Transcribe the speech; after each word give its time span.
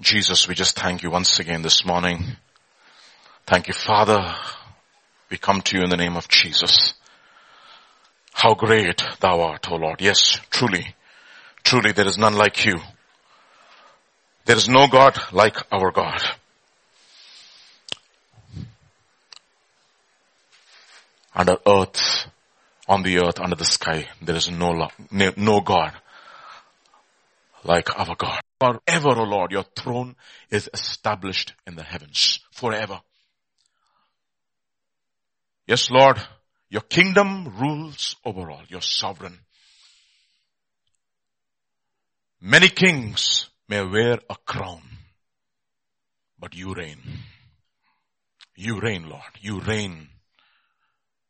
Jesus, 0.00 0.48
we 0.48 0.54
just 0.56 0.76
thank 0.76 1.04
you 1.04 1.10
once 1.10 1.38
again 1.38 1.62
this 1.62 1.86
morning. 1.86 2.36
Thank 3.46 3.68
you, 3.68 3.74
Father. 3.74 4.34
We 5.30 5.38
come 5.38 5.60
to 5.62 5.76
you 5.76 5.84
in 5.84 5.90
the 5.90 5.96
name 5.96 6.16
of 6.16 6.26
Jesus. 6.26 6.94
How 8.32 8.54
great 8.54 9.04
thou 9.20 9.40
art, 9.42 9.70
O 9.70 9.76
Lord. 9.76 10.00
Yes, 10.00 10.40
truly, 10.50 10.96
truly 11.62 11.92
there 11.92 12.08
is 12.08 12.18
none 12.18 12.34
like 12.34 12.64
you. 12.64 12.80
There 14.46 14.56
is 14.56 14.68
no 14.68 14.88
God 14.88 15.16
like 15.32 15.56
our 15.72 15.92
God. 15.92 16.20
Under 21.36 21.56
earth, 21.66 22.26
on 22.88 23.04
the 23.04 23.18
earth, 23.18 23.38
under 23.38 23.56
the 23.56 23.64
sky, 23.64 24.08
there 24.20 24.36
is 24.36 24.50
no, 24.50 24.70
love, 24.70 24.92
no 25.36 25.60
God 25.60 25.92
like 27.64 27.98
our 27.98 28.14
God. 28.16 28.40
Forever, 28.60 29.20
O 29.20 29.24
Lord, 29.24 29.50
your 29.50 29.64
throne 29.76 30.16
is 30.50 30.70
established 30.72 31.54
in 31.66 31.74
the 31.74 31.82
heavens. 31.82 32.40
Forever. 32.52 33.00
Yes, 35.66 35.90
Lord, 35.90 36.20
your 36.68 36.82
kingdom 36.82 37.56
rules 37.58 38.16
over 38.24 38.50
all. 38.50 38.62
You're 38.68 38.80
sovereign. 38.80 39.40
Many 42.40 42.68
kings 42.68 43.48
may 43.68 43.82
wear 43.82 44.18
a 44.28 44.36
crown, 44.44 44.82
but 46.38 46.54
you 46.54 46.74
reign. 46.74 46.98
You 48.54 48.80
reign, 48.80 49.08
Lord. 49.08 49.22
You 49.40 49.60
reign. 49.60 50.08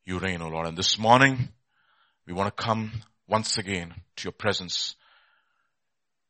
You 0.04 0.18
reign, 0.18 0.42
O 0.42 0.48
Lord. 0.48 0.66
And 0.66 0.76
this 0.76 0.98
morning, 0.98 1.48
we 2.26 2.32
want 2.32 2.54
to 2.54 2.62
come 2.62 2.90
once 3.28 3.56
again 3.56 3.94
to 4.16 4.24
your 4.24 4.32
presence 4.32 4.96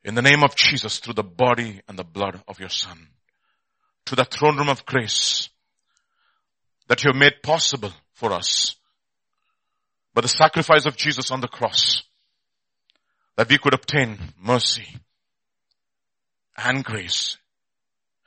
in 0.04 0.14
the 0.14 0.22
name 0.22 0.44
of 0.44 0.54
Jesus 0.54 0.98
through 0.98 1.14
the 1.14 1.22
body 1.22 1.80
and 1.88 1.98
the 1.98 2.04
blood 2.04 2.42
of 2.46 2.60
your 2.60 2.68
son 2.68 3.08
to 4.04 4.14
the 4.14 4.24
throne 4.24 4.58
room 4.58 4.68
of 4.68 4.84
grace 4.84 5.48
that 6.88 7.02
you 7.02 7.10
have 7.10 7.18
made 7.18 7.42
possible 7.42 7.92
for 8.12 8.32
us 8.32 8.76
by 10.12 10.20
the 10.20 10.28
sacrifice 10.28 10.86
of 10.86 10.96
Jesus 10.96 11.30
on 11.30 11.40
the 11.40 11.48
cross 11.48 12.02
that 13.36 13.48
we 13.48 13.58
could 13.58 13.74
obtain 13.74 14.18
mercy 14.40 14.86
and 16.56 16.84
grace, 16.84 17.36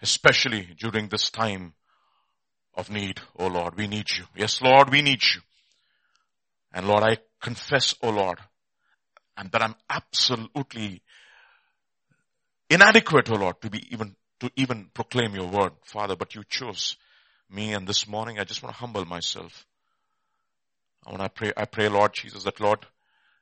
especially 0.02 0.75
during 0.80 1.08
this 1.08 1.30
time 1.30 1.73
of 2.73 2.89
need. 2.89 3.22
Oh 3.38 3.47
Lord, 3.47 3.75
we 3.78 3.88
need 3.88 4.06
you. 4.17 4.25
Yes, 4.36 4.62
Lord, 4.62 4.89
we 4.89 5.02
need 5.02 5.22
you. 5.23 5.41
And 6.73 6.88
Lord, 6.88 7.03
I 7.03 7.17
confess, 7.41 7.95
oh 8.02 8.09
Lord, 8.09 8.39
and 9.38 9.52
that 9.52 9.62
I'm 9.62 9.75
absolutely 9.89 11.02
inadequate, 12.69 13.29
oh 13.31 13.35
Lord, 13.35 13.61
to 13.61 13.69
be 13.69 13.85
even, 13.91 14.15
to 14.39 14.51
even 14.55 14.89
proclaim 14.93 15.35
your 15.35 15.47
word, 15.47 15.73
Father, 15.83 16.15
but 16.15 16.35
you 16.35 16.43
chose 16.47 16.97
me 17.49 17.73
and 17.73 17.87
this 17.87 18.07
morning 18.07 18.39
I 18.39 18.43
just 18.43 18.61
want 18.61 18.75
to 18.75 18.79
humble 18.79 19.05
myself. 19.05 19.65
I 21.05 21.11
want 21.11 21.23
to 21.23 21.29
pray, 21.29 21.53
I 21.55 21.65
pray 21.65 21.88
Lord 21.88 22.13
Jesus 22.13 22.43
that 22.43 22.59
Lord, 22.59 22.85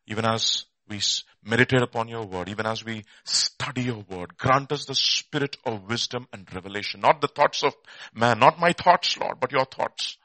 even 0.07 0.25
as 0.25 0.65
we 0.87 0.99
meditate 1.43 1.81
upon 1.81 2.07
your 2.07 2.25
word, 2.25 2.49
even 2.49 2.67
as 2.67 2.85
we 2.85 3.03
study 3.23 3.83
your 3.83 4.05
word, 4.07 4.37
grant 4.37 4.71
us 4.71 4.85
the 4.85 4.93
spirit 4.93 5.57
of 5.65 5.89
wisdom 5.89 6.27
and 6.31 6.47
revelation, 6.53 7.01
not 7.01 7.21
the 7.21 7.27
thoughts 7.27 7.63
of 7.63 7.73
man, 8.13 8.39
not 8.39 8.59
my 8.59 8.71
thoughts, 8.71 9.17
Lord, 9.17 9.39
but 9.39 9.51
your 9.51 9.65
thoughts. 9.65 10.17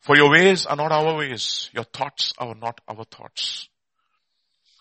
For 0.00 0.16
your 0.16 0.30
ways 0.30 0.64
are 0.64 0.76
not 0.76 0.92
our 0.92 1.16
ways. 1.18 1.68
Your 1.74 1.84
thoughts 1.84 2.32
are 2.38 2.54
not 2.54 2.80
our 2.88 3.04
thoughts. 3.04 3.68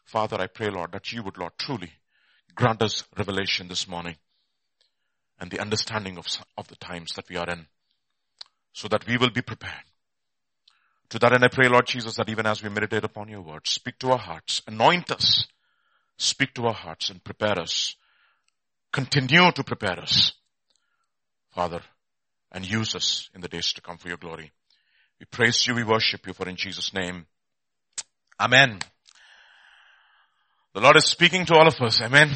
Father, 0.05 0.39
I 0.39 0.47
pray, 0.47 0.69
Lord, 0.69 0.93
that 0.93 1.11
you 1.11 1.23
would, 1.23 1.37
Lord, 1.37 1.51
truly 1.57 1.91
grant 2.57 2.81
us 2.81 3.03
revelation 3.15 3.67
this 3.67 3.87
morning 3.87 4.15
and 5.39 5.49
the 5.51 5.59
understanding 5.59 6.17
of, 6.17 6.25
of 6.57 6.67
the 6.67 6.75
times 6.75 7.13
that 7.15 7.29
we 7.29 7.37
are 7.37 7.47
in 7.47 7.67
so 8.73 8.87
that 8.87 9.07
we 9.07 9.15
will 9.15 9.29
be 9.29 9.41
prepared. 9.41 9.85
To 11.09 11.19
that 11.19 11.33
end 11.33 11.43
I 11.43 11.47
pray, 11.47 11.69
Lord 11.69 11.85
Jesus, 11.85 12.15
that 12.15 12.29
even 12.29 12.45
as 12.45 12.61
we 12.61 12.69
meditate 12.69 13.03
upon 13.03 13.29
your 13.29 13.41
word, 13.41 13.65
speak 13.65 13.97
to 13.99 14.11
our 14.11 14.17
hearts, 14.17 14.61
anoint 14.67 15.11
us, 15.11 15.47
speak 16.17 16.53
to 16.55 16.65
our 16.65 16.73
hearts 16.73 17.09
and 17.09 17.23
prepare 17.23 17.59
us. 17.59 17.95
Continue 18.91 19.51
to 19.51 19.63
prepare 19.63 19.99
us, 19.99 20.33
Father, 21.51 21.81
and 22.51 22.69
use 22.69 22.95
us 22.95 23.29
in 23.35 23.41
the 23.41 23.47
days 23.47 23.71
to 23.73 23.81
come 23.81 23.97
for 23.97 24.07
your 24.07 24.17
glory. 24.17 24.51
We 25.19 25.27
praise 25.27 25.65
you, 25.67 25.75
we 25.75 25.83
worship 25.83 26.25
you 26.25 26.33
for 26.33 26.49
in 26.49 26.55
Jesus 26.55 26.93
name. 26.93 27.27
Amen. 28.39 28.79
The 30.77 30.83
Lord 30.83 30.97
is 30.97 31.05
speaking 31.05 31.43
to 31.47 31.55
all 31.55 31.67
of 31.67 31.73
us. 31.81 31.99
Amen. 32.01 32.29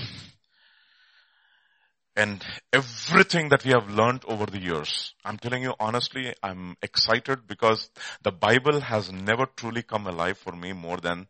And 2.16 2.44
everything 2.74 3.50
that 3.50 3.64
we 3.64 3.70
have 3.70 3.88
learned 3.88 4.24
over 4.28 4.48
the 4.48 4.60
years, 4.60 5.14
I'm 5.24 5.38
telling 5.38 5.62
you 5.62 5.76
honestly, 5.80 6.34
I'm 6.42 6.76
excited 6.82 7.46
because 7.46 7.92
the 8.24 8.32
Bible 8.32 8.80
has 8.80 9.12
never 9.12 9.46
truly 9.46 9.84
come 9.84 10.08
alive 10.08 10.40
for 10.40 10.54
me 10.54 10.74
more 10.74 10.98
than 10.98 11.28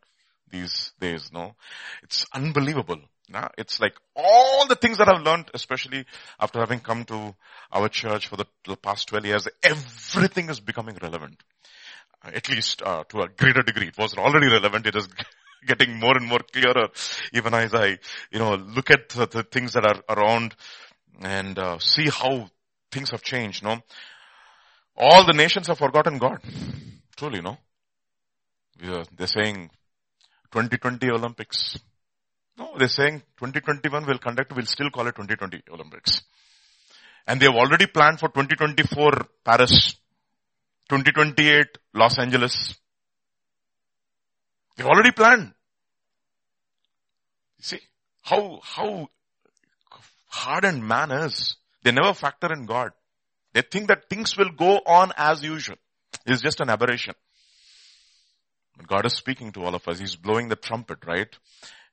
these 0.50 0.92
days, 1.00 1.28
no? 1.30 1.54
It's 2.02 2.24
unbelievable. 2.32 3.02
Nah? 3.28 3.48
It's 3.58 3.78
like 3.78 3.94
all 4.16 4.66
the 4.66 4.76
things 4.76 4.96
that 4.96 5.12
I've 5.12 5.20
learned, 5.20 5.50
especially 5.52 6.06
after 6.40 6.60
having 6.60 6.80
come 6.80 7.04
to 7.04 7.34
our 7.70 7.90
church 7.90 8.28
for 8.28 8.38
the, 8.38 8.46
the 8.66 8.76
past 8.76 9.08
12 9.08 9.26
years, 9.26 9.48
everything 9.62 10.48
is 10.48 10.60
becoming 10.60 10.96
relevant. 11.02 11.42
At 12.24 12.48
least 12.48 12.80
uh, 12.80 13.04
to 13.10 13.20
a 13.20 13.28
greater 13.28 13.62
degree. 13.62 13.88
It 13.88 13.98
wasn't 13.98 14.22
already 14.22 14.46
relevant. 14.46 14.86
It 14.86 14.96
is 14.96 15.08
getting 15.66 15.98
more 15.98 16.16
and 16.16 16.26
more 16.26 16.40
clearer 16.52 16.88
even 17.32 17.54
as 17.54 17.74
I, 17.74 17.98
you 18.30 18.38
know, 18.38 18.54
look 18.54 18.90
at 18.90 19.08
the, 19.10 19.26
the 19.26 19.42
things 19.42 19.72
that 19.72 19.84
are 19.84 20.16
around 20.16 20.54
and 21.20 21.58
uh, 21.58 21.78
see 21.78 22.08
how 22.08 22.48
things 22.90 23.10
have 23.10 23.22
changed, 23.22 23.62
no? 23.62 23.78
All 24.96 25.24
the 25.24 25.32
nations 25.32 25.68
have 25.68 25.78
forgotten 25.78 26.18
God. 26.18 26.38
Truly, 27.16 27.40
no? 27.40 27.58
They're 28.78 29.26
saying 29.26 29.70
2020 30.52 31.10
Olympics. 31.10 31.78
No, 32.58 32.74
they're 32.76 32.88
saying 32.88 33.20
2021 33.38 34.06
will 34.06 34.18
conduct, 34.18 34.54
we'll 34.54 34.66
still 34.66 34.90
call 34.90 35.06
it 35.06 35.14
2020 35.14 35.62
Olympics. 35.72 36.22
And 37.26 37.40
they've 37.40 37.48
already 37.48 37.86
planned 37.86 38.18
for 38.18 38.28
2024 38.28 39.12
Paris, 39.44 39.94
2028 40.88 41.66
Los 41.94 42.18
Angeles, 42.18 42.74
They've 44.76 44.86
already 44.86 45.12
planned. 45.12 45.52
You 47.58 47.64
see 47.64 47.80
how, 48.22 48.60
how 48.62 49.08
hardened 50.28 50.86
man 50.86 51.10
is. 51.10 51.56
They 51.84 51.92
never 51.92 52.14
factor 52.14 52.52
in 52.52 52.66
God. 52.66 52.92
They 53.52 53.62
think 53.62 53.88
that 53.88 54.08
things 54.08 54.36
will 54.36 54.50
go 54.50 54.80
on 54.86 55.12
as 55.16 55.42
usual. 55.42 55.76
It's 56.26 56.42
just 56.42 56.60
an 56.60 56.70
aberration. 56.70 57.14
But 58.76 58.86
God 58.86 59.06
is 59.06 59.14
speaking 59.14 59.52
to 59.52 59.64
all 59.64 59.74
of 59.74 59.86
us. 59.86 59.98
He's 59.98 60.16
blowing 60.16 60.48
the 60.48 60.56
trumpet, 60.56 60.98
right? 61.06 61.28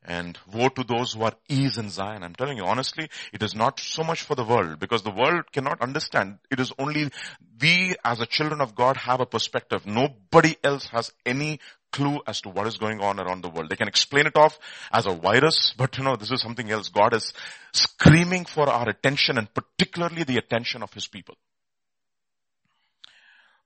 And 0.04 0.38
woe 0.54 0.70
to 0.70 0.84
those 0.84 1.14
who 1.14 1.24
are 1.24 1.34
ease 1.50 1.78
in 1.78 1.90
Zion. 1.90 2.24
I'm 2.24 2.36
telling 2.36 2.58
you 2.58 2.64
honestly, 2.64 3.10
it 3.34 3.44
is 3.44 3.54
not 3.54 3.82
so 3.82 4.04
much 4.04 4.22
for 4.24 4.36
the 4.36 4.46
world 4.46 4.80
because 4.80 5.04
the 5.04 5.12
world 5.12 5.52
cannot 5.52 5.82
understand. 5.82 6.38
It 6.50 6.62
is 6.62 6.72
only 6.80 7.10
we 7.62 7.96
as 8.06 8.22
a 8.22 8.26
children 8.26 8.62
of 8.62 8.76
God 8.76 8.96
have 8.96 9.20
a 9.20 9.26
perspective. 9.26 9.86
Nobody 9.86 10.56
else 10.64 10.88
has 10.88 11.12
any 11.26 11.60
clue 11.92 12.20
as 12.28 12.42
to 12.42 12.50
what 12.50 12.68
is 12.68 12.78
going 12.78 13.02
on 13.02 13.20
around 13.20 13.42
the 13.42 13.50
world. 13.50 13.70
They 13.70 13.76
can 13.76 13.88
explain 13.88 14.28
it 14.28 14.36
off 14.36 14.58
as 14.92 15.06
a 15.06 15.14
virus, 15.14 15.74
but 15.78 15.98
you 15.98 16.04
know, 16.04 16.16
this 16.16 16.32
is 16.32 16.42
something 16.42 16.70
else. 16.70 16.90
God 16.90 17.14
is 17.14 17.34
screaming 17.74 18.46
for 18.46 18.70
our 18.70 18.88
attention 18.90 19.38
and 19.38 19.48
particularly 19.54 20.24
the 20.24 20.38
attention 20.38 20.84
of 20.84 20.94
His 20.94 21.08
people. 21.08 21.36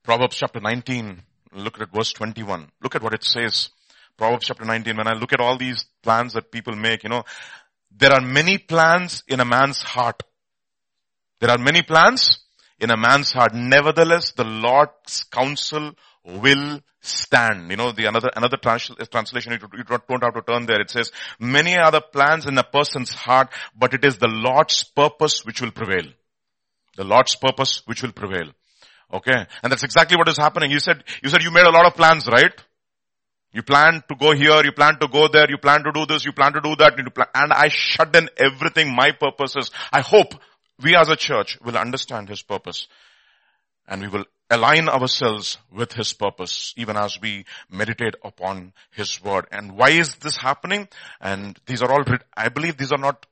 Proverbs 0.03 0.35
chapter 0.35 0.59
19, 0.59 1.21
look 1.53 1.79
at 1.79 1.93
verse 1.93 2.11
21. 2.13 2.69
Look 2.81 2.95
at 2.95 3.03
what 3.03 3.13
it 3.13 3.23
says. 3.23 3.69
Proverbs 4.17 4.45
chapter 4.47 4.65
19, 4.65 4.97
when 4.97 5.07
I 5.07 5.13
look 5.13 5.33
at 5.33 5.39
all 5.39 5.57
these 5.57 5.85
plans 6.01 6.33
that 6.33 6.51
people 6.51 6.75
make, 6.75 7.03
you 7.03 7.09
know, 7.09 7.23
there 7.95 8.11
are 8.11 8.21
many 8.21 8.57
plans 8.57 9.23
in 9.27 9.39
a 9.39 9.45
man's 9.45 9.81
heart. 9.81 10.23
There 11.39 11.49
are 11.49 11.57
many 11.57 11.81
plans 11.81 12.39
in 12.79 12.91
a 12.91 12.97
man's 12.97 13.31
heart. 13.31 13.53
Nevertheless, 13.53 14.31
the 14.31 14.43
Lord's 14.43 15.23
counsel 15.25 15.93
will 16.23 16.81
stand. 17.01 17.69
You 17.69 17.77
know, 17.77 17.91
the 17.91 18.05
another, 18.05 18.29
another 18.35 18.57
trans- 18.57 18.91
translation, 19.11 19.53
you 19.53 19.83
don't 19.83 20.23
have 20.23 20.33
to 20.33 20.41
turn 20.41 20.65
there. 20.65 20.81
It 20.81 20.89
says, 20.89 21.11
many 21.39 21.77
other 21.77 22.01
plans 22.01 22.45
in 22.45 22.57
a 22.57 22.63
person's 22.63 23.13
heart, 23.13 23.49
but 23.77 23.93
it 23.93 24.05
is 24.05 24.17
the 24.17 24.27
Lord's 24.27 24.83
purpose 24.83 25.45
which 25.45 25.61
will 25.61 25.71
prevail. 25.71 26.11
The 26.95 27.03
Lord's 27.03 27.35
purpose 27.35 27.81
which 27.85 28.03
will 28.03 28.13
prevail. 28.13 28.51
Okay. 29.11 29.45
And 29.61 29.71
that's 29.71 29.83
exactly 29.83 30.17
what 30.17 30.29
is 30.29 30.37
happening. 30.37 30.71
You 30.71 30.79
said, 30.79 31.03
you 31.21 31.29
said 31.29 31.43
you 31.43 31.51
made 31.51 31.65
a 31.65 31.71
lot 31.71 31.85
of 31.85 31.95
plans, 31.95 32.27
right? 32.27 32.53
You 33.51 33.61
plan 33.61 34.03
to 34.09 34.15
go 34.15 34.33
here, 34.33 34.63
you 34.63 34.71
plan 34.71 34.97
to 34.99 35.07
go 35.07 35.27
there, 35.27 35.45
you 35.47 35.59
plan 35.59 35.83
to 35.83 35.91
do 35.91 36.07
this, 36.07 36.25
you 36.25 36.31
plan 36.31 36.53
to 36.53 36.61
do 36.61 36.75
that, 36.77 36.97
and 36.97 37.53
I 37.53 37.67
shut 37.69 38.15
in 38.15 38.27
everything, 38.37 38.95
my 38.95 39.11
purposes. 39.11 39.69
I 39.91 40.01
hope 40.01 40.33
we 40.81 40.95
as 40.95 41.09
a 41.09 41.15
church 41.15 41.59
will 41.63 41.77
understand 41.77 42.29
His 42.29 42.41
purpose 42.41 42.87
and 43.87 44.01
we 44.01 44.07
will 44.07 44.25
align 44.49 44.89
ourselves 44.89 45.57
with 45.71 45.93
His 45.93 46.13
purpose 46.13 46.73
even 46.77 46.97
as 46.97 47.19
we 47.21 47.45
meditate 47.69 48.15
upon 48.23 48.73
His 48.91 49.23
word. 49.23 49.45
And 49.51 49.77
why 49.77 49.89
is 49.89 50.15
this 50.15 50.37
happening? 50.37 50.87
And 51.19 51.59
these 51.65 51.81
are 51.81 51.91
all, 51.91 52.03
I 52.35 52.49
believe 52.49 52.77
these 52.77 52.91
are 52.91 52.97
not 52.97 53.25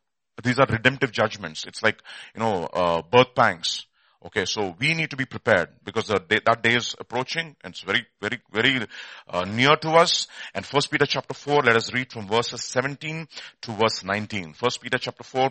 these 0.43 0.59
are 0.59 0.65
redemptive 0.67 1.11
judgments. 1.11 1.65
It's 1.65 1.83
like, 1.83 2.01
you 2.33 2.39
know, 2.39 2.65
uh, 2.65 3.01
birth 3.01 3.35
pangs. 3.35 3.85
Okay, 4.23 4.45
so 4.45 4.75
we 4.79 4.93
need 4.93 5.09
to 5.09 5.17
be 5.17 5.25
prepared 5.25 5.69
because 5.83 6.05
day, 6.05 6.39
that 6.45 6.61
day 6.61 6.75
is 6.75 6.95
approaching 6.99 7.55
and 7.63 7.73
it's 7.73 7.81
very, 7.81 8.05
very, 8.21 8.39
very 8.53 8.85
uh, 9.27 9.45
near 9.45 9.75
to 9.77 9.89
us. 9.93 10.27
And 10.53 10.63
First 10.63 10.91
Peter 10.91 11.07
chapter 11.07 11.33
4, 11.33 11.63
let 11.63 11.75
us 11.75 11.91
read 11.91 12.11
from 12.11 12.27
verses 12.27 12.63
17 12.63 13.27
to 13.63 13.71
verse 13.71 14.03
19. 14.03 14.53
First 14.53 14.79
Peter 14.79 14.99
chapter 14.99 15.23
4, 15.23 15.49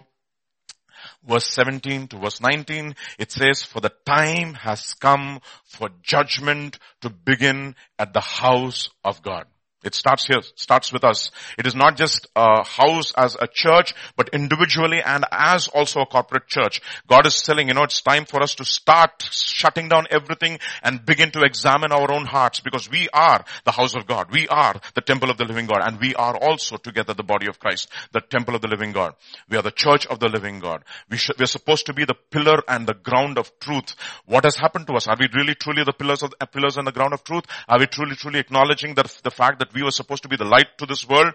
verse 1.27 1.47
17 1.47 2.09
to 2.09 2.19
verse 2.19 2.41
19, 2.41 2.95
it 3.19 3.31
says, 3.33 3.63
for 3.63 3.81
the 3.81 3.93
time 4.05 4.55
has 4.55 4.95
come 4.95 5.41
for 5.65 5.91
judgment 6.03 6.79
to 7.01 7.11
begin 7.11 7.75
at 7.99 8.13
the 8.13 8.21
house 8.21 8.91
of 9.05 9.23
God. 9.23 9.47
It 9.83 9.95
starts 9.95 10.27
here, 10.27 10.43
starts 10.57 10.93
with 10.93 11.05
us. 11.05 11.31
It 11.59 11.67
is 11.67 11.75
not 11.75 11.97
just 11.97 12.27
a 12.37 12.63
house 12.65 13.13
as 13.17 13.35
a 13.41 13.47
church, 13.47 13.95
but 14.15 14.29
individually 14.35 15.01
and 15.03 15.25
as 15.33 15.69
also 15.69 16.01
a 16.01 16.07
corporate 16.07 16.49
church. 16.49 16.83
God 17.09 17.27
is 17.27 17.41
telling, 17.41 17.69
you 17.69 17.75
know, 17.75 17.85
it's 17.85 18.03
time 18.03 18.27
for 18.27 18.43
us 18.43 18.55
to 18.57 18.65
start 18.65 19.23
shutting 19.31 19.89
down 19.89 20.07
everything 20.11 20.59
and 20.83 21.05
begin 21.07 21.31
to 21.31 21.43
examine 21.43 21.93
our 21.93 22.13
own 22.13 22.27
hearts 22.27 22.61
because 22.61 22.91
we 22.91 23.09
are 23.15 23.43
the 23.65 23.73
house 23.73 23.95
of 23.95 24.07
God. 24.07 24.31
We 24.31 24.49
are 24.49 24.79
the 24.95 25.01
temple 25.01 25.31
of 25.31 25.39
the 25.39 25.47
living 25.47 25.65
God 25.65 25.81
and 25.83 25.99
we 25.99 26.15
are 26.15 26.37
also 26.37 26.77
together 26.77 27.15
the 27.15 27.23
body 27.23 27.47
of 27.49 27.59
Christ, 27.59 27.89
the 28.13 28.21
temple 28.21 28.55
of 28.55 28.61
the 28.61 28.69
living 28.69 28.93
God. 28.93 29.15
We 29.49 29.57
are 29.57 29.63
the 29.63 29.71
church 29.71 30.07
of 30.07 30.21
the 30.21 30.29
living 30.29 30.61
God. 30.61 30.85
We 31.09 31.17
should, 31.17 31.39
we 31.39 31.45
are 31.45 31.47
supposed 31.47 31.87
to 31.87 31.95
be 31.95 32.05
the 32.05 32.17
pillar 32.31 32.63
and 32.69 32.87
the 32.87 32.95
ground 32.95 33.39
of 33.39 33.51
truth. 33.61 33.95
What 34.27 34.45
has 34.45 34.57
happened 34.57 34.87
to 34.89 34.95
us? 34.95 35.09
Are 35.09 35.17
we 35.19 35.29
really 35.35 35.55
truly 35.55 35.85
the 35.85 35.93
pillars 35.93 36.23
of, 36.23 36.35
uh, 36.39 36.47
pillars 36.47 36.77
and 36.77 36.87
the 36.87 36.93
ground 36.93 37.15
of 37.15 37.25
truth? 37.25 37.45
Are 37.67 37.79
we 37.79 37.87
truly, 37.87 38.17
truly 38.17 38.41
acknowledging 38.41 38.95
that 38.95 39.07
the 39.25 39.31
fact 39.31 39.59
that 39.61 39.70
we 39.75 39.83
were 39.83 39.91
supposed 39.91 40.23
to 40.23 40.29
be 40.29 40.37
the 40.37 40.45
light 40.45 40.79
to 40.79 40.87
this 40.87 41.09
world? 41.09 41.35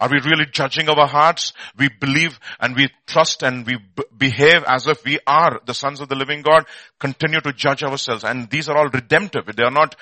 Are 0.00 0.08
we 0.08 0.20
really 0.20 0.46
judging 0.46 0.88
our 0.88 1.06
hearts? 1.06 1.52
We 1.78 1.88
believe 1.88 2.38
and 2.58 2.74
we 2.74 2.90
trust 3.06 3.42
and 3.42 3.64
we 3.64 3.76
b- 3.76 4.02
behave 4.16 4.64
as 4.66 4.86
if 4.86 5.04
we 5.04 5.20
are 5.26 5.60
the 5.64 5.74
sons 5.74 6.00
of 6.00 6.08
the 6.08 6.16
living 6.16 6.42
God. 6.42 6.66
Continue 6.98 7.40
to 7.40 7.52
judge 7.52 7.82
ourselves. 7.84 8.24
And 8.24 8.50
these 8.50 8.68
are 8.68 8.76
all 8.76 8.88
redemptive. 8.88 9.46
They 9.54 9.62
are 9.62 9.70
not, 9.70 9.94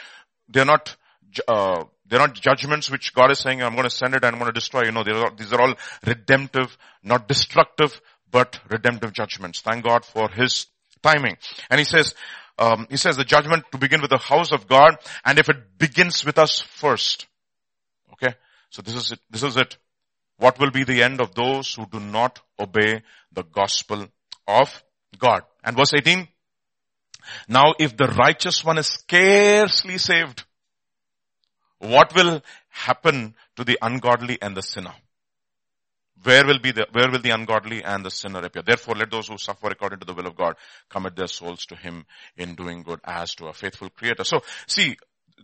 they 0.49 0.61
are 0.61 0.67
not, 0.67 0.97
uh, 1.47 1.85
they're 2.07 2.19
not 2.19 2.35
judgments 2.35 2.91
which 2.91 3.15
God 3.15 3.31
is 3.31 3.41
saying, 3.41 3.63
I'm 3.63 3.75
going 3.75 3.85
to 3.85 3.91
send 3.91 4.15
it 4.15 4.25
and 4.25 4.35
I'm 4.35 4.41
going 4.41 4.53
to 4.53 4.59
destroy. 4.59 4.85
You 4.85 4.93
know, 4.93 5.05
these 5.37 5.53
are 5.53 5.61
all 5.61 5.75
redemptive, 6.07 6.77
not 7.03 7.29
destructive, 7.29 8.01
but 8.31 8.61
redemptive 8.71 9.13
judgments. 9.13 9.61
Thank 9.61 9.85
God 9.85 10.05
for 10.05 10.31
His 10.31 10.67
timing. 11.03 11.37
And 11.71 11.79
He 11.79 11.85
says, 11.85 12.15
um, 12.59 12.87
He 12.91 12.97
says 12.97 13.17
the 13.17 13.25
judgment 13.25 13.65
to 13.73 13.79
begin 13.79 14.01
with 14.01 14.11
the 14.11 14.19
house 14.19 14.53
of 14.53 14.67
God, 14.67 14.97
and 15.25 15.39
if 15.39 15.49
it 15.49 15.79
begins 15.79 16.25
with 16.25 16.39
us 16.39 16.61
first. 16.61 17.27
So 18.73 18.81
this 18.81 18.95
is 18.95 19.13
it. 19.13 19.21
This 19.31 19.43
is 19.43 19.57
it. 19.57 19.77
What 20.39 20.59
will 20.59 20.71
be 20.71 20.83
the 20.83 21.03
end 21.03 21.21
of 21.21 21.35
those 21.35 21.75
who 21.75 21.87
do 21.87 22.01
not 22.01 22.41
obey 22.59 23.03
the 23.31 23.45
gospel 23.45 24.09
of 24.49 24.83
God? 25.19 25.43
And 25.63 25.77
verse 25.77 25.93
18. 25.95 26.27
Now 27.49 27.75
if 27.79 27.97
the 27.97 28.07
righteous 28.07 28.65
one 28.65 28.79
is 28.79 28.89
scarcely 28.89 29.99
saved, 29.99 30.45
what 31.79 32.15
will 32.15 32.43
happen 32.71 33.35
to 33.57 33.65
the 33.65 33.79
ungodly 33.83 34.39
and 34.41 34.57
the 34.57 34.63
sinner? 34.63 34.95
Where 36.23 36.47
will 36.47 36.59
be 36.59 36.73
the, 36.73 36.87
where 36.93 37.11
will 37.11 37.21
the 37.21 37.31
ungodly 37.31 37.85
and 37.85 38.05
the 38.05 38.11
sinner 38.11 38.41
appear? 38.41 38.63
Therefore 38.63 38.95
let 38.95 39.11
those 39.11 39.29
who 39.29 39.37
suffer 39.37 39.69
according 39.69 39.99
to 39.99 40.07
the 40.07 40.15
will 40.15 40.27
of 40.27 40.37
God 40.37 40.55
commit 40.89 41.15
their 41.15 41.27
souls 41.27 41.67
to 41.67 41.77
Him 41.77 42.07
in 42.37 42.55
doing 42.55 42.85
good 42.85 43.01
as 43.05 43.35
to 43.35 43.47
a 43.47 43.53
faithful 43.53 43.91
creator. 43.91 44.25
So 44.25 44.41
see, 44.67 44.97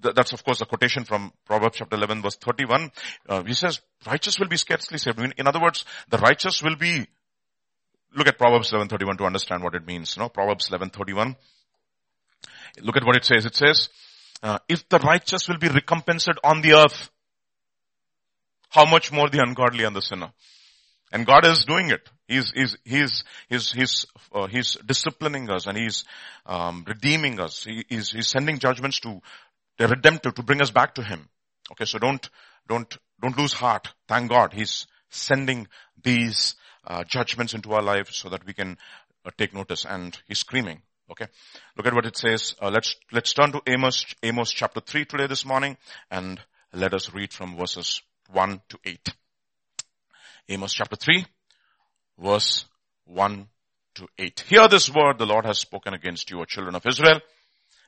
that's 0.02 0.32
of 0.32 0.44
course 0.44 0.60
a 0.60 0.66
quotation 0.66 1.04
from 1.04 1.32
Proverbs 1.44 1.78
chapter 1.78 1.96
11 1.96 2.22
verse 2.22 2.36
31. 2.36 2.90
Uh, 3.28 3.42
he 3.44 3.54
says, 3.54 3.80
righteous 4.06 4.38
will 4.38 4.48
be 4.48 4.56
scarcely 4.56 4.98
saved. 4.98 5.18
In, 5.18 5.32
in 5.38 5.46
other 5.46 5.60
words, 5.60 5.84
the 6.08 6.18
righteous 6.18 6.62
will 6.62 6.76
be, 6.76 7.06
look 8.14 8.26
at 8.26 8.38
Proverbs 8.38 8.72
11.31 8.72 9.18
to 9.18 9.24
understand 9.24 9.62
what 9.62 9.74
it 9.74 9.86
means. 9.86 10.16
You 10.16 10.22
know, 10.22 10.28
Proverbs 10.28 10.68
11.31. 10.70 11.36
Look 12.82 12.96
at 12.96 13.04
what 13.04 13.16
it 13.16 13.24
says. 13.24 13.46
It 13.46 13.54
says, 13.54 13.88
uh, 14.42 14.58
if 14.68 14.88
the 14.88 14.98
righteous 14.98 15.48
will 15.48 15.58
be 15.58 15.68
recompensed 15.68 16.30
on 16.44 16.62
the 16.62 16.74
earth, 16.74 17.10
how 18.70 18.84
much 18.84 19.10
more 19.10 19.28
the 19.28 19.42
ungodly 19.42 19.84
and 19.84 19.96
the 19.96 20.02
sinner? 20.02 20.30
And 21.10 21.26
God 21.26 21.46
is 21.46 21.64
doing 21.64 21.90
it. 21.90 22.08
He's, 22.26 22.52
he's, 22.54 22.76
he's, 22.84 23.24
he's, 23.48 23.72
he's, 23.72 24.06
uh, 24.34 24.46
he's 24.46 24.76
disciplining 24.84 25.48
us 25.50 25.66
and 25.66 25.76
he's, 25.78 26.04
um, 26.44 26.84
redeeming 26.86 27.40
us. 27.40 27.64
He, 27.64 27.84
he's, 27.88 28.10
he's 28.10 28.28
sending 28.28 28.58
judgments 28.58 29.00
to, 29.00 29.22
they're 29.78 29.88
redemptive 29.88 30.34
to 30.34 30.42
bring 30.42 30.60
us 30.60 30.70
back 30.70 30.94
to 30.96 31.02
Him. 31.02 31.28
Okay, 31.72 31.84
so 31.84 31.98
don't, 31.98 32.28
don't, 32.68 32.98
don't 33.22 33.38
lose 33.38 33.52
heart. 33.52 33.88
Thank 34.08 34.30
God 34.30 34.52
He's 34.52 34.86
sending 35.08 35.68
these 36.02 36.56
uh, 36.86 37.04
judgments 37.04 37.54
into 37.54 37.72
our 37.72 37.82
lives 37.82 38.16
so 38.16 38.28
that 38.28 38.44
we 38.44 38.52
can 38.52 38.76
uh, 39.24 39.30
take 39.38 39.54
notice 39.54 39.86
and 39.88 40.18
He's 40.26 40.40
screaming. 40.40 40.82
Okay. 41.10 41.26
Look 41.76 41.86
at 41.86 41.94
what 41.94 42.04
it 42.04 42.16
says. 42.16 42.54
Uh, 42.60 42.70
let's, 42.70 42.94
let's 43.12 43.32
turn 43.32 43.52
to 43.52 43.62
Amos, 43.66 44.04
Amos 44.22 44.52
chapter 44.52 44.80
3 44.80 45.06
today 45.06 45.26
this 45.26 45.46
morning 45.46 45.78
and 46.10 46.38
let 46.72 46.92
us 46.92 47.14
read 47.14 47.32
from 47.32 47.56
verses 47.56 48.02
1 48.30 48.60
to 48.68 48.78
8. 48.84 49.14
Amos 50.50 50.74
chapter 50.74 50.96
3 50.96 51.24
verse 52.18 52.66
1 53.06 53.48
to 53.94 54.08
8. 54.18 54.44
Hear 54.48 54.68
this 54.68 54.90
word 54.90 55.18
the 55.18 55.24
Lord 55.24 55.46
has 55.46 55.58
spoken 55.58 55.94
against 55.94 56.30
you, 56.30 56.40
O 56.40 56.44
children 56.44 56.74
of 56.74 56.84
Israel 56.86 57.20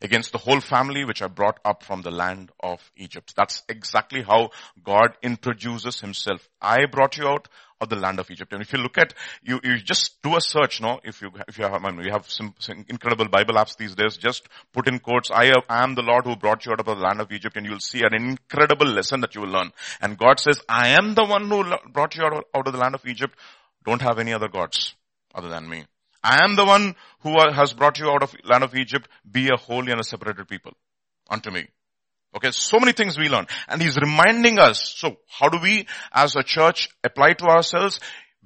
against 0.03 0.33
the 0.33 0.39
whole 0.39 0.61
family 0.61 1.05
which 1.05 1.23
I 1.23 1.29
brought 1.29 1.61
up 1.65 1.83
from 1.83 2.03
the 2.03 2.11
land 2.11 2.51
of 2.61 2.91
Egypt. 2.97 3.35
That's 3.37 3.63
exactly 3.69 4.23
how 4.23 4.51
God 4.83 5.17
introduces 5.23 6.01
himself. 6.01 6.49
I 6.61 6.87
brought 6.87 7.19
you 7.19 7.27
out 7.27 7.49
of 7.81 7.89
the 7.89 7.97
land 7.97 8.19
of 8.19 8.31
Egypt. 8.31 8.53
And 8.53 8.61
if 8.61 8.73
you 8.73 8.79
look 8.79 8.99
at, 8.99 9.15
you, 9.43 9.59
you 9.65 9.79
just 9.79 10.21
do 10.23 10.37
a 10.37 10.41
search, 10.41 10.81
no? 10.81 11.01
If 11.03 11.23
you, 11.23 11.31
if 11.49 11.59
you 11.59 11.65
have, 11.65 11.73
I 11.73 11.79
mean, 11.79 11.97
we 11.97 12.11
have 12.11 12.31
some, 12.31 12.55
some, 12.59 12.85
incredible 12.89 13.29
Bible 13.29 13.55
apps 13.55 13.77
these 13.77 13.95
days, 13.95 14.17
just 14.19 14.49
put 14.73 14.87
in 14.87 14.99
quotes, 14.99 15.31
I 15.31 15.53
am 15.69 15.95
the 15.95 16.03
Lord 16.03 16.27
who 16.27 16.37
brought 16.37 16.67
you 16.67 16.73
out 16.73 16.81
of 16.81 16.87
the 16.87 16.95
land 16.95 17.21
of 17.21 17.33
Egypt 17.33 17.57
and 17.57 17.65
you'll 17.65 17.81
see 17.81 18.03
an 18.03 18.15
incredible 18.15 18.87
lesson 18.87 19.21
that 19.23 19.35
you 19.35 19.41
will 19.41 19.49
learn. 19.49 19.73
And 20.01 20.19
God 20.19 20.41
says, 20.41 20.61
I 20.69 20.89
am 20.89 21.15
the 21.15 21.25
one 21.25 21.49
who 21.49 21.65
brought 21.91 22.17
you 22.17 22.25
out 22.25 22.35
of, 22.35 22.45
out 22.55 22.67
of 22.67 22.73
the 22.73 22.79
land 22.79 22.95
of 22.95 23.07
Egypt. 23.07 23.39
Don't 23.85 24.03
have 24.03 24.19
any 24.19 24.35
other 24.35 24.49
gods 24.49 24.95
other 25.35 25.49
than 25.49 25.69
me. 25.69 25.85
I 26.23 26.45
am 26.45 26.57
the 26.57 26.65
one 26.65 26.95
who 27.21 27.37
has 27.53 27.73
brought 27.73 27.99
you 27.99 28.11
out 28.11 28.23
of 28.23 28.35
land 28.45 28.65
of 28.65 28.75
Egypt. 28.75 29.09
Be 29.31 29.49
a 29.49 29.57
holy 29.57 29.93
and 29.93 30.01
a 30.01 30.05
separated 30.05 30.49
people 30.49 30.73
unto 31.29 31.51
me. 31.51 31.67
Okay, 32.37 32.51
so 32.53 32.79
many 32.79 32.93
things 32.93 33.19
we 33.19 33.29
learn. 33.29 33.47
And 33.69 33.83
he's 33.83 33.97
reminding 33.97 34.59
us, 34.59 34.95
so 34.97 35.17
how 35.29 35.49
do 35.49 35.59
we 35.61 35.87
as 36.13 36.37
a 36.37 36.43
church 36.43 36.89
apply 37.03 37.33
to 37.35 37.47
ourselves? 37.47 37.99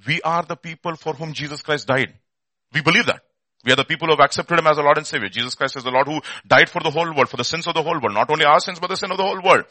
We 0.07 0.21
are 0.21 0.43
the 0.43 0.55
people 0.55 0.95
for 0.95 1.13
whom 1.13 1.33
Jesus 1.33 1.61
Christ 1.61 1.87
died. 1.87 2.13
We 2.73 2.81
believe 2.81 3.05
that. 3.05 3.21
We 3.63 3.71
are 3.71 3.75
the 3.75 3.85
people 3.85 4.07
who 4.07 4.13
have 4.13 4.23
accepted 4.23 4.59
Him 4.59 4.67
as 4.67 4.77
a 4.77 4.81
Lord 4.81 4.97
and 4.97 5.07
Savior. 5.07 5.29
Jesus 5.29 5.55
Christ 5.55 5.75
is 5.75 5.83
the 5.83 5.91
Lord 5.91 6.07
who 6.07 6.21
died 6.47 6.69
for 6.69 6.81
the 6.83 6.91
whole 6.91 7.11
world, 7.15 7.29
for 7.29 7.37
the 7.37 7.43
sins 7.43 7.65
of 7.67 7.73
the 7.73 7.81
whole 7.81 7.99
world. 7.99 8.13
Not 8.13 8.29
only 8.29 8.45
our 8.45 8.59
sins, 8.59 8.79
but 8.79 8.89
the 8.89 8.97
sin 8.97 9.11
of 9.11 9.17
the 9.17 9.23
whole 9.23 9.41
world. 9.41 9.65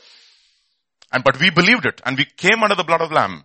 And, 1.12 1.22
but 1.22 1.38
we 1.38 1.50
believed 1.50 1.86
it 1.86 2.00
and 2.04 2.16
we 2.16 2.24
came 2.24 2.62
under 2.62 2.74
the 2.74 2.82
blood 2.82 3.00
of 3.00 3.10
the 3.10 3.14
Lamb. 3.14 3.44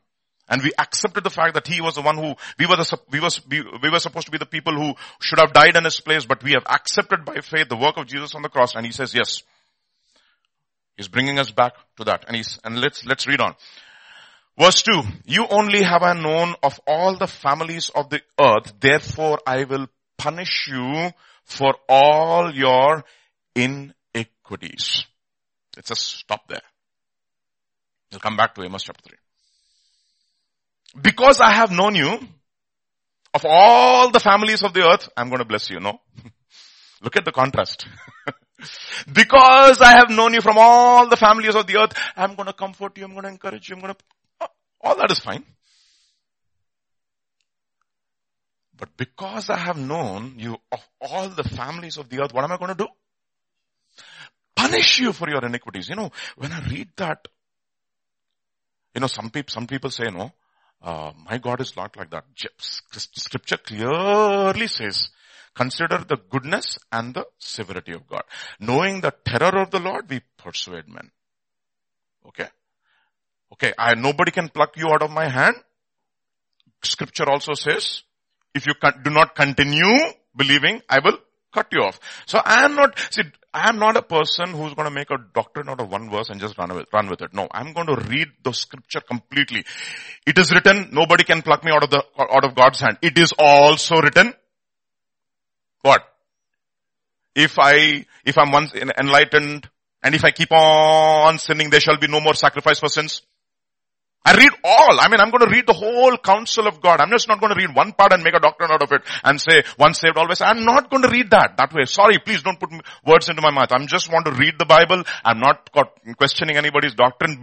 And 0.50 0.63
we 0.63 0.72
accepted 0.79 1.24
the 1.24 1.29
fact 1.29 1.53
that 1.53 1.68
he 1.68 1.79
was 1.79 1.96
the 1.96 2.01
one 2.01 2.18
who, 2.18 2.34
we 2.58 2.65
were 2.65 2.75
the, 2.75 3.00
we 3.12 3.20
was, 3.20 3.39
we, 3.48 3.63
we 3.84 3.89
were 3.91 4.00
supposed 4.00 4.25
to 4.25 4.32
be 4.32 4.39
the 4.39 4.48
people 4.48 4.74
who 4.74 4.96
should 5.22 5.39
have 5.39 5.53
died 5.53 5.75
in 5.75 5.84
his 5.84 6.01
place, 6.01 6.25
but 6.25 6.44
we 6.44 6.53
have 6.53 6.65
accepted 6.65 7.24
by 7.24 7.36
faith 7.41 7.70
the 7.70 7.77
work 7.77 7.98
of 7.98 8.08
Jesus 8.08 8.34
on 8.34 8.41
the 8.41 8.50
cross. 8.50 8.75
And 8.75 8.84
he 8.86 8.91
says, 8.91 9.13
yes. 9.13 9.44
He's 10.98 11.08
bringing 11.08 11.38
us 11.38 11.51
back 11.51 11.74
to 11.98 12.03
that. 12.06 12.25
And 12.27 12.36
he's, 12.36 12.60
and 12.63 12.82
let's, 12.82 13.06
let's 13.06 13.27
read 13.27 13.41
on. 13.41 13.53
Verse 14.58 14.82
2, 14.82 15.01
you 15.25 15.46
only 15.50 15.84
have 15.84 16.01
I 16.01 16.20
known 16.20 16.56
of 16.63 16.79
all 16.88 17.15
the 17.15 17.27
families 17.27 17.89
of 17.94 18.10
the 18.10 18.22
earth, 18.39 18.74
therefore 18.79 19.39
I 19.46 19.63
will 19.63 19.88
punish 20.18 20.68
you 20.68 21.12
for 21.46 21.75
all 21.88 22.51
your 22.53 23.06
iniquities. 23.56 25.06
Let's 25.77 25.89
just 25.89 26.18
stop 26.18 26.48
there. 26.50 26.62
We'll 28.12 28.20
come 28.20 28.36
back 28.36 28.56
to 28.56 28.63
Amos 28.63 28.84
chapter 28.84 29.08
3 29.08 29.19
because 31.00 31.39
I 31.39 31.51
have 31.53 31.72
known 31.72 31.96
you, 31.96 32.19
of 33.34 33.46
all 33.46 34.10
the 34.12 34.19
families 34.19 34.63
of 34.63 34.74
the 34.74 34.88
earth, 34.88 35.10
I'm 35.15 35.29
going 35.29 35.39
to 35.39 35.46
bless 35.46 35.69
you, 35.69 35.79
no? 35.79 36.00
Look 37.01 37.15
at 37.15 37.25
the 37.25 37.31
contrast. 37.31 37.88
because 39.13 39.81
I 39.81 40.00
have 40.00 40.10
known 40.10 40.34
you 40.34 40.41
from 40.41 40.58
all 40.58 41.08
the 41.08 41.17
families 41.17 41.55
of 41.55 41.67
the 41.67 41.77
earth, 41.77 41.93
I'm 42.15 42.36
going 42.36 42.48
to 42.48 42.53
comfort 42.53 42.98
you, 42.98 43.05
I'm 43.05 43.12
going 43.12 43.24
to 43.24 43.29
encourage 43.29 43.69
you, 43.69 43.75
I'm 43.75 43.81
going 43.81 43.93
to, 43.93 44.00
oh, 44.41 44.48
all 44.81 44.96
that 44.98 45.12
is 45.12 45.19
fine. 45.19 45.46
But 48.77 48.96
because 48.96 49.50
I 49.50 49.58
have 49.58 49.77
known 49.77 50.36
you 50.38 50.58
of 50.72 50.79
all 51.01 51.29
the 51.29 51.43
families 51.43 51.98
of 51.98 52.10
the 52.10 52.22
earth, 52.22 52.34
what 52.34 52.46
am 52.46 52.51
I 52.51 52.58
going 52.58 52.69
to 52.69 52.75
do? 52.75 52.88
Punish 54.55 55.00
you 55.00 55.12
for 55.12 55.29
your 55.29 55.46
iniquities. 55.46 55.89
You 55.89 55.96
know, 55.96 56.12
when 56.38 56.53
I 56.53 56.65
read 56.65 56.89
that, 56.96 57.27
you 58.96 59.01
know, 59.01 59.08
some 59.08 59.29
people, 59.29 59.51
some 59.51 59.67
people 59.67 59.89
say, 59.89 60.05
no, 60.10 60.31
uh, 60.82 61.12
my 61.30 61.38
God 61.38 61.62
is 61.62 61.76
not 61.76 61.96
like 61.98 62.10
that. 62.12 62.26
Scripture 62.58 63.58
clearly 63.58 64.68
says, 64.68 65.10
consider 65.54 66.06
the 66.08 66.18
goodness 66.30 66.78
and 66.92 67.14
the 67.14 67.26
severity 67.38 67.94
of 67.94 68.08
God. 68.08 68.24
Knowing 68.60 69.02
the 69.02 69.14
terror 69.26 69.62
of 69.62 69.72
the 69.72 69.80
Lord, 69.80 70.10
we 70.10 70.22
persuade 70.38 70.88
men. 70.88 71.12
Okay. 72.28 72.48
Okay. 73.54 73.74
I, 73.78 73.96
nobody 73.96 74.32
can 74.32 74.50
pluck 74.50 74.78
you 74.78 74.88
out 74.90 75.02
of 75.02 75.12
my 75.12 75.28
hand, 75.28 75.56
scripture 76.84 77.30
also 77.30 77.54
says, 77.54 78.04
if 78.54 78.66
you 78.66 78.74
do 79.04 79.10
not 79.10 79.36
continue 79.36 80.14
believing, 80.36 80.82
I 80.90 81.00
will 81.04 81.18
cut 81.53 81.68
you 81.72 81.82
off. 81.82 82.00
So 82.25 82.39
I 82.44 82.65
am 82.65 82.75
not, 82.75 82.98
see, 83.12 83.24
I 83.53 83.70
am 83.70 83.79
not 83.79 83.98
a 83.98 84.01
person 84.01 84.50
who's 84.50 84.74
going 84.74 84.88
to 84.88 84.94
make 84.94 85.10
a 85.10 85.18
doctrine 85.34 85.70
out 85.70 85.79
of 85.79 85.91
one 85.91 86.10
verse 86.10 86.29
and 86.29 86.39
just 86.39 86.58
run 86.58 86.74
with, 86.74 86.88
run 86.94 87.10
with 87.10 87.22
it. 87.22 87.34
No, 87.34 87.48
I'm 87.51 87.74
going 87.74 87.88
to 87.88 87.96
read 87.96 88.27
the 88.44 88.53
scripture 88.53 89.01
completely. 89.01 89.65
It 90.25 90.38
is 90.38 90.51
written, 90.51 90.89
nobody 90.91 91.24
can 91.24 91.41
pluck 91.41 91.63
me 91.63 91.72
out 91.72 91.84
of 91.84 91.89
the, 91.89 92.03
out 92.20 92.46
of 92.46 92.56
God's 92.56 92.79
hand. 92.79 92.98
It 93.01 93.18
is 93.18 93.34
also 93.38 93.96
written, 93.96 94.34
what? 95.82 96.03
If 97.36 97.58
I, 97.58 98.06
if 98.25 98.38
I'm 98.38 98.51
once 98.51 98.74
enlightened 98.74 99.70
and 100.03 100.15
if 100.15 100.24
I 100.24 100.32
keep 100.32 100.51
on 100.51 101.39
sinning, 101.39 101.70
there 101.70 101.79
shall 101.79 101.98
be 101.98 102.08
no 102.08 102.20
more 102.22 102.34
sacrifice 102.34 102.79
for 102.79 102.89
sins. 102.89 103.22
I 104.26 104.33
read 104.33 104.53
all. 104.64 105.00
I 105.00 105.09
mean, 105.09 105.21
I'm 105.21 105.31
going 105.31 105.45
to 105.45 105.50
read 105.55 105.67
the 105.67 105.75
whole 105.75 106.17
counsel 106.17 106.67
of 106.67 106.81
God. 106.81 106.99
I'm 106.99 107.11
just 107.11 107.29
not 107.29 107.41
going 107.41 107.53
to 107.53 107.61
read 107.61 107.76
one 107.76 107.93
part 107.93 108.14
and 108.14 108.25
make 108.25 108.33
a 108.33 108.41
doctrine 108.41 108.71
out 108.73 108.83
of 108.83 108.91
it 108.91 109.03
and 109.23 109.38
say, 109.38 109.62
once 109.79 110.00
saved, 110.00 110.17
always. 110.17 110.41
I'm 110.41 110.64
not 110.64 110.88
going 110.88 111.03
to 111.03 111.11
read 111.11 111.31
that 111.33 111.59
that 111.59 111.75
way. 111.75 111.85
Sorry, 111.85 112.19
please 112.19 112.43
don't 112.43 112.59
put 112.59 112.71
words 113.07 113.29
into 113.29 113.43
my 113.43 113.50
mouth. 113.50 113.71
I'm 113.71 113.87
just 113.87 114.11
want 114.11 114.25
to 114.25 114.33
read 114.33 114.55
the 114.59 114.64
Bible. 114.64 115.05
I'm 115.26 115.41
not 115.41 115.69
questioning 116.17 116.57
anybody's 116.57 116.95
doctrine, 116.95 117.38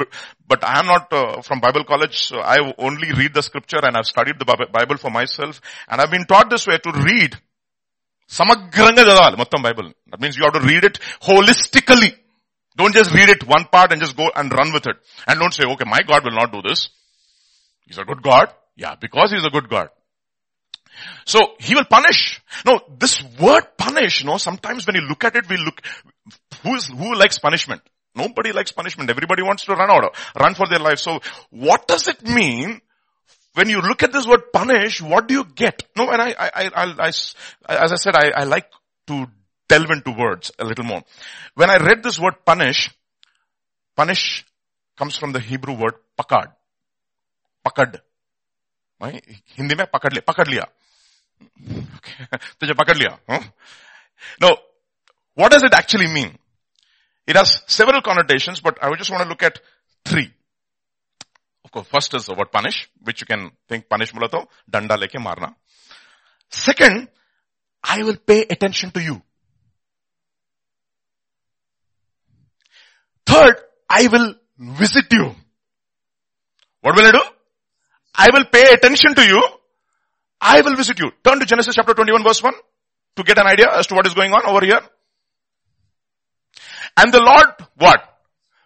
but, 0.47 0.63
I 0.63 0.79
am 0.79 0.87
not 0.87 1.13
uh, 1.13 1.43
from 1.43 1.59
Bible 1.59 1.83
college. 1.83 2.17
So 2.23 2.39
I 2.39 2.73
only 2.79 3.13
read 3.13 3.35
the 3.35 3.43
scripture 3.43 3.81
and 3.83 3.95
I've 3.95 4.07
studied 4.07 4.39
the 4.39 4.45
Bible 4.45 4.97
for 4.97 5.11
myself. 5.11 5.61
And 5.87 6.01
I've 6.01 6.09
been 6.09 6.25
taught 6.25 6.49
this 6.49 6.65
way 6.65 6.79
to 6.79 6.91
read. 6.91 7.37
Samagranga 8.39 9.03
చదవాలి 9.05 9.35
మొత్తం 9.35 9.61
Bible. 9.61 9.87
That 10.09 10.19
means 10.19 10.37
you 10.37 10.45
have 10.45 10.53
to 10.53 10.65
read 10.67 10.83
it 10.89 10.97
holistically. 11.21 12.11
Don't 12.76 12.94
just 12.94 13.12
read 13.12 13.28
it 13.30 13.46
one 13.46 13.64
part 13.64 13.92
and 13.92 14.00
just 14.00 14.16
go 14.16 14.30
and 14.34 14.52
run 14.52 14.72
with 14.72 14.86
it. 14.86 14.96
And 15.26 15.40
don't 15.40 15.52
say, 15.52 15.64
okay, 15.64 15.84
my 15.86 16.02
God 16.06 16.24
will 16.24 16.32
not 16.32 16.52
do 16.52 16.60
this. 16.62 16.90
He's 17.86 17.98
a 17.98 18.04
good 18.04 18.22
God. 18.22 18.52
Yeah, 18.76 18.94
because 19.00 19.32
he's 19.32 19.44
a 19.44 19.50
good 19.50 19.68
God. 19.68 19.88
So 21.24 21.40
he 21.58 21.74
will 21.74 21.84
punish. 21.84 22.40
No, 22.64 22.80
this 22.98 23.22
word 23.40 23.64
punish, 23.78 24.20
you 24.20 24.26
know, 24.26 24.36
sometimes 24.36 24.86
when 24.86 24.96
you 24.96 25.02
look 25.02 25.24
at 25.24 25.36
it, 25.36 25.48
we 25.48 25.56
look, 25.56 25.80
who 26.62 26.74
is, 26.74 26.86
who 26.86 27.14
likes 27.14 27.38
punishment? 27.38 27.82
Nobody 28.14 28.52
likes 28.52 28.72
punishment. 28.72 29.10
Everybody 29.10 29.42
wants 29.42 29.64
to 29.66 29.74
run 29.74 29.90
out 29.90 30.16
run 30.38 30.54
for 30.54 30.66
their 30.68 30.78
life. 30.78 30.98
So 30.98 31.20
what 31.50 31.86
does 31.86 32.08
it 32.08 32.22
mean 32.22 32.80
when 33.54 33.68
you 33.68 33.80
look 33.80 34.02
at 34.02 34.12
this 34.12 34.26
word 34.26 34.52
punish, 34.52 35.00
what 35.00 35.28
do 35.28 35.34
you 35.34 35.44
get? 35.44 35.82
No, 35.96 36.10
and 36.10 36.20
I, 36.20 36.34
I, 36.38 36.50
I, 36.54 36.94
I 36.98 37.08
as 37.08 37.92
I 37.92 37.96
said, 37.96 38.14
I, 38.14 38.32
I 38.36 38.44
like 38.44 38.70
to 39.08 39.26
delve 39.67 39.91
into 39.91 40.11
words 40.11 40.51
a 40.59 40.65
little 40.65 40.85
more. 40.85 41.03
When 41.55 41.69
I 41.69 41.77
read 41.77 42.03
this 42.03 42.19
word 42.19 42.45
punish, 42.45 42.89
punish 43.95 44.45
comes 44.97 45.15
from 45.17 45.31
the 45.31 45.39
Hebrew 45.39 45.75
word 45.75 45.95
pakad. 46.19 46.53
Pakad. 47.65 48.01
Hindi 49.01 49.75
में 49.75 49.85
पकड़ 49.93 50.13
ले 50.13 50.21
पकड़ 50.21 50.47
लिया 50.47 50.65
तुझे 52.61 52.73
पकड़ 52.73 52.97
लिया 52.97 53.17
no 54.43 54.49
what 55.35 55.51
does 55.51 55.63
it 55.63 55.73
actually 55.73 56.07
mean 56.07 56.37
it 57.27 57.35
has 57.35 57.63
several 57.67 58.01
connotations 58.01 58.61
but 58.61 58.77
i 58.83 58.91
just 58.95 59.09
want 59.09 59.23
to 59.23 59.29
look 59.29 59.41
at 59.41 59.59
three 60.05 60.31
of 61.65 61.71
course 61.71 61.87
first 61.87 62.13
is 62.19 62.25
the 62.25 62.35
word 62.35 62.51
punish 62.51 62.89
which 63.09 63.21
you 63.21 63.27
can 63.31 63.49
think 63.67 63.89
punish 63.89 64.13
mula 64.13 64.29
to 64.35 64.43
danda 64.69 64.97
leke 65.03 65.19
marna 65.27 65.55
second 66.49 67.07
i 67.95 68.03
will 68.03 68.21
pay 68.33 68.41
attention 68.57 68.91
to 68.91 69.01
you 69.09 69.21
Third, 73.36 73.56
I 73.88 74.06
will 74.08 74.34
visit 74.58 75.06
you. 75.12 75.34
What 76.80 76.96
will 76.96 77.06
I 77.06 77.12
do? 77.12 77.22
I 78.14 78.28
will 78.32 78.44
pay 78.46 78.72
attention 78.72 79.14
to 79.14 79.26
you. 79.26 79.42
I 80.40 80.60
will 80.62 80.76
visit 80.76 80.98
you. 80.98 81.10
Turn 81.24 81.40
to 81.40 81.46
Genesis 81.46 81.74
chapter 81.74 81.94
21 81.94 82.22
verse 82.22 82.42
1 82.42 82.52
to 83.16 83.22
get 83.22 83.38
an 83.38 83.46
idea 83.46 83.66
as 83.72 83.86
to 83.88 83.94
what 83.94 84.06
is 84.06 84.14
going 84.14 84.32
on 84.32 84.46
over 84.46 84.64
here. 84.64 84.80
And 86.96 87.12
the 87.12 87.20
Lord, 87.20 87.68
what? 87.76 88.00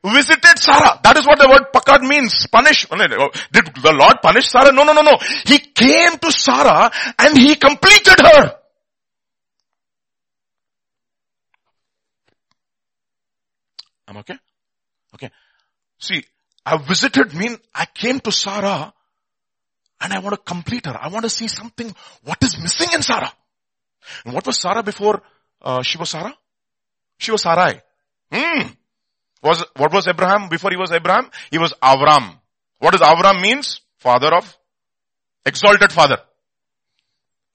Visited 0.04 0.58
Sarah. 0.58 1.00
That 1.02 1.16
is 1.16 1.26
what 1.26 1.38
the 1.38 1.48
word 1.48 1.72
pakad 1.74 2.02
means. 2.02 2.46
Punish. 2.46 2.86
Oh, 2.90 2.96
oh, 2.96 3.30
did 3.52 3.66
the 3.66 3.92
Lord 3.92 4.22
punish 4.22 4.48
Sarah? 4.48 4.72
No, 4.72 4.84
no, 4.84 4.92
no, 4.92 5.02
no. 5.02 5.18
He 5.44 5.58
came 5.58 6.16
to 6.18 6.32
Sarah 6.32 6.90
and 7.18 7.36
he 7.36 7.56
completed 7.56 8.18
her. 8.18 8.56
I'm 14.08 14.16
okay? 14.18 14.36
Okay. 15.14 15.30
See, 15.98 16.24
I 16.64 16.76
visited 16.78 17.34
mean 17.34 17.56
I 17.74 17.86
came 17.86 18.20
to 18.20 18.32
Sarah 18.32 18.92
and 20.00 20.12
I 20.12 20.18
want 20.20 20.34
to 20.34 20.42
complete 20.42 20.86
her. 20.86 20.96
I 20.98 21.08
want 21.08 21.24
to 21.24 21.30
see 21.30 21.48
something, 21.48 21.94
what 22.24 22.42
is 22.42 22.58
missing 22.60 22.88
in 22.94 23.02
Sarah. 23.02 23.32
And 24.24 24.34
what 24.34 24.46
was 24.46 24.60
Sarah 24.60 24.82
before 24.82 25.22
uh, 25.62 25.82
she 25.82 25.98
was 25.98 26.10
Sarah? 26.10 26.34
She 27.18 27.30
was 27.30 27.42
Sarai. 27.42 27.80
Hmm. 28.32 28.68
Was, 29.42 29.64
what 29.76 29.92
was 29.92 30.06
Abraham 30.08 30.48
before 30.48 30.70
he 30.70 30.76
was 30.76 30.92
Abraham? 30.92 31.30
He 31.50 31.58
was 31.58 31.72
Avram. 31.82 32.38
What 32.78 32.92
does 32.92 33.02
Avram 33.02 33.40
means? 33.42 33.80
Father 33.98 34.34
of, 34.34 34.56
exalted 35.44 35.92
father. 35.92 36.18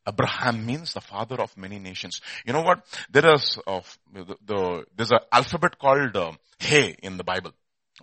Abraham 0.08 0.66
means 0.66 0.94
the 0.94 1.02
father 1.02 1.36
of 1.42 1.56
many 1.58 1.80
nations. 1.80 2.22
You 2.46 2.54
know 2.54 2.62
what? 2.62 2.86
There 3.12 3.34
is, 3.34 3.58
uh, 3.66 3.82
the, 4.14 4.38
the, 4.46 4.86
there's 4.96 5.12
an 5.12 5.20
alphabet 5.32 5.80
called 5.80 6.16
uh, 6.16 6.34
Hey 6.60 6.96
in 7.02 7.18
the 7.18 7.24
Bible. 7.24 7.52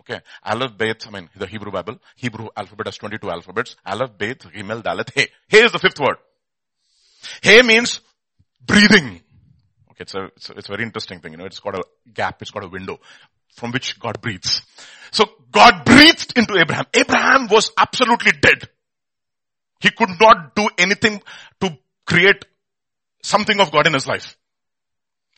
Okay. 0.01 0.21
Aleph, 0.43 0.77
Bet, 0.77 1.07
I 1.07 1.11
mean, 1.11 1.29
the 1.37 1.47
Hebrew 1.47 1.71
Bible. 1.71 1.99
Hebrew 2.17 2.49
alphabet 2.57 2.87
has 2.87 2.97
22 2.97 3.31
alphabets. 3.31 3.77
Aleph, 3.85 4.17
Bet, 4.17 4.41
Gimel, 4.41 4.83
Dalet, 4.83 5.11
Hey. 5.15 5.29
Hey 5.49 5.65
is 5.65 5.73
the 5.73 5.79
fifth 5.79 6.01
word. 6.01 6.17
Hey 7.43 7.63
means 7.63 8.01
breathing. 8.65 9.21
Okay. 9.91 10.01
It's 10.01 10.15
a, 10.15 10.25
it's 10.37 10.51
a, 10.51 10.53
it's 10.55 10.69
a 10.69 10.73
very 10.73 10.83
interesting 10.83 11.21
thing. 11.21 11.33
You 11.33 11.39
know, 11.39 11.45
it's 11.45 11.61
got 11.61 11.79
a 11.79 11.85
gap. 12.13 12.43
It's 12.43 12.51
got 12.51 12.65
a 12.65 12.69
window 12.69 12.99
from 13.55 13.71
which 13.71 14.01
God 14.01 14.21
breathes. 14.21 14.63
So 15.11 15.27
God 15.51 15.85
breathed 15.85 16.33
into 16.37 16.59
Abraham. 16.59 16.87
Abraham 16.95 17.49
was 17.49 17.71
absolutely 17.77 18.33
dead. 18.33 18.69
He 19.81 19.91
could 19.91 20.11
not 20.21 20.55
do 20.55 20.69
anything 20.79 21.21
to 21.61 21.77
create 22.07 22.45
something 23.23 23.61
of 23.61 23.73
God 23.73 23.87
in 23.87 23.95
his 23.95 24.07
life. 24.07 24.37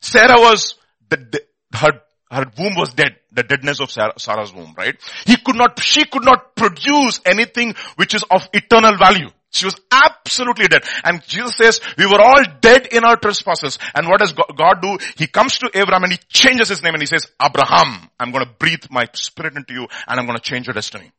Sarah 0.00 0.38
was, 0.38 0.74
the, 1.08 1.42
her, 1.72 2.00
her 2.30 2.44
womb 2.58 2.74
was 2.76 2.92
dead, 2.92 3.16
the 3.32 3.42
deadness 3.42 3.80
of 3.80 3.90
Sarah, 3.90 4.12
Sarah's 4.18 4.52
womb, 4.52 4.74
right? 4.76 4.96
He 5.26 5.36
could 5.36 5.56
not, 5.56 5.80
she 5.80 6.04
could 6.04 6.24
not 6.24 6.56
produce 6.56 7.20
anything 7.24 7.74
which 7.96 8.14
is 8.14 8.24
of 8.30 8.48
eternal 8.52 8.96
value. 8.96 9.28
She 9.50 9.66
was 9.66 9.76
absolutely 9.92 10.66
dead. 10.66 10.82
And 11.04 11.22
Jesus 11.28 11.56
says, 11.56 11.80
we 11.96 12.06
were 12.06 12.20
all 12.20 12.42
dead 12.60 12.88
in 12.88 13.04
our 13.04 13.16
trespasses. 13.16 13.78
And 13.94 14.08
what 14.08 14.18
does 14.18 14.32
God 14.32 14.82
do? 14.82 14.98
He 15.16 15.28
comes 15.28 15.58
to 15.58 15.70
Abraham 15.72 16.02
and 16.02 16.12
he 16.12 16.18
changes 16.28 16.68
his 16.68 16.82
name 16.82 16.94
and 16.94 17.02
he 17.02 17.06
says, 17.06 17.28
Abraham, 17.40 18.10
I'm 18.18 18.32
going 18.32 18.44
to 18.44 18.50
breathe 18.58 18.84
my 18.90 19.08
spirit 19.12 19.56
into 19.56 19.72
you 19.72 19.86
and 20.08 20.18
I'm 20.18 20.26
going 20.26 20.36
to 20.36 20.42
change 20.42 20.66
your 20.66 20.74
destiny. 20.74 21.12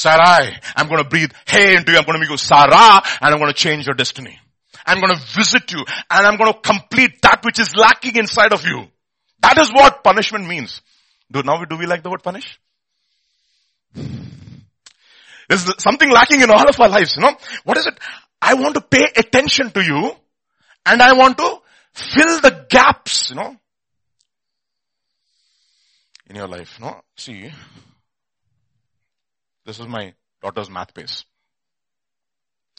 Sarai, 0.00 0.56
I'm 0.76 0.88
going 0.88 1.02
to 1.02 1.08
breathe 1.08 1.30
hey 1.46 1.76
into 1.76 1.92
you. 1.92 1.98
I'm 1.98 2.04
going 2.04 2.14
to 2.14 2.20
make 2.20 2.30
you 2.30 2.36
Sarah 2.36 3.02
and 3.20 3.34
I'm 3.34 3.38
going 3.38 3.52
to 3.52 3.58
change 3.58 3.86
your 3.86 3.94
destiny. 3.94 4.38
I'm 4.86 5.00
going 5.00 5.14
to 5.14 5.20
visit 5.20 5.70
you 5.72 5.84
and 6.10 6.26
I'm 6.26 6.36
going 6.36 6.52
to 6.52 6.58
complete 6.58 7.20
that 7.22 7.44
which 7.44 7.58
is 7.58 7.76
lacking 7.76 8.16
inside 8.16 8.52
of 8.52 8.64
you. 8.64 8.88
That 9.40 9.58
is 9.58 9.70
what 9.72 10.02
punishment 10.02 10.46
means. 10.46 10.80
Do 11.30 11.42
now 11.42 11.64
do 11.64 11.76
we 11.76 11.86
like 11.86 12.02
the 12.02 12.10
word 12.10 12.22
punish? 12.22 12.58
There's 15.48 15.82
something 15.82 16.10
lacking 16.10 16.40
in 16.40 16.50
all 16.50 16.68
of 16.68 16.80
our 16.80 16.88
lives, 16.88 17.16
you 17.16 17.22
know? 17.22 17.36
What 17.64 17.76
is 17.76 17.86
it? 17.86 17.98
I 18.40 18.54
want 18.54 18.74
to 18.76 18.80
pay 18.80 19.06
attention 19.16 19.70
to 19.72 19.82
you 19.82 20.12
and 20.86 21.02
I 21.02 21.12
want 21.12 21.38
to 21.38 21.58
fill 21.92 22.40
the 22.40 22.66
gaps, 22.68 23.30
you 23.30 23.36
know? 23.36 23.56
In 26.28 26.36
your 26.36 26.46
life, 26.46 26.78
no? 26.80 27.00
See, 27.16 27.50
this 29.64 29.78
is 29.78 29.86
my 29.86 30.14
daughter's 30.42 30.70
math 30.70 30.94
base. 30.94 31.24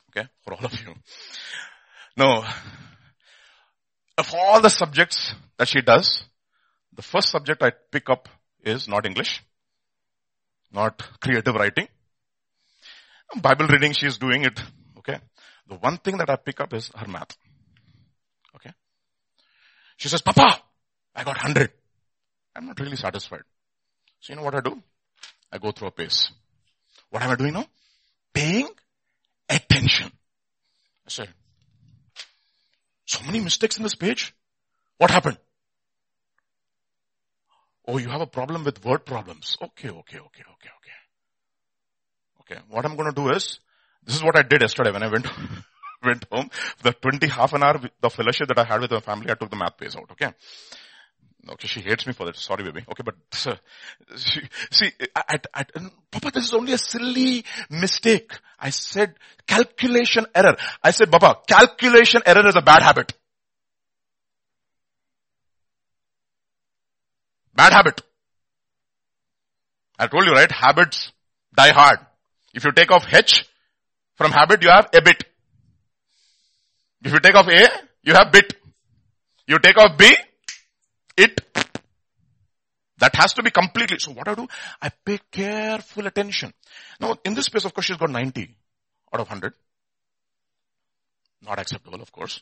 Okay, 0.10 0.28
for 0.44 0.54
all 0.54 0.66
of 0.66 0.74
you. 0.82 0.94
No, 2.18 2.44
of 4.18 4.34
all 4.36 4.62
the 4.62 4.70
subjects 4.70 5.34
that 5.58 5.68
she 5.68 5.82
does, 5.82 6.24
the 6.94 7.02
first 7.02 7.30
subject 7.30 7.64
I 7.64 7.72
pick 7.92 8.10
up 8.10 8.28
is 8.64 8.88
not 8.88 9.06
English, 9.06 9.42
not 10.72 11.02
creative 11.20 11.56
writing. 11.56 11.88
Bible 13.42 13.68
reading, 13.68 13.94
she 13.94 14.08
is 14.08 14.18
doing 14.18 14.44
it. 14.44 14.60
Okay. 14.98 15.18
The 15.68 15.76
one 15.76 15.98
thing 15.98 16.18
that 16.18 16.30
I 16.30 16.36
pick 16.36 16.60
up 16.60 16.74
is 16.74 16.92
her 16.96 17.08
math. 17.08 17.38
Okay. 18.56 18.72
She 19.96 20.10
says, 20.10 20.22
Papa, 20.22 20.62
I 21.16 21.24
got 21.24 21.38
100. 21.38 21.72
I'm 22.56 22.66
not 22.66 22.80
really 22.80 22.98
satisfied. 22.98 23.44
So 24.20 24.34
you 24.34 24.38
know 24.38 24.44
what 24.44 24.56
I 24.56 24.60
do? 24.60 24.84
I 25.52 25.58
go 25.60 25.72
through 25.72 25.88
a 25.88 25.92
pace. 25.92 26.32
What 27.12 27.22
am 27.24 27.30
I 27.30 27.36
doing 27.36 27.54
now? 27.54 27.66
Paying 28.34 28.70
attention. 29.48 30.08
I 31.06 31.10
said, 31.10 31.30
so 33.06 33.24
many 33.26 33.40
mistakes 33.42 33.78
in 33.78 33.84
this 33.84 33.96
page. 33.96 34.34
What 34.98 35.12
happened? 35.12 35.38
Oh, 37.88 37.98
you 37.98 38.10
have 38.10 38.22
a 38.22 38.28
problem 38.28 38.64
with 38.64 38.84
word 38.86 39.06
problems. 39.06 39.58
Okay, 39.62 39.90
okay, 39.90 40.18
okay, 40.18 40.44
okay, 40.54 40.70
okay. 40.80 41.00
Okay, 42.42 42.62
what 42.70 42.86
I'm 42.86 42.96
going 42.96 43.10
to 43.10 43.16
do 43.16 43.30
is, 43.32 43.60
This 44.04 44.16
is 44.16 44.24
what 44.24 44.38
I 44.38 44.44
did 44.44 44.62
yesterday 44.62 44.92
when 44.92 45.04
I 45.04 45.08
went, 45.08 45.28
went 46.04 46.26
home. 46.32 46.50
The 46.82 46.94
20 46.94 47.28
half 47.28 47.54
an 47.54 47.64
hour, 47.64 47.80
the 48.02 48.10
fellowship 48.10 48.48
that 48.48 48.58
I 48.58 48.64
had 48.64 48.82
with 48.82 48.92
my 48.92 49.00
family, 49.00 49.30
I 49.30 49.36
took 49.36 49.50
the 49.50 49.58
math 49.58 49.78
page 49.78 49.96
out, 49.96 50.10
okay? 50.12 50.34
Okay, 51.50 51.68
she 51.68 51.82
hates 51.82 52.06
me 52.06 52.14
for 52.14 52.26
that. 52.26 52.36
Sorry, 52.36 52.64
baby. 52.64 52.86
Okay, 52.90 53.04
but 53.04 53.16
she, 54.16 54.42
see, 54.72 54.92
I, 55.16 55.40
I, 55.54 55.66
Papa, 56.12 56.32
this 56.32 56.46
is 56.46 56.54
only 56.54 56.74
a 56.74 56.78
silly 56.78 57.44
mistake. 57.70 58.32
I 58.60 58.70
said 58.70 59.16
calculation 59.48 60.28
error. 60.36 60.56
I 60.84 60.92
said, 60.92 61.12
Papa, 61.12 61.40
calculation 61.48 62.22
error 62.26 62.48
is 62.48 62.56
a 62.56 62.62
bad 62.62 62.84
habit. 62.84 63.14
Bad 67.56 67.74
habit. 67.74 68.02
I 69.98 70.08
told 70.08 70.26
you, 70.26 70.32
right? 70.32 70.52
Habits 70.52 71.12
die 71.56 71.72
hard. 71.72 72.00
If 72.54 72.66
you 72.66 72.72
take 72.72 72.92
off 72.92 73.06
H 73.12 73.46
from 74.16 74.32
habit, 74.32 74.62
you 74.64 74.70
have 74.70 74.90
a 74.94 75.02
bit. 75.02 75.24
If 77.04 77.14
you 77.14 77.20
take 77.20 77.36
off 77.36 77.48
A, 77.48 77.68
you 78.04 78.14
have 78.14 78.32
bit. 78.32 78.54
You 79.48 79.58
take 79.60 79.78
off 79.78 79.98
B, 79.98 80.16
it. 81.18 81.42
That 82.98 83.16
has 83.16 83.34
to 83.34 83.44
be 83.44 83.50
completely. 83.50 83.98
So 84.00 84.12
what 84.12 84.28
I 84.28 84.36
do? 84.36 84.48
I 84.82 84.90
pay 84.90 85.20
careful 85.32 86.06
attention. 86.06 86.54
Now, 87.00 87.18
in 87.26 87.34
this 87.34 87.46
space, 87.46 87.66
of 87.66 87.74
course, 87.74 87.88
she's 87.88 87.98
got 87.98 88.10
90 88.10 88.56
out 89.14 89.20
of 89.20 89.28
100. 89.28 89.54
Not 91.44 91.60
acceptable, 91.60 92.02
of 92.02 92.12
course. 92.12 92.42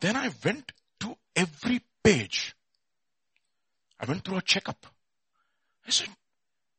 Then 0.00 0.16
I 0.16 0.30
went 0.44 0.70
to 1.00 1.16
every 1.34 1.80
page. 2.02 2.54
I 3.98 4.06
went 4.06 4.24
through 4.24 4.38
a 4.38 4.42
checkup. 4.42 4.86
I 5.86 5.90
said, 5.90 6.08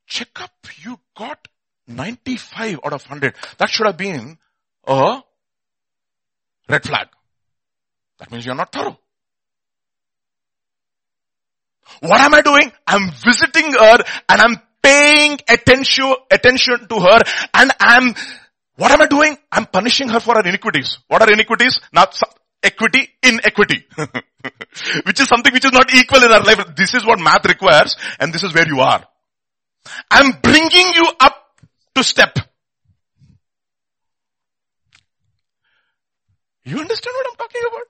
checkup, 0.07 0.53
you 0.81 0.99
got 1.17 1.47
95 1.87 2.79
out 2.85 2.93
of 2.93 3.03
100. 3.03 3.35
That 3.57 3.69
should 3.69 3.87
have 3.87 3.97
been 3.97 4.37
a 4.85 5.21
red 6.69 6.83
flag. 6.83 7.07
That 8.19 8.31
means 8.31 8.45
you're 8.45 8.55
not 8.55 8.71
thorough. 8.71 8.97
What 12.01 12.21
am 12.21 12.33
I 12.33 12.41
doing? 12.41 12.71
I'm 12.87 13.11
visiting 13.11 13.73
her 13.73 13.97
and 14.29 14.41
I'm 14.41 14.57
paying 14.81 15.39
attention, 15.47 16.13
attention 16.29 16.87
to 16.89 16.99
her 16.99 17.19
and 17.53 17.71
I'm, 17.79 18.15
what 18.75 18.91
am 18.91 19.01
I 19.01 19.07
doing? 19.07 19.37
I'm 19.51 19.65
punishing 19.65 20.09
her 20.09 20.19
for 20.19 20.35
her 20.35 20.47
iniquities. 20.47 20.99
What 21.07 21.21
are 21.21 21.31
iniquities? 21.31 21.79
Not 21.93 22.19
equity, 22.61 23.09
inequity. 23.21 23.85
which 25.05 25.19
is 25.19 25.27
something 25.27 25.53
which 25.53 25.65
is 25.65 25.71
not 25.71 25.93
equal 25.93 26.23
in 26.23 26.31
our 26.31 26.43
life. 26.43 26.75
This 26.75 26.93
is 26.93 27.05
what 27.05 27.19
math 27.19 27.45
requires 27.45 27.95
and 28.19 28.33
this 28.33 28.43
is 28.43 28.53
where 28.53 28.67
you 28.67 28.79
are. 28.79 29.05
I'm 30.09 30.31
bringing 30.41 30.93
you 30.95 31.05
up 31.19 31.35
to 31.95 32.03
step. 32.03 32.37
You 36.65 36.79
understand 36.79 37.13
what 37.15 37.27
I'm 37.29 37.35
talking 37.35 37.61
about? 37.67 37.87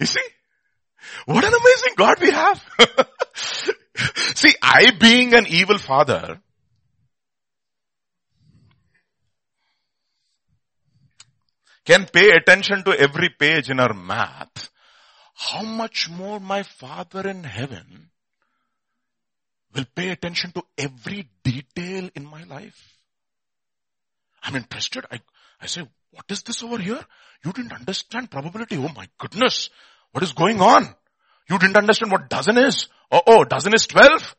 You 0.00 0.06
see? 0.06 0.20
What 1.26 1.44
an 1.44 1.52
amazing 1.54 1.94
God 1.96 2.20
we 2.20 2.30
have. 2.30 2.64
See, 4.34 4.54
I 4.62 4.90
being 4.98 5.34
an 5.34 5.46
evil 5.48 5.78
father, 5.78 6.40
can 11.88 12.04
pay 12.04 12.30
attention 12.30 12.84
to 12.84 12.92
every 12.92 13.30
page 13.30 13.70
in 13.70 13.80
our 13.80 13.94
math, 13.94 14.68
how 15.34 15.62
much 15.62 16.10
more 16.10 16.38
my 16.38 16.62
father 16.62 17.26
in 17.26 17.42
heaven 17.44 18.10
will 19.74 19.86
pay 19.94 20.10
attention 20.10 20.52
to 20.52 20.62
every 20.76 21.30
detail 21.42 22.10
in 22.14 22.26
my 22.26 22.44
life. 22.44 22.98
I'm 24.42 24.56
interested. 24.56 25.06
I, 25.10 25.20
I 25.62 25.66
say, 25.66 25.82
what 26.10 26.26
is 26.28 26.42
this 26.42 26.62
over 26.62 26.78
here? 26.78 27.00
You 27.42 27.52
didn't 27.52 27.72
understand 27.72 28.30
probability. 28.30 28.76
Oh 28.76 28.92
my 28.94 29.08
goodness. 29.18 29.70
What 30.12 30.22
is 30.22 30.32
going 30.32 30.60
on? 30.60 30.94
You 31.50 31.58
didn't 31.58 31.76
understand 31.76 32.12
what 32.12 32.28
dozen 32.28 32.58
is. 32.58 32.88
Oh, 33.10 33.22
oh, 33.26 33.44
dozen 33.44 33.74
is 33.74 33.86
12. 33.86 34.36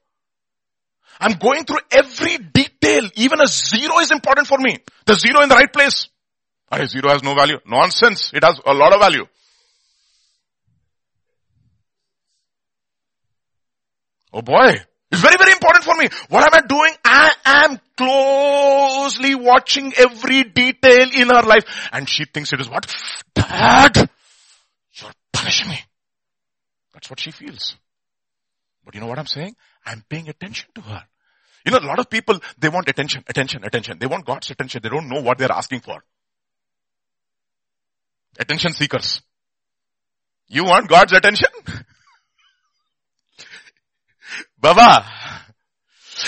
I'm 1.19 1.33
going 1.33 1.65
through 1.65 1.79
every 1.91 2.37
detail. 2.37 3.09
Even 3.15 3.41
a 3.41 3.47
zero 3.47 3.99
is 3.99 4.11
important 4.11 4.47
for 4.47 4.57
me. 4.57 4.77
The 5.05 5.15
zero 5.15 5.41
in 5.41 5.49
the 5.49 5.55
right 5.55 5.71
place. 5.71 6.07
A 6.71 6.85
zero 6.87 7.09
has 7.09 7.23
no 7.23 7.35
value. 7.35 7.57
Nonsense. 7.65 8.31
It 8.33 8.43
has 8.43 8.59
a 8.65 8.73
lot 8.73 8.93
of 8.93 9.01
value. 9.01 9.25
Oh 14.31 14.41
boy. 14.41 14.75
It's 15.11 15.21
very, 15.21 15.35
very 15.37 15.51
important 15.53 15.83
for 15.83 15.95
me. 15.95 16.07
What 16.29 16.43
am 16.43 16.63
I 16.63 16.67
doing? 16.67 16.93
I 17.03 17.33
am 17.45 17.79
closely 17.97 19.33
watching 19.33 19.91
every 19.97 20.43
detail 20.43 21.09
in 21.15 21.29
her 21.29 21.41
life. 21.41 21.65
And 21.91 22.07
she 22.07 22.25
thinks 22.25 22.53
it 22.53 22.61
is 22.61 22.69
what? 22.69 22.85
Dad, 23.33 24.09
you're 24.93 25.11
punishing 25.33 25.69
me. 25.69 25.79
That's 26.99 27.09
what 27.09 27.21
she 27.21 27.31
feels. 27.31 27.77
But 28.83 28.93
you 28.93 28.99
know 28.99 29.07
what 29.07 29.17
I'm 29.19 29.25
saying? 29.25 29.55
I'm 29.85 30.03
paying 30.09 30.27
attention 30.27 30.67
to 30.75 30.81
her. 30.81 31.01
You 31.65 31.71
know, 31.71 31.77
a 31.77 31.87
lot 31.87 31.97
of 31.97 32.09
people, 32.09 32.37
they 32.57 32.67
want 32.67 32.89
attention, 32.89 33.23
attention, 33.25 33.63
attention. 33.63 33.99
They 33.99 34.05
want 34.05 34.25
God's 34.25 34.51
attention. 34.51 34.81
They 34.83 34.89
don't 34.89 35.07
know 35.07 35.21
what 35.21 35.37
they're 35.37 35.49
asking 35.49 35.79
for. 35.79 36.03
Attention 38.37 38.73
seekers. 38.73 39.21
You 40.49 40.65
want 40.65 40.89
God's 40.89 41.13
attention? 41.13 41.47
Baba. 44.59 45.05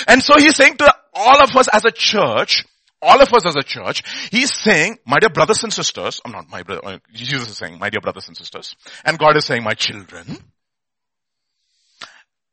And 0.08 0.24
so 0.24 0.38
he's 0.38 0.56
saying 0.56 0.78
to 0.78 0.96
all 1.14 1.44
of 1.44 1.54
us 1.54 1.68
as 1.68 1.84
a 1.84 1.92
church, 1.92 2.64
all 3.02 3.22
of 3.22 3.34
us 3.34 3.46
as 3.46 3.58
a 3.58 3.64
church, 3.64 4.04
he's 4.32 4.56
saying, 4.56 5.00
my 5.06 5.20
dear 5.20 5.32
brothers 5.32 5.64
and 5.64 5.74
sisters, 5.74 6.22
I'm 6.24 6.32
not 6.32 6.50
my 6.50 6.64
brother, 6.64 6.82
uh, 6.86 7.00
Jesus 7.12 7.50
is 7.50 7.58
saying, 7.58 7.78
my 7.78 7.90
dear 7.90 8.00
brothers 8.00 8.30
and 8.30 8.38
sisters, 8.38 8.78
and 9.04 9.20
God 9.20 9.36
is 9.36 9.46
saying, 9.46 9.64
my 9.64 9.74
children, 9.74 10.38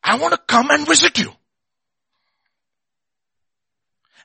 I 0.09 0.17
want 0.17 0.33
to 0.33 0.39
come 0.39 0.71
and 0.71 0.87
visit 0.87 1.19
you. 1.19 1.31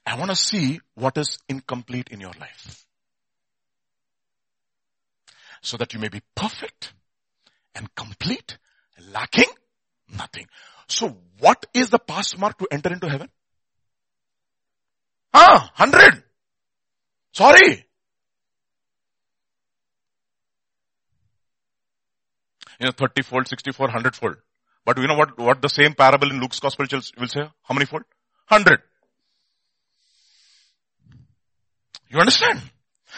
I 0.06 0.18
want 0.18 0.32
to 0.32 0.36
see 0.36 0.80
what 0.96 1.18
is 1.18 1.40
incomplete 1.50 2.08
in 2.10 2.22
your 2.22 2.32
life. 2.40 2.86
So 5.62 5.76
that 5.76 5.94
you 5.94 6.00
may 6.00 6.08
be 6.08 6.22
perfect 6.36 6.94
and 7.76 7.94
complete, 7.96 8.58
lacking 9.12 9.52
nothing. 10.18 10.46
So 10.88 11.18
what 11.40 11.66
is 11.74 11.90
the 11.90 12.00
pass 12.00 12.38
mark 12.38 12.58
to 12.60 12.68
enter 12.72 12.94
into 12.94 13.10
heaven? 13.10 13.30
Ah, 15.34 15.70
hundred. 15.74 16.24
Sorry. 17.34 17.86
You 22.80 22.86
know, 22.86 22.92
30 22.92 23.22
fold, 23.24 23.48
64, 23.50 23.88
100 23.88 24.16
fold. 24.16 24.38
But 24.85 24.99
you 24.99 25.07
know 25.07 25.17
what, 25.17 25.39
what 25.39 25.61
the 25.61 25.69
same 25.69 25.95
parable 25.95 26.31
in 26.31 26.41
Luke's 26.41 26.61
gospel 26.61 26.87
will 26.91 27.29
say? 27.29 27.43
How 27.63 27.75
many 27.75 27.85
fold? 27.85 28.03
Hundred. 28.47 28.81
You 32.11 32.19
understand? 32.21 32.63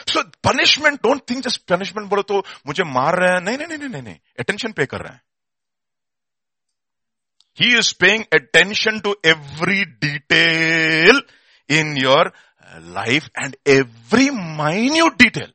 So 0.07 0.23
punishment, 0.43 1.03
don't 1.03 1.25
think 1.27 1.45
just 1.45 1.67
punishment 1.67 2.09
बोलो 2.11 2.23
तो 2.23 2.43
मुझे 2.67 2.85
मार 2.85 3.19
रहे 3.19 3.33
हैं 3.35 3.41
नहीं 3.45 3.59
नहीं 3.59 3.79
नहीं 3.79 3.89
नहीं 3.89 4.03
नहीं 4.03 4.19
attention 4.41 4.75
pay 4.75 4.87
कर 4.87 5.03
रहे 5.03 5.13
हैं 5.13 5.21
He 7.55 7.75
is 7.75 7.93
paying 7.93 8.25
attention 8.33 9.01
to 9.03 9.17
every 9.23 9.85
detail 10.01 11.21
in 11.69 11.97
your 11.97 12.33
life 12.81 13.29
and 13.37 13.57
every 13.67 14.31
minute 14.31 15.19
detail. 15.19 15.49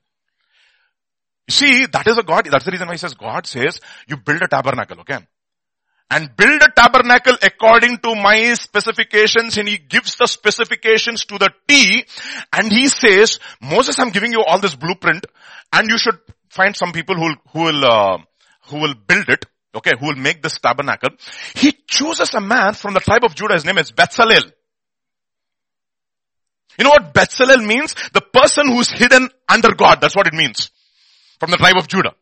See, 1.50 1.86
that 1.86 2.08
is 2.08 2.18
a 2.18 2.24
God, 2.24 2.48
that's 2.52 2.66
the 2.66 2.72
reason 2.72 2.88
why 2.88 2.94
he 2.94 2.98
says, 2.98 3.14
God 3.14 3.48
says, 3.48 3.80
you 4.08 4.18
build 4.18 4.42
a 4.42 4.48
tabernacle, 4.48 5.00
okay? 5.02 5.20
And 6.11 6.37
build 6.37 6.61
a 6.63 6.69
tabernacle 6.75 7.37
according 7.43 7.99
to 7.99 8.15
my 8.15 8.55
specifications 8.55 9.57
and 9.57 9.69
he 9.69 9.79
gives 9.79 10.17
the 10.17 10.27
specifications 10.27 11.25
to 11.27 11.39
the 11.39 11.51
T 11.69 12.05
and 12.53 12.73
he 12.73 12.89
says, 12.89 13.39
Moses, 13.63 13.99
I'm 13.99 14.11
giving 14.11 14.33
you 14.33 14.43
all 14.47 14.59
this 14.59 14.75
blueprint 14.75 15.27
and 15.73 15.89
you 15.89 15.99
should 15.99 16.19
find 16.49 16.77
some 16.77 16.93
people 16.93 17.15
who 17.15 17.23
will, 17.23 17.37
who 17.53 17.61
will, 17.61 17.85
uh, 17.85 18.19
who 18.67 18.81
will 18.81 18.95
build 18.95 19.29
it. 19.29 19.47
Okay, 19.73 19.93
who 20.01 20.07
will 20.07 20.17
make 20.17 20.43
this 20.43 20.59
tabernacle. 20.59 21.11
He 21.55 21.71
chooses 21.87 22.35
a 22.35 22.41
man 22.41 22.75
from 22.75 22.93
the 22.93 22.99
tribe 22.99 23.23
of 23.23 23.37
Judah. 23.37 23.55
His 23.55 23.65
name 23.65 23.79
is 23.79 23.93
Bezalel. 23.93 24.51
You 26.77 26.85
know 26.85 26.91
what 26.91 27.15
Bezalel 27.15 27.65
means? 27.65 27.95
The 28.13 28.21
person 28.21 28.67
who's 28.67 28.91
hidden 28.91 29.29
under 29.49 29.73
God. 29.77 30.01
That's 30.01 30.17
what 30.17 30.27
it 30.27 30.35
means. 30.35 30.73
From 31.39 31.53
the 31.53 31.57
tribe 31.57 31.77
of 31.77 31.87
Judah. 31.87 32.15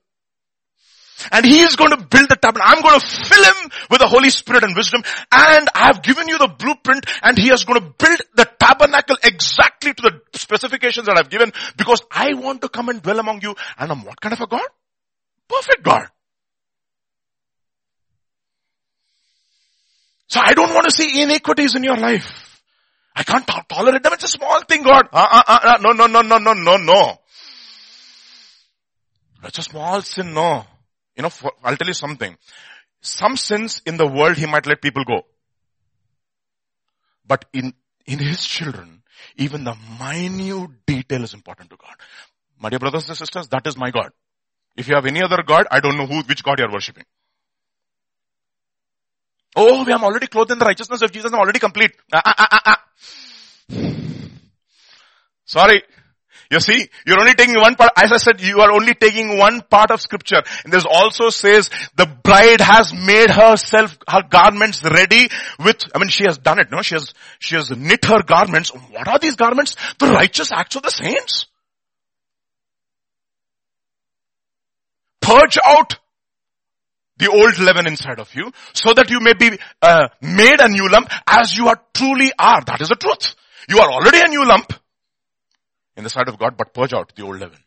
And 1.32 1.44
he 1.44 1.60
is 1.60 1.76
going 1.76 1.90
to 1.90 1.96
build 1.96 2.28
the 2.28 2.36
tabernacle. 2.36 2.76
I'm 2.76 2.82
going 2.82 3.00
to 3.00 3.06
fill 3.06 3.44
him 3.44 3.70
with 3.90 4.00
the 4.00 4.06
Holy 4.06 4.30
Spirit 4.30 4.64
and 4.64 4.76
wisdom. 4.76 5.02
And 5.32 5.68
I 5.74 5.86
have 5.86 6.02
given 6.02 6.28
you 6.28 6.38
the 6.38 6.48
blueprint 6.48 7.06
and 7.22 7.36
he 7.36 7.50
is 7.50 7.64
going 7.64 7.80
to 7.80 7.94
build 7.98 8.20
the 8.34 8.48
tabernacle 8.58 9.16
exactly 9.24 9.94
to 9.94 10.02
the 10.02 10.20
specifications 10.38 11.06
that 11.06 11.18
I've 11.18 11.30
given 11.30 11.52
because 11.76 12.02
I 12.10 12.34
want 12.34 12.62
to 12.62 12.68
come 12.68 12.88
and 12.88 13.02
dwell 13.02 13.18
among 13.18 13.42
you. 13.42 13.54
And 13.78 13.90
I'm 13.90 14.04
what 14.04 14.20
kind 14.20 14.32
of 14.32 14.40
a 14.40 14.46
God? 14.46 14.68
Perfect 15.48 15.82
God. 15.82 16.08
So 20.28 20.40
I 20.40 20.52
don't 20.52 20.74
want 20.74 20.84
to 20.84 20.90
see 20.94 21.22
inequities 21.22 21.74
in 21.74 21.82
your 21.82 21.96
life. 21.96 22.60
I 23.16 23.24
can't 23.24 23.46
to- 23.46 23.64
tolerate 23.68 24.02
them. 24.02 24.12
It's 24.12 24.24
a 24.24 24.28
small 24.28 24.60
thing, 24.62 24.82
God. 24.84 25.08
Uh, 25.12 25.26
uh, 25.30 25.42
uh, 25.48 25.58
uh, 25.64 25.78
no, 25.80 25.90
no, 25.90 26.06
no, 26.06 26.20
no, 26.20 26.38
no, 26.38 26.52
no, 26.52 26.76
no. 26.76 27.18
It's 29.44 29.58
a 29.58 29.62
small 29.62 30.02
sin, 30.02 30.34
no. 30.34 30.64
You 31.18 31.22
know, 31.22 31.30
for, 31.30 31.52
I'll 31.64 31.76
tell 31.76 31.88
you 31.88 31.94
something. 31.94 32.36
Some 33.00 33.36
sins 33.36 33.82
in 33.84 33.96
the 33.96 34.06
world 34.06 34.36
he 34.36 34.46
might 34.46 34.66
let 34.66 34.80
people 34.80 35.04
go. 35.04 35.22
But 37.26 37.44
in, 37.52 37.74
in 38.06 38.20
his 38.20 38.44
children, 38.44 39.02
even 39.36 39.64
the 39.64 39.76
minute 39.98 40.70
detail 40.86 41.24
is 41.24 41.34
important 41.34 41.70
to 41.70 41.76
God. 41.76 41.96
My 42.60 42.70
dear 42.70 42.78
brothers 42.78 43.08
and 43.08 43.18
sisters, 43.18 43.48
that 43.48 43.66
is 43.66 43.76
my 43.76 43.90
God. 43.90 44.12
If 44.76 44.86
you 44.86 44.94
have 44.94 45.06
any 45.06 45.20
other 45.20 45.42
God, 45.42 45.66
I 45.72 45.80
don't 45.80 45.96
know 45.98 46.06
who, 46.06 46.22
which 46.22 46.44
God 46.44 46.60
you 46.60 46.66
are 46.66 46.72
worshipping. 46.72 47.04
Oh, 49.56 49.84
we 49.84 49.92
are 49.92 50.00
already 50.00 50.28
clothed 50.28 50.52
in 50.52 50.60
the 50.60 50.64
righteousness 50.64 51.02
of 51.02 51.10
Jesus. 51.10 51.32
I'm 51.32 51.40
already 51.40 51.58
complete. 51.58 51.90
Ah, 52.12 52.22
ah, 52.24 52.34
ah, 52.38 52.48
ah, 52.52 52.62
ah. 52.66 52.84
Sorry. 55.44 55.82
You 56.50 56.60
see, 56.60 56.88
you're 57.06 57.20
only 57.20 57.34
taking 57.34 57.56
one 57.56 57.74
part. 57.74 57.92
As 57.96 58.10
I 58.10 58.16
said, 58.16 58.40
you 58.40 58.60
are 58.60 58.72
only 58.72 58.94
taking 58.94 59.36
one 59.36 59.60
part 59.60 59.90
of 59.90 60.00
scripture. 60.00 60.42
And 60.64 60.72
there's 60.72 60.86
also 60.86 61.28
says 61.28 61.68
the 61.96 62.06
bride 62.06 62.62
has 62.62 62.92
made 62.92 63.30
herself, 63.30 63.98
her 64.08 64.22
garments 64.22 64.82
ready 64.82 65.28
with, 65.58 65.84
I 65.94 65.98
mean, 65.98 66.08
she 66.08 66.24
has 66.24 66.38
done 66.38 66.58
it, 66.58 66.70
no? 66.70 66.80
She 66.80 66.94
has, 66.94 67.12
she 67.38 67.56
has 67.56 67.70
knit 67.70 68.06
her 68.06 68.22
garments. 68.22 68.70
What 68.70 69.08
are 69.08 69.18
these 69.18 69.36
garments? 69.36 69.76
The 69.98 70.06
righteous 70.06 70.50
acts 70.50 70.76
of 70.76 70.82
the 70.82 70.90
saints. 70.90 71.46
Purge 75.20 75.58
out 75.62 75.98
the 77.18 77.30
old 77.30 77.58
leaven 77.58 77.86
inside 77.86 78.20
of 78.20 78.34
you 78.34 78.52
so 78.72 78.94
that 78.94 79.10
you 79.10 79.20
may 79.20 79.34
be 79.34 79.58
uh, 79.82 80.08
made 80.22 80.60
a 80.60 80.68
new 80.68 80.88
lump 80.88 81.10
as 81.26 81.54
you 81.54 81.68
are 81.68 81.78
truly 81.92 82.32
are. 82.38 82.62
That 82.64 82.80
is 82.80 82.88
the 82.88 82.96
truth. 82.96 83.34
You 83.68 83.80
are 83.80 83.90
already 83.90 84.20
a 84.20 84.28
new 84.28 84.46
lump 84.46 84.72
in 85.98 86.04
the 86.04 86.10
sight 86.10 86.28
of 86.28 86.38
God, 86.38 86.56
but 86.56 86.72
purge 86.72 86.94
out 86.94 87.12
the 87.14 87.24
old 87.24 87.38
leaven 87.38 87.58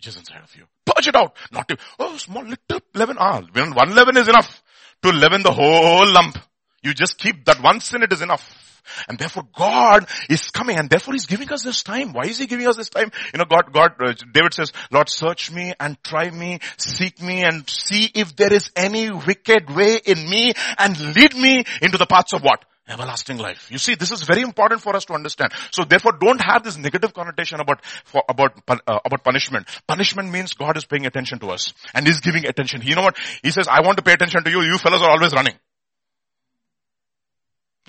which 0.00 0.06
is 0.06 0.16
inside 0.16 0.42
of 0.42 0.56
you. 0.56 0.64
Purge 0.86 1.08
it 1.08 1.14
out. 1.14 1.36
Not 1.52 1.68
to, 1.68 1.76
oh, 1.98 2.16
small 2.16 2.42
little 2.42 2.80
leaven. 2.94 3.18
Ah, 3.20 3.42
one 3.52 3.94
leaven 3.94 4.16
is 4.16 4.28
enough 4.28 4.62
to 5.02 5.10
leaven 5.10 5.42
the 5.42 5.52
whole 5.52 6.10
lump. 6.10 6.38
You 6.82 6.94
just 6.94 7.18
keep 7.18 7.44
that 7.44 7.62
one 7.62 7.80
sin, 7.80 8.02
it 8.02 8.10
is 8.10 8.22
enough. 8.22 8.66
And 9.10 9.18
therefore 9.18 9.42
God 9.54 10.08
is 10.30 10.50
coming 10.50 10.78
and 10.78 10.88
therefore 10.88 11.12
He's 11.12 11.26
giving 11.26 11.52
us 11.52 11.62
this 11.62 11.82
time. 11.82 12.14
Why 12.14 12.22
is 12.22 12.38
He 12.38 12.46
giving 12.46 12.66
us 12.66 12.76
this 12.76 12.88
time? 12.88 13.12
You 13.34 13.38
know, 13.38 13.44
God, 13.44 13.74
God, 13.74 13.90
uh, 14.00 14.14
David 14.32 14.54
says, 14.54 14.72
Lord 14.90 15.10
search 15.10 15.50
me 15.52 15.74
and 15.78 16.02
try 16.02 16.30
me, 16.30 16.60
seek 16.78 17.20
me 17.20 17.44
and 17.44 17.68
see 17.68 18.10
if 18.14 18.34
there 18.36 18.54
is 18.54 18.70
any 18.74 19.10
wicked 19.10 19.68
way 19.68 20.00
in 20.02 20.30
me 20.30 20.54
and 20.78 20.98
lead 21.14 21.36
me 21.36 21.64
into 21.82 21.98
the 21.98 22.06
paths 22.06 22.32
of 22.32 22.42
what? 22.42 22.64
Everlasting 22.90 23.38
life. 23.38 23.70
You 23.70 23.78
see, 23.78 23.94
this 23.94 24.10
is 24.10 24.22
very 24.22 24.42
important 24.42 24.82
for 24.82 24.96
us 24.96 25.04
to 25.06 25.14
understand. 25.14 25.52
So 25.70 25.84
therefore 25.84 26.12
don't 26.20 26.40
have 26.40 26.64
this 26.64 26.76
negative 26.76 27.14
connotation 27.14 27.60
about, 27.60 27.84
for, 28.04 28.22
about, 28.28 28.52
uh, 28.68 28.98
about 29.04 29.22
punishment. 29.22 29.68
Punishment 29.86 30.30
means 30.30 30.54
God 30.54 30.76
is 30.76 30.84
paying 30.84 31.06
attention 31.06 31.38
to 31.40 31.50
us 31.50 31.72
and 31.94 32.06
is 32.08 32.20
giving 32.20 32.46
attention. 32.46 32.82
You 32.82 32.96
know 32.96 33.02
what? 33.02 33.16
He 33.42 33.50
says, 33.52 33.68
I 33.68 33.80
want 33.82 33.98
to 33.98 34.02
pay 34.02 34.12
attention 34.12 34.42
to 34.44 34.50
you. 34.50 34.62
You 34.62 34.76
fellows 34.78 35.02
are 35.02 35.10
always 35.10 35.32
running. 35.32 35.54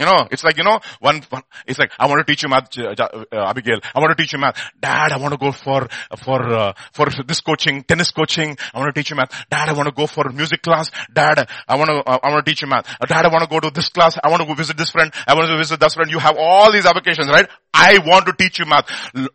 You 0.01 0.07
know, 0.07 0.27
it's 0.31 0.43
like, 0.43 0.57
you 0.57 0.63
know, 0.63 0.79
one, 0.99 1.21
one 1.29 1.43
it's 1.67 1.77
like, 1.77 1.91
I 1.99 2.07
want 2.07 2.25
to 2.25 2.31
teach 2.31 2.41
you 2.41 2.49
math, 2.49 2.75
uh, 2.75 2.95
uh, 2.97 3.49
Abigail. 3.49 3.81
I 3.93 3.99
want 3.99 4.17
to 4.17 4.19
teach 4.19 4.33
you 4.33 4.39
math. 4.39 4.57
Dad, 4.81 5.11
I 5.11 5.17
want 5.17 5.33
to 5.33 5.37
go 5.37 5.51
for, 5.51 5.87
for, 6.17 6.41
uh, 6.41 6.73
for 6.91 7.05
this 7.27 7.39
coaching, 7.41 7.83
tennis 7.83 8.09
coaching. 8.09 8.57
I 8.73 8.79
want 8.79 8.95
to 8.95 8.99
teach 8.99 9.11
you 9.11 9.15
math. 9.15 9.29
Dad, 9.51 9.69
I 9.69 9.73
want 9.73 9.89
to 9.89 9.93
go 9.93 10.07
for 10.07 10.27
music 10.31 10.63
class. 10.63 10.89
Dad, 11.13 11.47
I 11.67 11.75
want 11.75 11.89
to, 11.89 11.97
uh, 11.97 12.17
I 12.23 12.31
want 12.31 12.43
to 12.43 12.51
teach 12.51 12.63
you 12.63 12.67
math. 12.67 12.89
Uh, 12.99 13.05
Dad, 13.05 13.27
I 13.27 13.29
want 13.29 13.43
to 13.43 13.47
go 13.47 13.59
to 13.59 13.69
this 13.69 13.89
class. 13.89 14.17
I 14.23 14.29
want 14.31 14.41
to 14.41 14.47
go 14.47 14.55
visit 14.55 14.75
this 14.75 14.89
friend. 14.89 15.13
I 15.27 15.35
want 15.35 15.47
to 15.49 15.57
visit 15.57 15.79
this 15.79 15.93
friend. 15.93 16.09
You 16.09 16.17
have 16.17 16.35
all 16.35 16.71
these 16.71 16.87
avocations, 16.87 17.29
right? 17.29 17.47
I 17.71 17.99
want 18.03 18.25
to 18.25 18.33
teach 18.33 18.57
you 18.57 18.65
math. 18.65 18.87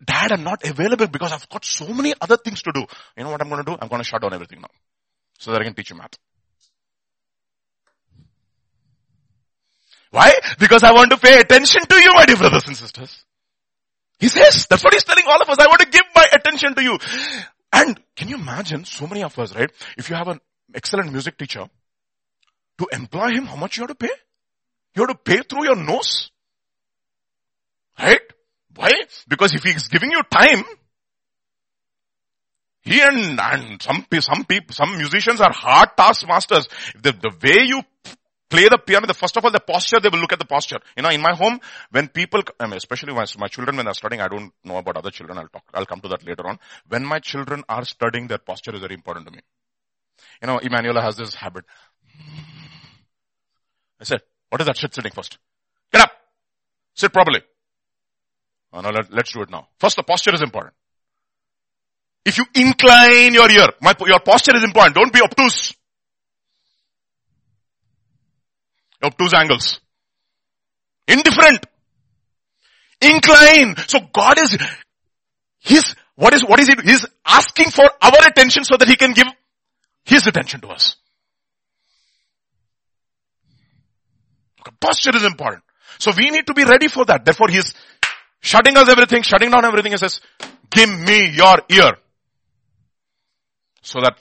Dad, 0.04 0.32
I'm 0.32 0.42
not 0.42 0.66
available 0.66 1.06
because 1.06 1.30
I've 1.30 1.48
got 1.48 1.64
so 1.64 1.86
many 1.94 2.12
other 2.20 2.38
things 2.38 2.62
to 2.62 2.72
do. 2.72 2.84
You 3.16 3.22
know 3.22 3.30
what 3.30 3.40
I'm 3.40 3.48
going 3.48 3.64
to 3.64 3.70
do? 3.70 3.78
I'm 3.80 3.86
going 3.86 4.00
to 4.00 4.04
shut 4.04 4.20
down 4.20 4.34
everything 4.34 4.62
now. 4.62 4.70
So 5.38 5.52
that 5.52 5.60
I 5.60 5.64
can 5.64 5.74
teach 5.74 5.90
you 5.90 5.96
math. 5.96 6.18
Why? 10.16 10.32
Because 10.58 10.82
I 10.82 10.92
want 10.92 11.10
to 11.10 11.18
pay 11.18 11.38
attention 11.38 11.82
to 11.86 11.94
you, 11.96 12.14
my 12.14 12.24
dear 12.24 12.36
brothers 12.36 12.66
and 12.66 12.74
sisters. 12.74 13.22
He 14.18 14.28
says, 14.28 14.66
that's 14.66 14.82
what 14.82 14.94
he's 14.94 15.04
telling 15.04 15.24
all 15.28 15.42
of 15.42 15.50
us. 15.50 15.58
I 15.58 15.66
want 15.66 15.82
to 15.82 15.90
give 15.90 16.04
my 16.14 16.26
attention 16.32 16.74
to 16.74 16.82
you. 16.82 16.98
And 17.70 18.00
can 18.16 18.28
you 18.28 18.36
imagine 18.36 18.86
so 18.86 19.06
many 19.06 19.22
of 19.22 19.38
us, 19.38 19.54
right? 19.54 19.70
If 19.98 20.08
you 20.08 20.16
have 20.16 20.28
an 20.28 20.40
excellent 20.74 21.12
music 21.12 21.36
teacher, 21.36 21.68
to 22.78 22.86
employ 22.92 23.32
him, 23.32 23.44
how 23.44 23.56
much 23.56 23.76
you 23.76 23.82
have 23.82 23.90
to 23.90 23.94
pay? 23.94 24.10
You 24.94 25.02
have 25.02 25.10
to 25.10 25.16
pay 25.16 25.42
through 25.42 25.64
your 25.64 25.76
nose. 25.76 26.30
Right? 27.98 28.20
Why? 28.74 28.92
Because 29.28 29.52
if 29.52 29.64
he's 29.64 29.88
giving 29.88 30.12
you 30.12 30.22
time, 30.30 30.64
he 32.80 33.02
and, 33.02 33.38
and 33.38 33.82
some, 33.82 34.06
some 34.20 34.46
people, 34.46 34.74
some 34.74 34.96
musicians 34.96 35.42
are 35.42 35.52
hard 35.52 35.90
task 35.94 36.26
masters. 36.26 36.68
The, 37.02 37.12
the 37.12 37.32
way 37.42 37.66
you 37.66 37.82
play 38.48 38.68
the 38.68 38.78
piano, 38.78 39.06
the 39.06 39.14
first 39.14 39.36
of 39.36 39.44
all, 39.44 39.50
the 39.50 39.60
posture, 39.60 40.00
they 40.00 40.08
will 40.08 40.18
look 40.18 40.32
at 40.32 40.38
the 40.38 40.44
posture. 40.44 40.78
You 40.96 41.02
know, 41.02 41.10
in 41.10 41.20
my 41.20 41.34
home, 41.34 41.60
when 41.90 42.08
people, 42.08 42.42
I 42.60 42.66
mean, 42.66 42.76
especially 42.76 43.12
my, 43.12 43.26
my 43.38 43.48
children 43.48 43.76
when 43.76 43.86
they're 43.86 43.94
studying, 43.94 44.20
I 44.20 44.28
don't 44.28 44.52
know 44.64 44.76
about 44.76 44.96
other 44.96 45.10
children, 45.10 45.38
I'll 45.38 45.48
talk, 45.48 45.64
I'll 45.74 45.86
come 45.86 46.00
to 46.00 46.08
that 46.08 46.26
later 46.26 46.46
on. 46.46 46.58
When 46.88 47.04
my 47.04 47.18
children 47.18 47.64
are 47.68 47.84
studying, 47.84 48.28
their 48.28 48.38
posture 48.38 48.74
is 48.74 48.80
very 48.80 48.94
important 48.94 49.26
to 49.26 49.32
me. 49.32 49.40
You 50.42 50.46
know, 50.46 50.60
Emanuela 50.62 51.02
has 51.02 51.16
this 51.16 51.34
habit. 51.34 51.64
I 54.00 54.04
said, 54.04 54.20
what 54.50 54.60
is 54.60 54.66
that 54.66 54.76
shit 54.76 54.94
sitting 54.94 55.12
first? 55.12 55.38
Get 55.92 56.02
up! 56.02 56.12
Sit 56.94 57.12
properly. 57.12 57.40
Oh, 58.72 58.80
no, 58.80 58.90
let, 58.90 59.12
let's 59.12 59.32
do 59.32 59.42
it 59.42 59.50
now. 59.50 59.68
First, 59.78 59.96
the 59.96 60.02
posture 60.02 60.34
is 60.34 60.42
important. 60.42 60.74
If 62.24 62.38
you 62.38 62.44
incline 62.54 63.34
your 63.34 63.50
ear, 63.50 63.68
my, 63.80 63.94
your 64.04 64.18
posture 64.18 64.56
is 64.56 64.64
important. 64.64 64.96
Don't 64.96 65.12
be 65.12 65.22
obtuse. 65.22 65.75
Obtuse 69.02 69.34
angles. 69.34 69.80
Indifferent. 71.08 71.66
Incline. 73.00 73.76
So 73.86 74.00
God 74.12 74.38
is, 74.40 74.56
He's, 75.58 75.94
what 76.14 76.34
is, 76.34 76.44
what 76.44 76.60
is 76.60 76.68
it? 76.68 76.80
He's 76.80 77.04
asking 77.24 77.70
for 77.70 77.84
our 77.84 78.26
attention 78.26 78.64
so 78.64 78.76
that 78.76 78.88
He 78.88 78.96
can 78.96 79.12
give 79.12 79.26
His 80.04 80.26
attention 80.26 80.60
to 80.62 80.68
us. 80.68 80.96
Posture 84.80 85.14
is 85.14 85.24
important. 85.24 85.62
So 85.98 86.12
we 86.16 86.30
need 86.30 86.46
to 86.46 86.54
be 86.54 86.64
ready 86.64 86.88
for 86.88 87.04
that. 87.04 87.24
Therefore 87.24 87.48
He's 87.48 87.72
shutting 88.40 88.76
us 88.76 88.88
everything, 88.88 89.22
shutting 89.22 89.50
down 89.50 89.64
everything. 89.64 89.92
He 89.92 89.98
says, 89.98 90.20
give 90.70 90.88
me 90.88 91.30
your 91.30 91.56
ear. 91.68 91.92
So 93.82 94.00
that 94.00 94.18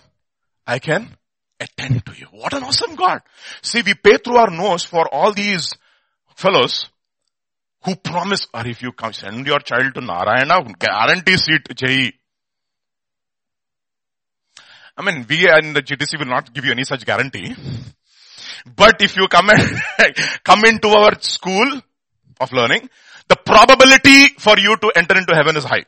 I 0.68 0.80
can 0.80 1.16
attend 1.60 2.06
to 2.06 2.14
you. 2.14 2.28
What 2.32 2.54
an 2.54 2.64
awesome 2.64 2.96
God. 2.96 3.22
See, 3.62 3.82
we 3.82 3.94
pay 3.94 4.18
through 4.18 4.38
our 4.38 4.52
nose 4.52 4.84
for 4.84 5.08
all 5.14 5.34
these 5.34 5.74
fellows 6.36 6.90
who 7.84 7.96
promise, 7.96 8.48
or 8.54 8.68
if 8.68 8.82
you 8.82 8.92
come, 8.92 9.14
send 9.14 9.46
your 9.46 9.60
child 9.60 9.94
to 9.94 10.02
Narayana, 10.02 10.64
guarantee 10.80 11.38
seat 11.38 11.68
JEE. 11.76 12.14
I 14.98 15.04
mean, 15.04 15.26
we 15.30 15.48
in 15.60 15.74
the 15.74 15.82
GTC 15.82 16.18
will 16.20 16.28
not 16.28 16.54
give 16.54 16.66
you 16.66 16.72
any 16.72 16.84
such 16.84 17.06
guarantee. 17.06 17.54
But 18.76 19.02
if 19.02 19.16
you 19.16 19.28
come 19.28 19.50
and 19.50 20.16
come 20.44 20.66
into 20.66 20.88
our 20.88 21.20
school 21.20 21.82
of 22.40 22.52
learning, 22.54 22.90
the 23.28 23.36
probability 23.36 24.30
for 24.40 24.58
you 24.58 24.78
to 24.78 24.92
enter 24.96 25.18
into 25.18 25.36
heaven 25.36 25.58
is 25.58 25.64
high. 25.64 25.86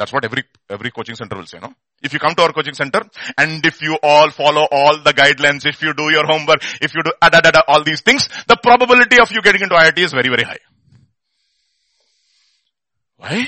That's 0.00 0.14
what 0.14 0.24
every, 0.24 0.44
every 0.70 0.90
coaching 0.90 1.14
center 1.14 1.36
will 1.36 1.44
say, 1.44 1.58
no? 1.60 1.74
If 2.02 2.14
you 2.14 2.18
come 2.18 2.34
to 2.34 2.42
our 2.44 2.54
coaching 2.54 2.72
center 2.72 3.02
and 3.36 3.66
if 3.66 3.82
you 3.82 3.98
all 4.02 4.30
follow 4.30 4.66
all 4.72 5.02
the 5.02 5.12
guidelines, 5.12 5.66
if 5.66 5.82
you 5.82 5.92
do 5.92 6.10
your 6.10 6.24
homework, 6.24 6.62
if 6.80 6.94
you 6.94 7.02
do 7.02 7.12
adadada, 7.22 7.60
all 7.68 7.84
these 7.84 8.00
things, 8.00 8.26
the 8.48 8.56
probability 8.62 9.20
of 9.20 9.30
you 9.30 9.42
getting 9.42 9.60
into 9.60 9.74
IIT 9.74 9.98
is 9.98 10.12
very, 10.12 10.30
very 10.30 10.44
high. 10.44 10.56
Why? 13.18 13.46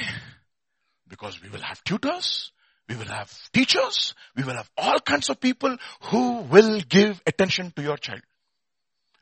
Because 1.08 1.42
we 1.42 1.48
will 1.48 1.62
have 1.62 1.82
tutors, 1.84 2.52
we 2.86 2.96
will 2.96 3.06
have 3.06 3.32
teachers, 3.54 4.14
we 4.36 4.42
will 4.42 4.56
have 4.56 4.68
all 4.76 5.00
kinds 5.00 5.30
of 5.30 5.40
people 5.40 5.74
who 6.10 6.42
will 6.42 6.80
give 6.86 7.22
attention 7.26 7.72
to 7.76 7.82
your 7.82 7.96
child. 7.96 8.20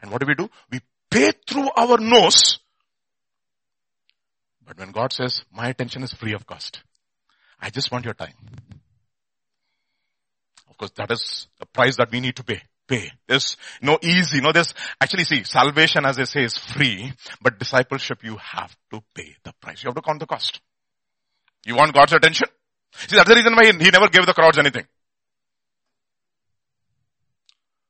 And 0.03 0.11
what 0.11 0.21
do 0.21 0.27
we 0.27 0.35
do? 0.35 0.51
We 0.73 0.81
pay 1.09 1.31
through 1.47 1.71
our 1.77 1.99
nose. 1.99 2.59
But 4.67 4.81
when 4.81 4.91
God 4.91 5.13
says, 5.13 5.45
my 5.53 5.69
attention 5.69 6.03
is 6.03 6.13
free 6.13 6.33
of 6.33 6.45
cost. 6.45 6.83
I 7.61 7.71
just 7.71 7.93
want 7.93 8.05
your 8.05 8.15
time. 8.15 8.35
Of 10.69 10.77
course, 10.79 10.93
that 10.97 11.11
is 11.11 11.49
the 11.59 11.67
price 11.67 11.97
that 11.97 12.11
we 12.11 12.21
need 12.21 12.37
to 12.37 12.45
pay. 12.45 12.63
Pay. 12.89 13.11
There's 13.29 13.57
no 13.83 13.99
easy, 14.03 14.41
no, 14.41 14.51
there's, 14.53 14.75
actually 15.01 15.25
see, 15.25 15.45
salvation 15.45 16.05
as 16.05 16.19
I 16.19 16.25
say 16.25 16.43
is 16.43 16.57
free, 16.57 17.13
but 17.41 17.59
discipleship 17.59 18.25
you 18.25 18.37
have 18.39 18.75
to 18.93 19.03
pay 19.15 19.37
the 19.45 19.53
price. 19.61 19.85
You 19.85 19.89
have 19.89 19.95
to 19.95 20.03
count 20.03 20.21
the 20.21 20.27
cost. 20.27 20.61
You 21.65 21.77
want 21.77 21.95
God's 21.95 22.15
attention? 22.15 22.49
See, 22.93 23.17
that's 23.17 23.29
the 23.29 23.37
reason 23.37 23.55
why 23.55 23.67
he, 23.67 23.73
he 23.73 23.91
never 23.91 24.09
gave 24.09 24.27
the 24.27 24.35
crowds 24.35 24.59
anything. 24.59 24.87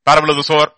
Parable 0.05 0.31
of 0.31 0.37
the 0.37 0.43
sower. 0.43 0.73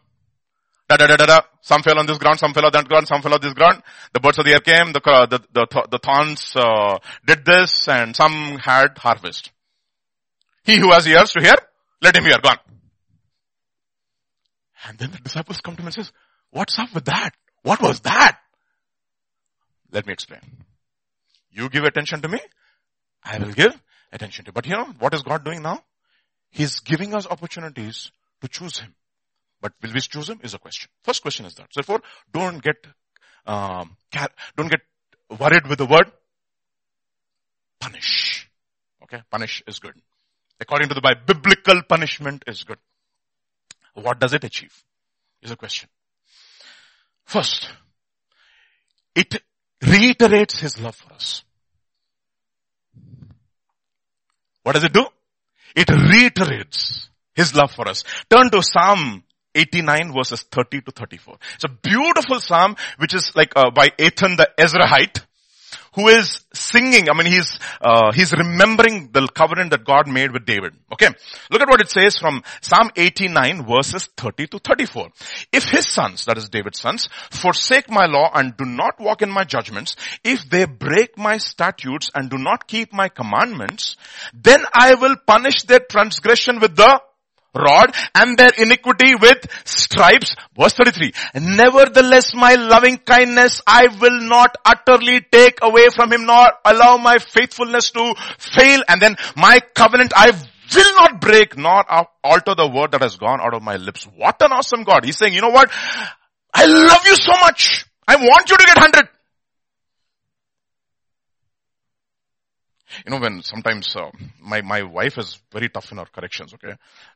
Da 0.93 0.99
da 0.99 1.07
da 1.07 1.17
da 1.17 1.27
da. 1.27 1.41
Some 1.63 1.83
fell 1.83 1.99
on 1.99 2.05
this 2.05 2.19
ground, 2.19 2.39
some 2.39 2.53
fell 2.53 2.67
on 2.67 2.73
that 2.73 2.87
ground, 2.87 3.09
some 3.09 3.23
fell 3.23 3.33
on 3.33 3.41
this 3.41 3.55
ground. 3.55 3.83
The 4.13 4.21
birds 4.21 4.39
of 4.39 4.45
the 4.45 4.53
air 4.53 4.61
came, 4.61 4.93
the, 4.93 5.01
the, 5.01 5.41
the, 5.55 5.87
the 5.91 5.99
thorns, 5.99 6.53
uh, 6.55 6.99
did 7.27 7.47
this 7.47 7.89
and 7.89 8.15
some 8.15 8.59
had 8.59 8.99
harvest. 8.99 9.53
He 10.65 10.79
who 10.79 10.93
has 10.93 11.07
ears 11.07 11.33
to 11.33 11.41
hear, 11.41 11.55
let 12.03 12.15
him 12.15 12.25
hear. 12.25 12.37
Gone. 12.43 12.59
And 14.87 14.99
then 14.99 15.13
the 15.13 15.19
disciples 15.19 15.63
come 15.63 15.77
to 15.77 15.81
him 15.81 15.87
and 15.87 15.95
says, 15.95 16.13
what's 16.51 16.79
up 16.79 16.95
with 16.95 17.07
that? 17.07 17.31
What 17.63 17.81
was 17.81 18.01
that? 18.01 18.39
Let 19.93 20.07
me 20.07 20.13
explain. 20.13 20.41
You 21.51 21.71
give 21.71 21.85
attention 21.85 22.21
to 22.21 22.29
me, 22.29 22.41
I 23.25 23.39
will 23.39 23.53
give 23.53 23.81
attention 24.13 24.45
to 24.45 24.51
you. 24.51 24.53
But 24.53 24.67
you 24.67 24.73
know, 24.73 24.93
what 24.99 25.15
is 25.15 25.23
God 25.23 25.43
doing 25.43 25.63
now? 25.63 25.83
He's 26.51 26.81
giving 26.81 27.15
us 27.15 27.27
opportunities 27.27 28.11
to 28.43 28.49
choose 28.49 28.81
Him. 28.81 28.95
But 29.63 29.73
will 29.81 29.93
we 29.95 30.01
choose 30.01 30.29
Him 30.29 30.41
is 30.43 30.55
a 30.55 30.59
question. 30.59 30.91
First 31.05 31.23
question 31.23 31.47
is 31.47 31.55
that. 31.55 31.69
Therefore, 31.75 32.03
don't 32.33 32.61
get, 32.61 32.85
um, 33.47 33.97
don't 34.57 34.69
get 34.69 34.81
worried 35.39 35.69
with 35.69 35.79
the 35.79 35.87
word 35.87 36.11
punish. 37.81 38.51
Okay, 39.05 39.23
punish 39.31 39.63
is 39.67 39.79
good. 39.79 39.95
According 40.61 40.89
to 40.89 40.95
the 40.95 41.01
Bible, 41.01 41.21
biblical 41.27 41.83
punishment 41.89 42.43
is 42.47 42.65
good. 42.65 42.79
What 43.95 44.19
does 44.19 44.35
it 44.35 44.43
achieve? 44.45 44.75
Is 45.43 45.51
a 45.51 45.57
question. 45.57 45.89
First, 47.25 47.69
it 49.15 49.43
reiterates 49.81 50.61
his 50.61 50.81
love 50.81 50.97
for 50.97 51.13
us. 51.13 51.45
What 54.63 54.73
does 54.73 54.85
it 54.85 54.93
do? 54.93 55.05
It 55.75 55.89
reiterates 55.89 57.09
his 57.35 57.55
love 57.55 57.73
for 57.73 57.89
us. 57.89 58.05
Turn 58.31 58.51
to 58.51 58.63
Psalm 58.63 59.25
89 59.55 60.13
verses 60.13 60.43
30 60.43 60.83
to 60.83 60.91
34. 60.93 61.37
It's 61.55 61.65
a 61.65 61.69
beautiful 61.69 62.41
psalm 62.41 62.77
which 62.99 63.15
is 63.15 63.33
like 63.35 63.53
uh, 63.57 63.71
by 63.71 63.91
Ethan 63.99 64.37
the 64.37 64.49
Ezrahite 64.59 65.25
who 65.95 66.09
is 66.09 66.41
singing. 66.55 67.09
I 67.11 67.17
mean, 67.17 67.31
he's, 67.31 67.59
uh, 67.81 68.13
he's 68.13 68.33
remembering 68.33 69.11
the 69.13 69.29
covenant 69.29 69.71
that 69.71 69.85
God 69.85 70.09
made 70.09 70.33
with 70.33 70.47
David. 70.47 70.75
Okay. 70.93 71.09
Look 71.51 71.61
at 71.63 71.69
what 71.69 71.81
it 71.81 71.91
says 71.91 72.17
from 72.17 72.43
Psalm 72.61 72.91
89 72.97 73.67
verses 73.67 74.09
30 74.17 74.47
to 74.49 74.59
34. 74.59 75.09
If 75.53 75.65
his 75.65 75.87
sons, 75.87 76.25
that 76.27 76.39
is 76.39 76.49
David's 76.49 76.81
sons, 76.81 77.09
forsake 77.31 77.91
my 77.91 78.07
law 78.07 78.31
and 78.35 78.57
do 78.57 78.65
not 78.65 79.01
walk 79.01 79.23
in 79.23 79.31
my 79.31 79.45
judgments, 79.45 79.97
if 80.25 80.49
they 80.49 80.65
break 80.65 81.19
my 81.19 81.37
statutes 81.37 82.11
and 82.15 82.31
do 82.31 82.39
not 82.39 82.67
keep 82.67 82.93
my 82.93 83.09
commandments, 83.09 83.97
then 84.33 84.65
I 84.73 84.95
will 84.95 85.17
punish 85.27 85.63
their 85.63 85.81
transgression 85.81 86.61
with 86.61 86.77
the 86.77 87.01
rod 87.55 87.95
and 88.15 88.37
their 88.39 88.53
iniquity 88.59 89.15
with 89.15 89.47
stripes. 89.65 90.35
Verse 90.57 90.75
33. 90.75 91.13
Nevertheless 91.35 92.35
my 92.35 92.55
loving 92.55 92.99
kindness 92.99 93.61
I 93.67 93.89
will 94.01 94.21
not 94.21 94.57
utterly 94.65 95.21
take 95.21 95.59
away 95.63 95.89
from 95.95 96.13
him 96.13 96.27
nor 96.27 96.47
allow 96.65 96.97
my 96.97 97.19
faithfulness 97.19 97.91
to 97.93 98.15
fail 98.39 98.83
and 98.89 99.01
then 99.01 99.17
my 99.37 99.61
covenant 99.75 100.13
I 100.17 100.31
will 100.31 100.95
not 100.97 101.21
break 101.21 101.57
nor 101.57 101.85
alter 102.25 102.55
the 102.55 102.69
word 102.69 102.93
that 102.93 103.03
has 103.03 103.17
gone 103.17 103.41
out 103.41 103.55
of 103.55 103.63
my 103.63 103.77
lips. 103.77 104.05
What 104.17 104.41
an 104.41 104.53
awesome 104.53 104.85
God. 104.85 105.05
He's 105.05 105.19
saying, 105.19 105.35
you 105.35 105.41
know 105.41 105.51
what? 105.51 105.71
I 106.55 106.65
love 106.67 107.07
you 107.07 107.17
so 107.17 107.33
much. 107.41 107.87
I 108.07 108.17
want 108.17 108.51
you 108.51 108.57
to 108.57 108.65
get 108.65 108.79
hundred. 108.79 109.09
You 113.05 113.13
know, 113.13 113.21
when 113.21 113.43
sometimes 113.43 113.95
uh, 113.97 114.11
my 114.41 114.63
my 114.63 114.83
wife 114.83 115.19
is 115.19 115.41
very 115.53 115.69
tough 115.69 115.91
in 115.93 115.99
her 115.99 116.07
corrections. 116.07 116.55
Okay, 116.55 116.75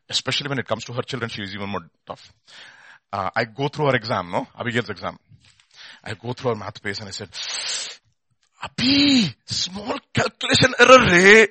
especially 0.08 0.48
when 0.48 0.58
it 0.58 0.66
comes 0.66 0.84
to 0.84 0.92
her 0.92 1.02
children, 1.02 1.30
she 1.30 1.42
is 1.42 1.54
even 1.54 1.68
more 1.68 1.82
tough. 2.06 2.32
Uh, 3.12 3.30
I 3.34 3.44
go 3.44 3.68
through 3.68 3.86
her 3.86 3.96
exam, 3.96 4.30
no, 4.30 4.46
Abigail's 4.58 4.90
exam. 4.90 5.18
I 6.02 6.14
go 6.14 6.32
through 6.32 6.50
her 6.50 6.56
math 6.56 6.82
pace 6.82 6.98
and 7.00 7.08
I 7.08 7.12
said, 7.12 7.30
Abhi, 8.62 9.34
small 9.46 9.98
calculation 10.12 10.74
error, 10.78 11.04
hey. 11.08 11.48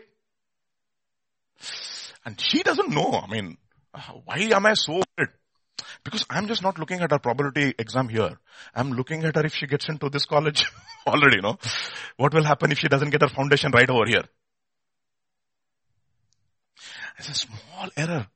And 2.25 2.39
she 2.39 2.63
doesn't 2.63 2.89
know. 2.89 3.21
I 3.23 3.27
mean, 3.31 3.57
why 4.25 4.37
am 4.37 4.65
I 4.65 4.73
so? 4.73 5.01
Because 6.03 6.25
I'm 6.29 6.47
just 6.47 6.63
not 6.63 6.77
looking 6.79 7.01
at 7.01 7.11
her 7.11 7.19
probability 7.19 7.73
exam 7.77 8.09
here. 8.09 8.37
I'm 8.73 8.91
looking 8.91 9.23
at 9.23 9.35
her 9.35 9.45
if 9.45 9.55
she 9.55 9.67
gets 9.67 9.89
into 9.89 10.09
this 10.09 10.25
college 10.25 10.65
already, 11.07 11.41
no? 11.41 11.57
What 12.17 12.33
will 12.33 12.43
happen 12.43 12.71
if 12.71 12.79
she 12.79 12.87
doesn't 12.87 13.09
get 13.09 13.21
her 13.21 13.29
foundation 13.29 13.71
right 13.71 13.89
over 13.89 14.05
here? 14.05 14.23
It's 17.17 17.29
a 17.29 17.33
small 17.33 17.89
error. 17.95 18.27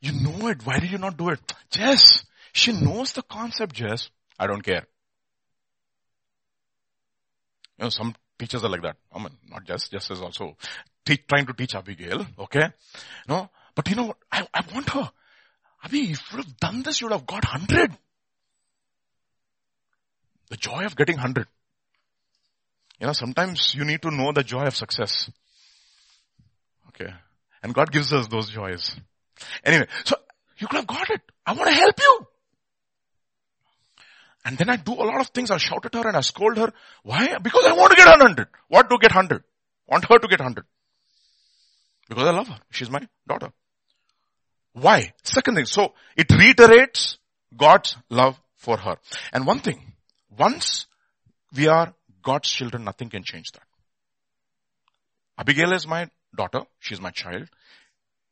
You 0.00 0.12
know 0.12 0.48
it. 0.48 0.64
Why 0.64 0.78
did 0.78 0.90
you 0.90 0.98
not 0.98 1.16
do 1.16 1.30
it? 1.30 1.40
Jess, 1.70 2.24
she 2.52 2.72
knows 2.72 3.12
the 3.12 3.22
concept, 3.22 3.74
Jess. 3.74 4.10
I 4.38 4.46
don't 4.46 4.62
care. 4.62 4.86
You 7.78 7.84
know, 7.84 7.88
some 7.90 8.14
teachers 8.38 8.64
are 8.64 8.70
like 8.70 8.82
that. 8.82 8.96
I 9.12 9.18
mean, 9.18 9.36
not 9.48 9.64
Jess. 9.64 9.88
Jess 9.88 10.10
is 10.10 10.20
also 10.20 10.56
te- 11.04 11.24
trying 11.28 11.46
to 11.46 11.52
teach 11.52 11.74
Abigail. 11.74 12.26
Okay. 12.38 12.68
No, 13.28 13.50
but 13.74 13.88
you 13.88 13.96
know 13.96 14.06
what? 14.06 14.18
I, 14.30 14.46
I 14.54 14.64
want 14.72 14.88
her. 14.90 15.10
Abhi, 15.84 16.10
if 16.10 16.20
you 16.32 16.36
would 16.36 16.44
have 16.44 16.56
done 16.58 16.82
this, 16.82 17.00
you 17.00 17.06
would 17.06 17.12
have 17.12 17.26
got 17.26 17.44
hundred. 17.44 17.96
The 20.50 20.56
joy 20.56 20.84
of 20.84 20.96
getting 20.96 21.16
hundred. 21.16 21.46
You 23.00 23.06
know, 23.06 23.12
sometimes 23.12 23.74
you 23.74 23.84
need 23.84 24.02
to 24.02 24.10
know 24.10 24.32
the 24.32 24.42
joy 24.42 24.64
of 24.64 24.74
success. 24.74 25.30
Okay. 26.88 27.12
And 27.62 27.74
God 27.74 27.92
gives 27.92 28.12
us 28.12 28.26
those 28.26 28.50
joys. 28.50 28.96
Anyway, 29.64 29.86
so 30.04 30.16
you 30.58 30.66
could 30.66 30.78
have 30.78 30.86
got 30.86 31.10
it. 31.10 31.20
I 31.46 31.52
want 31.52 31.68
to 31.68 31.74
help 31.74 32.00
you. 32.00 32.26
And 34.44 34.56
then 34.56 34.70
I 34.70 34.76
do 34.76 34.94
a 34.94 35.04
lot 35.04 35.20
of 35.20 35.28
things. 35.28 35.50
I 35.50 35.58
shout 35.58 35.84
at 35.84 35.94
her 35.94 36.08
and 36.08 36.16
I 36.16 36.22
scold 36.22 36.56
her. 36.56 36.72
Why? 37.02 37.38
Because 37.38 37.66
I 37.66 37.72
want 37.74 37.90
to 37.90 37.96
get 37.96 38.08
100. 38.08 38.48
What 38.68 38.88
to 38.88 38.98
get 38.98 39.14
100? 39.14 39.44
Want 39.86 40.04
her 40.08 40.18
to 40.18 40.28
get 40.28 40.40
100. 40.40 40.64
Because 42.08 42.26
I 42.26 42.30
love 42.30 42.48
her. 42.48 42.58
She's 42.70 42.90
my 42.90 43.06
daughter. 43.28 43.52
Why? 44.80 45.12
Second 45.22 45.56
thing. 45.56 45.66
So 45.66 45.94
it 46.16 46.30
reiterates 46.30 47.18
God's 47.56 47.96
love 48.10 48.40
for 48.56 48.76
her. 48.76 48.96
And 49.32 49.46
one 49.46 49.60
thing, 49.60 49.92
once 50.36 50.86
we 51.56 51.68
are 51.68 51.94
God's 52.22 52.50
children, 52.50 52.84
nothing 52.84 53.08
can 53.08 53.22
change 53.24 53.52
that. 53.52 53.62
Abigail 55.38 55.72
is 55.72 55.86
my 55.86 56.10
daughter. 56.36 56.62
She's 56.80 57.00
my 57.00 57.10
child. 57.10 57.48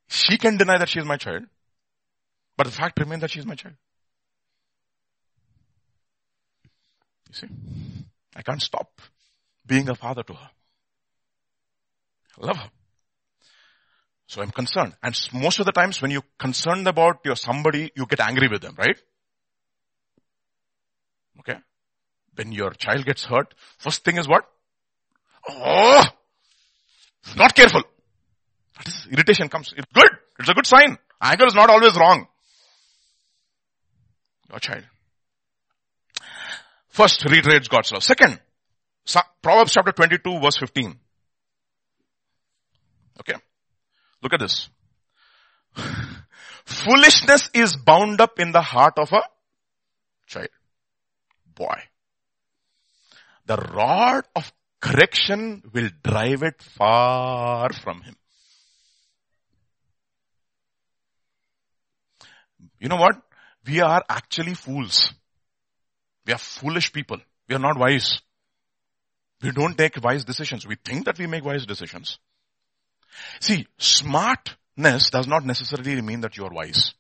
She 0.09 0.39
can 0.39 0.57
deny 0.57 0.79
that 0.79 0.89
she 0.89 0.99
is 0.99 1.07
my 1.07 1.17
child. 1.17 1.45
But 2.57 2.67
the 2.67 2.73
fact 2.73 2.99
remains 2.99 3.21
that 3.21 3.31
she 3.31 3.39
is 3.39 3.47
my 3.47 3.55
child. 3.55 3.75
You 7.29 7.35
see? 7.35 7.49
I 8.35 8.43
can't 8.43 8.63
stop 8.63 9.01
being 9.67 9.89
a 9.89 9.95
father 9.95 10.23
to 10.23 10.35
her. 10.35 10.51
I 12.41 12.47
love 12.47 12.57
her. 12.57 12.71
So 14.27 14.43
I'm 14.43 14.51
concerned. 14.51 14.95
And 15.03 15.17
most 15.33 15.61
of 15.61 15.67
the 15.67 15.73
times 15.73 16.03
when 16.03 16.11
you're 16.11 16.25
concerned 16.39 16.89
about 16.89 17.21
your 17.25 17.37
somebody, 17.37 17.93
you 17.95 18.07
get 18.07 18.21
angry 18.21 18.49
with 18.49 18.61
them, 18.61 18.75
right? 18.77 18.99
Okay? 21.41 21.59
When 22.35 22.53
your 22.53 22.73
child 22.73 23.05
gets 23.05 23.25
hurt, 23.25 23.55
first 23.79 24.05
thing 24.05 24.19
is 24.19 24.29
what? 24.29 24.45
Oh! 25.49 26.05
Not 27.37 27.55
careful. 27.55 27.83
That 28.77 28.89
is, 28.89 29.07
irritation 29.11 29.49
comes. 29.49 29.73
It's 29.77 29.87
good. 29.93 30.11
It's 30.39 30.49
a 30.49 30.55
good 30.55 30.67
sign. 30.67 30.99
Anger 31.21 31.47
is 31.47 31.55
not 31.55 31.71
always 31.71 31.97
wrong. 31.97 32.27
Your 34.51 34.59
child. 34.59 34.85
First, 36.89 37.25
reiterates 37.29 37.69
God's 37.69 37.93
love. 37.93 38.03
Second, 38.03 38.41
Proverbs 39.43 39.73
chapter 39.73 39.93
22 39.93 40.41
verse 40.41 40.57
15. 40.57 40.99
Okay. 43.21 43.35
Look 44.27 44.33
at 44.33 44.41
this. 44.41 44.69
Foolishness 46.65 47.49
is 47.55 47.77
bound 47.77 48.21
up 48.21 48.41
in 48.41 48.51
the 48.51 48.61
heart 48.61 48.99
of 48.99 49.13
a 49.13 49.23
child. 50.27 50.49
Boy. 51.55 51.77
The 53.45 53.57
rod 53.57 54.25
of 54.35 54.53
correction 54.81 55.63
will 55.73 55.91
drive 56.03 56.43
it 56.43 56.61
far 56.61 57.73
from 57.73 58.03
him. 58.03 58.17
You 62.81 62.89
know 62.89 62.97
what? 62.97 63.23
We 63.65 63.81
are 63.81 64.03
actually 64.09 64.55
fools. 64.55 65.15
We 66.27 66.33
are 66.33 66.39
foolish 66.39 66.93
people. 66.93 67.19
We 67.49 67.55
are 67.55 67.61
not 67.61 67.79
wise. 67.79 68.19
We 69.41 69.53
don't 69.53 69.79
take 69.79 70.03
wise 70.03 70.25
decisions. 70.25 70.67
We 70.67 70.75
think 70.85 71.05
that 71.05 71.17
we 71.17 71.29
make 71.29 71.45
wise 71.45 71.65
decisions. 71.65 72.19
See, 73.41 73.67
smartness 73.79 75.11
does 75.11 75.27
not 75.27 75.45
necessarily 75.45 76.01
mean 76.03 76.21
that 76.23 76.37
you 76.37 76.45
are 76.45 76.53
wise. 76.53 76.95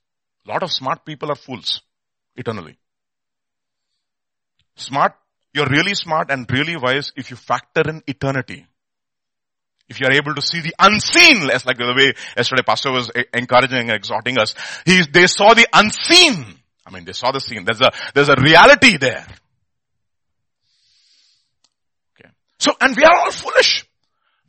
A 0.46 0.50
lot 0.50 0.62
of 0.62 0.70
smart 0.70 1.04
people 1.04 1.30
are 1.30 1.36
fools 1.36 1.82
eternally. 2.36 2.78
Smart, 4.76 5.14
you're 5.52 5.68
really 5.68 5.94
smart 5.94 6.30
and 6.30 6.50
really 6.50 6.76
wise 6.76 7.12
if 7.16 7.30
you 7.30 7.36
factor 7.36 7.82
in 7.88 8.02
eternity. 8.06 8.66
If 9.88 10.00
you 10.00 10.06
are 10.06 10.12
able 10.12 10.34
to 10.34 10.42
see 10.42 10.60
the 10.60 10.74
unseen, 10.78 11.48
as 11.50 11.64
like 11.64 11.78
the 11.78 11.94
way 11.96 12.12
yesterday 12.36 12.62
pastor 12.66 12.90
was 12.90 13.10
encouraging 13.32 13.78
and 13.78 13.92
exhorting 13.92 14.38
us, 14.38 14.54
he, 14.84 15.02
they 15.12 15.26
saw 15.26 15.54
the 15.54 15.68
unseen 15.72 16.56
I 16.86 16.90
mean, 16.90 17.04
they 17.04 17.12
saw 17.12 17.32
the 17.32 17.40
scene. 17.40 17.64
There's 17.64 17.80
a, 17.80 17.90
there's 18.14 18.28
a 18.28 18.36
reality 18.36 18.96
there. 18.96 19.26
Okay. 22.14 22.30
So, 22.60 22.72
and 22.80 22.96
we 22.96 23.02
are 23.02 23.12
all 23.12 23.32
foolish. 23.32 23.85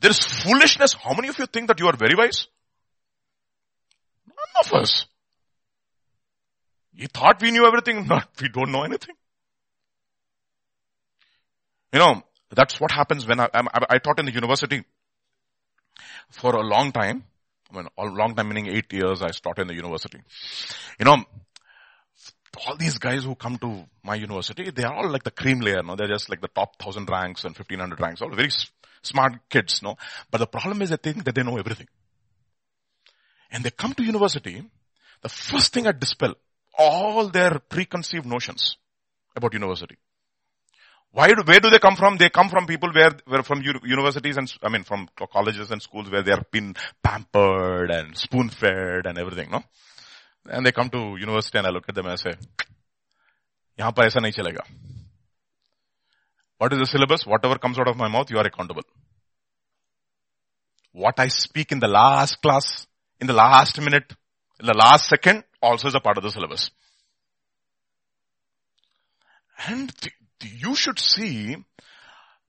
There 0.00 0.10
is 0.10 0.18
foolishness. 0.18 0.94
How 0.94 1.14
many 1.14 1.28
of 1.28 1.38
you 1.38 1.46
think 1.46 1.68
that 1.68 1.80
you 1.80 1.86
are 1.86 1.96
very 1.96 2.14
wise? 2.14 2.46
None 4.26 4.64
of 4.64 4.72
us. 4.74 5.06
You 6.92 7.08
thought 7.08 7.40
we 7.40 7.50
knew 7.50 7.66
everything. 7.66 8.06
Not, 8.08 8.28
we 8.40 8.48
don't 8.48 8.72
know 8.72 8.82
anything. 8.82 9.14
You 11.92 11.98
know, 12.00 12.22
that's 12.50 12.80
what 12.80 12.90
happens 12.90 13.26
when 13.26 13.40
I, 13.40 13.48
I, 13.54 13.62
I 13.90 13.98
taught 13.98 14.18
in 14.18 14.26
the 14.26 14.32
university 14.32 14.84
for 16.30 16.54
a 16.54 16.62
long 16.62 16.92
time. 16.92 17.24
I 17.70 17.76
mean, 17.76 17.86
a 17.98 18.04
long 18.04 18.34
time 18.34 18.48
meaning 18.48 18.68
eight 18.68 18.92
years 18.92 19.22
I 19.22 19.28
taught 19.28 19.58
in 19.58 19.68
the 19.68 19.74
university. 19.74 20.18
You 20.98 21.04
know, 21.04 21.24
all 22.66 22.76
these 22.76 22.98
guys 22.98 23.24
who 23.24 23.34
come 23.34 23.58
to 23.58 23.84
my 24.02 24.14
university, 24.14 24.70
they 24.70 24.84
are 24.84 24.94
all 24.94 25.10
like 25.10 25.22
the 25.22 25.30
cream 25.30 25.60
layer, 25.60 25.82
no? 25.82 25.96
They're 25.96 26.08
just 26.08 26.30
like 26.30 26.40
the 26.40 26.48
top 26.48 26.80
thousand 26.80 27.08
ranks 27.10 27.44
and 27.44 27.56
1500 27.56 28.00
ranks, 28.00 28.22
all 28.22 28.30
very 28.30 28.50
smart 29.01 29.33
kids, 29.49 29.81
no? 29.81 29.97
But 30.31 30.39
the 30.39 30.47
problem 30.47 30.81
is 30.81 30.89
they 30.89 30.97
think 30.97 31.23
that 31.25 31.35
they 31.35 31.43
know 31.43 31.57
everything. 31.57 31.87
And 33.51 33.63
they 33.63 33.69
come 33.69 33.93
to 33.93 34.03
university, 34.03 34.63
the 35.21 35.29
first 35.29 35.73
thing 35.73 35.87
I 35.87 35.91
dispel 35.91 36.35
all 36.77 37.29
their 37.29 37.59
preconceived 37.59 38.25
notions 38.25 38.77
about 39.35 39.53
university. 39.53 39.97
Why 41.11 41.27
do, 41.27 41.43
where 41.45 41.59
do 41.59 41.69
they 41.69 41.77
come 41.77 41.95
from? 41.95 42.17
They 42.17 42.29
come 42.29 42.49
from 42.49 42.65
people 42.65 42.89
where, 42.91 43.11
where 43.25 43.43
from 43.43 43.61
universities 43.61 44.37
and, 44.37 44.51
I 44.63 44.69
mean, 44.69 44.83
from 44.83 45.07
colleges 45.31 45.69
and 45.69 45.79
schools 45.79 46.09
where 46.09 46.23
they 46.23 46.31
are 46.31 46.43
been 46.51 46.75
pampered 47.03 47.91
and 47.91 48.17
spoon 48.17 48.49
fed 48.49 49.05
and 49.05 49.19
everything, 49.19 49.51
no? 49.51 49.63
And 50.49 50.65
they 50.65 50.71
come 50.71 50.89
to 50.89 51.15
university 51.19 51.59
and 51.59 51.67
I 51.67 51.69
look 51.69 51.85
at 51.87 51.93
them 51.93 52.05
and 52.05 52.13
I 52.13 52.15
say, 52.15 52.35
यहाँ 53.79 53.91
पर 53.93 54.05
ऐसा 54.05 54.19
नहीं 54.21 54.31
चलेगा. 54.31 54.63
what 56.58 56.72
is 56.72 56.80
the 56.80 56.86
syllabus? 56.86 57.24
Whatever 57.24 57.56
comes 57.56 57.78
out 57.78 57.88
of 57.88 57.96
my 57.96 58.08
mouth, 58.08 58.30
you 58.30 58.38
are 58.38 58.46
accountable. 58.46 58.82
What 60.92 61.18
I 61.18 61.28
speak 61.28 61.72
in 61.72 61.78
the 61.78 61.88
last 61.88 62.42
class, 62.42 62.86
in 63.20 63.26
the 63.26 63.32
last 63.32 63.80
minute, 63.80 64.12
in 64.58 64.66
the 64.66 64.74
last 64.74 65.08
second, 65.08 65.44
also 65.62 65.88
is 65.88 65.94
a 65.94 66.00
part 66.00 66.18
of 66.18 66.24
the 66.24 66.30
syllabus. 66.30 66.70
And 69.66 69.92
you 70.40 70.74
should 70.74 70.98
see 70.98 71.56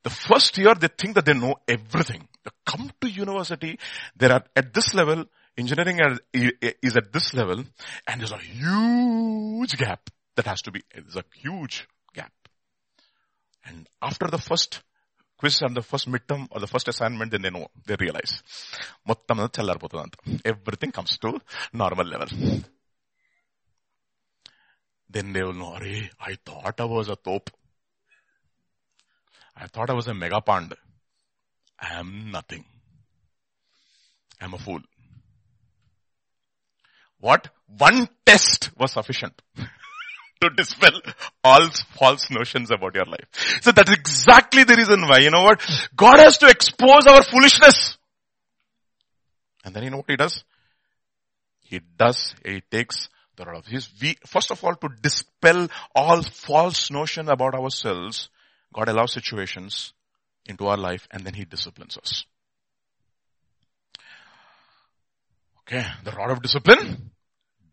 the 0.03 0.09
first 0.09 0.57
year 0.57 0.73
they 0.73 0.87
think 0.87 1.15
that 1.15 1.25
they 1.25 1.33
know 1.33 1.55
everything. 1.67 2.27
They 2.43 2.51
come 2.65 2.91
to 3.01 3.09
university, 3.09 3.77
they 4.15 4.27
are 4.27 4.43
at 4.55 4.73
this 4.73 4.93
level, 4.93 5.25
engineering 5.57 5.99
is 6.33 6.97
at 6.97 7.11
this 7.11 7.33
level, 7.33 7.63
and 8.07 8.21
there's 8.21 8.31
a 8.31 8.37
huge 8.37 9.77
gap 9.77 10.09
that 10.35 10.45
has 10.45 10.61
to 10.63 10.71
be, 10.71 10.81
there's 10.93 11.15
a 11.15 11.25
huge. 11.35 11.87
And 13.65 13.87
after 14.01 14.27
the 14.27 14.37
first 14.37 14.81
quiz 15.37 15.61
and 15.61 15.75
the 15.75 15.81
first 15.81 16.09
midterm 16.09 16.47
or 16.51 16.59
the 16.59 16.67
first 16.67 16.87
assignment, 16.87 17.31
then 17.31 17.41
they 17.41 17.49
know, 17.49 17.67
they 17.85 17.95
realize. 17.99 18.43
Everything 20.45 20.91
comes 20.91 21.17
to 21.17 21.39
normal 21.73 22.05
level. 22.05 22.27
Then 25.09 25.33
they 25.33 25.43
will 25.43 25.53
know, 25.53 25.77
I 26.19 26.37
thought 26.45 26.79
I 26.79 26.85
was 26.85 27.09
a 27.09 27.15
top. 27.15 27.49
I 29.55 29.67
thought 29.67 29.89
I 29.89 29.93
was 29.93 30.07
a 30.07 30.13
mega 30.13 30.39
pond. 30.41 30.73
I 31.79 31.99
am 31.99 32.31
nothing. 32.31 32.65
I 34.39 34.45
am 34.45 34.53
a 34.53 34.57
fool. 34.57 34.81
What? 37.19 37.49
One 37.77 38.07
test 38.25 38.69
was 38.77 38.93
sufficient 38.93 39.41
to 40.41 40.49
dispel 40.49 41.01
all 41.43 41.69
false 41.97 42.29
notions 42.29 42.71
about 42.71 42.95
your 42.95 43.05
life. 43.05 43.27
So 43.61 43.71
that's 43.71 43.91
exactly 43.91 44.63
the 44.63 44.75
reason 44.75 45.01
why, 45.01 45.19
you 45.19 45.31
know 45.31 45.43
what? 45.43 45.61
God 45.95 46.19
has 46.19 46.37
to 46.39 46.47
expose 46.47 47.05
our 47.07 47.23
foolishness. 47.23 47.97
And 49.65 49.75
then 49.75 49.83
you 49.83 49.89
know 49.89 49.97
what 49.97 50.09
he 50.09 50.15
does? 50.15 50.43
He 51.61 51.81
does, 51.97 52.33
he 52.43 52.61
takes 52.61 53.09
the 53.35 53.45
rod 53.45 53.57
of 53.57 53.65
his, 53.65 53.89
we, 54.01 54.17
first 54.25 54.51
of 54.51 54.63
all, 54.63 54.75
to 54.75 54.89
dispel 55.01 55.67
all 55.93 56.21
false 56.21 56.89
notion 56.89 57.29
about 57.29 57.55
ourselves, 57.55 58.29
God 58.73 58.89
allows 58.89 59.13
situations 59.13 59.93
into 60.49 60.67
our 60.67 60.77
life 60.77 61.07
and 61.11 61.23
then 61.23 61.33
He 61.33 61.45
disciplines 61.45 61.97
us. 61.97 62.25
Okay, 65.61 65.85
the 66.03 66.11
rod 66.11 66.31
of 66.31 66.41
discipline 66.41 67.11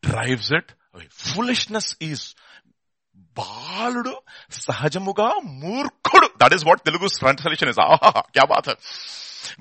drives 0.02 0.50
it 0.50 0.72
away. 0.94 1.06
Foolishness 1.10 1.96
is 1.98 2.34
బాలుడు 3.39 4.13
సహజముగా 4.65 5.27
మూర్ఖుడు 5.63 6.27
that 6.41 6.55
is 6.57 6.65
what 6.69 6.81
Telugu 6.89 7.07
translation 7.21 7.71
is 7.73 7.81
ఆహా 7.87 8.11
క్యా 8.35 8.45
bath 8.53 8.71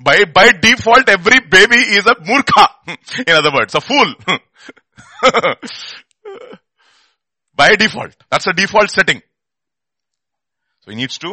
by 0.07 0.17
by 0.35 0.47
default 0.65 1.07
every 1.13 1.39
baby 1.53 1.79
is 1.97 2.05
a 2.11 2.15
murkha 2.27 2.65
in 3.29 3.31
other 3.39 3.51
words 3.55 3.73
a 3.79 3.81
fool 3.87 4.09
by 7.61 7.69
default 7.83 8.13
that's 8.31 8.47
a 8.51 8.55
default 8.59 8.91
setting 8.97 9.21
so 10.81 10.91
he 10.91 10.97
needs 11.01 11.17
to 11.25 11.31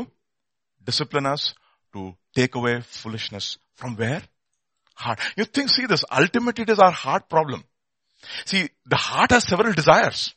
discipline 0.84 1.26
us 1.34 1.54
to 1.94 2.14
take 2.34 2.54
away 2.54 2.80
foolishness 2.80 3.58
from 3.76 3.96
where? 3.96 4.22
Heart. 4.94 5.20
You 5.36 5.44
think, 5.44 5.70
see 5.70 5.86
this, 5.86 6.04
ultimately 6.10 6.62
it 6.62 6.70
is 6.70 6.78
our 6.78 6.90
heart 6.90 7.28
problem. 7.28 7.64
See, 8.44 8.68
the 8.86 8.96
heart 8.96 9.30
has 9.30 9.44
several 9.44 9.72
desires. 9.72 10.34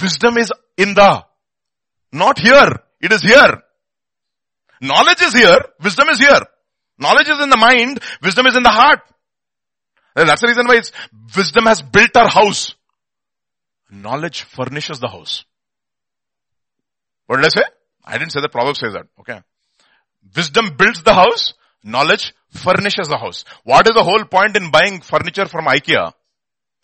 Wisdom 0.00 0.38
is 0.38 0.52
in 0.76 0.94
the, 0.94 1.24
not 2.12 2.38
here, 2.38 2.80
it 3.00 3.12
is 3.12 3.22
here. 3.22 3.62
Knowledge 4.80 5.22
is 5.22 5.32
here, 5.32 5.58
wisdom 5.82 6.08
is 6.08 6.18
here. 6.18 6.40
Knowledge 6.98 7.28
is 7.28 7.42
in 7.42 7.50
the 7.50 7.56
mind, 7.56 8.00
wisdom 8.22 8.46
is 8.46 8.56
in 8.56 8.62
the 8.62 8.70
heart. 8.70 9.00
And 10.16 10.28
that's 10.28 10.40
the 10.40 10.48
reason 10.48 10.66
why 10.66 10.80
wisdom 11.36 11.66
has 11.66 11.82
built 11.82 12.16
our 12.16 12.28
house. 12.28 12.74
Knowledge 13.90 14.42
furnishes 14.42 15.00
the 15.00 15.08
house. 15.08 15.44
What 17.26 17.36
did 17.36 17.46
I 17.46 17.48
say? 17.48 17.64
I 18.04 18.18
didn't 18.18 18.32
say 18.32 18.40
the 18.40 18.48
proverb 18.48 18.76
says 18.76 18.94
that. 18.94 19.06
Okay. 19.20 19.40
Wisdom 20.36 20.76
builds 20.76 21.02
the 21.02 21.14
house. 21.14 21.54
Knowledge 21.82 22.34
furnishes 22.50 23.08
the 23.08 23.18
house. 23.18 23.44
What 23.64 23.86
is 23.86 23.94
the 23.94 24.02
whole 24.02 24.24
point 24.24 24.56
in 24.56 24.70
buying 24.70 25.00
furniture 25.00 25.46
from 25.46 25.66
IKEA 25.66 26.12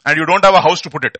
and 0.04 0.16
you 0.16 0.26
don't 0.26 0.44
have 0.44 0.54
a 0.54 0.60
house 0.60 0.82
to 0.82 0.90
put 0.90 1.04
it? 1.04 1.18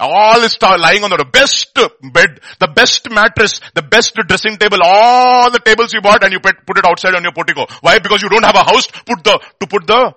All 0.00 0.42
is 0.42 0.56
lying 0.62 1.04
on 1.04 1.10
the 1.10 1.26
best 1.30 1.74
bed, 1.74 2.40
the 2.58 2.68
best 2.68 3.10
mattress, 3.10 3.60
the 3.74 3.82
best 3.82 4.14
dressing 4.14 4.56
table, 4.56 4.78
all 4.82 5.50
the 5.50 5.60
tables 5.60 5.92
you 5.92 6.00
bought 6.00 6.24
and 6.24 6.32
you 6.32 6.40
put, 6.40 6.56
it 6.56 6.86
outside 6.86 7.14
on 7.14 7.22
your 7.22 7.32
portico. 7.32 7.66
Why? 7.82 7.98
Because 7.98 8.22
you 8.22 8.30
don't 8.30 8.44
have 8.44 8.56
a 8.56 8.64
house 8.64 8.86
to 8.86 9.04
put 9.04 9.22
the, 9.22 9.40
to 9.60 9.66
put 9.66 9.86
the 9.86 10.14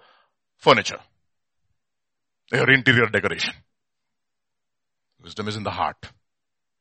furniture. 0.57 0.99
Your 2.53 2.71
interior 2.71 3.07
decoration. 3.07 3.53
Wisdom 5.21 5.49
is 5.49 5.57
in 5.57 5.63
the 5.63 5.71
heart. 5.71 5.97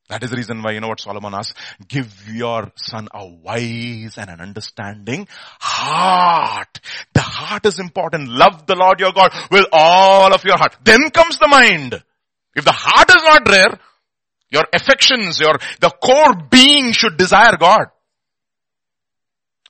That 0.08 0.22
is 0.22 0.30
the 0.30 0.36
reason 0.36 0.62
why, 0.62 0.72
you 0.72 0.80
know 0.80 0.88
what 0.88 1.00
Solomon 1.00 1.32
asks? 1.32 1.58
Give 1.88 2.28
your 2.28 2.70
son 2.76 3.08
a 3.12 3.26
wise 3.26 4.18
and 4.18 4.30
an 4.30 4.40
understanding 4.40 5.26
heart. 5.58 6.80
The 7.14 7.20
heart 7.20 7.66
is 7.66 7.78
important. 7.78 8.28
Love 8.28 8.66
the 8.66 8.76
Lord 8.76 9.00
your 9.00 9.12
God 9.12 9.32
with 9.50 9.66
all 9.72 10.34
of 10.34 10.44
your 10.44 10.58
heart. 10.58 10.76
Then 10.84 11.10
comes 11.10 11.38
the 11.38 11.48
mind. 11.48 12.02
If 12.54 12.64
the 12.64 12.72
heart 12.72 13.08
is 13.10 13.22
not 13.22 13.44
there, 13.46 13.78
your 14.50 14.64
affections, 14.72 15.40
your, 15.40 15.54
the 15.80 15.90
core 15.90 16.34
being 16.50 16.92
should 16.92 17.16
desire 17.16 17.56
God. 17.56 17.86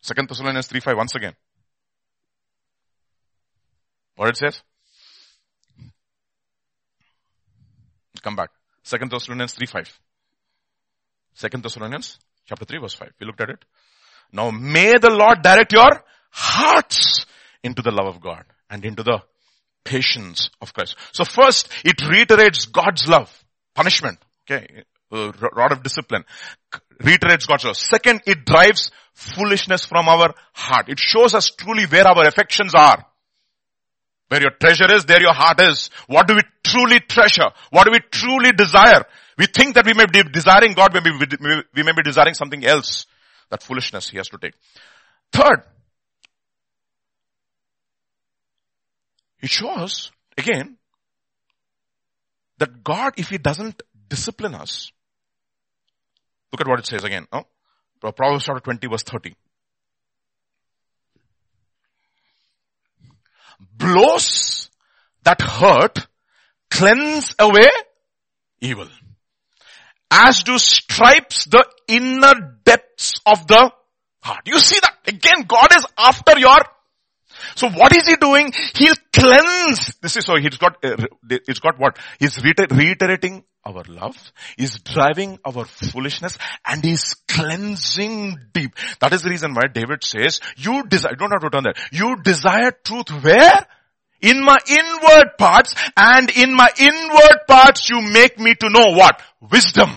Second 0.01 0.29
Thessalonians 0.29 0.67
3 0.67 0.81
5 0.81 0.97
once 0.97 1.15
again. 1.15 1.35
What 4.17 4.31
it 4.31 4.37
says? 4.37 4.63
Come 8.23 8.37
back. 8.37 8.51
Second 8.83 9.11
Thessalonians 9.11 9.53
3 9.55 9.67
5. 9.67 10.01
Second 11.35 11.63
Thessalonians 11.63 12.19
chapter 12.47 12.65
3 12.65 12.79
verse 12.79 12.95
5. 12.95 13.13
We 13.21 13.27
looked 13.27 13.41
at 13.41 13.51
it. 13.51 13.65
Now 14.33 14.51
may 14.51 14.99
the 14.99 15.11
Lord 15.11 15.43
direct 15.43 15.73
your 15.73 16.05
hearts 16.31 17.27
into 17.63 17.83
the 17.83 17.91
love 17.91 18.15
of 18.15 18.21
God 18.21 18.45
and 18.69 18.85
into 18.85 19.03
the 19.03 19.23
patience 19.85 20.51
of 20.61 20.73
Christ. 20.73 20.97
So 21.13 21.25
first, 21.25 21.69
it 21.85 22.01
reiterates 22.09 22.67
God's 22.67 23.07
love, 23.09 23.31
punishment, 23.75 24.19
okay, 24.45 24.85
rod 25.11 25.73
of 25.73 25.83
discipline, 25.83 26.25
reiterates 27.01 27.47
God's 27.47 27.65
love. 27.65 27.77
Second, 27.77 28.23
it 28.27 28.45
drives 28.45 28.91
foolishness 29.15 29.85
from 29.85 30.09
our 30.09 30.35
heart. 30.53 30.89
It 30.89 30.99
shows 30.99 31.35
us 31.35 31.51
truly 31.51 31.85
where 31.85 32.07
our 32.07 32.27
affections 32.27 32.75
are. 32.75 33.05
Where 34.29 34.41
your 34.41 34.53
treasure 34.53 34.95
is, 34.95 35.05
there 35.05 35.21
your 35.21 35.35
heart 35.35 35.61
is. 35.61 35.91
What 36.07 36.27
do 36.27 36.35
we 36.35 36.41
truly 36.65 37.01
treasure? 37.01 37.51
What 37.71 37.85
do 37.85 37.91
we 37.93 38.01
truly 38.11 38.53
desire? 38.53 39.05
We 39.37 39.45
think 39.47 39.75
that 39.75 39.85
we 39.85 39.93
may 39.93 40.07
be 40.07 40.23
desiring 40.31 40.73
God, 40.73 40.95
maybe 40.95 41.11
we 41.11 41.83
may 41.83 41.93
be 41.93 42.03
desiring 42.03 42.33
something 42.33 42.65
else. 42.65 43.07
That 43.51 43.63
foolishness 43.63 44.09
he 44.09 44.17
has 44.17 44.29
to 44.29 44.39
take. 44.39 44.55
Third, 45.33 45.65
it 49.43 49.51
shows, 49.51 50.13
again, 50.39 50.79
that 52.59 52.85
God, 52.85 53.15
if 53.17 53.29
He 53.29 53.39
doesn't 53.39 53.83
discipline 54.09 54.55
us, 54.55 54.93
look 56.53 56.61
at 56.61 56.69
what 56.69 56.79
it 56.79 56.87
says 56.87 57.05
again. 57.05 57.27
Oh? 57.33 57.45
Proverbs 58.01 58.45
chapter 58.45 58.61
20 58.61 58.87
verse 58.87 59.03
30. 59.03 59.35
Blows 63.77 64.71
that 65.25 65.41
hurt 65.41 66.07
cleanse 66.71 67.35
away 67.39 67.69
evil. 68.61 68.89
As 70.11 70.43
do 70.43 70.59
stripes 70.59 71.47
the 71.47 71.65
inner 71.89 72.59
depths 72.65 73.15
of 73.25 73.47
the 73.47 73.73
heart. 74.21 74.43
You 74.47 74.59
see 74.59 74.79
that? 74.81 74.97
Again, 75.07 75.45
God 75.47 75.69
is 75.77 75.87
after 75.97 76.39
your 76.39 76.59
so 77.55 77.69
what 77.71 77.95
is 77.95 78.07
he 78.07 78.17
doing? 78.17 78.53
He'll 78.75 78.95
cleanse. 79.13 79.97
This 80.01 80.17
is 80.17 80.25
so 80.25 80.37
he's 80.37 80.57
got, 80.57 80.85
uh, 80.85 80.97
it's 81.29 81.61
got 81.61 81.79
what? 81.79 81.99
He's 82.19 82.43
reiterating 82.43 83.45
our 83.65 83.85
love, 83.87 84.17
he's 84.57 84.81
driving 84.81 85.39
our 85.45 85.65
foolishness 85.65 86.37
and 86.67 86.83
he's 86.83 87.15
cleansing 87.29 88.37
deep. 88.53 88.75
That 89.01 89.13
is 89.13 89.23
the 89.23 89.31
reason 89.31 89.55
why 89.55 89.69
David 89.73 90.03
says, 90.03 90.41
you 90.57 90.83
desire, 90.85 91.15
don't 91.15 91.31
have 91.31 91.43
to 91.43 91.51
turn 91.51 91.65
that. 91.65 91.79
You 91.93 92.17
desire 92.23 92.73
truth 92.85 93.11
where? 93.23 93.67
In 94.21 94.45
my 94.45 94.59
inward 94.69 95.37
parts 95.39 95.75
and 95.97 96.31
in 96.31 96.55
my 96.55 96.69
inward 96.79 97.47
parts 97.49 97.91
you 97.91 98.01
make 98.01 98.39
me 98.39 98.55
to 98.55 98.69
know 98.71 98.97
what? 98.97 99.21
Wisdom. 99.41 99.91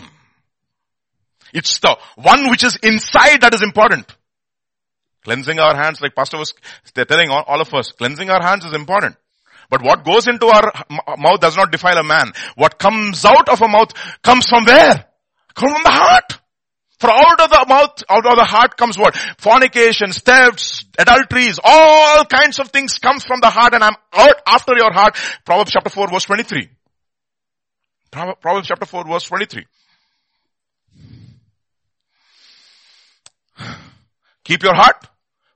It's 1.54 1.80
the 1.80 1.98
one 2.16 2.50
which 2.50 2.64
is 2.64 2.78
inside 2.84 3.42
that 3.42 3.54
is 3.54 3.62
important. 3.62 4.14
Cleansing 5.26 5.60
our 5.60 5.76
hands, 5.76 6.02
like 6.02 6.16
pastor 6.16 6.38
was 6.38 6.54
telling 6.94 7.32
all 7.32 7.60
of 7.60 7.74
us, 7.74 7.92
cleansing 7.92 8.30
our 8.30 8.44
hands 8.44 8.64
is 8.64 8.74
important. 8.74 9.18
But 9.72 9.82
what 9.82 10.06
goes 10.06 10.28
into 10.28 10.46
our 10.46 10.72
mouth 11.18 11.40
does 11.40 11.58
not 11.58 11.72
defile 11.72 11.98
a 11.98 12.04
man. 12.04 12.32
What 12.56 12.78
comes 12.78 13.26
out 13.26 13.50
of 13.50 13.60
a 13.60 13.68
mouth 13.68 13.92
comes 14.22 14.48
from 14.48 14.66
where? 14.66 15.06
Comes 15.56 15.74
from 15.74 15.84
the 15.84 15.90
heart. 15.90 16.40
For 17.00 17.10
out 17.10 17.42
of 17.42 17.50
the 17.50 17.66
mouth, 17.68 18.04
out 18.08 18.26
of 18.28 18.36
the 18.38 18.46
heart 18.46 18.78
comes 18.78 19.00
what? 19.00 19.18
Fornication, 19.40 20.12
thefts, 20.12 20.86
adulteries, 21.00 21.60
all 21.64 22.24
kinds 22.26 22.60
of 22.60 22.70
things 22.70 23.00
comes 23.00 23.26
from 23.26 23.40
the 23.42 23.50
heart 23.50 23.74
and 23.74 23.84
I'm 23.84 23.96
out 24.14 24.42
after 24.48 24.74
your 24.78 24.94
heart. 24.94 25.18
Proverbs 25.44 25.72
chapter 25.72 25.90
4 25.90 26.08
verse 26.10 26.26
23. 26.26 26.70
Proverbs 28.12 28.68
chapter 28.68 28.86
4 28.86 29.08
verse 29.08 29.24
23. 29.24 29.66
Keep 34.44 34.62
your 34.62 34.76
heart 34.76 35.08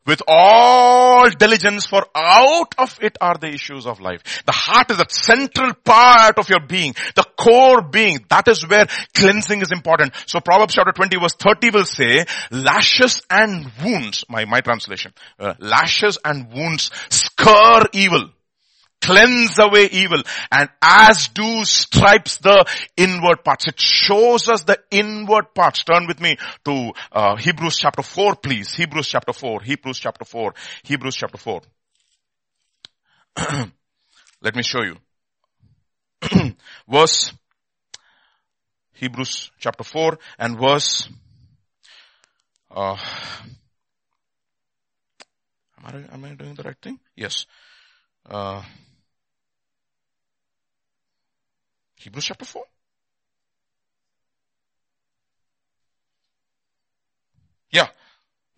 with 0.09 0.21
all 0.27 1.29
diligence 1.29 1.85
for 1.85 2.05
out 2.15 2.73
of 2.77 2.97
it 3.01 3.17
are 3.21 3.37
the 3.37 3.47
issues 3.47 3.85
of 3.85 4.01
life. 4.01 4.43
The 4.45 4.51
heart 4.51 4.89
is 4.91 4.97
the 4.97 5.05
central 5.07 5.73
part 5.73 6.37
of 6.39 6.49
your 6.49 6.59
being, 6.59 6.95
the 7.15 7.25
core 7.37 7.81
being. 7.81 8.25
That 8.29 8.47
is 8.47 8.67
where 8.67 8.87
cleansing 9.13 9.61
is 9.61 9.71
important. 9.71 10.13
So 10.25 10.39
Proverbs 10.39 10.73
chapter 10.73 10.91
20 10.91 11.17
verse 11.19 11.35
30 11.35 11.69
will 11.69 11.85
say, 11.85 12.25
lashes 12.51 13.21
and 13.29 13.71
wounds, 13.83 14.25
my, 14.27 14.45
my 14.45 14.61
translation, 14.61 15.13
uh, 15.39 15.53
lashes 15.59 16.17
and 16.25 16.51
wounds 16.51 16.89
scur 17.09 17.85
evil 17.93 18.31
cleanse 19.01 19.57
away 19.59 19.89
evil 19.91 20.21
and 20.51 20.69
as 20.81 21.29
do 21.29 21.63
stripes 21.63 22.37
the 22.37 22.65
inward 22.97 23.43
parts. 23.43 23.67
It 23.67 23.79
shows 23.79 24.49
us 24.49 24.63
the 24.63 24.79
inward 24.91 25.53
parts. 25.53 25.83
Turn 25.83 26.07
with 26.07 26.19
me 26.19 26.37
to 26.65 26.91
uh, 27.11 27.35
Hebrews 27.35 27.77
chapter 27.77 28.01
4 28.03 28.35
please. 28.35 28.73
Hebrews 28.73 29.07
chapter 29.07 29.33
4. 29.33 29.61
Hebrews 29.61 29.99
chapter 29.99 30.25
4. 30.25 30.53
Hebrews 30.83 31.15
chapter 31.15 31.37
4. 31.37 31.61
Let 34.41 34.55
me 34.55 34.63
show 34.63 34.81
you. 34.83 34.97
verse 36.89 37.33
Hebrews 38.93 39.51
chapter 39.59 39.83
4 39.83 40.19
and 40.37 40.59
verse 40.59 41.07
uh, 42.71 42.97
am 45.77 45.85
I, 45.85 46.13
am 46.13 46.25
I 46.25 46.33
doing 46.35 46.53
the 46.53 46.63
right 46.63 46.77
thing? 46.81 46.99
Yes. 47.15 47.45
Uh, 48.29 48.61
Hebrews 51.99 52.25
chapter 52.25 52.45
4. 52.45 52.63
Yeah. 57.71 57.87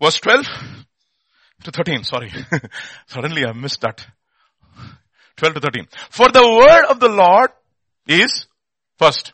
Verse 0.00 0.20
12 0.20 0.46
to 1.64 1.70
13. 1.72 2.04
Sorry. 2.04 2.32
Suddenly 3.06 3.44
I 3.44 3.52
missed 3.52 3.80
that. 3.80 4.06
12 5.36 5.54
to 5.54 5.60
13. 5.60 5.88
For 6.10 6.28
the 6.30 6.40
word 6.40 6.84
of 6.88 7.00
the 7.00 7.08
Lord 7.08 7.50
is 8.06 8.46
first. 8.96 9.32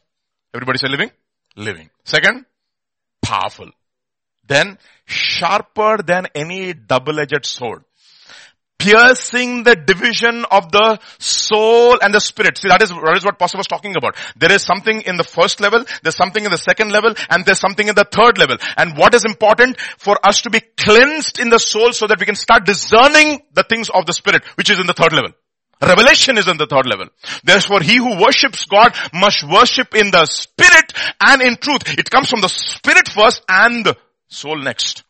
Everybody 0.55 0.79
say 0.79 0.89
living? 0.89 1.11
Living. 1.55 1.91
Second, 2.05 2.47
powerful. 3.21 3.71
Then 4.47 4.79
sharper 5.05 5.99
than 6.03 6.29
any 6.35 6.73
double-edged 6.73 7.45
sword 7.45 7.85
piercing 8.89 9.65
the 9.65 9.77
division 9.77 10.45
of 10.51 10.73
the 10.73 10.99
soul 11.19 11.99
and 12.01 12.15
the 12.15 12.21
spirit. 12.21 12.59
See, 12.59 12.69
that 12.69 12.83
is, 12.83 12.91
that 12.91 13.17
is 13.17 13.25
what 13.25 13.39
Pastor 13.39 13.59
was 13.59 13.67
talking 13.67 13.95
about. 13.97 14.17
There 14.37 14.53
is 14.53 14.63
something 14.63 15.03
in 15.03 15.17
the 15.17 15.25
first 15.25 15.61
level, 15.61 15.85
there's 16.03 16.17
something 16.17 16.45
in 16.45 16.51
the 16.51 16.59
second 16.59 16.91
level, 16.91 17.15
and 17.31 17.45
there's 17.45 17.61
something 17.61 17.89
in 17.89 17.95
the 17.95 18.05
third 18.05 18.39
level. 18.39 18.57
And 18.77 18.97
what 18.97 19.15
is 19.15 19.25
important 19.25 19.81
for 19.99 20.17
us 20.27 20.43
to 20.43 20.51
be 20.51 20.61
cleansed 20.77 21.39
in 21.39 21.51
the 21.51 21.59
soul 21.59 21.93
so 21.93 22.07
that 22.07 22.19
we 22.19 22.27
can 22.27 22.35
start 22.35 22.65
discerning 22.65 23.43
the 23.53 23.65
things 23.65 23.91
of 23.91 24.07
the 24.07 24.13
spirit, 24.13 24.45
which 24.57 24.71
is 24.71 24.79
in 24.79 24.87
the 24.87 24.95
third 24.95 25.13
level. 25.13 25.33
Revelation 25.81 26.39
is 26.39 26.49
in 26.49 26.57
the 26.57 26.67
third 26.67 26.87
level. 26.87 27.07
Therefore, 27.45 27.81
he 27.81 27.97
who 27.97 28.21
worships 28.21 28.65
God 28.65 28.95
must 29.13 29.45
worship 29.45 29.95
in 29.95 30.11
the 30.11 30.27
spirit 30.27 30.93
and 31.25 31.41
in 31.41 31.57
truth. 31.57 31.83
It 31.99 32.11
comes 32.11 32.29
from 32.29 32.41
the 32.41 32.49
spirit 32.49 33.09
first 33.09 33.43
and 33.49 33.87
the 33.87 33.97
soul 34.29 34.59
next 34.59 35.05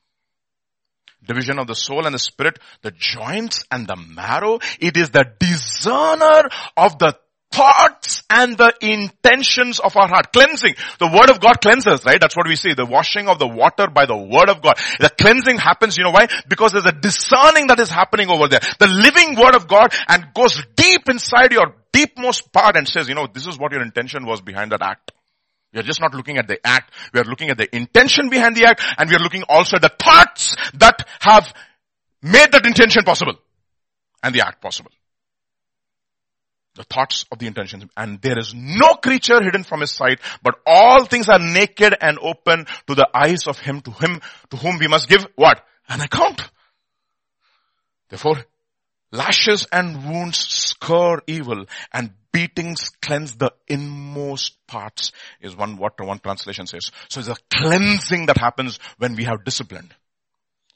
division 1.29 1.61
of 1.61 1.69
the 1.69 1.77
soul 1.77 2.07
and 2.07 2.15
the 2.15 2.19
spirit, 2.19 2.59
the 2.83 2.91
joints 2.91 3.65
and 3.71 3.87
the 3.87 3.97
marrow. 3.97 4.59
It 4.81 4.97
is 4.97 5.11
the 5.11 5.25
discerner 5.39 6.49
of 6.77 6.99
the 6.99 7.17
thoughts 7.51 8.23
and 8.29 8.57
the 8.59 8.73
intentions 8.81 9.79
of 9.79 9.97
our 9.97 10.09
heart. 10.09 10.33
Cleansing. 10.33 10.75
The 10.99 11.07
word 11.07 11.31
of 11.31 11.41
God 11.41 11.61
cleanses, 11.61 12.05
right? 12.05 12.21
That's 12.21 12.37
what 12.37 12.49
we 12.49 12.57
see. 12.57 12.75
The 12.75 12.87
washing 12.87 13.29
of 13.29 13.39
the 13.39 13.49
water 13.49 13.87
by 13.89 14.07
the 14.07 14.17
word 14.17 14.49
of 14.49 14.63
God. 14.63 14.79
The 15.01 15.11
cleansing 15.11 15.59
happens, 15.59 15.97
you 15.97 16.05
know 16.05 16.11
why? 16.11 16.29
Because 16.49 16.73
there's 16.73 16.87
a 16.87 16.93
discerning 16.93 17.69
that 17.69 17.81
is 17.81 17.91
happening 17.91 18.29
over 18.31 18.49
there. 18.49 18.61
The 18.79 18.89
living 18.89 19.37
word 19.37 19.55
of 19.55 19.69
God 19.69 19.95
and 20.09 20.27
goes 20.35 20.61
deep 20.77 21.09
inside 21.09 21.53
your 21.53 21.75
deepmost 21.93 22.53
part 22.53 22.77
and 22.77 22.87
says, 22.89 23.09
you 23.09 23.15
know, 23.15 23.27
this 23.33 23.47
is 23.47 23.59
what 23.59 23.73
your 23.73 23.83
intention 23.83 24.27
was 24.27 24.41
behind 24.41 24.73
that 24.73 24.83
act. 24.83 25.13
We 25.73 25.81
are 25.81 25.85
just 25.85 26.01
not 26.01 26.15
looking 26.15 26.39
at 26.39 26.49
the 26.49 26.65
act. 26.67 26.95
We 27.13 27.21
are 27.21 27.25
looking 27.25 27.51
at 27.51 27.59
the 27.59 27.75
intention 27.75 28.31
behind 28.31 28.57
the 28.57 28.67
act 28.67 28.83
and 28.97 29.09
we 29.09 29.17
are 29.17 29.21
looking 29.21 29.45
also 29.49 29.77
at 29.77 29.83
the 29.83 29.93
thoughts 30.03 30.57
that 30.75 31.07
have 31.21 31.53
made 32.23 32.53
that 32.53 32.67
intention 32.67 33.03
possible 33.05 33.35
and 34.23 34.35
the 34.35 34.47
act 34.47 34.63
possible. 34.63 34.91
The 36.75 36.85
thoughts 36.85 37.25
of 37.33 37.39
the 37.39 37.47
intentions. 37.47 37.85
And 37.97 38.21
there 38.23 38.39
is 38.39 38.55
no 38.55 38.95
creature 38.95 39.43
hidden 39.43 39.65
from 39.65 39.81
his 39.81 39.91
sight, 39.91 40.21
but 40.43 40.61
all 40.65 41.05
things 41.05 41.29
are 41.29 41.41
naked 41.41 41.95
and 42.01 42.19
open 42.21 42.67
to 42.87 42.95
the 42.95 43.09
eyes 43.13 43.47
of 43.49 43.59
him, 43.59 43.81
to 43.81 43.91
him, 43.91 44.21
to 44.51 44.57
whom 44.57 44.79
we 44.79 44.87
must 44.87 45.09
give 45.09 45.27
what? 45.35 45.61
An 45.89 46.01
account. 46.01 46.41
Therefore, 48.09 48.45
lashes 49.11 49.67
and 49.73 50.09
wounds 50.09 50.39
scur 50.39 51.21
evil 51.27 51.67
and 51.93 52.13
beatings 52.33 52.91
cleanse 53.03 53.37
the 53.37 53.53
inmost 53.67 54.55
parts 54.67 55.13
is 55.41 55.57
one 55.57 55.77
what 55.77 56.01
one 56.01 56.19
translation 56.19 56.67
says. 56.67 56.91
So 57.09 57.21
it's 57.21 57.29
a 57.29 57.37
cleansing 57.55 58.27
that 58.27 58.39
happens 58.39 58.79
when 58.99 59.17
we 59.17 59.25
have 59.25 59.45
disciplined. 59.45 59.95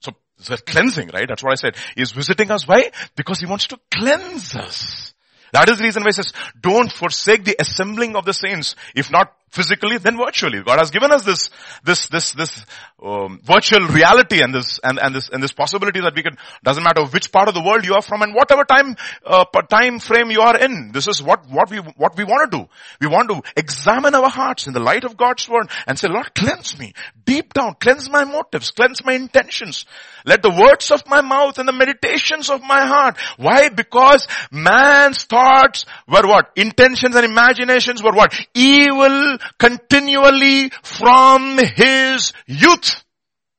So 0.01 0.13
it's 0.39 0.51
a 0.51 0.57
cleansing, 0.57 1.11
right? 1.13 1.29
That's 1.29 1.43
what 1.43 1.53
I 1.53 1.57
said. 1.57 1.77
He's 1.97 2.13
visiting 2.13 2.51
us. 2.51 2.67
Why? 2.67 2.91
Because 3.17 3.41
he 3.41 3.47
wants 3.47 3.67
to 3.69 3.79
cleanse 3.93 4.57
us. 4.57 5.15
That 5.53 5.69
is 5.69 5.79
the 5.79 5.85
reason 5.85 6.03
why 6.03 6.09
he 6.09 6.13
says, 6.13 6.33
don't 6.61 6.91
forsake 6.91 7.45
the 7.45 7.57
assembling 7.61 8.17
of 8.17 8.25
the 8.25 8.33
saints. 8.33 8.75
If 8.95 9.11
not 9.11 9.35
physically, 9.53 9.99
then 9.99 10.17
virtually. 10.17 10.63
God 10.63 10.79
has 10.79 10.91
given 10.91 11.13
us 11.13 11.25
this, 11.25 11.51
this, 11.85 12.09
this, 12.09 12.33
this 12.33 12.65
um, 13.03 13.41
virtual 13.45 13.87
reality 13.89 14.43
and 14.43 14.55
this, 14.55 14.81
and, 14.83 14.99
and 14.99 15.15
this, 15.15 15.29
and 15.29 15.43
this 15.43 15.53
possibility 15.53 16.01
that 16.01 16.15
we 16.17 16.23
can, 16.23 16.37
doesn't 16.65 16.83
matter 16.83 17.05
which 17.05 17.31
part 17.31 17.49
of 17.49 17.55
the 17.55 17.63
world 17.63 17.85
you 17.85 17.95
are 17.95 18.03
from 18.03 18.23
and 18.23 18.35
whatever 18.35 18.65
time, 18.65 18.97
uh, 19.25 19.45
time 19.71 19.99
frame 19.99 20.31
you 20.31 20.41
are 20.41 20.59
in. 20.59 20.91
This 20.93 21.07
is 21.07 21.23
what, 21.23 21.49
what 21.49 21.71
we, 21.71 21.79
what 21.79 22.17
we 22.17 22.25
want 22.25 22.51
to 22.51 22.59
do. 22.59 22.69
We 23.01 23.07
want 23.07 23.29
to 23.29 23.43
examine 23.57 24.15
our 24.15 24.31
hearts 24.31 24.67
in 24.67 24.73
the 24.73 24.81
light 24.81 25.05
of 25.05 25.17
God's 25.17 25.49
word 25.49 25.69
and 25.87 25.99
say, 25.99 26.09
Lord, 26.09 26.35
cleanse 26.35 26.79
me 26.79 26.95
deep 27.25 27.53
down, 27.55 27.75
cleanse 27.79 28.11
my 28.11 28.25
motives, 28.25 28.71
cleanse 28.71 29.05
my 29.05 29.13
intentions. 29.13 29.85
Let 30.25 30.43
the 30.43 30.51
words 30.51 30.91
of 30.91 31.07
my 31.07 31.21
mouth 31.21 31.59
and 31.59 31.69
the 31.69 31.73
meditations 31.73 32.51
of 32.51 32.63
my 32.63 32.87
heart. 32.87 33.19
Why? 33.37 33.69
Because 33.69 34.27
man's 34.51 35.25
thoughts 35.25 35.85
were 36.07 36.27
what? 36.27 36.53
Intentions 36.57 37.17
and 37.17 37.25
imaginations 37.25 38.03
were 38.03 38.13
what? 38.13 38.35
Evil 38.55 39.39
continually 39.59 40.71
from 40.83 41.59
his 41.59 42.33
youth. 42.47 43.03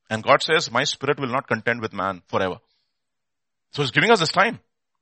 And 0.09 0.23
God 0.23 0.41
says, 0.41 0.71
my 0.71 0.83
spirit 0.83 1.19
will 1.19 1.31
not 1.31 1.47
contend 1.47 1.81
with 1.81 1.93
man 1.93 2.21
forever. 2.27 2.57
So 3.71 3.81
he's 3.81 3.91
giving 3.91 4.11
us 4.11 4.19
this 4.19 4.31
time. 4.31 4.59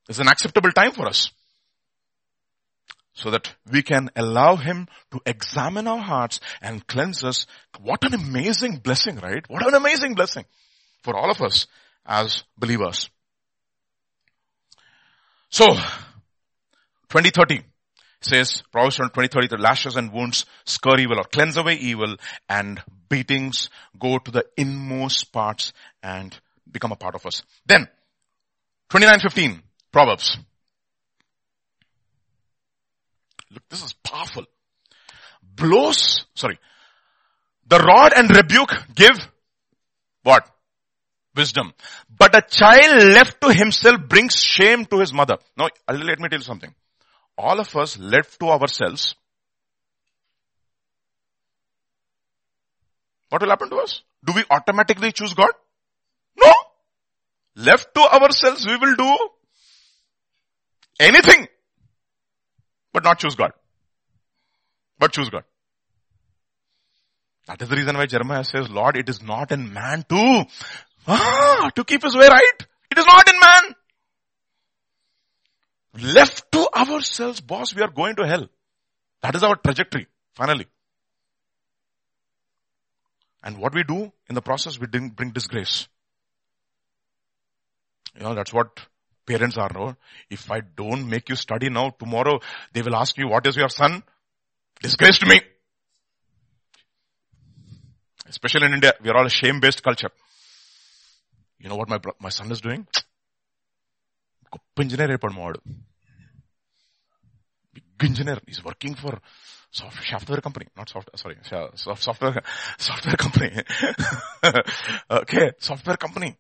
It's 0.08 0.20
an 0.20 0.28
acceptable 0.28 0.72
time 0.72 0.92
for 0.92 1.08
us. 1.08 1.32
so 3.14 3.30
that 3.32 3.54
we 3.70 3.84
can 3.84 4.10
allow 4.16 4.56
him 4.56 4.88
to 5.12 5.20
examine 5.26 5.88
our 5.88 6.00
hearts 6.00 6.40
and 6.62 6.86
cleanse 6.88 7.24
us. 7.24 7.46
What 7.80 8.04
an 8.04 8.14
amazing 8.14 8.78
blessing, 8.78 9.18
right? 9.18 9.44
What 9.50 9.68
an 9.68 9.74
amazing 9.74 10.16
blessing 10.16 10.46
for 11.04 11.16
all 11.16 11.30
of 11.30 11.42
us 11.42 11.68
as 12.06 12.44
believers. 12.58 13.10
So, 15.50 15.66
2030 17.10 17.62
says, 18.22 18.63
Proverbs 18.72 18.97
2030, 18.97 19.47
the 19.47 19.57
lashes 19.57 19.95
and 19.95 20.11
wounds 20.11 20.45
scur 20.65 20.99
evil 20.99 21.19
or 21.19 21.24
cleanse 21.24 21.57
away 21.57 21.76
evil 21.76 22.15
and 22.47 22.82
beatings 23.09 23.69
go 23.99 24.19
to 24.19 24.32
the 24.32 24.45
inmost 24.57 25.32
parts 25.32 25.74
and 26.01 26.39
become 26.72 26.91
a 26.91 26.95
part 26.95 27.15
of 27.15 27.26
us. 27.26 27.43
Then, 27.65 27.88
2915, 28.89 29.61
Proverbs. 29.91 30.38
Look, 33.51 33.67
this 33.69 33.84
is 33.84 33.93
powerful. 33.93 34.45
Blows, 35.43 36.26
sorry. 36.36 36.59
The 37.67 37.80
rod 37.80 38.13
and 38.15 38.30
rebuke 38.36 38.74
give 38.95 39.17
what? 40.24 40.47
Wisdom. 41.36 41.74
But 42.09 42.36
a 42.36 42.41
child 42.41 43.03
left 43.13 43.41
to 43.41 43.53
himself 43.53 44.01
brings 44.07 44.36
shame 44.36 44.86
to 44.86 44.99
his 44.99 45.13
mother. 45.13 45.38
Now, 45.57 45.69
let 45.89 46.19
me 46.19 46.30
tell 46.30 46.39
you 46.39 46.43
something. 46.43 46.74
All 47.42 47.60
of 47.60 47.76
us 47.76 47.98
left 47.98 48.39
to 48.39 48.50
ourselves. 48.50 49.16
What 53.30 53.42
will 53.42 53.50
happen 53.50 53.70
to 53.72 53.78
us? 53.78 54.02
Do 54.24 54.34
we 54.34 54.44
automatically 54.52 55.12
choose 55.12 55.34
God? 55.34 55.50
No. 56.38 56.52
Left 57.56 57.96
to 57.96 58.02
ourselves, 58.02 58.66
we 58.68 58.78
will 58.78 58.96
do 58.96 59.18
anything 61.00 61.48
but 62.94 63.04
not 63.04 63.18
choose 63.18 63.36
God. 63.36 63.54
But 65.00 65.12
choose 65.12 65.30
God. 65.30 65.44
That 67.48 67.62
is 67.62 67.70
the 67.70 67.76
reason 67.76 67.98
why 67.98 68.06
Jeremiah 68.06 68.44
says, 68.44 68.70
Lord, 68.70 68.98
it 68.98 69.10
is 69.10 69.24
not 69.24 69.52
in 69.52 69.74
man 69.74 70.06
to, 70.10 70.46
ah, 71.08 71.72
to 71.76 71.84
keep 71.84 72.04
his 72.04 72.16
way 72.16 72.28
right. 72.28 72.68
It 72.92 73.00
is 73.00 73.06
not 73.06 73.28
in 73.28 73.39
man. 73.39 73.76
Left 76.00 76.52
to 76.52 76.68
ourselves, 76.76 77.42
boss, 77.42 77.76
we 77.76 77.82
are 77.82 77.89
going 77.92 78.16
to 78.16 78.26
hell. 78.26 78.48
That 79.22 79.36
is 79.36 79.44
our 79.44 79.56
trajectory, 79.56 80.08
finally. 80.34 80.68
And 83.44 83.58
what 83.58 83.74
we 83.74 83.84
do 83.84 84.12
in 84.30 84.36
the 84.36 84.42
process, 84.42 84.80
we 84.80 84.88
bring 84.88 85.32
disgrace. 85.32 85.88
You 88.16 88.24
know, 88.24 88.36
that's 88.36 88.54
what 88.54 88.80
parents 89.26 89.58
are, 89.58 89.72
no? 89.74 89.96
If 90.30 90.52
I 90.52 90.62
don't 90.62 91.10
make 91.10 91.30
you 91.30 91.36
study 91.36 91.70
now, 91.70 91.89
tomorrow 91.89 92.39
they 92.74 92.82
will 92.82 92.96
ask 92.96 93.18
you, 93.18 93.28
what 93.28 93.46
is 93.48 93.56
your 93.56 93.70
son? 93.70 94.04
Disgrace 94.82 95.20
to 95.20 95.28
me. 95.28 95.42
Especially 98.28 98.68
in 98.68 98.74
India, 98.74 98.94
we 99.04 99.10
are 99.10 99.18
all 99.18 99.26
a 99.26 99.30
shame-based 99.30 99.84
culture. 99.84 100.12
You 101.60 101.70
know 101.70 101.76
what 101.76 101.89
my, 101.89 102.00
my 102.20 102.30
son 102.30 102.52
is 102.52 102.62
doing? 102.62 102.88
Engineer 104.80 105.18
Big 107.74 107.84
engineer. 108.02 108.39
He's 108.47 108.64
working 108.64 108.95
for 108.95 109.20
software 109.72 110.41
company, 110.41 110.68
not 110.76 110.89
software, 110.89 111.16
sorry, 111.16 111.38
software, 111.76 112.43
software 112.78 113.16
company. 113.16 113.52
okay, 115.10 115.52
software 115.60 115.97
company. 115.97 116.36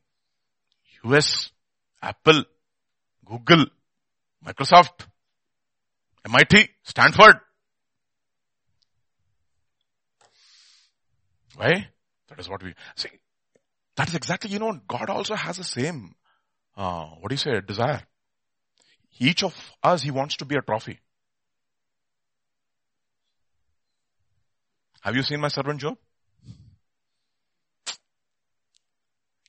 US, 1.03 1.51
Apple, 2.01 2.43
Google, 3.25 3.65
Microsoft, 4.45 5.07
MIT, 6.25 6.69
Stanford. 6.83 7.35
Why? 11.55 11.87
That 12.29 12.39
is 12.39 12.49
what 12.49 12.63
we 12.63 12.73
see. 12.95 13.09
That 13.95 14.09
is 14.09 14.15
exactly, 14.15 14.51
you 14.51 14.59
know, 14.59 14.79
God 14.87 15.09
also 15.09 15.35
has 15.35 15.57
the 15.57 15.63
same, 15.63 16.15
uh, 16.81 17.05
what 17.19 17.29
do 17.29 17.35
you 17.35 17.37
say, 17.37 17.61
desire. 17.61 18.01
Each 19.19 19.43
of 19.43 19.53
us, 19.83 20.01
He 20.01 20.09
wants 20.09 20.37
to 20.37 20.45
be 20.45 20.55
a 20.55 20.61
trophy. 20.61 20.99
Have 25.01 25.15
you 25.15 25.21
seen 25.21 25.39
my 25.39 25.49
servant 25.49 25.79
Job? 25.79 25.97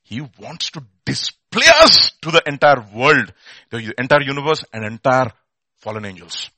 He 0.02 0.20
wants 0.20 0.70
to 0.72 0.84
display 1.06 1.68
us 1.80 2.12
to 2.20 2.30
the 2.30 2.42
entire 2.46 2.84
world, 2.94 3.32
the 3.70 3.94
entire 3.96 4.20
universe 4.20 4.64
and 4.70 4.84
entire 4.84 5.32
fallen 5.78 6.04
angels. 6.04 6.50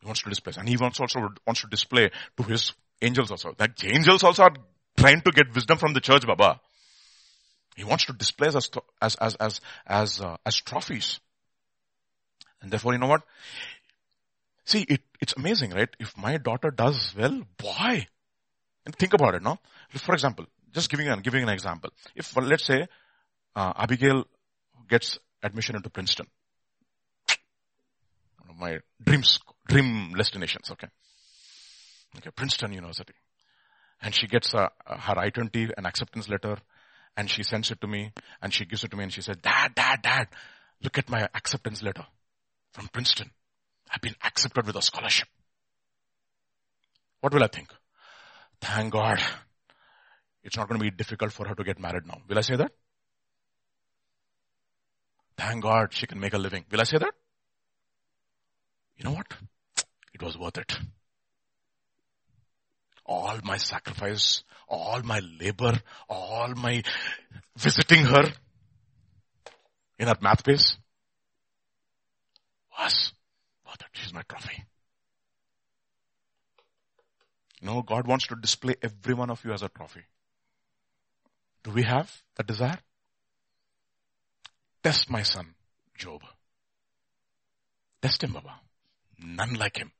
He 0.00 0.06
wants 0.06 0.22
to 0.22 0.30
display, 0.30 0.54
and 0.56 0.66
he 0.66 0.78
wants 0.78 0.98
also 0.98 1.28
wants 1.46 1.60
to 1.60 1.66
display 1.68 2.10
to 2.38 2.42
his 2.44 2.72
angels 3.02 3.30
also. 3.30 3.54
That 3.58 3.84
angels 3.84 4.24
also 4.24 4.44
are 4.44 4.54
trying 4.96 5.20
to 5.20 5.30
get 5.30 5.54
wisdom 5.54 5.76
from 5.76 5.92
the 5.92 6.00
church, 6.00 6.26
Baba. 6.26 6.58
He 7.76 7.84
wants 7.84 8.06
to 8.06 8.12
display 8.12 8.48
us 8.48 8.70
as 9.00 9.14
as 9.16 9.34
as 9.36 9.60
as 9.86 10.20
uh, 10.20 10.36
as 10.44 10.56
trophies, 10.56 11.20
and 12.60 12.70
therefore, 12.70 12.92
you 12.92 12.98
know 12.98 13.06
what? 13.06 13.22
See, 14.64 14.82
it 14.82 15.00
it's 15.20 15.34
amazing, 15.36 15.70
right? 15.70 15.88
If 15.98 16.16
my 16.16 16.36
daughter 16.36 16.70
does 16.70 17.14
well, 17.16 17.42
boy, 17.56 18.06
and 18.84 18.94
think 18.94 19.14
about 19.14 19.34
it, 19.34 19.42
no? 19.42 19.58
For 19.90 20.14
example, 20.14 20.46
just 20.72 20.90
giving 20.90 21.08
an, 21.08 21.20
giving 21.20 21.42
an 21.42 21.48
example. 21.48 21.90
If, 22.14 22.34
well, 22.34 22.46
let's 22.46 22.64
say, 22.64 22.86
uh, 23.54 23.72
Abigail 23.76 24.24
gets 24.88 25.18
admission 25.42 25.76
into 25.76 25.90
Princeton. 25.90 26.26
My 28.58 28.80
dreams, 29.02 29.38
dream 29.66 30.12
destinations, 30.16 30.70
okay. 30.70 30.88
Okay, 32.18 32.30
Princeton 32.30 32.72
University. 32.72 33.14
And 34.00 34.14
she 34.14 34.26
gets 34.26 34.54
uh, 34.54 34.68
her 34.86 35.18
I-20, 35.18 35.72
an 35.76 35.86
acceptance 35.86 36.28
letter, 36.28 36.58
and 37.16 37.30
she 37.30 37.42
sends 37.42 37.70
it 37.70 37.80
to 37.80 37.86
me, 37.86 38.12
and 38.40 38.52
she 38.52 38.64
gives 38.64 38.84
it 38.84 38.90
to 38.90 38.96
me, 38.96 39.04
and 39.04 39.12
she 39.12 39.22
said, 39.22 39.42
Dad, 39.42 39.74
Dad, 39.74 40.00
Dad, 40.02 40.28
look 40.82 40.98
at 40.98 41.10
my 41.10 41.28
acceptance 41.34 41.82
letter 41.82 42.06
from 42.72 42.88
Princeton. 42.88 43.30
I've 43.90 44.00
been 44.00 44.16
accepted 44.24 44.66
with 44.66 44.76
a 44.76 44.82
scholarship. 44.82 45.28
What 47.20 47.34
will 47.34 47.44
I 47.44 47.48
think? 47.48 47.68
Thank 48.60 48.92
God. 48.92 49.20
It's 50.42 50.56
not 50.56 50.68
going 50.68 50.80
to 50.80 50.84
be 50.84 50.90
difficult 50.90 51.32
for 51.32 51.46
her 51.46 51.54
to 51.54 51.64
get 51.64 51.78
married 51.78 52.06
now. 52.06 52.18
Will 52.28 52.38
I 52.38 52.42
say 52.42 52.56
that? 52.56 52.72
Thank 55.36 55.62
God 55.62 55.92
she 55.92 56.06
can 56.06 56.18
make 56.18 56.34
a 56.34 56.38
living. 56.38 56.64
Will 56.70 56.80
I 56.80 56.84
say 56.84 56.98
that? 56.98 57.12
You 58.96 59.04
know 59.04 59.12
what? 59.12 59.26
It 60.14 60.22
was 60.22 60.38
worth 60.38 60.58
it. 60.58 60.78
All 63.04 63.38
my 63.42 63.56
sacrifice, 63.56 64.44
all 64.68 65.02
my 65.02 65.20
labor, 65.40 65.80
all 66.08 66.54
my 66.54 66.82
visiting 67.56 68.04
her 68.04 68.32
in 69.98 70.08
her 70.08 70.16
math 70.20 70.44
base 70.44 70.76
was 72.78 73.12
oh, 73.66 73.70
worth 73.70 73.80
it. 73.80 73.86
She's 73.92 74.12
my 74.12 74.22
trophy. 74.22 74.64
Know, 77.62 77.82
God 77.82 78.08
wants 78.08 78.26
to 78.26 78.34
display 78.34 78.74
every 78.82 79.14
one 79.14 79.30
of 79.30 79.44
you 79.44 79.52
as 79.52 79.62
a 79.62 79.68
trophy. 79.68 80.00
Do 81.62 81.70
we 81.70 81.84
have 81.84 82.10
that 82.36 82.46
desire? 82.46 82.78
Test 84.82 85.08
my 85.08 85.22
son, 85.22 85.54
Job. 85.96 86.22
Test 88.00 88.24
him, 88.24 88.32
Baba. 88.32 88.54
None 89.24 89.54
like 89.54 89.76
him. 89.76 89.92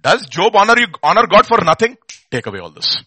Does 0.00 0.26
Job 0.26 0.54
honor 0.54 0.78
you, 0.78 0.86
honor 1.02 1.26
God 1.26 1.44
for 1.44 1.58
nothing? 1.64 1.96
Take 2.32 2.46
away 2.46 2.60
all 2.60 2.70
this. 2.70 3.04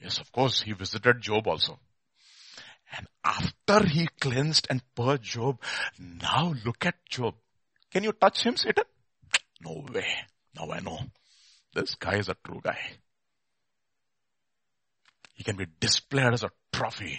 Yes, 0.00 0.18
of 0.18 0.30
course, 0.30 0.62
he 0.62 0.72
visited 0.72 1.20
Job 1.20 1.48
also. 1.48 1.80
And 2.96 3.08
after 3.24 3.84
he 3.84 4.06
cleansed 4.20 4.68
and 4.70 4.80
purged 4.94 5.24
Job, 5.24 5.60
now 5.98 6.54
look 6.64 6.86
at 6.86 6.94
Job. 7.10 7.34
Can 7.90 8.04
you 8.04 8.12
touch 8.12 8.44
him, 8.46 8.56
Satan? 8.56 8.84
No 9.60 9.84
way. 9.92 10.06
Now 10.54 10.70
I 10.70 10.78
know. 10.78 11.00
This 11.74 11.96
guy 11.96 12.18
is 12.18 12.28
a 12.28 12.36
true 12.44 12.60
guy. 12.62 12.78
He 15.34 15.42
can 15.42 15.56
be 15.56 15.66
displayed 15.80 16.32
as 16.32 16.44
a 16.44 16.50
trophy. 16.72 17.18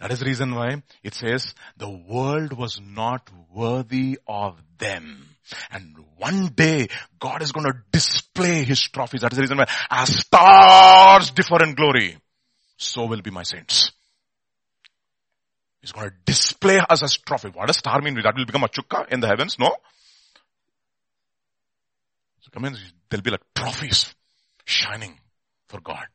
That 0.00 0.10
is 0.10 0.18
the 0.18 0.26
reason 0.26 0.56
why 0.56 0.82
it 1.04 1.14
says 1.14 1.54
the 1.76 1.88
world 1.88 2.52
was 2.52 2.80
not 2.80 3.30
worthy 3.52 4.18
of 4.26 4.60
them. 4.78 5.33
And 5.70 5.96
one 6.16 6.48
day 6.48 6.88
God 7.18 7.42
is 7.42 7.52
going 7.52 7.66
to 7.66 7.78
display 7.92 8.64
his 8.64 8.80
trophies. 8.82 9.20
That 9.20 9.32
is 9.32 9.36
the 9.36 9.42
reason 9.42 9.58
why 9.58 9.66
as 9.90 10.16
stars 10.16 11.30
differ 11.30 11.62
in 11.62 11.74
glory, 11.74 12.18
so 12.76 13.06
will 13.06 13.22
be 13.22 13.30
my 13.30 13.42
saints. 13.42 13.92
He's 15.80 15.92
going 15.92 16.08
to 16.08 16.14
display 16.24 16.78
us 16.78 17.02
as 17.02 17.18
trophy. 17.18 17.48
What 17.48 17.66
does 17.66 17.76
star 17.76 18.00
mean? 18.00 18.14
That 18.14 18.34
will 18.34 18.46
become 18.46 18.64
a 18.64 18.68
chukka 18.68 19.12
in 19.12 19.20
the 19.20 19.26
heavens? 19.26 19.58
No. 19.58 19.76
So 22.40 22.50
come 22.52 22.64
in, 22.64 22.76
there'll 23.10 23.22
be 23.22 23.30
like 23.30 23.42
trophies 23.54 24.14
shining 24.64 25.20
for 25.68 25.80
God. 25.80 26.06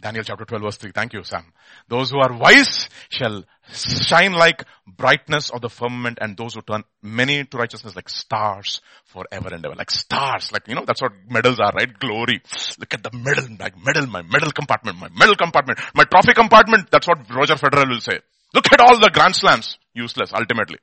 Daniel 0.00 0.22
chapter 0.22 0.44
12 0.44 0.62
verse 0.62 0.76
3. 0.76 0.92
Thank 0.92 1.12
you, 1.12 1.24
Sam. 1.24 1.44
Those 1.88 2.10
who 2.10 2.18
are 2.20 2.32
wise 2.32 2.88
shall 3.08 3.44
shine 3.72 4.32
like 4.32 4.64
brightness 4.86 5.50
of 5.50 5.60
the 5.60 5.68
firmament 5.68 6.18
and 6.20 6.36
those 6.36 6.54
who 6.54 6.62
turn 6.62 6.84
many 7.02 7.44
to 7.44 7.56
righteousness 7.58 7.96
like 7.96 8.08
stars 8.08 8.80
forever 9.06 9.48
and 9.52 9.64
ever. 9.64 9.74
Like 9.74 9.90
stars. 9.90 10.52
Like, 10.52 10.68
you 10.68 10.76
know, 10.76 10.84
that's 10.86 11.02
what 11.02 11.12
medals 11.28 11.58
are, 11.58 11.72
right? 11.72 11.98
Glory. 11.98 12.40
Look 12.78 12.94
at 12.94 13.02
the 13.02 13.10
medal, 13.12 13.44
like 13.58 13.76
medal, 13.84 14.06
my 14.06 14.22
medal 14.22 14.52
compartment, 14.52 14.98
my 14.98 15.08
medal 15.08 15.34
compartment, 15.34 15.80
my 15.94 16.04
trophy 16.04 16.32
compartment. 16.32 16.90
That's 16.92 17.08
what 17.08 17.18
Roger 17.30 17.54
Federer 17.54 17.88
will 17.88 18.00
say. 18.00 18.20
Look 18.54 18.72
at 18.72 18.80
all 18.80 18.98
the 19.00 19.10
grand 19.12 19.34
slams. 19.34 19.78
Useless, 19.94 20.32
ultimately. 20.32 20.78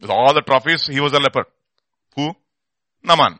With 0.00 0.10
all 0.10 0.34
the 0.34 0.42
trophies, 0.42 0.86
he 0.86 1.00
was 1.00 1.12
a 1.12 1.18
leper. 1.18 1.44
Who? 2.16 2.34
Naaman. 3.02 3.38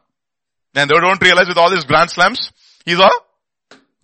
And 0.75 0.89
they 0.89 0.95
don't 0.95 1.21
realize 1.21 1.49
with 1.49 1.59
all 1.59 1.71
these 1.71 1.85
grand 1.85 2.09
slams, 2.09 2.51
he's 2.87 2.99
a 2.99 3.11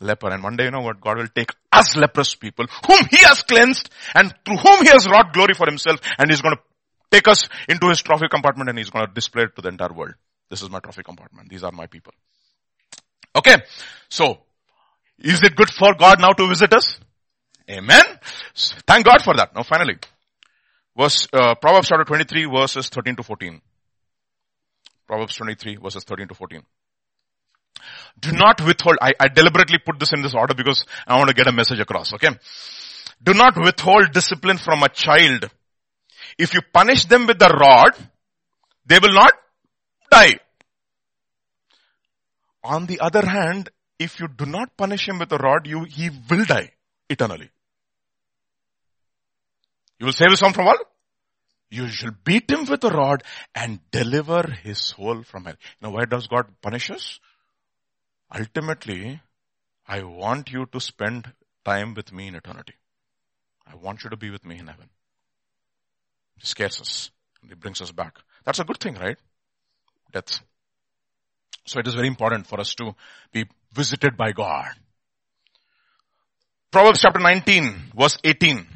leper. 0.00 0.30
And 0.30 0.42
one 0.42 0.56
day, 0.56 0.64
you 0.64 0.70
know 0.70 0.80
what? 0.80 1.00
God 1.00 1.18
will 1.18 1.28
take 1.28 1.50
us 1.72 1.96
leprous 1.96 2.34
people, 2.34 2.66
whom 2.86 3.00
He 3.10 3.18
has 3.24 3.42
cleansed 3.42 3.90
and 4.14 4.34
through 4.44 4.58
whom 4.58 4.82
He 4.82 4.88
has 4.88 5.06
wrought 5.08 5.32
glory 5.32 5.54
for 5.54 5.66
Himself 5.66 6.00
and 6.18 6.30
He's 6.30 6.42
going 6.42 6.56
to 6.56 6.62
take 7.10 7.28
us 7.28 7.48
into 7.68 7.88
His 7.88 8.02
trophy 8.02 8.28
compartment 8.28 8.68
and 8.68 8.78
He's 8.78 8.90
going 8.90 9.06
to 9.06 9.12
display 9.12 9.44
it 9.44 9.56
to 9.56 9.62
the 9.62 9.68
entire 9.68 9.92
world. 9.92 10.14
This 10.50 10.62
is 10.62 10.70
my 10.70 10.80
trophy 10.80 11.02
compartment. 11.02 11.48
These 11.50 11.62
are 11.62 11.72
my 11.72 11.86
people. 11.86 12.12
Okay. 13.36 13.56
So, 14.08 14.38
is 15.18 15.42
it 15.42 15.56
good 15.56 15.70
for 15.70 15.94
God 15.94 16.20
now 16.20 16.32
to 16.32 16.48
visit 16.48 16.72
us? 16.72 16.98
Amen. 17.70 18.02
Thank 18.54 19.04
God 19.04 19.22
for 19.22 19.34
that. 19.36 19.54
Now 19.54 19.62
finally, 19.62 19.98
verse, 20.96 21.28
uh, 21.32 21.54
Proverbs 21.56 21.88
chapter 21.88 22.04
23 22.04 22.46
verses 22.46 22.88
13 22.88 23.16
to 23.16 23.22
14. 23.22 23.60
Proverbs 25.06 25.36
23 25.36 25.76
verses 25.76 26.04
13 26.04 26.28
to 26.28 26.34
14. 26.34 26.62
Do 28.20 28.32
not 28.32 28.60
withhold. 28.64 28.96
I, 29.00 29.12
I 29.18 29.28
deliberately 29.28 29.78
put 29.84 29.98
this 29.98 30.12
in 30.12 30.22
this 30.22 30.34
order 30.34 30.54
because 30.54 30.84
I 31.06 31.16
want 31.16 31.28
to 31.28 31.34
get 31.34 31.46
a 31.46 31.52
message 31.52 31.80
across, 31.80 32.12
okay? 32.14 32.30
Do 33.22 33.34
not 33.34 33.56
withhold 33.56 34.12
discipline 34.12 34.58
from 34.58 34.82
a 34.82 34.88
child. 34.88 35.50
If 36.38 36.54
you 36.54 36.60
punish 36.72 37.06
them 37.06 37.26
with 37.26 37.38
the 37.38 37.48
rod, 37.48 37.92
they 38.86 38.98
will 38.98 39.14
not 39.14 39.32
die. 40.10 40.38
On 42.64 42.86
the 42.86 43.00
other 43.00 43.26
hand, 43.26 43.70
if 43.98 44.20
you 44.20 44.28
do 44.28 44.46
not 44.46 44.76
punish 44.76 45.08
him 45.08 45.18
with 45.18 45.32
a 45.32 45.38
rod, 45.38 45.66
you, 45.66 45.84
he 45.84 46.10
will 46.30 46.44
die 46.44 46.70
eternally. 47.08 47.50
You 49.98 50.06
will 50.06 50.12
save 50.12 50.30
his 50.30 50.38
son 50.38 50.52
from 50.52 50.66
what? 50.66 50.78
You 51.70 51.88
shall 51.88 52.12
beat 52.24 52.50
him 52.50 52.64
with 52.66 52.82
a 52.84 52.90
rod 52.90 53.22
and 53.54 53.80
deliver 53.90 54.42
his 54.62 54.78
soul 54.78 55.22
from 55.22 55.44
hell. 55.44 55.56
Now 55.82 55.90
why 55.90 56.04
does 56.04 56.26
God 56.26 56.46
punish 56.62 56.90
us? 56.90 57.20
Ultimately, 58.34 59.20
I 59.86 60.02
want 60.02 60.50
you 60.50 60.66
to 60.66 60.80
spend 60.80 61.32
time 61.64 61.94
with 61.94 62.12
me 62.12 62.28
in 62.28 62.34
eternity. 62.34 62.74
I 63.66 63.74
want 63.76 64.04
you 64.04 64.10
to 64.10 64.16
be 64.16 64.30
with 64.30 64.44
me 64.44 64.58
in 64.58 64.66
heaven. 64.66 64.88
It 66.38 66.46
scares 66.46 66.80
us. 66.80 67.10
It 67.50 67.58
brings 67.58 67.80
us 67.80 67.90
back. 67.90 68.16
That's 68.44 68.58
a 68.58 68.64
good 68.64 68.78
thing, 68.78 68.94
right? 68.94 69.16
Death. 70.12 70.40
So 71.66 71.78
it 71.78 71.86
is 71.86 71.94
very 71.94 72.06
important 72.06 72.46
for 72.46 72.60
us 72.60 72.74
to 72.76 72.94
be 73.32 73.44
visited 73.72 74.16
by 74.16 74.32
God. 74.32 74.68
Proverbs 76.70 77.00
chapter 77.00 77.20
19 77.20 77.92
verse 77.98 78.18
18. 78.24 78.66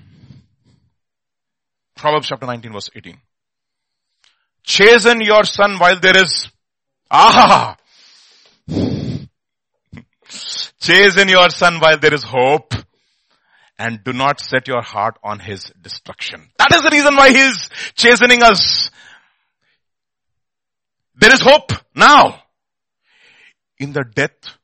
Proverbs 1.94 2.28
chapter 2.28 2.46
19 2.46 2.72
verse 2.72 2.90
18. 2.94 3.18
Chasten 4.64 5.20
your 5.20 5.44
son 5.44 5.78
while 5.78 5.98
there 5.98 6.16
is, 6.16 6.48
ah, 7.10 7.76
Chasten 10.82 11.28
your 11.28 11.48
son 11.50 11.78
while 11.78 11.96
there 11.96 12.12
is 12.12 12.24
hope 12.24 12.74
and 13.78 14.02
do 14.02 14.12
not 14.12 14.40
set 14.40 14.66
your 14.66 14.82
heart 14.82 15.16
on 15.22 15.38
his 15.38 15.72
destruction. 15.80 16.50
That 16.58 16.74
is 16.74 16.82
the 16.82 16.90
reason 16.90 17.14
why 17.14 17.30
he 17.30 17.38
is 17.38 17.68
chastening 17.94 18.42
us. 18.42 18.90
There 21.14 21.32
is 21.32 21.40
hope 21.40 21.70
now. 21.94 22.42
In 23.78 23.92
the 23.92 24.04
death, 24.12 24.58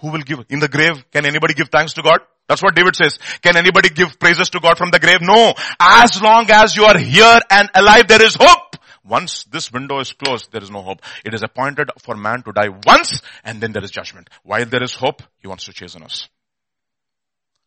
who 0.00 0.10
will 0.10 0.22
give? 0.22 0.44
In 0.50 0.58
the 0.58 0.68
grave, 0.68 1.04
can 1.12 1.24
anybody 1.24 1.54
give 1.54 1.68
thanks 1.68 1.92
to 1.94 2.02
God? 2.02 2.20
That's 2.48 2.62
what 2.62 2.74
David 2.74 2.96
says. 2.96 3.16
Can 3.40 3.56
anybody 3.56 3.88
give 3.88 4.18
praises 4.18 4.50
to 4.50 4.60
God 4.60 4.78
from 4.78 4.90
the 4.90 4.98
grave? 4.98 5.20
No. 5.20 5.54
As 5.78 6.20
long 6.20 6.50
as 6.50 6.76
you 6.76 6.84
are 6.84 6.98
here 6.98 7.38
and 7.50 7.70
alive, 7.72 8.08
there 8.08 8.22
is 8.22 8.36
hope. 8.38 8.65
Once 9.08 9.44
this 9.44 9.72
window 9.72 10.00
is 10.00 10.12
closed, 10.12 10.50
there 10.52 10.62
is 10.62 10.70
no 10.70 10.82
hope. 10.82 11.00
It 11.24 11.34
is 11.34 11.42
appointed 11.42 11.90
for 11.98 12.16
man 12.16 12.42
to 12.42 12.52
die 12.52 12.68
once 12.86 13.22
and 13.44 13.60
then 13.60 13.72
there 13.72 13.84
is 13.84 13.90
judgment. 13.90 14.28
While 14.42 14.66
there 14.66 14.82
is 14.82 14.94
hope, 14.94 15.22
he 15.38 15.48
wants 15.48 15.64
to 15.66 15.72
chasten 15.72 16.02
us. 16.02 16.28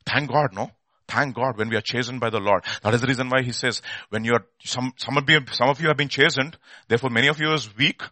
Thank 0.05 0.29
God, 0.29 0.53
no? 0.53 0.71
Thank 1.07 1.35
God 1.35 1.57
when 1.57 1.69
we 1.69 1.75
are 1.75 1.81
chastened 1.81 2.19
by 2.19 2.29
the 2.29 2.39
Lord. 2.39 2.63
That 2.83 2.93
is 2.93 3.01
the 3.01 3.07
reason 3.07 3.29
why 3.29 3.41
he 3.41 3.51
says, 3.51 3.81
when 4.09 4.23
you 4.23 4.33
are, 4.33 4.45
some, 4.63 4.93
some 4.97 5.17
of 5.17 5.27
you, 5.29 5.39
some 5.51 5.69
of 5.69 5.81
you 5.81 5.87
have 5.87 5.97
been 5.97 6.09
chastened, 6.09 6.57
therefore 6.87 7.09
many 7.09 7.27
of 7.27 7.39
you 7.39 7.51
is 7.53 7.75
weak, 7.75 8.03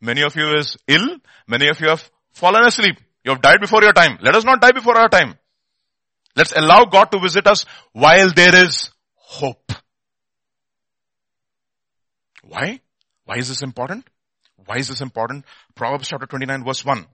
many 0.00 0.22
of 0.22 0.36
you 0.36 0.54
is 0.56 0.76
ill, 0.86 1.16
many 1.46 1.68
of 1.68 1.80
you 1.80 1.88
have 1.88 2.10
fallen 2.32 2.64
asleep. 2.64 2.96
You 3.24 3.32
have 3.32 3.40
died 3.40 3.60
before 3.60 3.82
your 3.82 3.92
time. 3.92 4.18
Let 4.20 4.34
us 4.34 4.44
not 4.44 4.60
die 4.60 4.72
before 4.72 4.98
our 4.98 5.08
time. 5.08 5.38
Let's 6.36 6.52
allow 6.52 6.84
God 6.84 7.12
to 7.12 7.20
visit 7.20 7.46
us 7.46 7.64
while 7.92 8.32
there 8.34 8.54
is 8.64 8.90
hope. 9.14 9.72
Why? 12.42 12.80
Why 13.24 13.36
is 13.36 13.48
this 13.48 13.62
important? 13.62 14.06
Why 14.66 14.78
is 14.78 14.88
this 14.88 15.00
important? 15.00 15.44
Proverbs 15.74 16.08
chapter 16.08 16.26
29 16.26 16.64
verse 16.64 16.84
1. 16.84 17.06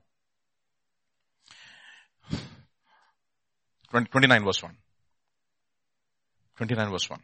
29 3.91 4.45
verse 4.45 4.63
1. 4.63 4.77
29 6.57 6.91
verse 6.91 7.09
1. 7.09 7.19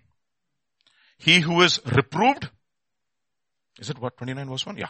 He 1.17 1.39
who 1.39 1.61
is 1.61 1.79
reproved, 1.85 2.49
is 3.79 3.89
it 3.89 3.99
what 3.99 4.17
29 4.17 4.49
verse 4.49 4.65
1? 4.65 4.77
Yeah. 4.77 4.87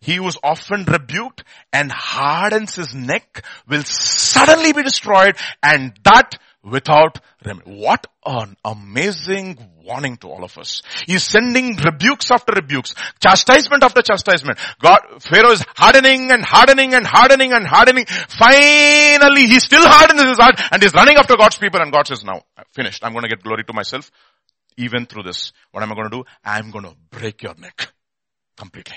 He 0.00 0.16
who 0.16 0.26
is 0.28 0.38
often 0.42 0.84
rebuked 0.84 1.44
and 1.72 1.90
hardens 1.92 2.76
his 2.76 2.94
neck 2.94 3.44
will 3.68 3.82
suddenly 3.82 4.72
be 4.72 4.82
destroyed 4.82 5.36
and 5.62 5.92
that 6.04 6.38
without 6.62 7.20
remedy. 7.44 7.70
What 7.70 8.06
an 8.24 8.56
amazing 8.64 9.58
warning 9.84 10.16
to 10.18 10.28
all 10.28 10.44
of 10.44 10.58
us. 10.58 10.82
He's 11.06 11.22
sending 11.22 11.76
rebukes 11.76 12.30
after 12.30 12.52
rebukes, 12.54 12.94
chastisement 13.20 13.82
after 13.82 14.02
chastisement. 14.02 14.58
God, 14.80 15.00
Pharaoh 15.20 15.52
is 15.52 15.64
hardening 15.76 16.30
and 16.30 16.44
hardening 16.44 16.94
and 16.94 17.06
hardening 17.06 17.52
and 17.52 17.66
hardening. 17.66 18.06
Finally, 18.06 19.46
he 19.46 19.60
still 19.60 19.86
hardens 19.86 20.22
his 20.22 20.38
heart 20.38 20.60
and 20.70 20.82
he's 20.82 20.94
running 20.94 21.16
after 21.16 21.36
God's 21.36 21.58
people 21.58 21.80
and 21.80 21.92
God 21.92 22.06
says, 22.06 22.24
now, 22.24 22.42
I'm 22.56 22.64
finished. 22.72 23.04
I'm 23.04 23.12
going 23.12 23.22
to 23.22 23.28
get 23.28 23.42
glory 23.42 23.64
to 23.64 23.72
myself. 23.72 24.10
Even 24.76 25.06
through 25.06 25.24
this, 25.24 25.52
what 25.72 25.82
am 25.82 25.90
I 25.90 25.94
going 25.96 26.10
to 26.10 26.16
do? 26.18 26.24
I'm 26.44 26.70
going 26.70 26.84
to 26.84 26.94
break 27.10 27.42
your 27.42 27.54
neck 27.56 27.92
completely 28.56 28.96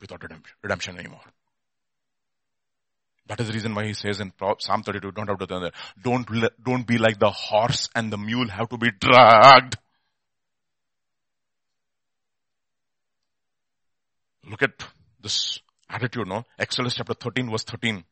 without 0.00 0.22
redemption 0.62 0.98
anymore. 0.98 1.20
That 3.26 3.40
is 3.40 3.46
the 3.46 3.54
reason 3.54 3.74
why 3.74 3.86
he 3.86 3.94
says 3.94 4.20
in 4.20 4.32
Psalm 4.58 4.82
32, 4.82 5.12
don't 5.12 5.28
have 5.28 5.38
to 5.38 5.72
don't, 6.02 6.28
don't 6.62 6.86
be 6.86 6.98
like 6.98 7.18
the 7.18 7.30
horse 7.30 7.88
and 7.94 8.12
the 8.12 8.18
mule 8.18 8.48
have 8.48 8.68
to 8.68 8.76
be 8.76 8.90
dragged. 8.90 9.78
Look 14.46 14.62
at 14.62 14.72
this 15.22 15.60
attitude, 15.88 16.28
no? 16.28 16.44
Exodus 16.58 16.96
chapter 16.96 17.14
13 17.14 17.50
verse 17.50 17.64
13. 17.64 18.04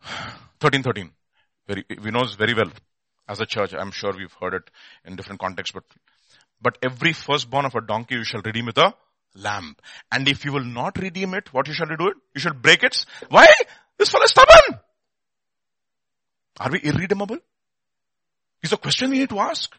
13, 0.60 0.82
13. 0.84 1.10
Very, 1.66 1.84
we 2.00 2.12
know 2.12 2.24
this 2.24 2.36
very 2.36 2.54
well. 2.54 2.70
As 3.26 3.40
a 3.40 3.46
church, 3.46 3.74
I'm 3.74 3.90
sure 3.90 4.12
we've 4.12 4.32
heard 4.40 4.54
it 4.54 4.70
in 5.04 5.16
different 5.16 5.40
contexts, 5.40 5.72
but, 5.72 5.82
but 6.62 6.78
every 6.84 7.12
firstborn 7.14 7.64
of 7.64 7.74
a 7.74 7.80
donkey 7.80 8.14
you 8.14 8.24
shall 8.24 8.42
redeem 8.42 8.66
with 8.66 8.78
a 8.78 8.94
lamb. 9.34 9.76
And 10.10 10.28
if 10.28 10.44
you 10.44 10.52
will 10.52 10.64
not 10.64 10.98
redeem 10.98 11.34
it, 11.34 11.52
what 11.52 11.68
you 11.68 11.74
shall 11.74 11.86
do 11.86 12.08
it? 12.08 12.16
You 12.34 12.40
shall 12.40 12.54
break 12.54 12.82
it. 12.82 13.04
Why? 13.28 13.46
This 13.98 14.10
fellow 14.10 14.24
is 14.24 14.30
stubborn. 14.30 14.80
Are 16.60 16.70
we 16.70 16.80
irredeemable? 16.80 17.38
Is 18.62 18.72
a 18.72 18.76
question 18.76 19.10
we 19.10 19.18
need 19.18 19.30
to 19.30 19.38
ask. 19.38 19.74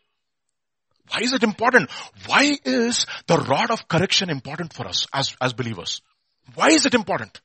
Why 1.10 1.22
is 1.22 1.34
it 1.34 1.44
important? 1.44 1.90
Why 2.26 2.58
is 2.64 3.06
the 3.28 3.38
rod 3.38 3.72
of 3.72 3.88
correction 3.88 4.30
important 4.30 4.74
for 4.74 4.88
us 4.88 5.08
as, 5.14 5.36
as 5.40 5.54
believers? 5.54 6.02
Why 6.56 6.68
is 6.68 6.86
it 6.86 6.94
important? 6.94 7.42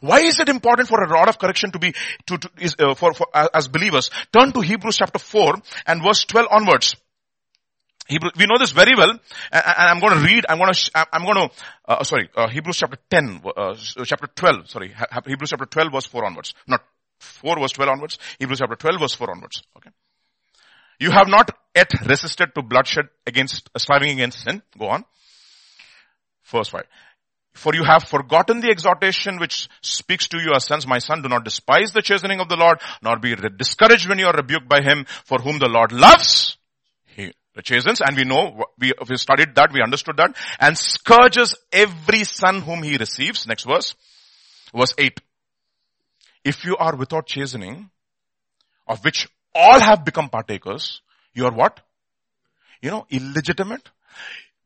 Why 0.00 0.20
is 0.20 0.40
it 0.40 0.48
important 0.48 0.88
for 0.88 1.02
a 1.02 1.08
rod 1.08 1.28
of 1.28 1.38
correction 1.38 1.70
to 1.72 1.78
be, 1.78 1.94
to, 2.26 2.38
to 2.38 2.50
is, 2.58 2.76
uh, 2.78 2.94
for, 2.94 3.14
for, 3.14 3.26
as 3.34 3.68
believers? 3.68 4.10
Turn 4.32 4.52
to 4.52 4.60
Hebrews 4.60 4.96
chapter 4.98 5.18
4 5.18 5.54
and 5.86 6.02
verse 6.02 6.24
12 6.24 6.48
onwards. 6.50 6.96
Hebrew, 8.08 8.30
we 8.38 8.46
know 8.46 8.58
this 8.58 8.72
very 8.72 8.94
well, 8.96 9.10
and, 9.10 9.20
I'm 9.52 10.00
going 10.00 10.14
to 10.14 10.24
read, 10.24 10.44
I'm 10.48 10.58
going 10.58 10.72
to, 10.72 11.06
I'm 11.12 11.24
going 11.24 11.48
to, 11.48 11.54
uh, 11.86 12.04
sorry, 12.04 12.30
uh, 12.36 12.48
Hebrews 12.48 12.76
chapter 12.76 12.98
10, 13.10 13.42
uh, 13.56 13.74
chapter 14.04 14.28
12, 14.28 14.70
sorry, 14.70 14.94
Hebrews 15.26 15.50
chapter 15.50 15.66
12 15.66 15.92
verse 15.92 16.06
4 16.06 16.24
onwards. 16.24 16.54
Not 16.66 16.82
4 17.18 17.60
verse 17.60 17.72
12 17.72 17.90
onwards, 17.90 18.18
Hebrews 18.38 18.60
chapter 18.60 18.76
12 18.76 19.00
verse 19.00 19.14
4 19.14 19.30
onwards. 19.30 19.62
Okay. 19.76 19.90
You 20.98 21.10
have 21.10 21.28
not 21.28 21.50
yet 21.74 21.90
resisted 22.06 22.54
to 22.54 22.62
bloodshed 22.62 23.08
against, 23.26 23.68
striving 23.76 24.10
against 24.10 24.42
sin. 24.42 24.62
Go 24.78 24.88
on. 24.88 25.04
Verse 26.44 26.68
5. 26.68 26.82
For 27.54 27.74
you 27.74 27.84
have 27.84 28.04
forgotten 28.04 28.60
the 28.60 28.70
exhortation 28.70 29.38
which 29.38 29.68
speaks 29.80 30.28
to 30.28 30.38
you 30.38 30.52
as 30.54 30.66
sons. 30.66 30.86
My 30.86 30.98
son, 30.98 31.22
do 31.22 31.28
not 31.28 31.44
despise 31.44 31.92
the 31.92 32.02
chastening 32.02 32.40
of 32.40 32.48
the 32.48 32.56
Lord, 32.56 32.80
nor 33.02 33.18
be 33.18 33.34
discouraged 33.34 34.08
when 34.08 34.18
you 34.18 34.26
are 34.26 34.34
rebuked 34.34 34.68
by 34.68 34.82
him, 34.82 35.06
for 35.24 35.38
whom 35.38 35.58
the 35.58 35.68
Lord 35.68 35.92
loves. 35.92 36.55
Chastens, 37.62 38.00
and 38.00 38.16
we 38.16 38.24
know, 38.24 38.66
we, 38.78 38.92
we 39.08 39.16
studied 39.16 39.54
that, 39.54 39.72
we 39.72 39.82
understood 39.82 40.18
that, 40.18 40.36
and 40.60 40.76
scourges 40.76 41.54
every 41.72 42.24
son 42.24 42.60
whom 42.60 42.82
he 42.82 42.96
receives. 42.96 43.46
Next 43.46 43.64
verse. 43.64 43.94
Verse 44.74 44.94
8. 44.98 45.20
If 46.44 46.64
you 46.64 46.76
are 46.76 46.94
without 46.94 47.26
chastening, 47.26 47.90
of 48.86 49.02
which 49.04 49.28
all 49.54 49.80
have 49.80 50.04
become 50.04 50.28
partakers, 50.28 51.00
you 51.34 51.46
are 51.46 51.52
what? 51.52 51.80
You 52.82 52.90
know, 52.90 53.06
illegitimate. 53.10 53.88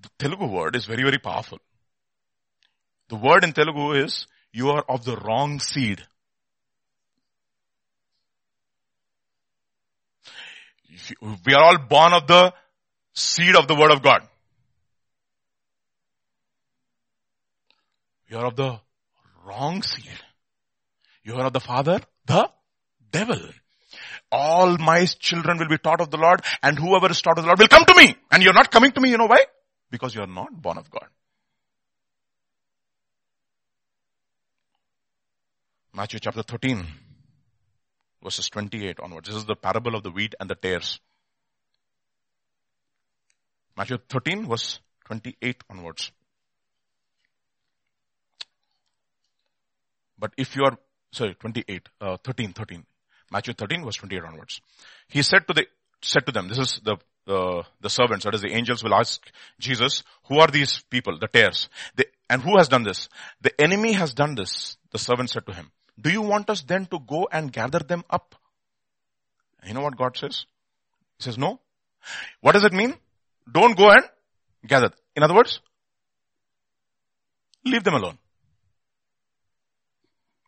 The 0.00 0.08
Telugu 0.18 0.46
word 0.46 0.76
is 0.76 0.86
very, 0.86 1.02
very 1.02 1.18
powerful. 1.18 1.58
The 3.08 3.16
word 3.16 3.44
in 3.44 3.52
Telugu 3.52 3.92
is, 3.92 4.26
you 4.52 4.70
are 4.70 4.84
of 4.88 5.04
the 5.04 5.16
wrong 5.16 5.60
seed. 5.60 6.02
We 11.46 11.54
are 11.54 11.62
all 11.62 11.78
born 11.78 12.12
of 12.12 12.26
the 12.26 12.52
seed 13.20 13.56
of 13.56 13.68
the 13.68 13.74
word 13.74 13.90
of 13.90 14.02
God. 14.02 14.22
You 18.28 18.38
are 18.38 18.46
of 18.46 18.56
the 18.56 18.80
wrong 19.44 19.82
seed. 19.82 20.18
You 21.24 21.34
are 21.36 21.46
of 21.46 21.52
the 21.52 21.60
father, 21.60 22.00
the 22.26 22.50
devil. 23.10 23.40
All 24.32 24.78
my 24.78 25.04
children 25.06 25.58
will 25.58 25.68
be 25.68 25.78
taught 25.78 26.00
of 26.00 26.10
the 26.10 26.16
Lord 26.16 26.42
and 26.62 26.78
whoever 26.78 27.10
is 27.10 27.20
taught 27.20 27.38
of 27.38 27.44
the 27.44 27.48
Lord 27.48 27.58
will 27.58 27.68
come 27.68 27.84
to 27.84 27.94
me. 27.94 28.14
And 28.30 28.42
you're 28.42 28.52
not 28.54 28.70
coming 28.70 28.92
to 28.92 29.00
me, 29.00 29.10
you 29.10 29.18
know 29.18 29.26
why? 29.26 29.44
Because 29.90 30.14
you 30.14 30.22
are 30.22 30.28
not 30.28 30.52
born 30.62 30.78
of 30.78 30.88
God. 30.90 31.08
Matthew 35.92 36.20
chapter 36.20 36.44
13, 36.44 36.86
verses 38.22 38.48
28 38.48 39.00
onwards. 39.00 39.28
This 39.28 39.36
is 39.36 39.44
the 39.44 39.56
parable 39.56 39.96
of 39.96 40.04
the 40.04 40.10
wheat 40.10 40.36
and 40.38 40.48
the 40.48 40.54
tares. 40.54 41.00
Matthew 43.76 43.98
13, 44.08 44.48
verse 44.48 44.80
28 45.06 45.64
onwards. 45.70 46.12
But 50.18 50.32
if 50.36 50.54
you 50.54 50.64
are, 50.64 50.76
sorry, 51.12 51.34
28, 51.34 51.88
uh, 52.00 52.16
13, 52.22 52.52
13. 52.52 52.84
Matthew 53.32 53.54
13, 53.54 53.84
verse 53.84 53.96
28 53.96 54.22
onwards. 54.24 54.60
He 55.08 55.22
said 55.22 55.46
to 55.48 55.54
the, 55.54 55.66
said 56.02 56.26
to 56.26 56.32
them, 56.32 56.48
this 56.48 56.58
is 56.58 56.80
the, 56.84 56.96
the, 57.26 57.64
the 57.80 57.90
servants, 57.90 58.24
that 58.24 58.34
is 58.34 58.42
the 58.42 58.52
angels 58.52 58.84
will 58.84 58.94
ask 58.94 59.20
Jesus, 59.58 60.02
who 60.28 60.38
are 60.38 60.48
these 60.48 60.82
people, 60.90 61.18
the 61.18 61.28
tares? 61.28 61.68
The, 61.96 62.06
and 62.28 62.42
who 62.42 62.58
has 62.58 62.68
done 62.68 62.82
this? 62.82 63.08
The 63.40 63.58
enemy 63.60 63.92
has 63.94 64.12
done 64.12 64.34
this. 64.34 64.76
The 64.92 64.98
servant 64.98 65.30
said 65.30 65.46
to 65.46 65.52
him. 65.52 65.70
Do 66.00 66.10
you 66.10 66.22
want 66.22 66.50
us 66.50 66.62
then 66.62 66.86
to 66.86 66.98
go 66.98 67.28
and 67.30 67.52
gather 67.52 67.80
them 67.80 68.04
up? 68.10 68.34
You 69.66 69.74
know 69.74 69.82
what 69.82 69.96
God 69.96 70.16
says? 70.16 70.46
He 71.18 71.24
says, 71.24 71.38
no. 71.38 71.60
What 72.40 72.52
does 72.52 72.64
it 72.64 72.72
mean? 72.72 72.94
Don't 73.50 73.76
go 73.76 73.90
and 73.90 74.04
gather. 74.66 74.90
In 75.14 75.22
other 75.22 75.34
words, 75.34 75.60
leave 77.64 77.84
them 77.84 77.94
alone. 77.94 78.18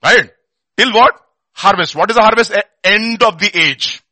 Right? 0.02 0.30
Till 0.76 0.92
what? 0.92 1.14
Harvest. 1.52 1.94
What 1.94 2.10
is 2.10 2.16
the 2.16 2.22
harvest? 2.22 2.52
End 2.82 3.22
of 3.22 3.38
the 3.38 3.50
age. 3.56 4.02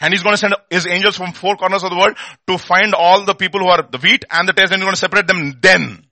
And 0.00 0.12
he's 0.12 0.22
going 0.22 0.34
to 0.34 0.38
send 0.38 0.54
his 0.70 0.86
angels 0.86 1.16
from 1.16 1.32
four 1.32 1.56
corners 1.56 1.82
of 1.82 1.90
the 1.90 1.96
world 1.96 2.16
to 2.46 2.58
find 2.58 2.94
all 2.94 3.24
the 3.24 3.34
people 3.34 3.60
who 3.60 3.68
are 3.68 3.82
the 3.82 3.98
wheat 3.98 4.24
and 4.30 4.46
the 4.46 4.52
tares 4.52 4.70
and 4.70 4.80
he's 4.80 4.84
going 4.84 4.94
to 4.94 5.00
separate 5.00 5.26
them 5.26 5.58
then. 5.60 6.06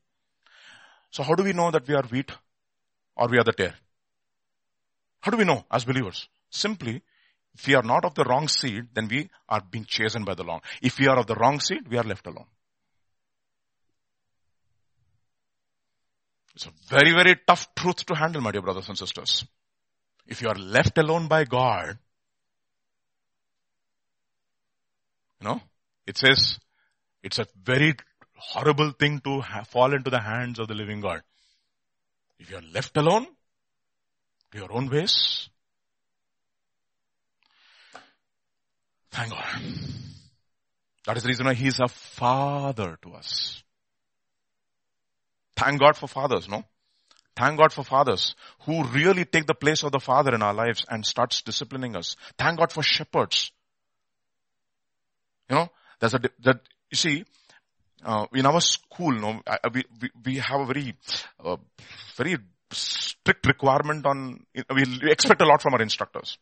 So 1.11 1.23
how 1.23 1.35
do 1.35 1.45
we 1.45 1.53
know 1.53 1.71
that 1.71 1.87
we 1.87 1.95
are 1.95 2.03
wheat? 2.03 2.33
or 3.17 3.29
we 3.29 3.39
are 3.39 3.45
the 3.45 3.53
tare? 3.53 3.75
How 5.21 5.31
do 5.31 5.37
we 5.37 5.45
know 5.45 5.65
as 5.71 5.85
believers? 5.85 6.29
Simply, 6.51 7.03
if 7.55 7.67
we 7.67 7.75
are 7.75 7.83
not 7.83 8.05
of 8.05 8.15
the 8.15 8.25
wrong 8.25 8.49
seed, 8.49 8.89
then 8.95 9.09
we 9.09 9.31
are 9.49 9.63
being 9.71 9.85
chastened 9.85 10.27
by 10.27 10.35
the 10.35 10.43
Lord. 10.43 10.63
If 10.83 10.99
we 10.99 11.07
are 11.07 11.19
of 11.19 11.27
the 11.27 11.37
wrong 11.37 11.61
seed, 11.61 11.89
we 11.89 11.97
are 11.97 12.03
left 12.03 12.27
alone. 12.27 12.47
It's 16.57 16.67
a 16.67 16.73
very, 16.89 17.13
very 17.13 17.37
tough 17.47 17.75
truth 17.75 18.07
to 18.07 18.15
handle, 18.15 18.41
my 18.41 18.51
dear 18.51 18.63
brothers 18.63 18.89
and 18.89 18.99
sisters. 18.99 19.45
If 20.27 20.43
you 20.43 20.49
are 20.49 20.55
left 20.55 20.99
alone 20.99 21.29
by 21.29 21.45
God, 21.45 21.99
you 25.41 25.49
know, 25.49 25.61
it 26.07 26.17
says 26.17 26.59
it's 27.23 27.39
a 27.39 27.47
very 27.63 27.95
horrible 28.37 28.93
thing 28.93 29.21
to 29.21 29.43
fall 29.67 29.95
into 29.95 30.11
the 30.11 30.21
hands 30.21 30.59
of 30.59 30.69
the 30.69 30.75
living 30.75 31.01
God. 31.01 31.23
If 32.39 32.51
you 32.51 32.57
are 32.57 32.63
left 32.73 32.97
alone 32.97 33.27
to 34.53 34.59
your 34.59 34.73
own 34.73 34.89
ways, 34.91 35.49
thank 39.15 39.31
God. 39.31 39.45
That 41.07 41.17
is 41.17 41.23
the 41.23 41.29
reason 41.29 41.47
why 41.47 41.55
He 41.55 41.69
is 41.69 41.81
a 41.81 41.89
father 41.89 42.99
to 43.03 43.13
us. 43.13 43.63
Thank 45.57 45.81
God 45.81 45.97
for 45.97 46.09
fathers, 46.09 46.49
no? 46.49 46.65
Thank 47.37 47.59
God 47.59 47.73
for 47.73 47.85
fathers 47.85 48.35
who 48.61 48.85
really 48.85 49.25
take 49.25 49.47
the 49.47 49.55
place 49.55 49.83
of 49.83 49.93
the 49.93 50.01
father 50.01 50.35
in 50.35 50.43
our 50.43 50.55
lives 50.55 50.85
and 50.89 51.05
starts 51.05 51.43
disciplining 51.43 51.97
us. 51.97 52.17
Thank 52.39 52.59
God 52.59 52.73
for 52.73 52.83
shepherds. 52.83 53.51
You 55.49 55.57
know, 55.57 55.69
there's 56.01 56.15
a, 56.15 56.21
that, 56.45 56.61
you 56.91 56.97
see, 56.97 57.25
uh, 58.05 58.27
in 58.35 58.47
our 58.47 58.61
school, 58.61 59.13
no, 59.13 59.41
we, 59.73 59.85
we, 60.01 60.11
we 60.25 60.37
have 60.37 60.61
a 60.61 60.67
very, 60.67 60.95
uh, 61.45 61.57
very 62.17 62.37
strict 62.71 63.47
requirement 63.47 64.07
on, 64.07 64.45
we 64.75 65.11
expect 65.11 65.43
a 65.43 65.47
lot 65.47 65.61
from 65.61 65.75
our 65.75 65.83
instructors. 65.83 66.39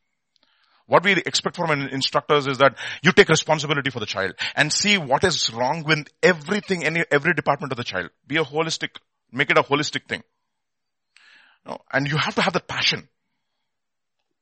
What 0.86 1.04
we 1.04 1.12
expect 1.12 1.56
from 1.56 1.70
an 1.70 1.88
instructors 1.88 2.46
is 2.46 2.58
that 2.58 2.76
you 3.02 3.12
take 3.12 3.28
responsibility 3.28 3.90
for 3.90 4.00
the 4.00 4.06
child 4.06 4.34
and 4.54 4.72
see 4.72 4.98
what 4.98 5.24
is 5.24 5.52
wrong 5.52 5.84
with 5.84 6.08
everything, 6.22 6.84
any, 6.84 7.04
every 7.10 7.34
department 7.34 7.72
of 7.72 7.78
the 7.78 7.84
child. 7.84 8.10
Be 8.26 8.36
a 8.36 8.44
holistic, 8.44 8.96
make 9.30 9.50
it 9.50 9.58
a 9.58 9.62
holistic 9.62 10.06
thing. 10.08 10.22
No, 11.64 11.78
and 11.92 12.08
you 12.08 12.16
have 12.16 12.34
to 12.34 12.42
have 12.42 12.52
the 12.52 12.60
passion 12.60 13.08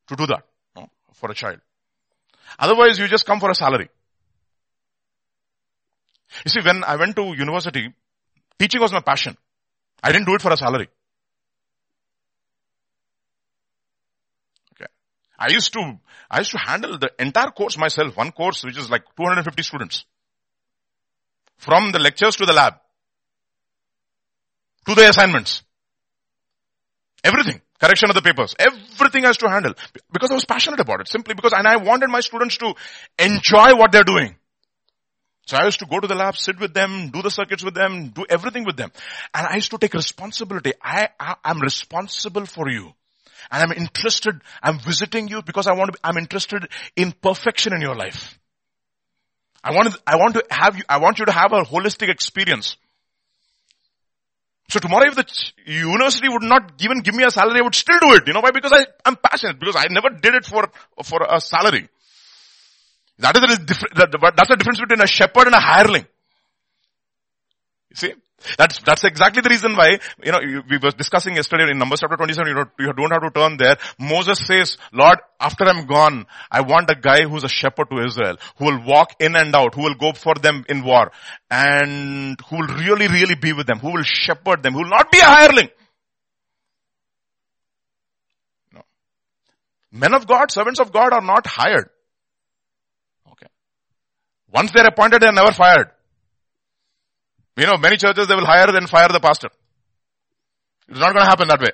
to 0.09 0.17
do 0.17 0.27
that 0.27 0.45
no, 0.75 0.89
for 1.13 1.31
a 1.31 1.35
child. 1.35 1.61
Otherwise 2.59 2.99
you 2.99 3.07
just 3.07 3.27
come 3.27 3.41
for 3.41 3.51
a 3.51 3.55
salary. 3.55 3.89
You 6.45 6.49
see, 6.49 6.61
when 6.61 6.85
I 6.85 6.97
went 6.97 7.17
to 7.17 7.35
university, 7.35 7.93
teaching 8.59 8.81
was 8.81 8.93
my 8.93 9.01
passion. 9.01 9.37
I 10.03 10.13
didn't 10.13 10.27
do 10.27 10.35
it 10.35 10.43
for 10.43 10.53
a 10.53 10.57
salary. 10.57 10.89
Okay. 14.75 14.87
I 15.41 15.49
used 15.49 15.73
to, 15.73 15.99
I 16.31 16.39
used 16.39 16.51
to 16.51 16.59
handle 16.59 16.99
the 16.99 17.11
entire 17.19 17.51
course 17.51 17.79
myself, 17.79 18.15
one 18.15 18.31
course 18.31 18.63
which 18.63 18.77
is 18.77 18.91
like 18.91 19.05
250 19.17 19.63
students. 19.63 20.05
From 21.57 21.93
the 21.93 21.99
lectures 21.99 22.37
to 22.37 22.47
the 22.47 22.53
lab. 22.53 22.75
To 24.87 24.95
the 24.95 25.09
assignments. 25.09 25.63
Everything. 27.25 27.63
Correction 27.81 28.11
of 28.11 28.15
the 28.15 28.23
papers. 28.23 28.55
Everything 28.59 29.25
has 29.25 29.39
to 29.39 29.49
handle. 29.49 29.73
Because 30.13 30.31
I 30.31 30.35
was 30.35 30.45
passionate 30.45 30.81
about 30.81 31.01
it. 31.01 31.09
Simply 31.09 31.35
because, 31.35 31.55
and 31.55 31.67
I 31.67 31.77
wanted 31.77 32.11
my 32.11 32.21
students 32.21 32.59
to 32.59 32.75
enjoy 33.19 33.77
what 33.77 33.93
they're 33.93 34.05
doing. 34.05 34.37
So 35.47 35.57
I 35.57 35.65
used 35.65 35.79
to 35.81 35.87
go 35.87 36.01
to 36.01 36.07
the 36.07 36.15
lab, 36.15 36.37
sit 36.37 36.61
with 36.61 36.75
them, 36.75 37.11
do 37.11 37.23
the 37.23 37.31
circuits 37.31 37.65
with 37.65 37.75
them, 37.75 38.11
do 38.11 38.27
everything 38.29 38.65
with 38.65 38.77
them. 38.77 38.93
And 39.35 39.47
I 39.47 39.57
used 39.57 39.71
to 39.71 39.79
take 39.79 39.95
responsibility. 39.95 40.75
I, 40.83 41.09
I 41.19 41.37
am 41.45 41.61
responsible 41.61 42.45
for 42.45 42.71
you. 42.71 42.93
And 43.51 43.63
I'm 43.63 43.73
interested, 43.73 44.41
I'm 44.63 44.79
visiting 44.79 45.29
you 45.29 45.43
because 45.43 45.67
I 45.67 45.73
want 45.73 45.89
to, 45.89 45.93
be, 45.93 45.99
I'm 46.03 46.17
interested 46.17 46.69
in 46.97 47.13
perfection 47.13 47.73
in 47.73 47.81
your 47.81 47.95
life. 47.95 48.39
I 49.63 49.75
want 49.75 49.93
to, 49.93 50.01
I 50.07 50.17
want 50.17 50.35
to 50.35 50.45
have 50.51 50.77
you, 50.77 50.85
I 50.89 50.99
want 50.99 51.19
you 51.19 51.27
to 51.27 51.33
have 51.33 51.53
a 51.53 51.63
holistic 51.63 52.09
experience. 52.09 52.77
So 54.69 54.79
tomorrow 54.79 55.07
if 55.09 55.17
the 55.17 55.27
university 55.67 56.29
would 56.29 56.45
not 56.45 56.81
even 56.81 57.01
give 57.01 57.15
me 57.15 57.25
a 57.25 57.31
salary, 57.31 57.59
I 57.59 57.63
would 57.63 57.75
still 57.75 57.99
do 58.01 58.15
it. 58.15 58.23
You 58.27 58.33
know 58.33 58.41
why? 58.41 58.53
Because 58.53 58.73
I, 58.73 58.87
I'm 59.05 59.17
passionate, 59.17 59.59
because 59.59 59.77
I 59.77 59.87
never 59.91 60.11
did 60.11 60.35
it 60.35 60.47
for, 60.47 60.71
for 61.03 61.27
a 61.29 61.41
salary. 61.41 61.89
That 63.19 63.37
is 63.37 63.59
the, 63.59 64.33
that's 64.35 64.49
the 64.49 64.57
difference 64.57 64.81
between 64.81 65.03
a 65.03 65.07
shepherd 65.07 65.47
and 65.47 65.55
a 65.55 65.61
hireling. 65.61 66.07
You 67.91 67.97
see? 67.97 68.15
That's, 68.57 68.81
that's 68.81 69.05
exactly 69.05 69.43
the 69.43 69.51
reason 69.51 69.77
why, 69.77 69.99
you 70.23 70.33
know, 70.33 70.41
we 70.69 70.79
were 70.79 70.91
discussing 70.91 71.37
yesterday 71.37 71.71
in 71.71 71.79
Numbers 71.79 72.01
chapter 72.01 72.17
27, 72.17 72.47
you, 72.47 72.87
you 72.87 72.93
don't 72.93 73.11
have 73.13 73.23
to 73.23 73.31
turn 73.31 73.57
there. 73.59 73.77
Moses 73.99 74.39
says, 74.47 74.79
Lord, 74.93 75.19
after 75.39 75.65
I'm 75.65 75.87
gone, 75.87 76.27
I 76.51 76.63
want 76.63 76.91
a 76.91 76.95
guy 76.95 77.25
who's 77.25 77.45
a 77.45 77.49
shepherd 77.49 77.91
to 77.91 78.03
Israel, 78.05 78.37
who 78.57 78.67
will 78.67 78.83
walk 78.85 79.15
in 79.21 79.37
and 79.37 79.55
out, 79.55 79.75
who 79.75 79.83
will 79.83 79.95
go 79.95 80.13
for 80.13 80.35
them 80.35 80.65
in 80.69 80.85
war, 80.85 81.13
and 81.51 82.41
who 82.49 82.57
will 82.57 82.69
really, 82.69 83.09
really 83.09 83.35
be 83.35 83.53
with 83.53 83.67
them, 83.67 83.79
who 83.79 83.93
will 83.93 84.05
shepherd 84.05 84.63
them, 84.63 84.73
who 84.73 84.81
will 84.81 84.89
not 84.89 85.13
be 85.13 85.19
a 85.19 85.25
hireling. 85.25 85.69
No. 88.73 88.81
Men 89.93 90.15
of 90.15 90.27
God, 90.27 90.51
servants 90.51 90.81
of 90.81 90.93
God 90.93 91.13
are 91.13 91.23
not 91.23 91.47
hired. 91.47 91.91
Okay. 93.33 93.49
Once 94.53 94.71
they're 94.73 94.87
appointed, 94.87 95.21
they're 95.21 95.33
never 95.33 95.53
fired. 95.53 95.91
You 97.60 97.66
know, 97.66 97.78
many 97.78 97.98
churches 97.98 98.28
they 98.28 98.36
will 98.36 98.46
hire 98.46 98.76
and 98.76 98.90
fire 98.90 99.08
the 99.08 99.20
pastor. 99.20 99.50
It's 100.90 101.00
not 101.00 101.14
going 101.14 101.24
to 101.24 101.30
happen 101.30 101.48
that 101.48 101.60
way. 101.60 101.72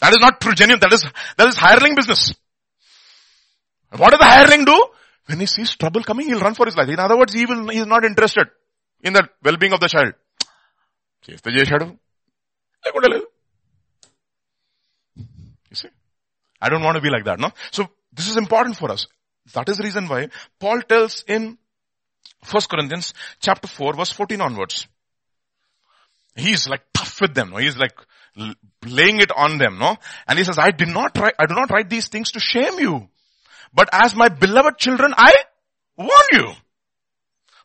That 0.00 0.12
is 0.12 0.18
not 0.20 0.40
true, 0.40 0.54
genuine. 0.54 0.80
That 0.80 0.92
is, 0.92 1.04
that 1.36 1.48
is 1.48 1.56
hireling 1.56 1.94
business. 1.94 2.34
what 3.96 4.10
does 4.10 4.20
the 4.20 4.26
hireling 4.26 4.64
do? 4.64 4.86
When 5.26 5.40
he 5.40 5.46
sees 5.46 5.76
trouble 5.76 6.02
coming, 6.02 6.28
he'll 6.28 6.40
run 6.40 6.54
for 6.54 6.66
his 6.66 6.76
life. 6.76 6.88
In 6.88 6.98
other 6.98 7.18
words, 7.18 7.34
he 7.34 7.44
will, 7.46 7.68
he 7.68 7.78
is 7.78 7.86
not 7.86 8.04
interested 8.04 8.48
in 9.02 9.12
the 9.12 9.28
well-being 9.42 9.72
of 9.72 9.80
the 9.80 9.88
child. 9.88 10.14
చేస్తే 11.28 11.50
చేశాడు 11.50 11.86
లేకుండా 12.84 13.08
లేదు 13.14 13.26
You 15.70 15.76
see? 15.76 15.90
I 16.62 16.70
don't 16.70 16.84
want 16.86 16.96
to 16.96 17.02
be 17.06 17.10
like 17.14 17.24
that, 17.24 17.38
no? 17.38 17.48
So, 17.76 17.90
this 18.12 18.28
is 18.30 18.36
important 18.42 18.76
for 18.78 18.90
us. 18.90 19.06
That 19.54 19.68
is 19.68 19.76
the 19.78 19.82
reason 19.82 20.08
why 20.08 20.30
Paul 20.58 20.80
tells 20.80 21.24
in 21.26 21.58
1 22.50 22.62
Corinthians 22.70 23.12
chapter 23.40 23.68
He's 26.35 26.67
like 26.67 26.81
tough 26.93 27.21
with 27.21 27.33
them, 27.33 27.51
no? 27.51 27.57
He's 27.57 27.77
like 27.77 27.93
laying 28.85 29.19
it 29.19 29.31
on 29.35 29.57
them, 29.57 29.77
no? 29.77 29.97
And 30.27 30.39
he 30.39 30.45
says, 30.45 30.57
I 30.57 30.71
did 30.71 30.87
not 30.87 31.17
write, 31.17 31.35
I 31.39 31.45
do 31.45 31.53
not 31.53 31.69
write 31.69 31.89
these 31.89 32.07
things 32.07 32.31
to 32.31 32.39
shame 32.39 32.79
you. 32.79 33.07
But 33.73 33.89
as 33.91 34.15
my 34.15 34.29
beloved 34.29 34.77
children, 34.77 35.13
I 35.15 35.31
warn 35.97 36.27
you. 36.31 36.51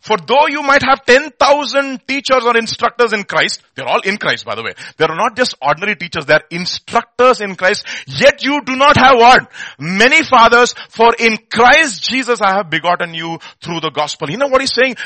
For 0.01 0.17
though 0.17 0.47
you 0.49 0.63
might 0.63 0.83
have 0.83 1.05
10,000 1.05 2.07
teachers 2.07 2.45
or 2.45 2.57
instructors 2.57 3.13
in 3.13 3.25
Christ, 3.25 3.63
they're 3.75 3.89
all 3.89 4.01
in 4.01 4.17
Christ 4.17 4.45
by 4.45 4.55
the 4.55 4.63
way. 4.63 4.75
They're 4.97 5.09
not 5.09 5.37
just 5.37 5.57
ordinary 5.61 5.97
teachers, 5.97 6.25
they're 6.25 6.45
instructors 6.51 7.41
in 7.41 7.57
Christ, 7.57 7.85
yet 8.07 8.45
you 8.45 8.61
do 8.65 8.77
not 8.77 8.97
have 8.97 9.17
what? 9.17 9.51
Many 9.79 10.23
fathers, 10.23 10.75
for 10.89 11.11
in 11.19 11.37
Christ 11.51 12.09
Jesus 12.09 12.41
I 12.41 12.57
have 12.57 12.71
begotten 12.71 13.13
you 13.13 13.39
through 13.61 13.81
the 13.81 13.91
gospel. 13.91 14.31
You 14.31 14.37
know 14.37 14.47
what 14.47 14.61
he's 14.61 14.73
saying? 14.73 14.97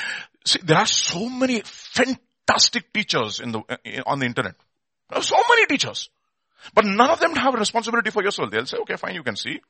See, 0.44 0.60
there 0.62 0.78
are 0.78 0.86
so 0.86 1.28
many 1.28 1.62
fantastic 1.64 2.20
teachers 2.93 3.40
in 3.40 3.53
the, 3.53 4.03
on 4.07 4.18
the 4.18 4.26
internet. 4.26 4.55
So 5.20 5.36
many 5.49 5.66
teachers. 5.66 6.09
But 6.74 6.84
none 6.84 7.11
of 7.11 7.20
them 7.20 7.34
have 7.34 7.55
responsibility 7.55 8.11
for 8.11 8.22
your 8.22 8.30
soul. 8.30 8.49
They'll 8.51 8.66
say, 8.66 8.78
okay, 8.78 8.97
fine, 8.97 9.14
you 9.14 9.22
can 9.22 9.36
see. 9.36 9.61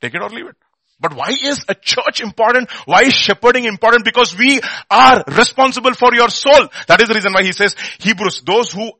Take 0.00 0.14
it 0.14 0.22
or 0.22 0.28
leave 0.28 0.46
it. 0.46 0.56
But 1.00 1.14
why 1.14 1.30
is 1.30 1.64
a 1.68 1.74
church 1.74 2.20
important? 2.20 2.70
Why 2.84 3.02
is 3.02 3.12
shepherding 3.12 3.64
important? 3.64 4.04
Because 4.04 4.36
we 4.36 4.60
are 4.90 5.24
responsible 5.26 5.94
for 5.94 6.14
your 6.14 6.28
soul. 6.28 6.68
That 6.86 7.00
is 7.00 7.08
the 7.08 7.14
reason 7.14 7.32
why 7.32 7.42
he 7.42 7.52
says, 7.52 7.74
Hebrews, 7.98 8.42
those 8.46 8.72
who 8.72 8.92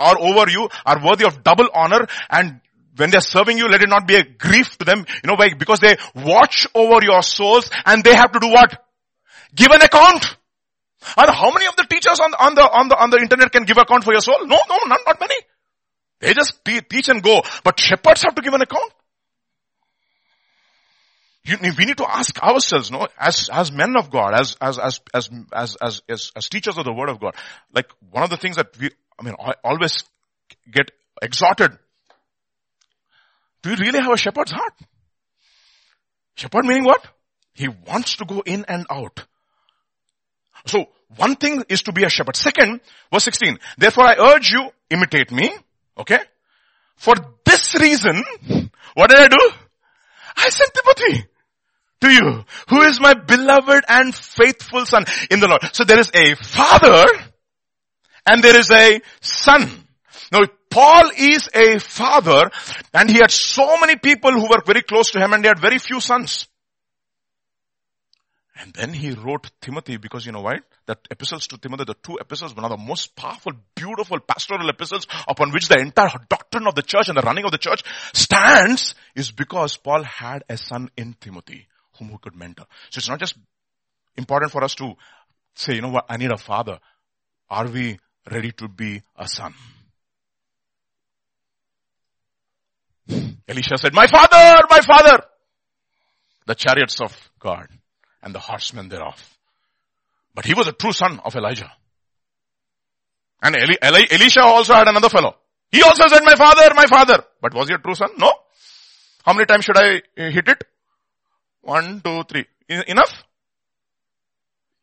are 0.00 0.18
over 0.18 0.50
you 0.50 0.68
are 0.84 1.04
worthy 1.04 1.24
of 1.24 1.44
double 1.44 1.68
honor 1.72 2.06
and 2.28 2.60
when 2.96 3.10
they're 3.10 3.20
serving 3.20 3.56
you, 3.56 3.68
let 3.68 3.82
it 3.82 3.88
not 3.88 4.06
be 4.06 4.16
a 4.16 4.24
grief 4.24 4.76
to 4.78 4.84
them. 4.84 4.98
You 4.98 5.28
know 5.28 5.34
why? 5.36 5.54
Because 5.54 5.80
they 5.80 5.96
watch 6.14 6.66
over 6.74 6.98
your 7.02 7.22
souls 7.22 7.70
and 7.86 8.04
they 8.04 8.14
have 8.14 8.32
to 8.32 8.40
do 8.40 8.48
what? 8.48 8.84
Give 9.54 9.70
an 9.70 9.80
account. 9.82 10.36
And 11.16 11.30
how 11.30 11.50
many 11.52 11.66
of 11.66 11.76
the 11.76 11.84
teachers 11.84 12.20
on, 12.20 12.34
on 12.34 12.54
the, 12.54 12.62
on 12.62 12.88
the, 12.88 12.96
on 12.96 13.10
the 13.10 13.18
internet 13.18 13.52
can 13.52 13.64
give 13.64 13.78
account 13.78 14.04
for 14.04 14.12
your 14.12 14.20
soul? 14.20 14.46
No, 14.46 14.58
no, 14.68 14.76
not, 14.86 15.00
not 15.06 15.20
many. 15.20 15.34
They 16.20 16.34
just 16.34 16.64
teach 16.64 17.08
and 17.08 17.22
go. 17.22 17.42
But 17.64 17.80
shepherds 17.80 18.22
have 18.22 18.34
to 18.36 18.42
give 18.42 18.54
an 18.54 18.62
account. 18.62 18.92
You, 21.44 21.56
we 21.76 21.84
need 21.84 21.96
to 21.96 22.08
ask 22.08 22.40
ourselves, 22.40 22.92
no, 22.92 23.08
as, 23.18 23.50
as 23.52 23.72
men 23.72 23.96
of 23.96 24.10
God, 24.10 24.32
as, 24.32 24.56
as, 24.60 24.78
as, 24.78 25.00
as, 25.12 25.28
as, 25.52 25.76
as, 25.82 26.02
as, 26.08 26.32
as 26.36 26.48
teachers 26.48 26.78
of 26.78 26.84
the 26.84 26.92
word 26.92 27.08
of 27.08 27.18
God, 27.18 27.34
like 27.74 27.90
one 28.10 28.22
of 28.22 28.30
the 28.30 28.36
things 28.36 28.56
that 28.56 28.78
we, 28.78 28.90
I 29.18 29.24
mean, 29.24 29.34
I 29.40 29.54
always 29.64 30.04
get 30.70 30.92
exhorted. 31.20 31.72
Do 33.62 33.70
you 33.70 33.76
really 33.76 34.00
have 34.00 34.12
a 34.12 34.16
shepherd's 34.16 34.52
heart? 34.52 34.74
Shepherd 36.36 36.64
meaning 36.64 36.84
what? 36.84 37.04
He 37.54 37.68
wants 37.68 38.16
to 38.16 38.24
go 38.24 38.40
in 38.46 38.64
and 38.68 38.86
out. 38.88 39.24
So, 40.66 40.86
one 41.16 41.36
thing 41.36 41.64
is 41.68 41.82
to 41.82 41.92
be 41.92 42.04
a 42.04 42.08
shepherd. 42.08 42.36
Second, 42.36 42.80
verse 43.12 43.24
16, 43.24 43.58
therefore 43.76 44.04
I 44.04 44.34
urge 44.34 44.50
you, 44.50 44.70
imitate 44.90 45.30
me, 45.30 45.52
okay? 45.98 46.20
For 46.96 47.14
this 47.44 47.74
reason, 47.80 48.24
what 48.94 49.10
did 49.10 49.18
I 49.18 49.28
do? 49.28 49.50
I 50.36 50.48
sent 50.48 50.70
Timothy 50.72 51.26
to 52.02 52.10
you, 52.10 52.44
who 52.68 52.82
is 52.82 53.00
my 53.00 53.14
beloved 53.14 53.84
and 53.88 54.14
faithful 54.14 54.86
son 54.86 55.04
in 55.30 55.40
the 55.40 55.48
Lord. 55.48 55.62
So 55.72 55.84
there 55.84 55.98
is 55.98 56.10
a 56.14 56.34
father 56.34 57.04
and 58.26 58.42
there 58.42 58.56
is 58.56 58.70
a 58.70 59.00
son. 59.20 59.68
Now 60.30 60.42
Paul 60.70 61.10
is 61.16 61.48
a 61.54 61.78
father 61.78 62.50
and 62.94 63.10
he 63.10 63.16
had 63.16 63.30
so 63.30 63.78
many 63.78 63.96
people 63.96 64.32
who 64.32 64.48
were 64.48 64.62
very 64.64 64.82
close 64.82 65.10
to 65.10 65.20
him 65.20 65.32
and 65.32 65.44
he 65.44 65.48
had 65.48 65.60
very 65.60 65.78
few 65.78 66.00
sons. 66.00 66.48
And 68.54 68.74
then 68.74 68.92
he 68.92 69.12
wrote 69.12 69.50
Timothy 69.60 69.96
because 69.96 70.26
you 70.26 70.32
know 70.32 70.42
why? 70.42 70.58
That 70.86 70.98
epistles 71.10 71.46
to 71.48 71.58
Timothy, 71.58 71.84
the 71.84 71.94
two 71.94 72.18
epistles, 72.18 72.54
one 72.54 72.64
of 72.64 72.70
the 72.70 72.76
most 72.76 73.16
powerful, 73.16 73.52
beautiful 73.74 74.20
pastoral 74.20 74.68
epistles 74.68 75.06
upon 75.26 75.52
which 75.52 75.68
the 75.68 75.78
entire 75.78 76.10
doctrine 76.28 76.66
of 76.66 76.74
the 76.74 76.82
church 76.82 77.08
and 77.08 77.16
the 77.16 77.22
running 77.22 77.46
of 77.46 77.50
the 77.50 77.58
church 77.58 77.82
stands 78.12 78.94
is 79.14 79.30
because 79.30 79.76
Paul 79.78 80.02
had 80.02 80.44
a 80.50 80.58
son 80.58 80.90
in 80.96 81.14
Timothy 81.18 81.66
whom 81.98 82.10
he 82.10 82.18
could 82.18 82.36
mentor. 82.36 82.66
So 82.90 82.98
it's 82.98 83.08
not 83.08 83.20
just 83.20 83.36
important 84.16 84.52
for 84.52 84.62
us 84.62 84.74
to 84.76 84.96
say, 85.54 85.74
you 85.74 85.80
know 85.80 85.88
what, 85.88 86.04
I 86.08 86.18
need 86.18 86.30
a 86.30 86.36
father. 86.36 86.78
Are 87.48 87.66
we 87.66 87.98
ready 88.30 88.52
to 88.52 88.68
be 88.68 89.02
a 89.16 89.26
son? 89.28 89.54
Elisha 93.48 93.78
said, 93.78 93.94
my 93.94 94.06
father, 94.06 94.66
my 94.68 94.80
father. 94.80 95.24
The 96.44 96.54
chariots 96.54 97.00
of 97.00 97.30
God 97.38 97.68
and 98.22 98.34
the 98.34 98.38
horsemen 98.38 98.88
thereof. 98.88 99.16
But 100.34 100.44
he 100.44 100.54
was 100.54 100.68
a 100.68 100.72
true 100.72 100.92
son 100.92 101.20
of 101.24 101.34
Elijah. 101.34 101.70
And 103.42 103.56
Eli, 103.56 103.74
Eli, 103.84 104.04
Elisha 104.10 104.42
also 104.42 104.74
had 104.74 104.88
another 104.88 105.08
fellow. 105.08 105.36
He 105.70 105.82
also 105.82 106.06
said, 106.06 106.22
my 106.22 106.36
father, 106.36 106.68
my 106.74 106.86
father. 106.86 107.24
But 107.40 107.54
was 107.54 107.68
he 107.68 107.74
a 107.74 107.78
true 107.78 107.94
son? 107.94 108.10
No. 108.18 108.32
How 109.24 109.32
many 109.32 109.46
times 109.46 109.64
should 109.64 109.76
I 109.76 110.02
eh, 110.16 110.30
hit 110.30 110.48
it? 110.48 110.64
One, 111.62 112.00
two, 112.00 112.22
three. 112.24 112.46
Enough? 112.68 113.24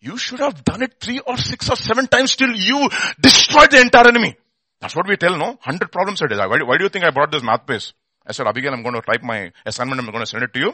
You 0.02 0.18
should 0.18 0.40
have 0.40 0.64
done 0.64 0.82
it 0.82 0.96
three 1.00 1.20
or 1.20 1.38
six 1.38 1.70
or 1.70 1.76
seven 1.76 2.08
times 2.08 2.36
till 2.36 2.52
you 2.56 2.90
destroyed 3.20 3.72
the 3.72 3.82
entire 3.82 4.08
enemy. 4.08 4.36
That's 4.80 4.96
what 4.96 5.08
we 5.08 5.18
tell, 5.18 5.38
no? 5.38 5.58
Hundred 5.62 5.92
problems 5.92 6.22
a 6.22 6.28
day. 6.28 6.38
Why, 6.38 6.60
why 6.64 6.78
do 6.78 6.84
you 6.84 6.90
think 6.90 7.04
I 7.04 7.12
brought 7.12 7.32
this 7.32 7.44
math 7.44 7.66
base? 7.66 7.94
I 8.26 8.32
said, 8.32 8.48
Abigail, 8.48 8.74
I'm 8.74 8.84
going 8.84 8.96
to 8.96 9.02
type 9.02 9.24
my 9.24 9.52
assignment. 9.66 10.00
I'm 10.00 10.08
going 10.08 10.24
to 10.24 10.26
send 10.26 10.44
it 10.44 10.54
to 10.54 10.60
you. 10.60 10.74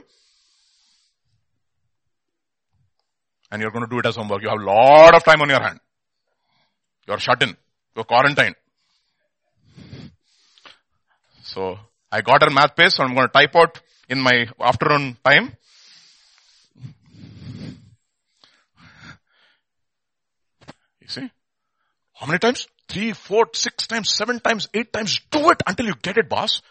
And 3.51 3.61
you're 3.61 3.71
going 3.71 3.85
to 3.85 3.89
do 3.89 3.99
it 3.99 4.05
as 4.05 4.15
homework. 4.15 4.41
You 4.41 4.49
have 4.49 4.59
a 4.59 4.63
lot 4.63 5.15
of 5.15 5.23
time 5.23 5.41
on 5.41 5.49
your 5.49 5.61
hand. 5.61 5.79
You're 7.07 7.19
shut 7.19 7.41
in. 7.43 7.55
You're 7.95 8.05
quarantined. 8.05 8.55
So, 11.43 11.77
I 12.11 12.21
got 12.21 12.41
her 12.43 12.49
math 12.49 12.75
base, 12.75 12.95
so 12.95 13.03
I'm 13.03 13.13
going 13.13 13.27
to 13.27 13.31
type 13.31 13.55
out 13.55 13.79
in 14.09 14.19
my 14.19 14.47
afternoon 14.59 15.17
time. 15.23 15.55
You 21.01 21.07
see? 21.07 21.29
How 22.13 22.25
many 22.25 22.39
times? 22.39 22.67
Three, 22.87 23.13
four, 23.13 23.47
six 23.53 23.87
times, 23.87 24.09
seven 24.09 24.39
times, 24.39 24.67
eight 24.73 24.91
times. 24.91 25.19
Do 25.29 25.51
it 25.51 25.61
until 25.67 25.85
you 25.85 25.93
get 26.01 26.17
it, 26.17 26.29
boss. 26.29 26.61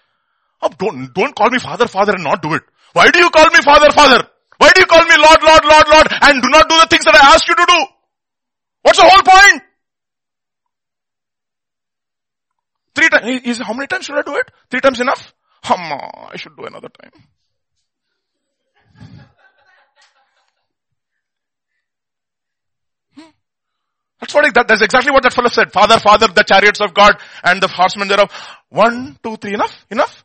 Oh, 0.60 0.70
don't, 0.76 1.12
don't 1.14 1.34
call 1.34 1.50
me 1.50 1.58
father, 1.58 1.86
father 1.86 2.14
and 2.14 2.24
not 2.24 2.42
do 2.42 2.54
it. 2.54 2.62
Why 2.92 3.10
do 3.10 3.18
you 3.18 3.30
call 3.30 3.46
me 3.50 3.60
father, 3.62 3.90
father? 3.92 4.28
Why 4.64 4.72
do 4.72 4.80
you 4.80 4.86
call 4.86 5.04
me 5.04 5.14
Lord, 5.18 5.42
Lord, 5.42 5.64
Lord, 5.66 5.88
Lord 5.92 6.06
and 6.22 6.40
do 6.40 6.48
not 6.48 6.66
do 6.70 6.76
the 6.80 6.86
things 6.88 7.04
that 7.04 7.14
I 7.14 7.34
asked 7.34 7.46
you 7.46 7.54
to 7.54 7.66
do? 7.68 7.84
What's 8.80 8.98
the 8.98 9.04
whole 9.04 9.22
point? 9.22 9.62
Three 12.94 13.10
times. 13.10 13.58
How 13.58 13.74
many 13.74 13.88
times 13.88 14.06
should 14.06 14.16
I 14.16 14.22
do 14.22 14.36
it? 14.36 14.50
Three 14.70 14.80
times 14.80 15.00
enough? 15.00 15.34
Amma, 15.64 16.28
I 16.32 16.36
should 16.38 16.56
do 16.56 16.64
another 16.64 16.88
time. 16.88 17.10
Hmm. 23.16 23.22
That's 24.18 24.32
what, 24.32 24.54
that, 24.54 24.66
that's 24.66 24.80
exactly 24.80 25.12
what 25.12 25.24
that 25.24 25.34
fellow 25.34 25.48
said. 25.48 25.72
Father, 25.72 25.98
father, 25.98 26.28
the 26.28 26.42
chariots 26.42 26.80
of 26.80 26.94
God 26.94 27.16
and 27.42 27.62
the 27.62 27.68
horsemen 27.68 28.08
thereof. 28.08 28.30
One, 28.70 29.18
two, 29.22 29.36
three, 29.36 29.52
enough? 29.52 29.84
Enough? 29.90 30.23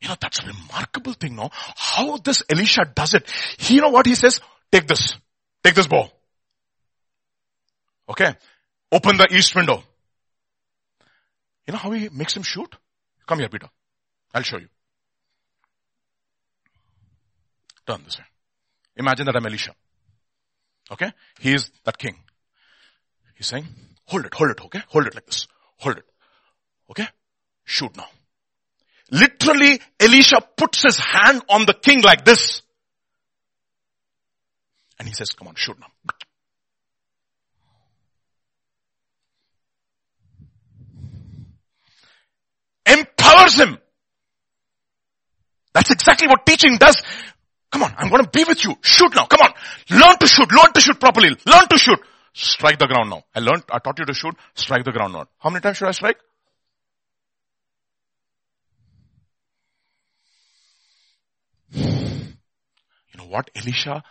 You 0.00 0.08
know, 0.08 0.16
that's 0.20 0.40
a 0.40 0.46
remarkable 0.46 1.12
thing, 1.12 1.34
no? 1.34 1.50
How 1.52 2.16
this 2.18 2.42
Elisha 2.48 2.84
does 2.94 3.14
it. 3.14 3.28
He, 3.58 3.74
you 3.74 3.80
know 3.80 3.88
what 3.88 4.06
he 4.06 4.14
says? 4.14 4.40
Take 4.70 4.86
this. 4.86 5.16
Take 5.64 5.74
this 5.74 5.86
bow. 5.86 6.10
Okay. 8.08 8.34
Open 8.92 9.16
the 9.16 9.26
east 9.30 9.54
window. 9.54 9.82
You 11.66 11.72
know 11.72 11.78
how 11.78 11.90
he 11.90 12.08
makes 12.10 12.36
him 12.36 12.42
shoot? 12.42 12.74
Come 13.26 13.40
here, 13.40 13.48
Peter. 13.48 13.68
I'll 14.32 14.42
show 14.42 14.58
you. 14.58 14.68
Turn 17.86 18.02
this 18.04 18.18
way. 18.18 18.24
Imagine 18.96 19.26
that 19.26 19.36
I'm 19.36 19.46
Elisha. 19.46 19.74
Okay? 20.90 21.12
He 21.40 21.52
is 21.52 21.70
that 21.84 21.98
king. 21.98 22.16
He's 23.34 23.46
saying, 23.46 23.66
hold 24.06 24.24
it, 24.24 24.34
hold 24.34 24.50
it, 24.50 24.60
okay? 24.64 24.80
Hold 24.88 25.06
it 25.06 25.14
like 25.14 25.26
this. 25.26 25.46
Hold 25.78 25.98
it. 25.98 26.04
Okay? 26.90 27.06
Shoot 27.64 27.96
now. 27.96 28.06
Literally, 29.10 29.80
Elisha 29.98 30.36
puts 30.56 30.82
his 30.82 30.98
hand 30.98 31.42
on 31.48 31.64
the 31.66 31.74
king 31.74 32.02
like 32.02 32.24
this. 32.24 32.62
And 34.98 35.08
he 35.08 35.14
says, 35.14 35.30
come 35.30 35.48
on, 35.48 35.54
shoot 35.54 35.78
now. 35.78 35.86
Empowers 42.86 43.54
him. 43.54 43.78
That's 45.74 45.90
exactly 45.90 46.26
what 46.26 46.44
teaching 46.46 46.76
does. 46.78 47.02
Come 47.70 47.82
on, 47.82 47.94
I'm 47.98 48.10
gonna 48.10 48.26
be 48.28 48.44
with 48.44 48.64
you. 48.64 48.74
Shoot 48.82 49.14
now. 49.14 49.26
Come 49.26 49.40
on. 49.42 49.52
Learn 49.90 50.18
to 50.18 50.26
shoot. 50.26 50.50
Learn 50.50 50.72
to 50.72 50.80
shoot 50.80 50.98
properly. 50.98 51.28
Learn 51.46 51.68
to 51.68 51.78
shoot. 51.78 51.98
Strike 52.32 52.78
the 52.78 52.86
ground 52.86 53.10
now. 53.10 53.24
I 53.34 53.40
learned, 53.40 53.64
I 53.70 53.78
taught 53.78 53.98
you 53.98 54.06
to 54.06 54.14
shoot. 54.14 54.34
Strike 54.54 54.84
the 54.84 54.92
ground 54.92 55.12
now. 55.12 55.26
How 55.38 55.50
many 55.50 55.60
times 55.60 55.76
should 55.76 55.88
I 55.88 55.92
strike? 55.92 56.18
What, 63.28 63.50
Elisha? 63.54 64.02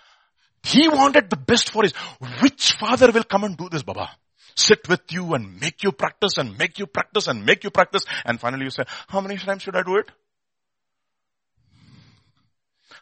He 0.64 0.88
wanted 0.88 1.30
the 1.30 1.38
best 1.38 1.72
for 1.72 1.84
his, 1.84 1.94
which 2.42 2.74
father 2.74 3.12
will 3.12 3.24
come 3.24 3.44
and 3.44 3.58
do 3.58 3.70
this, 3.70 3.84
Baba? 3.84 4.10
Sit 4.56 4.90
with 4.90 5.02
you 5.12 5.34
and 5.34 5.60
make 5.62 5.84
you 5.84 5.92
practice 5.92 6.38
and 6.38 6.58
make 6.58 6.80
you 6.80 6.88
practice 6.88 7.28
and 7.28 7.46
make 7.46 7.64
you 7.64 7.70
practice. 7.70 8.04
And 8.26 8.40
finally 8.40 8.64
you 8.64 8.72
say, 8.72 8.84
how 9.08 9.22
many 9.22 9.38
times 9.38 9.62
should 9.62 9.76
I 9.76 9.84
do 9.84 9.98
it? 9.98 10.10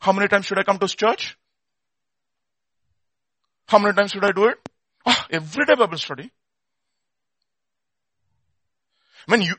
How 0.01 0.11
many 0.11 0.28
times 0.28 0.45
should 0.45 0.59
I 0.59 0.63
come 0.63 0.78
to 0.80 0.88
church? 0.88 1.38
How 3.68 3.80
many 3.80 3.95
times 3.95 4.11
should 4.11 4.24
I 4.24 4.32
do 4.32 4.47
it? 4.47 4.57
Oh, 5.05 5.26
every 5.32 5.66
day 5.66 5.76
Bible 5.76 5.97
study. 5.97 6.32
When 9.28 9.41
you, 9.41 9.55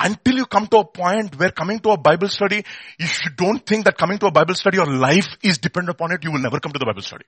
until 0.00 0.36
you 0.36 0.46
come 0.46 0.66
to 0.68 0.78
a 0.78 0.84
point 0.84 1.38
where 1.38 1.50
coming 1.50 1.78
to 1.80 1.90
a 1.90 1.96
Bible 1.96 2.28
study, 2.28 2.62
if 2.98 3.24
you 3.24 3.30
don't 3.36 3.64
think 3.64 3.84
that 3.86 3.96
coming 3.96 4.18
to 4.18 4.26
a 4.26 4.30
Bible 4.30 4.54
study, 4.54 4.76
your 4.76 4.86
life 4.86 5.28
is 5.42 5.58
dependent 5.58 5.94
upon 5.96 6.12
it, 6.12 6.22
you 6.22 6.32
will 6.32 6.40
never 6.40 6.60
come 6.60 6.72
to 6.72 6.78
the 6.78 6.84
Bible 6.84 7.02
study. 7.02 7.24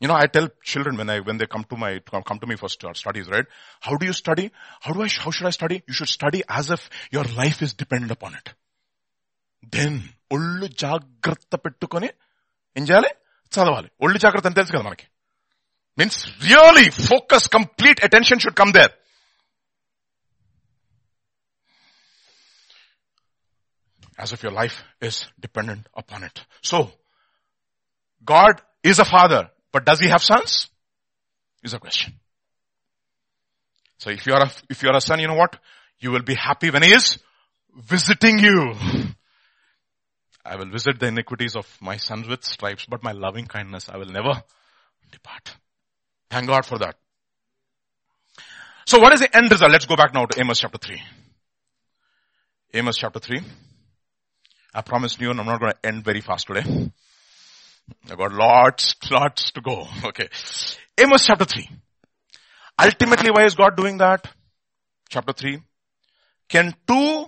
You 0.00 0.08
know, 0.08 0.14
I 0.14 0.26
tell 0.26 0.48
children 0.62 0.98
when 0.98 1.08
I, 1.08 1.20
when 1.20 1.38
they 1.38 1.46
come 1.46 1.64
to 1.70 1.76
my, 1.76 2.00
come 2.26 2.38
to 2.38 2.46
me 2.46 2.56
for 2.56 2.68
studies, 2.68 3.28
right? 3.28 3.46
How 3.80 3.96
do 3.96 4.04
you 4.04 4.12
study? 4.12 4.52
How 4.80 4.92
do 4.92 5.02
I, 5.02 5.08
how 5.08 5.30
should 5.30 5.46
I 5.46 5.50
study? 5.50 5.82
You 5.88 5.94
should 5.94 6.08
study 6.08 6.42
as 6.48 6.70
if 6.70 6.90
your 7.10 7.24
life 7.24 7.62
is 7.62 7.72
dependent 7.72 8.12
upon 8.18 8.34
it. 8.40 8.48
Then 9.74 9.96
ఒళ్ళు 10.34 10.66
జాగ్రత్త 10.82 11.54
పెట్టుకొని 11.62 12.08
ఏం 12.76 12.84
చేయాలి 12.88 13.10
చదవాలి 13.52 13.88
ఒళ్ళు 14.04 14.18
జాగ్రత్త 14.24 14.46
అని 14.50 14.56
తెలుసు 14.58 14.72
కదా 14.74 14.84
మనకి 14.88 15.06
means 15.98 16.18
really 16.44 16.86
focus 17.08 17.46
complete 17.56 18.00
attention 18.08 18.42
should 18.44 18.58
come 18.62 18.72
there 18.78 18.92
as 24.21 24.33
if 24.33 24.43
your 24.43 24.51
life 24.51 24.83
is 25.01 25.25
dependent 25.39 25.87
upon 25.95 26.23
it. 26.23 26.39
So, 26.61 26.91
God 28.23 28.61
is 28.83 28.99
a 28.99 29.05
father, 29.05 29.49
but 29.71 29.83
does 29.83 29.99
he 29.99 30.09
have 30.09 30.21
sons? 30.21 30.69
Is 31.63 31.73
a 31.73 31.79
question. 31.79 32.13
So 33.97 34.09
if 34.09 34.25
you 34.25 34.33
are 34.33 34.43
a, 34.43 34.51
if 34.69 34.81
you 34.81 34.89
are 34.89 34.97
a 34.97 35.01
son, 35.01 35.19
you 35.19 35.27
know 35.27 35.35
what? 35.35 35.57
You 35.99 36.11
will 36.11 36.23
be 36.23 36.35
happy 36.35 36.71
when 36.71 36.83
he 36.83 36.91
is 36.91 37.19
visiting 37.75 38.39
you. 38.39 38.73
I 40.45 40.55
will 40.55 40.69
visit 40.71 40.99
the 40.99 41.07
iniquities 41.07 41.55
of 41.55 41.67
my 41.79 41.97
sons 41.97 42.27
with 42.27 42.43
stripes, 42.43 42.85
but 42.89 43.03
my 43.03 43.11
loving 43.11 43.45
kindness 43.45 43.89
I 43.89 43.97
will 43.97 44.07
never 44.07 44.41
depart. 45.11 45.55
Thank 46.31 46.47
God 46.47 46.65
for 46.65 46.79
that. 46.79 46.95
So 48.85 48.99
what 48.99 49.13
is 49.13 49.19
the 49.19 49.35
end 49.35 49.51
result? 49.51 49.71
Let's 49.71 49.85
go 49.85 49.95
back 49.95 50.13
now 50.13 50.25
to 50.25 50.39
Amos 50.39 50.59
chapter 50.59 50.79
3. 50.79 51.01
Amos 52.73 52.97
chapter 52.97 53.19
3. 53.19 53.41
I 54.73 54.81
promised 54.81 55.19
you 55.19 55.31
and 55.31 55.39
I'm 55.39 55.45
not 55.45 55.59
going 55.59 55.73
to 55.73 55.87
end 55.87 56.03
very 56.03 56.21
fast 56.21 56.47
today. 56.47 56.91
I've 58.09 58.17
got 58.17 58.31
lots, 58.31 58.95
lots 59.09 59.51
to 59.51 59.61
go. 59.61 59.87
Okay. 60.05 60.29
Amos 60.97 61.25
chapter 61.25 61.45
3. 61.45 61.69
Ultimately, 62.81 63.31
why 63.31 63.45
is 63.45 63.55
God 63.55 63.75
doing 63.75 63.97
that? 63.97 64.27
Chapter 65.09 65.33
3. 65.33 65.59
Can 66.47 66.73
two, 66.87 67.25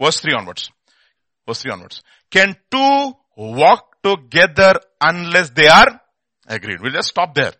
verse 0.00 0.20
3 0.20 0.34
onwards. 0.38 0.70
Verse 1.46 1.62
3 1.62 1.72
onwards. 1.72 2.02
Can 2.30 2.56
two 2.70 3.12
walk 3.36 4.02
together 4.02 4.74
unless 5.00 5.50
they 5.50 5.68
are 5.68 6.00
agreed? 6.46 6.80
We'll 6.80 6.92
just 6.92 7.08
stop 7.08 7.34
there. 7.34 7.52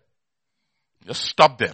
Just 1.05 1.23
stop 1.23 1.57
there. 1.57 1.73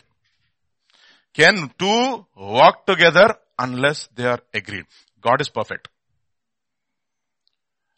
Can 1.34 1.70
two 1.78 2.26
walk 2.36 2.86
together 2.86 3.36
unless 3.60 4.08
they 4.16 4.26
are 4.26 4.40
agreed? 4.54 4.86
God 5.22 5.42
is 5.42 5.50
perfect. 5.50 5.90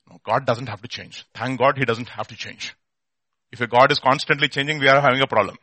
No, 0.10 0.20
God 0.24 0.46
doesn't 0.46 0.68
have 0.68 0.82
to 0.82 0.88
change. 0.88 1.26
Thank 1.34 1.60
God 1.60 1.78
he 1.78 1.86
doesn't 1.86 2.10
have 2.10 2.28
to 2.28 2.36
change. 2.36 2.76
If 3.52 3.62
a 3.62 3.68
God 3.68 3.92
is 3.92 4.00
constantly 4.00 4.48
changing, 4.48 4.80
we 4.80 4.88
are 4.88 5.02
having 5.02 5.22
a 5.22 5.28
problem. 5.28 5.58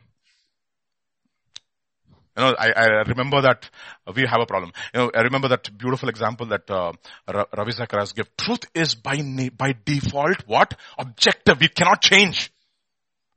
You 2.37 2.43
know, 2.43 2.55
I, 2.59 2.71
I 2.75 2.85
remember 3.07 3.41
that 3.41 3.69
we 4.13 4.23
have 4.23 4.41
a 4.41 4.45
problem. 4.45 4.73
You 4.93 4.99
know, 4.99 5.11
I 5.15 5.21
remember 5.21 5.47
that 5.49 5.77
beautiful 5.77 6.09
example 6.09 6.47
that 6.47 6.69
uh, 6.69 6.91
Ravi 7.27 7.71
Zacharias 7.71 8.11
gave. 8.11 8.35
Truth 8.35 8.65
is 8.73 8.93
by 8.95 9.17
by 9.55 9.73
default 9.85 10.45
what 10.45 10.73
objective. 10.97 11.61
We 11.61 11.69
cannot 11.69 12.01
change. 12.01 12.51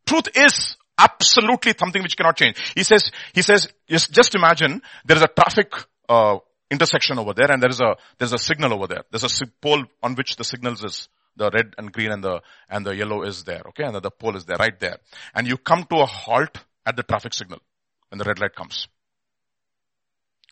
Truth 0.04 0.36
is 0.36 0.76
absolutely 0.98 1.74
something 1.78 2.02
which 2.02 2.16
cannot 2.16 2.36
change. 2.36 2.56
He 2.74 2.82
says. 2.82 3.12
He 3.34 3.42
says. 3.42 3.68
Just, 3.88 4.10
just 4.12 4.34
imagine 4.34 4.82
there 5.04 5.16
is 5.16 5.22
a 5.22 5.28
traffic 5.28 5.72
uh, 6.08 6.38
intersection 6.70 7.18
over 7.18 7.34
there, 7.34 7.50
and 7.50 7.62
there 7.62 7.70
is 7.70 7.80
a 7.80 7.96
there's 8.18 8.32
a 8.32 8.38
signal 8.38 8.72
over 8.74 8.86
there. 8.86 9.04
There's 9.10 9.24
a 9.24 9.46
pole 9.60 9.84
on 10.02 10.14
which 10.14 10.36
the 10.36 10.44
signals 10.44 10.84
is 10.84 11.08
the 11.36 11.50
red 11.50 11.74
and 11.78 11.92
green 11.92 12.10
and 12.10 12.22
the 12.22 12.40
and 12.68 12.84
the 12.84 12.94
yellow 12.94 13.22
is 13.22 13.44
there. 13.44 13.62
Okay, 13.68 13.84
and 13.84 13.94
the, 13.94 14.00
the 14.00 14.10
pole 14.10 14.36
is 14.36 14.44
there 14.44 14.56
right 14.58 14.78
there, 14.78 14.98
and 15.34 15.46
you 15.46 15.56
come 15.56 15.84
to 15.84 15.96
a 15.96 16.06
halt 16.06 16.58
at 16.84 16.96
the 16.96 17.02
traffic 17.02 17.34
signal 17.34 17.60
when 18.08 18.18
the 18.18 18.24
red 18.24 18.38
light 18.38 18.54
comes. 18.54 18.88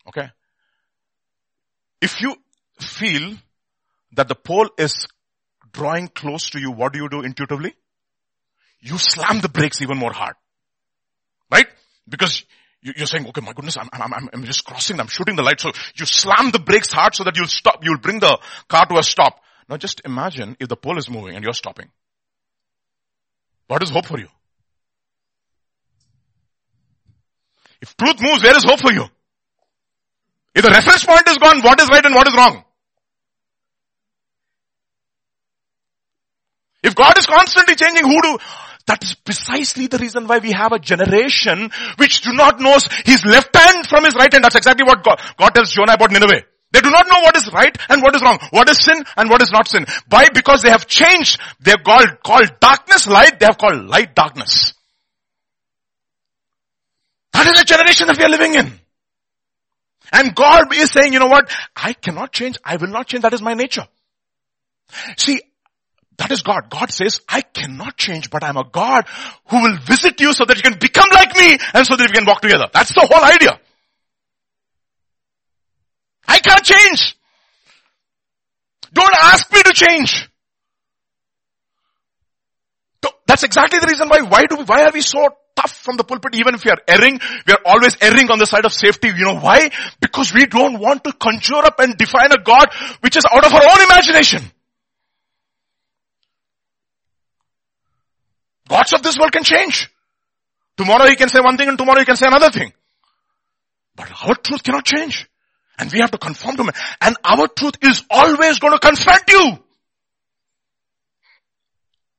Okay? 0.09 0.31
If 2.01 2.21
you 2.21 2.37
feel 2.81 3.35
that 4.13 4.29
the 4.29 4.35
pole 4.35 4.69
is 4.79 5.09
drawing 5.73 6.09
close 6.09 6.51
to 6.51 6.61
you, 6.61 6.71
what 6.71 6.93
do 6.93 6.99
you 6.99 7.09
do 7.09 7.23
intuitively? 7.23 7.75
You 8.81 8.99
slam 8.99 9.41
the 9.41 9.49
brakes 9.49 9.83
even 9.83 9.99
more 9.99 10.13
hard. 10.13 10.37
Right? 11.51 11.67
Because 12.09 12.45
you're 12.97 13.07
saying, 13.07 13.27
okay, 13.29 13.41
my 13.41 13.53
goodness, 13.53 13.77
I'm, 13.77 13.89
I'm, 13.93 14.29
I'm 14.33 14.45
just 14.45 14.65
crossing, 14.65 15.01
I'm 15.01 15.09
shooting 15.09 15.37
the 15.37 15.43
light. 15.43 15.61
So 15.61 15.73
you 15.97 16.07
slam 16.07 16.51
the 16.51 16.59
brakes 16.59 16.93
hard 16.93 17.15
so 17.15 17.25
that 17.25 17.37
you'll 17.37 17.47
stop, 17.47 17.83
you'll 17.83 17.99
bring 17.99 18.21
the 18.21 18.39
car 18.69 18.87
to 18.87 18.99
a 18.99 19.03
stop. 19.03 19.41
Now 19.69 19.77
just 19.77 20.03
imagine 20.05 20.57
if 20.61 20.69
the 20.69 20.77
pole 20.77 20.99
is 20.99 21.11
moving 21.11 21.35
and 21.35 21.45
you're 21.45 21.55
stopping. 21.55 21.91
What 23.67 23.83
is 23.83 23.91
hope 23.91 24.07
for 24.07 24.19
you? 24.19 24.29
If 27.81 27.97
truth 27.97 28.21
moves, 28.21 28.43
where 28.43 28.57
is 28.57 28.65
hope 28.65 28.81
for 28.81 28.93
you? 28.93 29.05
If 30.55 30.63
the 30.63 30.71
reference 30.71 31.05
point 31.05 31.29
is 31.29 31.39
gone, 31.39 31.63
what 31.63 31.81
is 31.81 31.89
right 31.91 32.05
and 32.05 32.15
what 32.15 32.27
is 32.27 32.35
wrong? 32.35 32.65
If 36.83 36.95
God 36.95 37.19
is 37.19 37.27
constantly 37.27 37.75
changing, 37.75 38.05
who 38.05 38.23
do, 38.23 38.39
that 38.87 39.03
is 39.03 39.15
precisely 39.15 39.89
the 39.89 39.99
reason 39.99 40.27
why 40.27 40.39
we 40.39 40.53
have 40.53 40.73
a 40.73 40.79
generation 40.79 41.71
which 41.97 42.23
do 42.23 42.33
not 42.33 42.61
know 42.61 42.79
his 43.05 43.25
left 43.25 43.55
hand 43.55 43.87
from 43.87 44.05
his 44.05 44.15
right 44.15 44.33
hand. 44.33 44.45
That's 44.45 44.55
exactly 44.55 44.85
what 44.85 45.03
God, 45.03 45.21
God 45.37 45.51
tells 45.55 45.73
Jonah 45.73 45.95
about 45.95 46.13
Nineveh. 46.13 46.43
They 46.73 46.81
do 46.81 46.91
not 46.91 47.07
know 47.09 47.21
what 47.21 47.37
is 47.37 47.53
right 47.53 47.77
and 47.89 48.03
what 48.03 48.15
is 48.15 48.23
wrong. 48.23 48.39
What 48.51 48.69
is 48.69 48.83
sin 48.83 49.03
and 49.17 49.31
what 49.31 49.43
is 49.43 49.51
not 49.51 49.69
sin. 49.69 49.87
Why? 50.09 50.29
Because 50.29 50.63
they 50.63 50.71
have 50.71 50.87
changed. 50.87 51.41
They 51.61 51.73
have 51.73 51.85
called, 51.85 52.23
called 52.25 52.61
darkness 52.61 53.07
light. 53.07 53.41
They 53.41 53.47
have 53.47 53.59
called 53.59 53.87
light 53.87 54.15
darkness. 54.15 54.75
That 57.33 57.47
is 57.47 57.59
the 57.59 57.65
generation 57.65 58.07
that 58.09 58.19
we 58.19 58.25
are 58.25 58.29
living 58.29 58.55
in. 58.55 58.73
And 60.13 60.35
God 60.35 60.75
is 60.75 60.91
saying, 60.91 61.13
you 61.13 61.19
know 61.19 61.27
what? 61.27 61.51
I 61.75 61.93
cannot 61.93 62.33
change. 62.33 62.59
I 62.65 62.77
will 62.77 62.89
not 62.89 63.07
change. 63.07 63.23
That 63.23 63.33
is 63.33 63.43
my 63.43 63.55
nature. 63.55 63.87
See, 65.17 65.41
that 66.19 66.31
is 66.31 66.43
God. 66.43 66.71
God 66.71 66.91
says, 66.91 67.21
I 67.29 67.43
cannot 67.43 67.97
change, 67.97 68.31
but 68.31 68.43
I'm 68.43 68.57
a 68.57 68.65
God 68.65 69.07
who 69.49 69.63
will 69.63 69.77
visit 69.79 70.21
you 70.21 70.33
so 70.33 70.45
that 70.45 70.57
you 70.57 70.63
can 70.63 70.79
become 70.79 71.09
like 71.13 71.37
me 71.37 71.59
and 71.75 71.87
so 71.87 71.97
that 71.97 72.09
we 72.09 72.13
can 72.13 72.27
walk 72.27 72.41
together. 72.41 72.67
That's 72.73 72.95
the 72.95 73.07
whole 73.11 73.25
idea. 73.25 73.61
I 76.27 76.39
can't 76.39 76.65
change. 76.65 77.17
Don't 78.93 79.15
ask 79.15 79.53
me 79.53 79.63
to 79.63 79.73
change. 79.73 80.29
That's 83.27 83.43
exactly 83.43 83.81
the 83.81 83.87
reason 83.87 84.09
why, 84.09 84.23
why 84.23 84.45
do 84.49 84.57
we, 84.57 84.65
why 84.65 84.85
are 84.85 84.93
we 84.95 85.01
so 85.01 85.29
tough 85.57 85.73
from 85.73 85.97
the 85.97 86.05
pulpit, 86.05 86.35
even 86.37 86.55
if 86.55 86.65
we 86.65 86.71
are 86.71 86.79
erring, 86.87 87.19
we 87.47 87.53
are 87.53 87.61
always 87.65 87.97
erring 88.01 88.31
on 88.31 88.39
the 88.39 88.47
side 88.47 88.65
of 88.65 88.73
safety. 88.73 89.09
You 89.09 89.25
know 89.25 89.41
why? 89.41 89.71
Because 90.01 90.33
we 90.33 90.47
don't 90.47 90.79
want 90.79 91.05
to 91.05 91.13
conjure 91.13 91.65
up 91.65 91.81
and 91.81 91.97
define 91.97 92.31
a 92.31 92.43
God 92.43 92.69
which 93.01 93.17
is 93.17 93.25
out 93.31 93.45
of 93.45 93.53
our 93.53 93.63
own 93.65 93.83
imagination. 93.91 94.43
Gods 98.69 98.93
of 98.93 99.03
this 99.03 99.19
world 99.19 99.33
can 99.33 99.45
change. 99.45 99.89
Tomorrow 100.77 101.07
he 101.07 101.17
can 101.17 101.29
say 101.29 101.41
one 101.41 101.57
thing 101.57 101.69
and 101.69 101.79
tomorrow 101.79 102.01
he 102.01 102.05
can 102.05 102.17
say 102.17 102.27
another 102.27 102.51
thing. 102.51 102.73
But 103.95 104.11
our 104.25 104.35
truth 104.35 104.63
cannot 104.63 104.85
change. 104.85 105.27
And 105.79 105.91
we 105.93 106.01
have 106.01 106.11
to 106.11 106.19
conform 106.19 106.57
to 106.57 106.63
him. 106.65 106.71
And 107.01 107.17
our 107.25 107.49
truth 107.49 107.75
is 107.83 108.03
always 108.11 108.59
going 108.59 108.73
to 108.73 108.79
confront 108.79 109.23
you. 109.29 109.59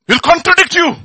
Will 0.08 0.20
contradict 0.20 0.76
you. 0.76 0.95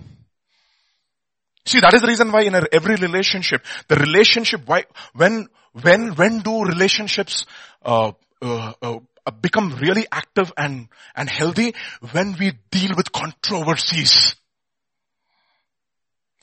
See, 1.64 1.80
that 1.80 1.94
is 1.94 2.02
the 2.02 2.08
reason 2.08 2.30
why 2.32 2.42
in 2.42 2.54
every 2.72 2.96
relationship, 2.96 3.64
the 3.88 3.96
relationship, 3.96 4.62
why, 4.66 4.84
when, 5.14 5.48
when, 5.80 6.14
when 6.14 6.40
do 6.40 6.64
relationships, 6.64 7.46
uh, 7.84 8.12
uh, 8.40 8.72
uh, 8.82 8.98
become 9.40 9.76
really 9.80 10.06
active 10.10 10.52
and, 10.56 10.88
and 11.14 11.28
healthy? 11.30 11.74
When 12.12 12.36
we 12.38 12.52
deal 12.70 12.90
with 12.96 13.12
controversies. 13.12 14.34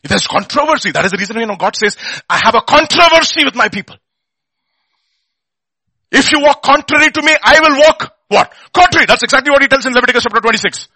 If 0.03 0.09
there's 0.09 0.27
controversy, 0.27 0.91
that 0.91 1.05
is 1.05 1.11
the 1.11 1.17
reason, 1.17 1.37
you 1.37 1.45
know, 1.45 1.57
God 1.57 1.75
says, 1.75 1.97
I 2.29 2.39
have 2.43 2.55
a 2.55 2.61
controversy 2.61 3.43
with 3.43 3.55
my 3.55 3.69
people. 3.69 3.97
If 6.11 6.31
you 6.31 6.41
walk 6.41 6.63
contrary 6.63 7.11
to 7.11 7.21
me, 7.21 7.35
I 7.43 7.59
will 7.59 7.79
walk 7.79 8.15
what? 8.29 8.53
Contrary. 8.73 9.05
That's 9.07 9.23
exactly 9.23 9.51
what 9.51 9.61
he 9.61 9.67
tells 9.67 9.85
in 9.85 9.93
Leviticus 9.93 10.23
chapter 10.23 10.39
26. 10.39 10.87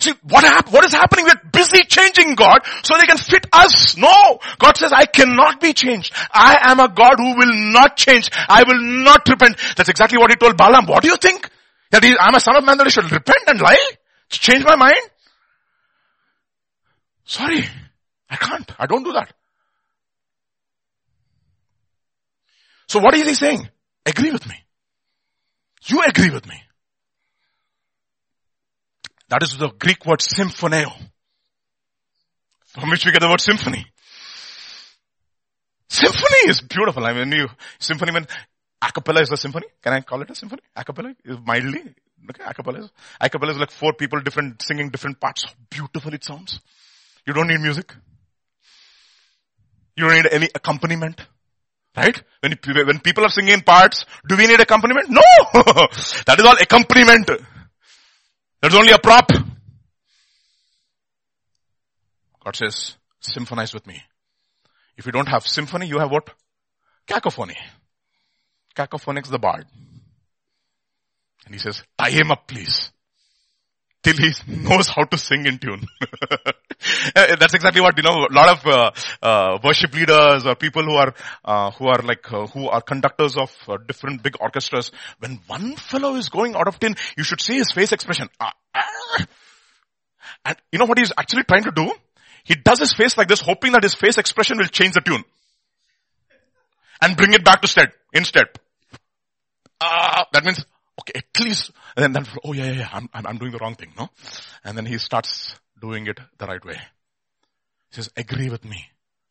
See, 0.00 0.12
what 0.22 0.44
hap- 0.44 0.70
what 0.70 0.84
is 0.84 0.92
happening? 0.92 1.24
We're 1.24 1.50
busy 1.50 1.82
changing 1.84 2.34
God 2.34 2.60
so 2.82 2.98
they 2.98 3.06
can 3.06 3.16
fit 3.16 3.46
us. 3.52 3.96
No! 3.96 4.38
God 4.58 4.76
says, 4.76 4.92
I 4.92 5.06
cannot 5.06 5.60
be 5.60 5.72
changed. 5.72 6.12
I 6.32 6.58
am 6.70 6.80
a 6.80 6.88
God 6.88 7.14
who 7.16 7.36
will 7.36 7.72
not 7.72 7.96
change. 7.96 8.28
I 8.34 8.64
will 8.66 8.80
not 8.80 9.26
repent. 9.28 9.56
That's 9.76 9.88
exactly 9.88 10.18
what 10.18 10.30
he 10.30 10.36
told 10.36 10.56
Balaam. 10.56 10.86
What 10.86 11.02
do 11.02 11.08
you 11.08 11.16
think? 11.16 11.48
That 11.90 12.04
he, 12.04 12.14
I'm 12.18 12.34
a 12.34 12.40
son 12.40 12.56
of 12.56 12.64
man 12.64 12.76
that 12.78 12.86
I 12.86 12.90
should 12.90 13.10
repent 13.10 13.44
and 13.46 13.60
lie? 13.60 13.78
Change 14.28 14.64
my 14.64 14.76
mind? 14.76 15.00
Sorry. 17.24 17.64
I 18.28 18.36
can't. 18.36 18.70
I 18.78 18.86
don't 18.86 19.04
do 19.04 19.12
that. 19.12 19.32
So 22.88 23.00
what 23.00 23.14
is 23.14 23.26
he 23.26 23.34
saying? 23.34 23.68
Agree 24.06 24.30
with 24.30 24.46
me. 24.46 24.54
You 25.86 26.02
agree 26.02 26.30
with 26.30 26.46
me. 26.46 26.60
That 29.28 29.42
is 29.42 29.56
the 29.56 29.68
Greek 29.70 30.04
word 30.06 30.20
symphoneo. 30.20 30.92
From 32.66 32.90
which 32.90 33.06
we 33.06 33.12
get 33.12 33.20
the 33.20 33.28
word 33.28 33.40
symphony. 33.40 33.86
Symphony 35.88 36.48
is 36.48 36.60
beautiful. 36.60 37.04
I 37.04 37.12
mean, 37.12 37.32
you, 37.32 37.48
symphony 37.78 38.12
means, 38.12 38.26
acapella 38.82 39.22
is 39.22 39.30
a 39.30 39.36
symphony. 39.36 39.66
Can 39.82 39.92
I 39.92 40.00
call 40.00 40.22
it 40.22 40.30
a 40.30 40.34
symphony? 40.34 40.62
Acapella 40.76 41.14
is 41.24 41.36
mildly. 41.44 41.94
Okay, 42.30 42.42
acapella 42.42 42.80
is, 42.80 42.90
acapella 43.20 43.50
is 43.50 43.58
like 43.58 43.70
four 43.70 43.92
people 43.92 44.20
different, 44.20 44.60
singing 44.62 44.88
different 44.88 45.20
parts. 45.20 45.44
How 45.46 45.52
beautiful 45.70 46.12
it 46.14 46.24
sounds. 46.24 46.60
You 47.26 47.32
don't 47.32 47.48
need 47.48 47.60
music. 47.60 47.94
You 49.96 50.04
don't 50.04 50.14
need 50.14 50.28
any 50.30 50.48
accompaniment. 50.54 51.20
Right? 51.96 52.20
When, 52.40 52.58
when 52.86 53.00
people 53.00 53.24
are 53.24 53.28
singing 53.28 53.60
parts, 53.60 54.04
do 54.28 54.36
we 54.36 54.46
need 54.46 54.60
accompaniment? 54.60 55.10
No! 55.10 55.22
that 56.26 56.36
is 56.38 56.44
all 56.44 56.56
accompaniment. 56.60 57.30
That's 58.60 58.74
only 58.74 58.92
a 58.92 58.98
prop. 58.98 59.30
God 62.44 62.56
says, 62.56 62.96
symphonize 63.22 63.72
with 63.72 63.86
me. 63.86 64.02
If 64.96 65.06
you 65.06 65.12
don't 65.12 65.28
have 65.28 65.46
symphony, 65.46 65.86
you 65.86 65.98
have 65.98 66.10
what? 66.10 66.28
Cacophony. 67.06 67.56
Cacophonics 68.76 69.30
the 69.30 69.38
bard. 69.38 69.66
And 71.46 71.54
he 71.54 71.60
says, 71.60 71.82
tie 71.96 72.10
him 72.10 72.30
up 72.30 72.48
please 72.48 72.90
till 74.04 74.16
he 74.16 74.32
knows 74.46 74.88
how 74.88 75.04
to 75.04 75.18
sing 75.18 75.46
in 75.46 75.58
tune. 75.58 75.86
Uh, 76.02 76.52
that's 77.40 77.54
exactly 77.54 77.80
what, 77.80 77.96
you 77.96 78.02
know, 78.02 78.26
a 78.30 78.32
lot 78.32 78.48
of 78.50 78.66
uh, 78.66 78.90
uh, 79.22 79.58
worship 79.64 79.94
leaders 79.94 80.46
or 80.46 80.54
people 80.54 80.84
who 80.84 80.94
are, 80.94 81.14
uh, 81.44 81.70
who 81.72 81.86
are 81.88 82.02
like, 82.02 82.30
uh, 82.32 82.46
who 82.46 82.68
are 82.68 82.80
conductors 82.80 83.36
of 83.36 83.50
uh, 83.68 83.76
different 83.88 84.22
big 84.22 84.36
orchestras, 84.40 84.92
when 85.18 85.40
one 85.46 85.74
fellow 85.76 86.14
is 86.16 86.28
going 86.28 86.54
out 86.54 86.68
of 86.68 86.78
tune, 86.78 86.94
you 87.16 87.24
should 87.24 87.40
see 87.40 87.56
his 87.56 87.72
face 87.72 87.92
expression. 87.92 88.28
Ah, 88.38 88.52
ah. 88.74 89.26
And 90.44 90.56
you 90.70 90.78
know 90.78 90.84
what 90.84 90.98
he's 90.98 91.12
actually 91.16 91.44
trying 91.44 91.64
to 91.64 91.72
do? 91.72 91.90
He 92.44 92.54
does 92.54 92.78
his 92.78 92.92
face 92.92 93.16
like 93.16 93.28
this, 93.28 93.40
hoping 93.40 93.72
that 93.72 93.82
his 93.82 93.94
face 93.94 94.18
expression 94.18 94.58
will 94.58 94.66
change 94.66 94.92
the 94.92 95.00
tune. 95.00 95.24
And 97.00 97.16
bring 97.16 97.32
it 97.32 97.44
back 97.44 97.62
to 97.62 97.68
stead, 97.68 97.92
instead. 98.12 98.46
Ah, 99.80 100.26
that 100.32 100.44
means, 100.44 100.64
okay, 101.04 101.20
at 101.20 101.44
least, 101.44 101.70
and 101.96 102.02
then, 102.02 102.12
then 102.12 102.26
oh 102.44 102.52
yeah, 102.52 102.66
yeah, 102.66 102.72
yeah, 102.72 102.88
I'm, 102.92 103.08
I'm, 103.12 103.38
doing 103.38 103.52
the 103.52 103.58
wrong 103.58 103.74
thing, 103.74 103.92
no? 103.96 104.08
And 104.64 104.76
then 104.76 104.86
he 104.86 104.98
starts 104.98 105.56
doing 105.80 106.06
it 106.06 106.18
the 106.38 106.46
right 106.46 106.64
way. 106.64 106.78
He 107.90 107.96
says, 107.96 108.10
agree 108.16 108.48
with 108.48 108.64
me. 108.64 108.86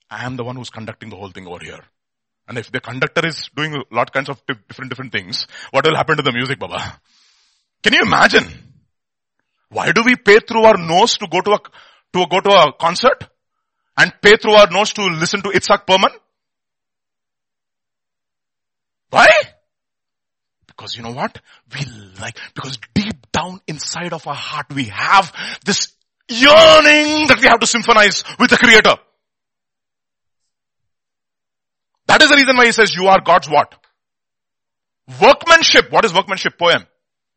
I 0.09 0.25
am 0.25 0.35
the 0.35 0.43
one 0.43 0.55
who's 0.55 0.69
conducting 0.69 1.09
the 1.09 1.15
whole 1.15 1.29
thing 1.29 1.47
over 1.47 1.63
here. 1.63 1.79
And 2.47 2.57
if 2.57 2.71
the 2.71 2.79
conductor 2.79 3.25
is 3.25 3.49
doing 3.55 3.73
a 3.73 3.95
lot 3.95 4.13
kinds 4.13 4.29
of 4.29 4.41
different, 4.45 4.89
different 4.89 5.11
things, 5.11 5.47
what 5.71 5.85
will 5.85 5.95
happen 5.95 6.17
to 6.17 6.23
the 6.23 6.31
music, 6.31 6.59
Baba? 6.59 6.99
Can 7.81 7.93
you 7.93 8.01
imagine? 8.05 8.45
Why 9.69 9.91
do 9.91 10.03
we 10.03 10.15
pay 10.15 10.39
through 10.39 10.63
our 10.63 10.77
nose 10.77 11.17
to 11.17 11.27
go 11.27 11.41
to 11.41 11.51
a, 11.51 11.59
to 12.13 12.27
go 12.27 12.39
to 12.39 12.49
a 12.49 12.73
concert? 12.73 13.27
And 13.97 14.11
pay 14.21 14.37
through 14.37 14.53
our 14.53 14.69
nose 14.69 14.91
to 14.93 15.03
listen 15.03 15.41
to 15.43 15.49
Itzhak 15.49 15.85
Perlman? 15.85 16.09
Why? 19.09 19.29
Because 20.83 20.97
you 20.97 21.03
know 21.03 21.13
what? 21.13 21.39
We 21.73 21.85
like, 22.19 22.37
because 22.53 22.77
deep 22.93 23.31
down 23.31 23.61
inside 23.67 24.11
of 24.11 24.27
our 24.27 24.35
heart 24.35 24.65
we 24.75 24.83
have 24.91 25.31
this 25.63 25.93
yearning 26.27 27.27
that 27.27 27.37
we 27.39 27.47
have 27.47 27.61
to 27.61 27.65
symphonize 27.65 28.25
with 28.37 28.49
the 28.49 28.57
creator. 28.57 28.95
That 32.07 32.21
is 32.21 32.29
the 32.29 32.35
reason 32.35 32.57
why 32.57 32.65
he 32.65 32.73
says 32.73 32.93
you 32.93 33.07
are 33.07 33.21
God's 33.21 33.49
what? 33.49 33.73
Workmanship. 35.21 35.89
What 35.89 36.03
is 36.03 36.13
workmanship? 36.13 36.59
Poem. 36.59 36.85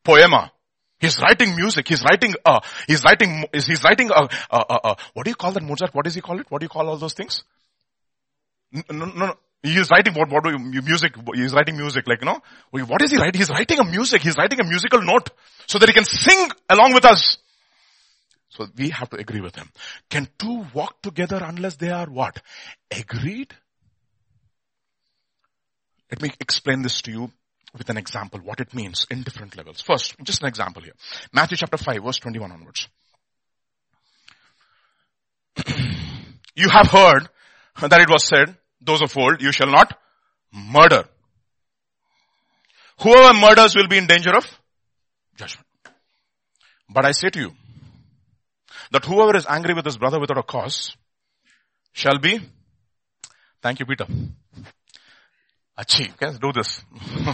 Poema. 0.03 0.51
He's 0.99 1.21
writing 1.21 1.55
music. 1.55 1.87
He's 1.87 2.03
writing, 2.03 2.35
uh, 2.45 2.59
he's 2.89 3.05
writing, 3.05 3.45
he's 3.53 3.85
writing, 3.85 4.11
uh, 4.11 4.27
uh, 4.51 4.65
uh, 4.69 4.79
uh, 4.83 4.95
what 5.15 5.23
do 5.23 5.31
you 5.31 5.37
call 5.37 5.53
that 5.53 5.63
Mozart? 5.63 5.95
What 5.95 6.05
does 6.05 6.17
he 6.17 6.21
call 6.21 6.41
it? 6.41 6.51
What 6.51 6.63
do 6.63 6.65
you 6.65 6.69
call 6.69 6.89
all 6.89 6.97
those 6.97 7.15
things? 7.15 7.45
No, 8.73 8.83
no, 8.91 9.05
no. 9.05 9.35
He 9.67 9.77
is 9.79 9.91
writing 9.91 10.15
what, 10.15 10.31
what 10.31 10.45
do 10.45 10.51
you, 10.51 10.81
music, 10.81 11.15
he's 11.35 11.53
writing 11.53 11.77
music, 11.77 12.07
like, 12.07 12.21
you 12.21 12.27
know, 12.27 12.41
what 12.71 13.03
is 13.03 13.11
he 13.11 13.17
writing? 13.17 13.41
He's 13.41 13.51
writing 13.51 13.81
a 13.81 13.85
music, 13.85 14.23
he's 14.23 14.37
writing 14.37 14.61
a 14.61 14.65
musical 14.65 15.03
note 15.03 15.31
so 15.67 15.81
that 15.81 15.89
he 15.89 15.93
can 15.93 16.05
sing 16.05 16.49
along 16.71 16.95
with 16.95 17.05
us. 17.05 17.39
So 18.51 18.67
we 18.79 18.91
have 18.91 19.11
to 19.11 19.17
agree 19.17 19.41
with 19.41 19.57
him. 19.57 19.69
Can 20.09 20.29
two 20.39 20.67
walk 20.73 21.03
together 21.03 21.41
unless 21.43 21.75
they 21.75 21.91
are 21.91 22.07
what? 22.07 22.41
Agreed? 22.97 23.53
Let 26.13 26.23
me 26.23 26.31
explain 26.39 26.83
this 26.83 27.03
to 27.03 27.11
you 27.11 27.33
with 27.77 27.91
an 27.91 27.97
example, 27.97 28.39
what 28.45 28.61
it 28.61 28.73
means 28.73 29.05
in 29.11 29.25
different 29.25 29.57
levels. 29.57 29.81
First, 29.81 30.15
just 30.23 30.43
an 30.43 30.49
example 30.49 30.83
here. 30.83 30.95
Matthew 31.33 31.57
chapter 31.57 31.77
5 31.77 32.05
verse 32.05 32.19
21 32.19 32.53
onwards. 32.53 32.89
you 36.55 36.69
have 36.69 36.87
heard 36.87 37.29
that 37.81 38.01
it 38.01 38.09
was 38.09 38.29
said, 38.29 38.57
those 38.81 39.03
of 39.03 39.17
old, 39.17 39.41
you 39.41 39.53
shall 39.53 39.71
not 39.71 39.99
murder. 40.53 41.05
Whoever 43.01 43.39
murders 43.39 43.75
will 43.77 43.89
be 43.89 43.99
in 43.99 44.07
danger 44.07 44.35
of 44.37 44.47
judgment. 45.37 45.67
But 46.89 47.05
I 47.05 47.13
say 47.13 47.31
to 47.31 47.39
you, 47.39 47.53
that 48.91 49.05
whoever 49.05 49.37
is 49.37 49.47
angry 49.49 49.75
with 49.75 49.85
his 49.85 49.99
brother 49.99 50.21
without 50.21 50.39
a 50.39 50.43
cause 50.43 50.97
shall 51.93 52.19
be, 52.19 52.41
thank 53.63 53.81
you 53.81 53.87
Peter. 53.87 54.07
Achi, 55.79 56.11
let's 56.21 56.39
do 56.39 56.53
this. 56.53 56.81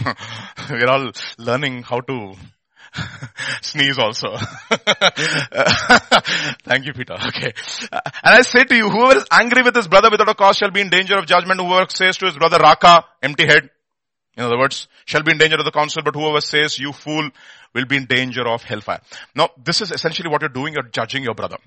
We're 0.69 0.89
all 0.89 1.11
learning 1.37 1.83
how 1.83 2.01
to 2.01 2.35
Sneeze 3.61 3.97
also. 3.97 4.35
Thank 6.63 6.85
you, 6.85 6.93
Peter. 6.93 7.13
Okay. 7.13 7.53
and 7.91 8.01
I 8.23 8.41
say 8.41 8.63
to 8.63 8.75
you, 8.75 8.89
whoever 8.89 9.17
is 9.17 9.25
angry 9.31 9.63
with 9.63 9.75
his 9.75 9.87
brother 9.87 10.09
without 10.11 10.29
a 10.29 10.35
cause 10.35 10.57
shall 10.57 10.71
be 10.71 10.81
in 10.81 10.89
danger 10.89 11.17
of 11.17 11.25
judgment. 11.25 11.59
Whoever 11.59 11.89
says 11.89 12.17
to 12.17 12.25
his 12.27 12.37
brother, 12.37 12.57
Raca, 12.59 13.05
empty 13.21 13.45
head, 13.45 13.69
in 14.35 14.43
other 14.43 14.57
words, 14.57 14.87
shall 15.05 15.23
be 15.23 15.31
in 15.31 15.37
danger 15.37 15.57
of 15.57 15.65
the 15.65 15.71
council, 15.71 16.01
but 16.03 16.15
whoever 16.15 16.41
says, 16.41 16.79
you 16.79 16.91
fool, 16.91 17.29
will 17.73 17.85
be 17.85 17.97
in 17.97 18.05
danger 18.05 18.47
of 18.47 18.63
hellfire. 18.63 19.01
Now, 19.35 19.49
this 19.63 19.81
is 19.81 19.91
essentially 19.91 20.29
what 20.29 20.41
you're 20.41 20.49
doing, 20.49 20.73
you're 20.73 20.83
judging 20.83 21.23
your 21.23 21.35
brother. 21.35 21.57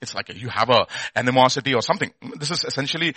It's 0.00 0.14
like 0.14 0.34
you 0.34 0.48
have 0.48 0.70
a 0.70 0.86
animosity 1.14 1.74
or 1.74 1.82
something. 1.82 2.10
This 2.36 2.50
is 2.50 2.64
essentially, 2.64 3.14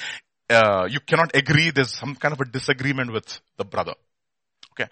uh, 0.49 0.85
you 0.89 0.99
cannot 0.99 1.35
agree, 1.35 1.72
there's 1.72 1.97
some 1.97 2.15
kind 2.15 2.34
of 2.34 2.41
a 2.41 2.45
disagreement 2.45 3.11
with 3.11 3.39
the 3.57 3.65
brother. 3.65 3.93
Okay. 4.73 4.89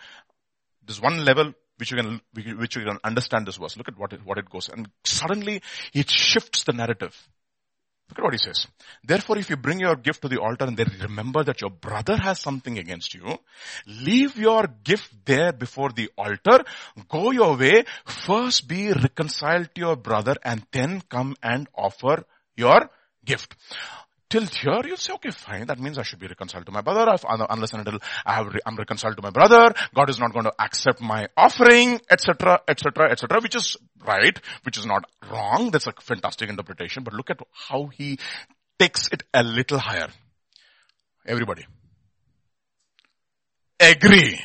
There's 0.85 1.01
one 1.01 1.23
level 1.23 1.53
which 1.77 1.91
you 1.91 1.97
can, 1.97 2.21
which 2.57 2.75
you 2.75 2.83
can 2.83 2.97
understand 3.03 3.47
this 3.47 3.57
verse. 3.57 3.77
Look 3.77 3.87
at 3.87 3.97
what 3.97 4.13
it, 4.13 4.25
what 4.25 4.37
it 4.37 4.49
goes. 4.49 4.69
And 4.69 4.89
suddenly 5.03 5.61
it 5.93 6.09
shifts 6.09 6.63
the 6.63 6.73
narrative. 6.73 7.15
Look 8.09 8.19
at 8.19 8.23
what 8.23 8.33
he 8.33 8.37
says. 8.37 8.67
Therefore, 9.03 9.37
if 9.37 9.49
you 9.49 9.55
bring 9.55 9.79
your 9.79 9.95
gift 9.95 10.21
to 10.21 10.27
the 10.27 10.39
altar 10.39 10.65
and 10.65 10.77
then 10.77 10.91
remember 11.01 11.43
that 11.43 11.61
your 11.61 11.71
brother 11.71 12.17
has 12.17 12.39
something 12.39 12.77
against 12.77 13.15
you, 13.15 13.37
leave 13.87 14.37
your 14.37 14.67
gift 14.83 15.11
there 15.25 15.51
before 15.51 15.89
the 15.91 16.11
altar, 16.17 16.63
go 17.09 17.31
your 17.31 17.57
way, 17.57 17.85
first 18.05 18.67
be 18.67 18.91
reconciled 18.91 19.73
to 19.73 19.81
your 19.81 19.95
brother 19.95 20.35
and 20.43 20.63
then 20.71 21.01
come 21.09 21.35
and 21.41 21.67
offer 21.75 22.23
your 22.55 22.89
gift 23.25 23.55
till 24.34 24.47
here, 24.47 24.81
you 24.88 24.97
say, 24.97 25.14
okay, 25.14 25.30
fine. 25.30 25.68
That 25.68 25.80
means 25.80 25.99
I 25.99 26.01
should 26.01 26.19
be 26.19 26.26
reconciled 26.26 26.65
to 26.65 26.72
my 26.72 26.81
brother. 26.81 27.15
Unless 27.49 27.73
and 27.73 27.85
until 27.85 27.99
I 28.26 28.34
have, 28.34 28.47
I'm 28.65 28.76
reconciled 28.76 29.15
to 29.18 29.22
my 29.22 29.30
brother, 29.30 29.72
God 29.93 30.10
is 30.10 30.19
not 30.19 30.34
going 30.34 30.45
to 30.45 30.53
accept 30.60 31.01
my 31.01 31.27
offering, 31.38 32.01
etc., 32.10 32.61
etc., 32.68 33.11
etc., 33.11 33.41
which 33.41 33.55
is 33.55 33.77
right, 34.03 34.38
which 34.64 34.80
is 34.80 34.88
not 34.88 35.05
wrong. 35.31 35.69
That's 35.72 35.85
a 35.85 35.93
fantastic 36.01 36.49
interpretation. 36.49 37.03
But 37.03 37.14
look 37.14 37.30
at 37.30 37.41
how 37.51 37.91
he 37.93 38.18
takes 38.80 39.07
it 39.10 39.22
a 39.35 39.43
little 39.43 39.77
higher. 39.77 40.10
Everybody. 41.27 41.68
Agree 43.80 44.41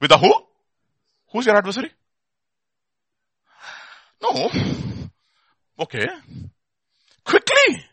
with 0.00 0.10
the 0.10 0.18
who? 0.18 0.34
Who's 1.32 1.46
your 1.46 1.56
adversary? 1.56 1.92
No. 4.20 4.50
Okay. 5.78 6.08
Quickly. 7.24 7.84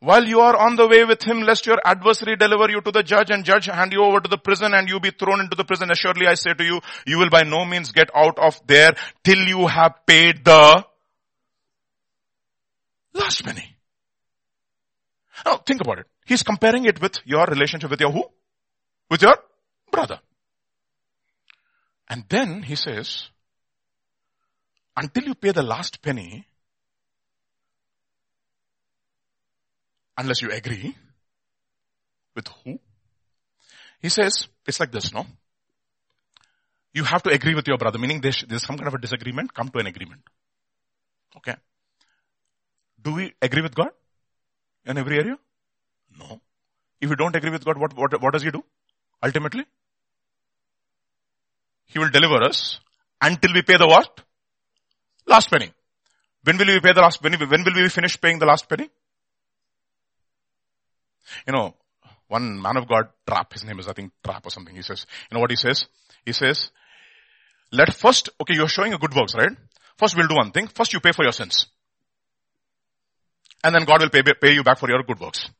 While 0.00 0.26
you 0.26 0.40
are 0.40 0.56
on 0.56 0.76
the 0.76 0.86
way 0.86 1.04
with 1.04 1.22
him, 1.24 1.40
lest 1.42 1.66
your 1.66 1.78
adversary 1.84 2.36
deliver 2.36 2.70
you 2.70 2.80
to 2.80 2.92
the 2.92 3.02
judge 3.02 3.30
and 3.30 3.44
judge 3.44 3.66
hand 3.66 3.92
you 3.92 4.04
over 4.04 4.20
to 4.20 4.28
the 4.28 4.38
prison 4.38 4.72
and 4.72 4.88
you 4.88 5.00
be 5.00 5.10
thrown 5.10 5.40
into 5.40 5.56
the 5.56 5.64
prison. 5.64 5.90
Assuredly 5.90 6.28
I 6.28 6.34
say 6.34 6.54
to 6.54 6.64
you, 6.64 6.80
you 7.04 7.18
will 7.18 7.30
by 7.30 7.42
no 7.42 7.64
means 7.64 7.90
get 7.90 8.10
out 8.14 8.38
of 8.38 8.60
there 8.66 8.94
till 9.24 9.38
you 9.38 9.66
have 9.66 10.06
paid 10.06 10.44
the 10.44 10.84
last 13.12 13.44
penny. 13.44 13.76
Now 15.44 15.56
think 15.56 15.80
about 15.80 15.98
it. 15.98 16.06
He's 16.26 16.44
comparing 16.44 16.84
it 16.84 17.00
with 17.00 17.18
your 17.24 17.46
relationship 17.46 17.90
with 17.90 18.00
your 18.00 18.12
who? 18.12 18.24
With 19.10 19.22
your 19.22 19.36
brother. 19.90 20.20
And 22.08 22.24
then 22.28 22.62
he 22.62 22.76
says, 22.76 23.28
until 24.96 25.24
you 25.24 25.34
pay 25.34 25.52
the 25.52 25.62
last 25.62 26.02
penny, 26.02 26.47
unless 30.18 30.42
you 30.42 30.50
agree 30.50 30.94
with 32.34 32.48
who? 32.64 32.78
He 34.00 34.08
says, 34.08 34.48
it's 34.66 34.80
like 34.80 34.92
this, 34.92 35.12
no? 35.12 35.26
You 36.92 37.04
have 37.04 37.22
to 37.22 37.30
agree 37.30 37.54
with 37.54 37.66
your 37.68 37.78
brother, 37.78 37.98
meaning 37.98 38.20
there's, 38.20 38.44
there's 38.48 38.64
some 38.64 38.76
kind 38.76 38.88
of 38.88 38.94
a 38.94 38.98
disagreement, 38.98 39.54
come 39.54 39.68
to 39.68 39.78
an 39.78 39.86
agreement. 39.86 40.22
Okay. 41.36 41.54
Do 43.00 43.14
we 43.14 43.32
agree 43.40 43.62
with 43.62 43.74
God 43.74 43.90
in 44.84 44.98
every 44.98 45.18
area? 45.18 45.38
No. 46.18 46.40
If 47.00 47.10
we 47.10 47.16
don't 47.16 47.34
agree 47.36 47.50
with 47.50 47.64
God, 47.64 47.78
what, 47.78 47.96
what, 47.96 48.20
what 48.20 48.32
does 48.32 48.42
He 48.42 48.50
do? 48.50 48.64
Ultimately? 49.22 49.64
He 51.86 51.98
will 51.98 52.10
deliver 52.10 52.42
us 52.42 52.80
until 53.20 53.52
we 53.54 53.62
pay 53.62 53.76
the 53.76 53.86
what? 53.86 54.20
Last 55.26 55.50
penny. 55.50 55.72
When 56.42 56.58
will 56.58 56.66
we 56.66 56.80
pay 56.80 56.92
the 56.92 57.00
last 57.00 57.22
penny? 57.22 57.36
When 57.36 57.62
will 57.64 57.74
we 57.74 57.88
finish 57.88 58.20
paying 58.20 58.38
the 58.38 58.46
last 58.46 58.68
penny? 58.68 58.88
You 61.46 61.52
know, 61.52 61.74
one 62.28 62.60
man 62.60 62.76
of 62.76 62.88
God, 62.88 63.08
Trap, 63.26 63.52
his 63.52 63.64
name 63.64 63.78
is 63.78 63.88
I 63.88 63.92
think 63.92 64.12
Trap 64.24 64.46
or 64.46 64.50
something. 64.50 64.74
He 64.74 64.82
says, 64.82 65.06
you 65.30 65.34
know 65.34 65.40
what 65.40 65.50
he 65.50 65.56
says? 65.56 65.86
He 66.24 66.32
says, 66.32 66.70
let 67.72 67.92
first, 67.94 68.30
okay, 68.40 68.54
you're 68.54 68.68
showing 68.68 68.94
a 68.94 68.98
good 68.98 69.14
works, 69.14 69.34
right? 69.34 69.50
First 69.96 70.16
we'll 70.16 70.28
do 70.28 70.36
one 70.36 70.52
thing. 70.52 70.68
First 70.68 70.92
you 70.92 71.00
pay 71.00 71.12
for 71.12 71.22
your 71.22 71.32
sins. 71.32 71.66
And 73.64 73.74
then 73.74 73.84
God 73.84 74.00
will 74.00 74.10
pay, 74.10 74.22
pay 74.22 74.52
you 74.52 74.62
back 74.62 74.78
for 74.78 74.88
your 74.88 75.02
good 75.02 75.20
works. 75.20 75.50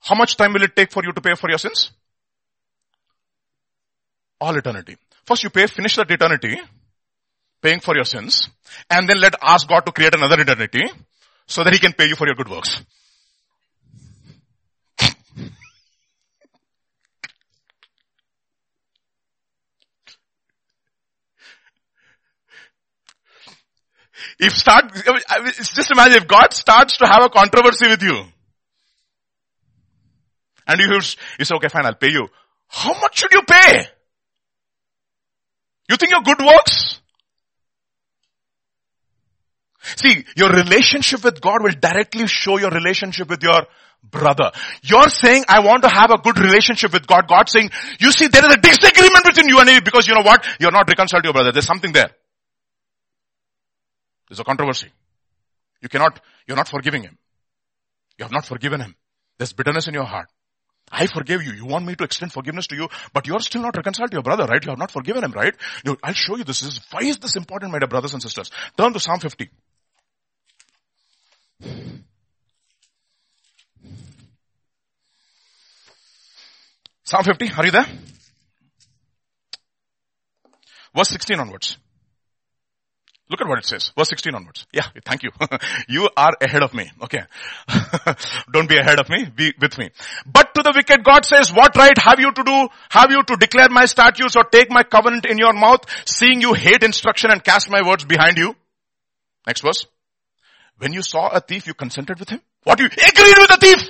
How 0.00 0.14
much 0.14 0.36
time 0.36 0.52
will 0.52 0.62
it 0.62 0.76
take 0.76 0.90
for 0.90 1.02
you 1.04 1.12
to 1.12 1.20
pay 1.20 1.34
for 1.34 1.48
your 1.48 1.58
sins? 1.58 1.92
All 4.40 4.56
eternity. 4.56 4.96
First 5.24 5.44
you 5.44 5.50
pay, 5.50 5.66
finish 5.66 5.96
that 5.96 6.10
eternity, 6.10 6.60
paying 7.62 7.80
for 7.80 7.94
your 7.94 8.04
sins, 8.04 8.48
and 8.90 9.08
then 9.08 9.18
let 9.20 9.34
ask 9.42 9.66
God 9.66 9.86
to 9.86 9.92
create 9.92 10.14
another 10.14 10.40
eternity 10.40 10.82
so 11.46 11.64
that 11.64 11.72
he 11.72 11.78
can 11.78 11.92
pay 11.92 12.06
you 12.06 12.16
for 12.16 12.26
your 12.26 12.36
good 12.36 12.48
works. 12.48 12.84
If 24.38 24.52
start, 24.52 24.92
just 24.94 25.90
imagine 25.90 26.16
if 26.18 26.28
God 26.28 26.52
starts 26.52 26.98
to 26.98 27.06
have 27.06 27.22
a 27.22 27.30
controversy 27.30 27.88
with 27.88 28.02
you. 28.02 28.24
And 30.66 30.80
you, 30.80 31.00
you 31.38 31.44
say, 31.44 31.54
okay 31.54 31.68
fine, 31.68 31.86
I'll 31.86 31.94
pay 31.94 32.10
you. 32.10 32.28
How 32.68 32.92
much 33.00 33.18
should 33.18 33.32
you 33.32 33.42
pay? 33.42 33.86
You 35.88 35.96
think 35.96 36.10
your 36.10 36.22
good 36.22 36.40
works? 36.40 37.00
See, 39.96 40.24
your 40.36 40.50
relationship 40.50 41.22
with 41.22 41.40
God 41.40 41.62
will 41.62 41.74
directly 41.80 42.26
show 42.26 42.58
your 42.58 42.70
relationship 42.70 43.28
with 43.30 43.42
your 43.42 43.66
brother. 44.02 44.50
You're 44.82 45.08
saying, 45.08 45.44
I 45.48 45.60
want 45.60 45.84
to 45.84 45.88
have 45.88 46.10
a 46.10 46.18
good 46.18 46.38
relationship 46.40 46.92
with 46.92 47.06
God. 47.06 47.28
God 47.28 47.48
saying, 47.48 47.70
you 48.00 48.10
see, 48.10 48.26
there 48.26 48.44
is 48.44 48.54
a 48.54 48.60
disagreement 48.60 49.24
between 49.24 49.48
you 49.48 49.60
and 49.60 49.68
me 49.68 49.80
because 49.80 50.08
you 50.08 50.14
know 50.14 50.22
what? 50.22 50.44
You're 50.58 50.72
not 50.72 50.88
reconciled 50.88 51.22
to 51.22 51.28
your 51.28 51.34
brother. 51.34 51.52
There's 51.52 51.66
something 51.66 51.92
there. 51.92 52.10
There's 54.28 54.40
a 54.40 54.44
controversy. 54.44 54.88
You 55.80 55.88
cannot, 55.88 56.20
you're 56.46 56.56
not 56.56 56.68
forgiving 56.68 57.02
him. 57.02 57.18
You 58.18 58.24
have 58.24 58.32
not 58.32 58.46
forgiven 58.46 58.80
him. 58.80 58.94
There's 59.38 59.52
bitterness 59.52 59.88
in 59.88 59.94
your 59.94 60.04
heart. 60.04 60.28
I 60.90 61.06
forgave 61.06 61.42
you. 61.42 61.52
You 61.52 61.66
want 61.66 61.84
me 61.84 61.94
to 61.96 62.04
extend 62.04 62.32
forgiveness 62.32 62.68
to 62.68 62.76
you, 62.76 62.88
but 63.12 63.26
you're 63.26 63.40
still 63.40 63.62
not 63.62 63.76
reconciled 63.76 64.10
to 64.12 64.14
your 64.14 64.22
brother, 64.22 64.44
right? 64.44 64.64
You 64.64 64.70
have 64.70 64.78
not 64.78 64.90
forgiven 64.90 65.24
him, 65.24 65.32
right? 65.32 65.54
You, 65.84 65.96
I'll 66.02 66.14
show 66.14 66.36
you 66.36 66.44
this. 66.44 66.60
this 66.60 66.74
is, 66.74 66.80
why 66.90 67.00
is 67.00 67.18
this 67.18 67.36
important, 67.36 67.72
my 67.72 67.78
dear 67.78 67.88
brothers 67.88 68.12
and 68.12 68.22
sisters? 68.22 68.50
Turn 68.76 68.92
to 68.92 69.00
Psalm 69.00 69.18
50. 69.18 69.50
Psalm 77.02 77.24
50, 77.24 77.52
are 77.56 77.64
you 77.64 77.70
there? 77.70 77.86
Verse 80.94 81.08
16 81.10 81.38
onwards. 81.38 81.78
What 83.46 83.58
it 83.58 83.66
says. 83.66 83.92
Verse 83.96 84.08
16 84.08 84.34
onwards. 84.34 84.66
Yeah, 84.72 84.86
thank 85.04 85.22
you. 85.22 85.30
you 85.88 86.08
are 86.16 86.32
ahead 86.40 86.62
of 86.62 86.74
me. 86.74 86.90
Okay. 87.02 87.22
Don't 88.52 88.68
be 88.68 88.76
ahead 88.76 88.98
of 88.98 89.08
me. 89.08 89.26
Be 89.34 89.54
with 89.60 89.78
me. 89.78 89.90
But 90.26 90.54
to 90.54 90.62
the 90.62 90.72
wicked 90.74 91.04
God 91.04 91.24
says, 91.24 91.52
what 91.52 91.76
right 91.76 91.96
have 91.98 92.18
you 92.18 92.32
to 92.32 92.42
do? 92.42 92.68
Have 92.90 93.10
you 93.10 93.22
to 93.22 93.36
declare 93.36 93.68
my 93.70 93.84
statutes 93.84 94.36
or 94.36 94.44
take 94.44 94.70
my 94.70 94.82
covenant 94.82 95.26
in 95.26 95.38
your 95.38 95.52
mouth, 95.52 95.84
seeing 96.04 96.40
you 96.40 96.54
hate 96.54 96.82
instruction 96.82 97.30
and 97.30 97.44
cast 97.44 97.70
my 97.70 97.86
words 97.86 98.04
behind 98.04 98.36
you? 98.38 98.56
Next 99.46 99.60
verse. 99.60 99.86
When 100.78 100.92
you 100.92 101.02
saw 101.02 101.28
a 101.28 101.40
thief, 101.40 101.66
you 101.66 101.74
consented 101.74 102.18
with 102.18 102.30
him? 102.30 102.40
What 102.64 102.80
you 102.80 102.86
agreed 102.86 103.38
with 103.38 103.48
the 103.48 103.58
thief? 103.60 103.88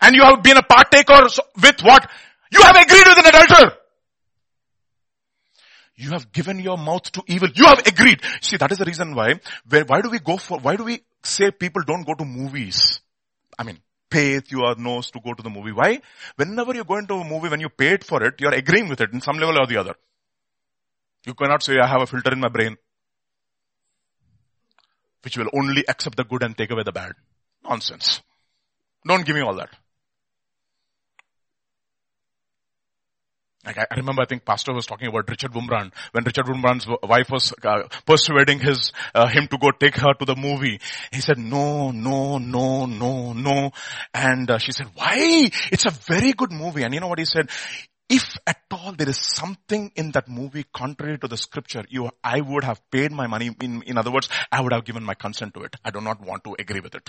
And 0.00 0.14
you 0.14 0.22
have 0.22 0.42
been 0.42 0.56
a 0.56 0.62
partaker 0.62 1.26
with 1.60 1.80
what? 1.82 2.10
You 2.50 2.62
have 2.62 2.76
agreed 2.76 3.06
with 3.06 3.18
an 3.18 3.26
adulterer. 3.26 3.81
You 6.02 6.10
have 6.10 6.32
given 6.32 6.58
your 6.58 6.76
mouth 6.76 7.12
to 7.12 7.22
evil. 7.28 7.48
You 7.54 7.66
have 7.66 7.86
agreed. 7.86 8.20
See, 8.40 8.56
that 8.56 8.72
is 8.72 8.78
the 8.78 8.84
reason 8.84 9.14
why, 9.14 9.38
where, 9.68 9.84
why 9.84 10.00
do 10.00 10.10
we 10.10 10.18
go 10.18 10.36
for, 10.36 10.58
why 10.58 10.74
do 10.74 10.82
we 10.82 11.04
say 11.22 11.52
people 11.52 11.82
don't 11.86 12.04
go 12.04 12.14
to 12.14 12.24
movies? 12.24 13.00
I 13.56 13.62
mean, 13.62 13.78
pay 14.10 14.40
through 14.40 14.62
your 14.62 14.74
nose 14.74 15.12
to 15.12 15.20
go 15.20 15.32
to 15.32 15.42
the 15.44 15.48
movie. 15.48 15.70
Why? 15.70 16.00
Whenever 16.34 16.74
you 16.74 16.82
go 16.82 16.96
into 16.96 17.14
a 17.14 17.24
movie, 17.24 17.48
when 17.50 17.60
you 17.60 17.68
paid 17.68 18.02
for 18.04 18.20
it, 18.24 18.34
you're 18.40 18.52
agreeing 18.52 18.88
with 18.88 19.00
it 19.00 19.12
in 19.12 19.20
some 19.20 19.36
level 19.36 19.60
or 19.60 19.66
the 19.68 19.76
other. 19.76 19.94
You 21.24 21.34
cannot 21.34 21.62
say, 21.62 21.78
I 21.78 21.86
have 21.86 22.02
a 22.02 22.06
filter 22.08 22.32
in 22.32 22.40
my 22.40 22.48
brain, 22.48 22.76
which 25.22 25.38
will 25.38 25.50
only 25.54 25.84
accept 25.86 26.16
the 26.16 26.24
good 26.24 26.42
and 26.42 26.58
take 26.58 26.72
away 26.72 26.82
the 26.84 26.90
bad. 26.90 27.12
Nonsense. 27.62 28.22
Don't 29.06 29.24
give 29.24 29.36
me 29.36 29.42
all 29.42 29.54
that. 29.54 29.70
Like 33.64 33.78
I, 33.78 33.86
remember, 33.96 34.22
I 34.22 34.26
think 34.26 34.44
Pastor 34.44 34.72
was 34.72 34.86
talking 34.86 35.06
about 35.06 35.28
Richard 35.28 35.52
Wurmbrand 35.52 35.92
when 36.10 36.24
Richard 36.24 36.46
Wurmbrand's 36.46 36.86
wife 37.02 37.30
was 37.30 37.54
uh, 37.62 37.82
persuading 38.04 38.58
his 38.58 38.92
uh, 39.14 39.28
him 39.28 39.46
to 39.48 39.58
go 39.58 39.70
take 39.70 39.96
her 39.96 40.14
to 40.14 40.24
the 40.24 40.34
movie. 40.34 40.80
He 41.12 41.20
said, 41.20 41.38
"No, 41.38 41.92
no, 41.92 42.38
no, 42.38 42.86
no, 42.86 43.32
no," 43.32 43.70
and 44.12 44.50
uh, 44.50 44.58
she 44.58 44.72
said, 44.72 44.88
"Why? 44.94 45.48
It's 45.70 45.86
a 45.86 45.90
very 45.90 46.32
good 46.32 46.50
movie." 46.50 46.82
And 46.82 46.92
you 46.92 46.98
know 46.98 47.06
what 47.06 47.20
he 47.20 47.24
said? 47.24 47.50
If 48.08 48.36
at 48.46 48.58
all 48.72 48.92
there 48.92 49.08
is 49.08 49.18
something 49.18 49.92
in 49.94 50.10
that 50.12 50.28
movie 50.28 50.64
contrary 50.74 51.18
to 51.18 51.28
the 51.28 51.36
scripture, 51.36 51.84
you, 51.88 52.10
I 52.22 52.40
would 52.40 52.64
have 52.64 52.82
paid 52.90 53.12
my 53.12 53.26
money. 53.28 53.56
In, 53.60 53.82
in 53.82 53.96
other 53.96 54.10
words, 54.10 54.28
I 54.50 54.60
would 54.60 54.72
have 54.72 54.84
given 54.84 55.04
my 55.04 55.14
consent 55.14 55.54
to 55.54 55.62
it. 55.62 55.76
I 55.84 55.90
do 55.90 56.00
not 56.00 56.20
want 56.20 56.44
to 56.44 56.56
agree 56.58 56.80
with 56.80 56.94
it. 56.94 57.08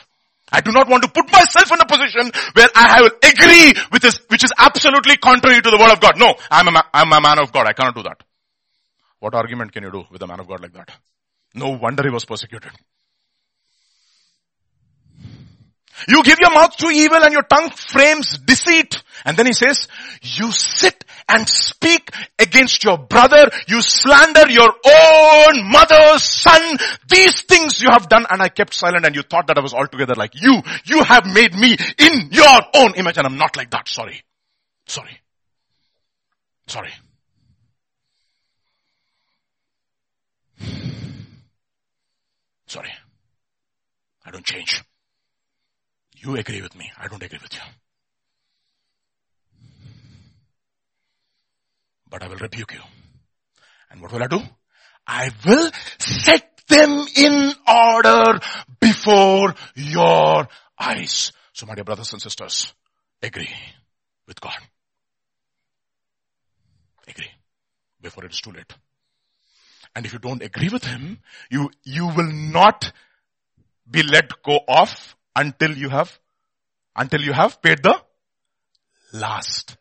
I 0.51 0.61
do 0.61 0.71
not 0.71 0.87
want 0.87 1.03
to 1.03 1.09
put 1.09 1.31
myself 1.31 1.71
in 1.71 1.79
a 1.79 1.85
position 1.85 2.31
where 2.53 2.69
I 2.75 3.01
will 3.01 3.11
agree 3.23 3.73
with 3.91 4.01
this, 4.01 4.19
which 4.27 4.43
is 4.43 4.51
absolutely 4.57 5.17
contrary 5.17 5.61
to 5.61 5.69
the 5.69 5.77
word 5.77 5.91
of 5.91 5.99
God. 5.99 6.17
No, 6.17 6.35
I'm 6.51 6.67
a, 6.67 6.83
I'm 6.93 7.11
a 7.11 7.21
man 7.21 7.39
of 7.39 7.51
God. 7.51 7.65
I 7.67 7.73
cannot 7.73 7.95
do 7.95 8.03
that. 8.03 8.21
What 9.19 9.35
argument 9.35 9.71
can 9.71 9.83
you 9.83 9.91
do 9.91 10.03
with 10.11 10.21
a 10.21 10.27
man 10.27 10.39
of 10.39 10.47
God 10.47 10.61
like 10.61 10.73
that? 10.73 10.91
No 11.55 11.69
wonder 11.69 12.03
he 12.03 12.09
was 12.09 12.25
persecuted. 12.25 12.71
You 16.07 16.23
give 16.23 16.39
your 16.39 16.51
mouth 16.51 16.75
to 16.77 16.87
evil 16.89 17.23
and 17.23 17.31
your 17.31 17.43
tongue 17.43 17.69
frames 17.69 18.37
deceit. 18.37 19.01
And 19.25 19.37
then 19.37 19.45
he 19.45 19.53
says, 19.53 19.87
you 20.21 20.51
sit 20.51 21.02
and 21.29 21.47
speak 21.47 22.09
against 22.39 22.83
your 22.83 22.97
brother. 22.97 23.49
You 23.67 23.81
slander 23.81 24.49
your 24.49 24.73
own 24.85 25.71
mother's 25.71 26.23
son. 26.23 26.77
These 27.07 27.41
things 27.41 27.81
you 27.81 27.89
have 27.89 28.09
done 28.09 28.25
and 28.29 28.41
I 28.41 28.49
kept 28.49 28.73
silent 28.73 29.05
and 29.05 29.15
you 29.15 29.21
thought 29.23 29.47
that 29.47 29.57
I 29.57 29.61
was 29.61 29.73
altogether 29.73 30.15
like 30.15 30.33
you. 30.35 30.61
You 30.85 31.03
have 31.03 31.25
made 31.25 31.53
me 31.53 31.77
in 31.97 32.29
your 32.31 32.59
own 32.75 32.95
image 32.95 33.17
and 33.17 33.25
I'm 33.25 33.37
not 33.37 33.55
like 33.57 33.71
that. 33.71 33.87
Sorry. 33.87 34.23
Sorry. 34.85 35.19
Sorry. 36.67 36.91
Sorry. 42.67 42.89
I 44.25 44.31
don't 44.31 44.45
change. 44.45 44.83
You 46.15 46.35
agree 46.37 46.61
with 46.61 46.75
me. 46.75 46.91
I 46.97 47.07
don't 47.07 47.21
agree 47.21 47.39
with 47.41 47.53
you. 47.53 47.59
But 52.13 52.21
I 52.21 52.27
will 52.27 52.35
rebuke 52.35 52.73
you. 52.73 52.81
And 53.89 53.99
what 53.99 54.11
will 54.11 54.21
I 54.21 54.27
do? 54.27 54.39
I 55.07 55.31
will 55.47 55.71
set 55.97 56.61
them 56.67 57.07
in 57.17 57.51
order 57.67 58.39
before 58.79 59.55
your 59.73 60.47
eyes. 60.79 61.31
So 61.53 61.65
my 61.65 61.73
dear 61.73 61.83
brothers 61.83 62.13
and 62.13 62.21
sisters, 62.21 62.71
agree 63.19 63.49
with 64.27 64.39
God. 64.39 64.53
Agree 67.07 67.31
before 67.99 68.25
it's 68.25 68.41
too 68.41 68.51
late. 68.51 68.71
And 69.95 70.05
if 70.05 70.13
you 70.13 70.19
don't 70.19 70.43
agree 70.43 70.69
with 70.69 70.83
him, 70.83 71.17
you, 71.49 71.71
you 71.83 72.05
will 72.05 72.31
not 72.31 72.91
be 73.89 74.03
let 74.03 74.43
go 74.43 74.59
off 74.67 75.15
until 75.35 75.75
you 75.75 75.89
have, 75.89 76.19
until 76.95 77.21
you 77.21 77.33
have 77.33 77.59
paid 77.59 77.81
the 77.81 77.99
last 79.13 79.77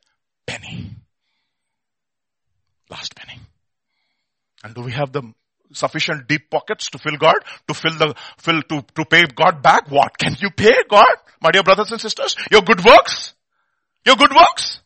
penny. 0.47 0.97
Last 2.93 3.16
penny. 3.16 3.40
And 4.62 4.74
do 4.74 4.82
we 4.82 4.93
have 4.93 5.12
the 5.12 5.23
sufficient 5.73 6.28
deep 6.28 6.51
pockets 6.51 6.90
to 6.90 6.98
fill 6.98 7.16
God, 7.16 7.36
to 7.69 7.73
fill 7.73 7.97
the, 7.97 8.14
fill, 8.36 8.60
to, 8.62 8.85
to 8.97 9.05
pay 9.06 9.24
God 9.35 9.62
back? 9.62 9.90
What 9.90 10.19
can 10.19 10.36
you 10.39 10.51
pay 10.51 10.74
God? 10.90 11.16
My 11.40 11.51
dear 11.51 11.62
brothers 11.62 11.90
and 11.90 11.98
sisters, 11.98 12.36
your 12.51 12.60
good 12.60 12.85
works? 12.85 13.32
Your 14.05 14.16
good 14.16 14.31
works? 14.31 14.82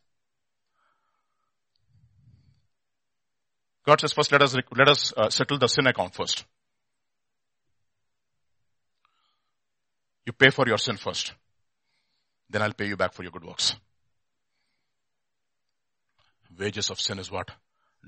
God 3.85 4.01
says 4.01 4.13
first 4.13 4.31
let 4.31 4.43
us, 4.43 4.55
let 4.55 4.89
us 4.89 5.13
uh, 5.17 5.29
settle 5.29 5.59
the 5.59 5.67
sin 5.67 5.89
account 5.89 6.15
first. 6.15 6.45
You 10.25 10.33
pay 10.33 10.51
for 10.51 10.69
your 10.69 10.79
sin 10.79 10.97
first. 10.97 11.33
Then 12.49 12.63
I'll 12.63 12.73
pay 12.73 12.87
you 12.87 12.97
back 12.97 13.15
for 13.15 13.25
your 13.25 13.33
good 13.33 13.45
works. 13.45 13.75
Wages 16.57 16.91
of 16.91 17.01
sin 17.01 17.19
is 17.19 17.33
what? 17.33 17.51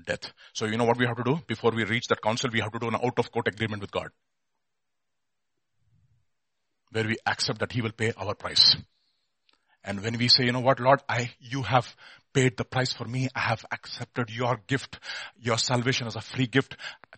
Death. 0.05 0.31
So 0.53 0.65
you 0.65 0.77
know 0.77 0.85
what 0.85 0.97
we 0.97 1.05
have 1.05 1.17
to 1.17 1.23
do? 1.23 1.39
Before 1.47 1.71
we 1.71 1.83
reach 1.83 2.07
that 2.07 2.21
council, 2.21 2.49
we 2.51 2.59
have 2.61 2.71
to 2.71 2.79
do 2.79 2.87
an 2.87 2.95
out 2.95 3.17
of 3.17 3.31
court 3.31 3.47
agreement 3.47 3.81
with 3.81 3.91
God. 3.91 4.09
Where 6.91 7.05
we 7.05 7.17
accept 7.25 7.59
that 7.59 7.71
He 7.71 7.81
will 7.81 7.91
pay 7.91 8.13
our 8.17 8.33
price. 8.33 8.75
And 9.83 10.01
when 10.01 10.17
we 10.17 10.27
say, 10.27 10.45
you 10.45 10.51
know 10.51 10.59
what, 10.59 10.79
Lord, 10.79 11.01
I, 11.07 11.31
you 11.39 11.61
have 11.63 11.95
paid 12.33 12.57
the 12.57 12.65
price 12.65 12.93
for 12.93 13.05
me. 13.05 13.29
I 13.33 13.39
have 13.39 13.65
accepted 13.71 14.29
your 14.29 14.59
gift, 14.67 14.99
your 15.39 15.57
salvation 15.57 16.07
as 16.07 16.15
a 16.15 16.21
free 16.21 16.47
gift. 16.47 16.75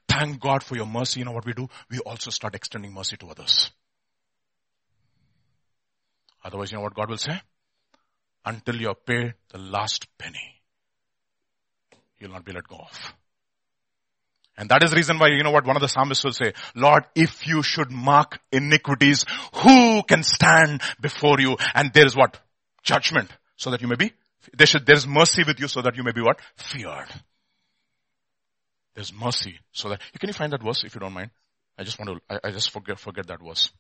Thank 0.08 0.40
God 0.40 0.64
for 0.64 0.76
your 0.76 0.86
mercy. 0.86 1.20
You 1.20 1.26
know 1.26 1.32
what 1.32 1.46
we 1.46 1.54
do? 1.54 1.68
We 1.90 2.00
also 2.00 2.30
start 2.30 2.56
extending 2.56 2.94
mercy 2.94 3.18
to 3.18 3.28
others. 3.28 3.72
Otherwise, 6.44 6.72
you 6.72 6.78
know 6.78 6.84
what 6.84 6.96
God 6.96 7.10
will 7.10 7.18
say? 7.18 7.42
Until 8.46 8.76
you 8.76 8.88
have 8.88 9.06
paid 9.06 9.34
the 9.52 9.60
last 9.60 10.08
penny 10.18 10.61
you'll 12.22 12.32
not 12.32 12.46
be 12.46 12.52
let 12.52 12.68
go 12.68 12.78
of. 12.78 13.14
And 14.58 14.70
that 14.70 14.84
is 14.84 14.92
the 14.92 14.96
reason 14.96 15.18
why, 15.18 15.30
you 15.30 15.44
know 15.44 15.52
what, 15.52 15.66
one 15.66 15.76
of 15.76 15.82
the 15.82 15.88
psalmists 15.88 16.24
will 16.24 16.34
say, 16.34 16.54
Lord, 16.76 17.06
if 17.16 17.48
you 17.48 17.64
should 17.64 17.90
mark 17.90 18.40
iniquities, 18.52 19.26
who 19.56 20.04
can 20.04 20.24
stand 20.24 20.82
before 21.00 21.40
you? 21.40 21.58
And 21.74 21.92
there 21.94 22.06
is 22.06 22.16
what? 22.16 22.40
Judgment. 22.84 23.30
So 23.56 23.72
that 23.72 23.82
you 23.82 23.88
may 23.88 23.96
be, 23.96 24.12
there 24.54 24.68
should, 24.68 24.86
there 24.86 24.96
is 24.96 25.08
mercy 25.08 25.44
with 25.46 25.60
you 25.60 25.68
so 25.68 25.82
that 25.82 25.96
you 25.96 26.04
may 26.04 26.12
be 26.12 26.22
what? 26.22 26.40
Feared. 26.56 27.08
There's 28.94 29.14
mercy 29.14 29.60
so 29.72 29.90
that, 29.90 30.02
can 30.20 30.28
you 30.28 30.34
find 30.34 30.52
that 30.54 30.62
verse 30.62 30.84
if 30.84 30.94
you 30.94 31.00
don't 31.00 31.14
mind? 31.14 31.32
I 31.78 31.84
just 31.84 31.98
want 31.98 32.10
to, 32.10 32.36
I, 32.36 32.50
I 32.50 32.52
just 32.52 32.72
forget, 32.72 33.00
forget 33.00 33.28
that 33.28 33.40
verse. 33.42 33.72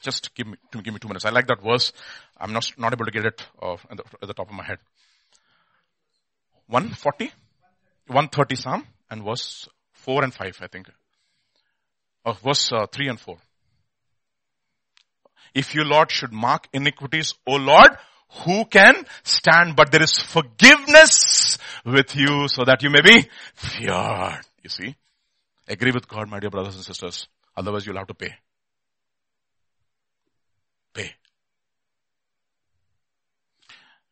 Just 0.00 0.34
give 0.34 0.46
me, 0.46 0.56
give 0.72 0.92
me 0.92 0.98
two 0.98 1.08
minutes. 1.08 1.24
I 1.24 1.30
like 1.30 1.46
that 1.46 1.62
verse. 1.62 1.92
I'm 2.36 2.52
not, 2.52 2.72
not 2.76 2.92
able 2.92 3.04
to 3.04 3.10
get 3.10 3.26
it 3.26 3.46
uh, 3.62 3.74
at, 3.74 3.96
the, 3.96 4.04
at 4.22 4.28
the 4.28 4.34
top 4.34 4.48
of 4.48 4.54
my 4.54 4.64
head. 4.64 4.78
140, 6.70 7.32
130 8.06 8.54
Psalm 8.54 8.86
and 9.10 9.24
verse 9.24 9.68
4 9.92 10.24
and 10.24 10.32
5, 10.32 10.58
I 10.62 10.66
think. 10.68 10.88
Or 12.24 12.34
verse 12.34 12.70
uh, 12.72 12.86
3 12.86 13.08
and 13.08 13.20
4. 13.20 13.36
If 15.52 15.74
you 15.74 15.82
Lord 15.82 16.12
should 16.12 16.32
mark 16.32 16.68
iniquities, 16.72 17.34
O 17.46 17.56
Lord, 17.56 17.90
who 18.44 18.64
can 18.66 19.04
stand? 19.24 19.74
But 19.74 19.90
there 19.90 20.02
is 20.02 20.16
forgiveness 20.18 21.58
with 21.84 22.14
you 22.14 22.46
so 22.46 22.64
that 22.64 22.82
you 22.84 22.90
may 22.90 23.00
be 23.00 23.28
feared. 23.54 24.46
You 24.62 24.70
see? 24.70 24.94
Agree 25.66 25.90
with 25.92 26.06
God, 26.06 26.28
my 26.28 26.38
dear 26.38 26.50
brothers 26.50 26.76
and 26.76 26.84
sisters. 26.84 27.26
Otherwise 27.56 27.84
you'll 27.84 27.96
have 27.96 28.06
to. 28.06 28.14
Pay. 28.14 28.34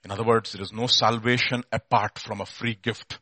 In 0.04 0.10
other 0.10 0.24
words, 0.24 0.52
there 0.52 0.62
is 0.62 0.72
no 0.72 0.86
salvation 0.86 1.64
apart 1.72 2.18
from 2.18 2.40
a 2.40 2.46
free 2.46 2.78
gift. 2.80 3.18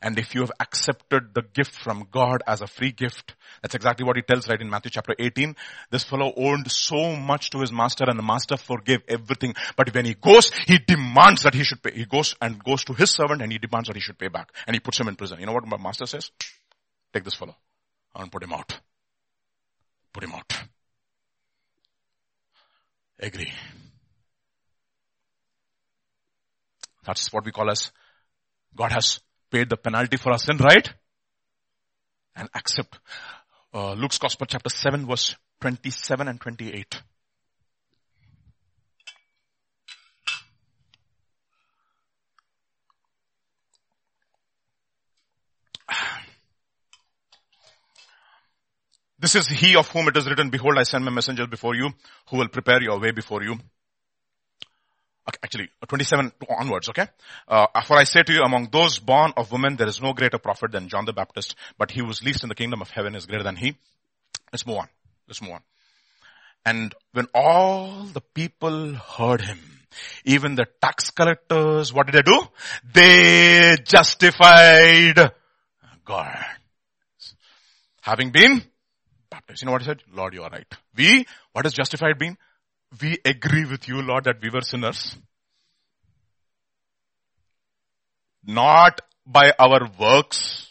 And 0.00 0.18
if 0.18 0.34
you 0.34 0.42
have 0.42 0.52
accepted 0.60 1.34
the 1.34 1.42
gift 1.42 1.74
from 1.74 2.06
God 2.10 2.42
as 2.46 2.60
a 2.60 2.66
free 2.66 2.92
gift, 2.92 3.34
that's 3.60 3.74
exactly 3.74 4.06
what 4.06 4.16
he 4.16 4.22
tells 4.22 4.48
right 4.48 4.60
in 4.60 4.70
Matthew 4.70 4.92
chapter 4.92 5.14
18. 5.18 5.56
This 5.90 6.04
fellow 6.04 6.32
owed 6.36 6.70
so 6.70 7.16
much 7.16 7.50
to 7.50 7.60
his 7.60 7.72
master 7.72 8.04
and 8.06 8.18
the 8.18 8.22
master 8.22 8.56
forgave 8.56 9.00
everything. 9.08 9.54
But 9.76 9.92
when 9.92 10.04
he 10.04 10.14
goes, 10.14 10.52
he 10.66 10.78
demands 10.78 11.42
that 11.42 11.54
he 11.54 11.64
should 11.64 11.82
pay. 11.82 11.92
He 11.92 12.04
goes 12.04 12.36
and 12.40 12.62
goes 12.62 12.84
to 12.84 12.94
his 12.94 13.10
servant 13.10 13.42
and 13.42 13.50
he 13.50 13.58
demands 13.58 13.88
that 13.88 13.96
he 13.96 14.00
should 14.00 14.18
pay 14.18 14.28
back. 14.28 14.52
And 14.66 14.74
he 14.76 14.80
puts 14.80 15.00
him 15.00 15.08
in 15.08 15.16
prison. 15.16 15.40
You 15.40 15.46
know 15.46 15.52
what 15.52 15.66
my 15.66 15.78
master 15.78 16.06
says? 16.06 16.30
Take 17.12 17.24
this 17.24 17.34
fellow 17.34 17.56
and 18.14 18.30
put 18.30 18.42
him 18.42 18.52
out. 18.52 18.78
Put 20.12 20.24
him 20.24 20.32
out. 20.32 20.52
Agree. 23.18 23.52
That's 27.04 27.32
what 27.32 27.44
we 27.44 27.52
call 27.52 27.70
as 27.70 27.92
God 28.74 28.92
has 28.92 29.20
paid 29.50 29.68
the 29.68 29.76
penalty 29.76 30.16
for 30.16 30.32
our 30.32 30.38
sin, 30.38 30.56
right? 30.58 30.88
And 32.34 32.48
accept. 32.54 32.98
Uh, 33.74 33.92
Luke's 33.94 34.18
Gospel 34.18 34.46
chapter 34.46 34.70
7 34.70 35.06
verse 35.06 35.36
27 35.60 36.28
and 36.28 36.40
28. 36.40 37.02
This 49.18 49.36
is 49.36 49.46
he 49.46 49.76
of 49.76 49.88
whom 49.88 50.08
it 50.08 50.16
is 50.16 50.28
written, 50.28 50.50
behold 50.50 50.76
I 50.76 50.82
send 50.82 51.04
my 51.04 51.12
messenger 51.12 51.46
before 51.46 51.76
you 51.76 51.90
who 52.28 52.38
will 52.38 52.48
prepare 52.48 52.82
your 52.82 52.98
way 52.98 53.12
before 53.12 53.44
you. 53.44 53.56
Okay, 55.28 55.38
actually, 55.44 55.68
27 55.86 56.32
onwards, 56.58 56.88
okay? 56.88 57.06
Uh, 57.46 57.66
for 57.86 57.96
I 57.96 58.04
say 58.04 58.24
to 58.24 58.32
you, 58.32 58.42
among 58.42 58.70
those 58.72 58.98
born 58.98 59.32
of 59.36 59.52
women, 59.52 59.76
there 59.76 59.86
is 59.86 60.02
no 60.02 60.12
greater 60.12 60.38
prophet 60.38 60.72
than 60.72 60.88
John 60.88 61.04
the 61.04 61.12
Baptist, 61.12 61.54
but 61.78 61.92
he 61.92 62.00
who 62.00 62.06
was 62.06 62.24
least 62.24 62.42
in 62.42 62.48
the 62.48 62.56
kingdom 62.56 62.82
of 62.82 62.90
heaven 62.90 63.14
is 63.14 63.26
greater 63.26 63.44
than 63.44 63.54
he. 63.54 63.76
Let's 64.52 64.66
move 64.66 64.78
on. 64.78 64.88
Let's 65.28 65.40
move 65.40 65.52
on. 65.52 65.60
And 66.64 66.94
when 67.12 67.26
all 67.34 68.04
the 68.04 68.20
people 68.20 68.94
heard 68.94 69.42
him, 69.42 69.58
even 70.24 70.56
the 70.56 70.66
tax 70.80 71.10
collectors, 71.10 71.92
what 71.92 72.06
did 72.06 72.14
they 72.14 72.22
do? 72.22 72.40
They 72.92 73.76
justified 73.84 75.32
God. 76.04 76.44
Having 78.00 78.30
been 78.30 78.62
baptized. 79.30 79.62
You 79.62 79.66
know 79.66 79.72
what 79.72 79.82
he 79.82 79.86
said? 79.86 80.02
Lord, 80.12 80.34
you 80.34 80.42
are 80.42 80.50
right. 80.50 80.66
We, 80.96 81.26
what 81.52 81.64
has 81.64 81.72
justified 81.72 82.18
been? 82.18 82.36
We 83.00 83.18
agree 83.24 83.64
with 83.64 83.88
you, 83.88 84.02
Lord, 84.02 84.24
that 84.24 84.42
we 84.42 84.50
were 84.50 84.60
sinners. 84.60 85.16
Not 88.44 89.00
by 89.26 89.52
our 89.58 89.88
works, 89.98 90.68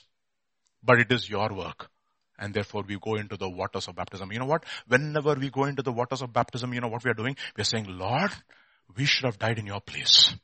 but 0.83 0.99
it 0.99 1.11
is 1.11 1.29
your 1.29 1.53
work. 1.53 1.89
And 2.37 2.53
therefore 2.53 2.83
we 2.87 2.97
go 2.99 3.15
into 3.15 3.37
the 3.37 3.49
waters 3.49 3.87
of 3.87 3.95
baptism. 3.95 4.31
You 4.31 4.39
know 4.39 4.45
what? 4.45 4.65
Whenever 4.87 5.35
we 5.35 5.49
go 5.49 5.65
into 5.65 5.83
the 5.83 5.91
waters 5.91 6.21
of 6.21 6.33
baptism, 6.33 6.73
you 6.73 6.81
know 6.81 6.87
what 6.87 7.03
we 7.03 7.11
are 7.11 7.15
doing? 7.15 7.35
We 7.55 7.61
are 7.61 7.65
saying, 7.65 7.85
Lord, 7.87 8.31
we 8.97 9.05
should 9.05 9.25
have 9.25 9.37
died 9.39 9.59
in 9.59 9.67
your 9.67 9.79
place. 9.79 10.35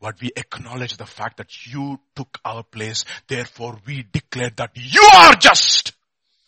But 0.00 0.20
we 0.20 0.30
acknowledge 0.36 0.96
the 0.96 1.06
fact 1.06 1.38
that 1.38 1.66
you 1.66 1.98
took 2.14 2.38
our 2.44 2.62
place. 2.62 3.04
Therefore 3.26 3.78
we 3.84 4.04
declare 4.10 4.50
that 4.56 4.70
you 4.74 5.02
are 5.12 5.34
just. 5.34 5.92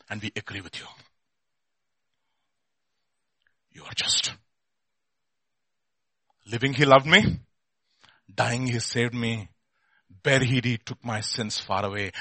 And 0.09 0.23
we 0.23 0.31
agree 0.37 0.61
with 0.61 0.79
you. 0.79 0.87
You 3.73 3.85
are 3.85 3.95
just. 3.95 4.33
Living 6.51 6.73
he 6.73 6.85
loved 6.85 7.07
me. 7.07 7.41
Dying 8.33 8.67
he 8.67 8.79
saved 8.79 9.15
me. 9.15 9.49
Buried 10.23 10.65
he 10.65 10.77
took 10.77 11.05
my 11.05 11.21
sins 11.21 11.59
far 11.59 11.85
away. 11.85 12.13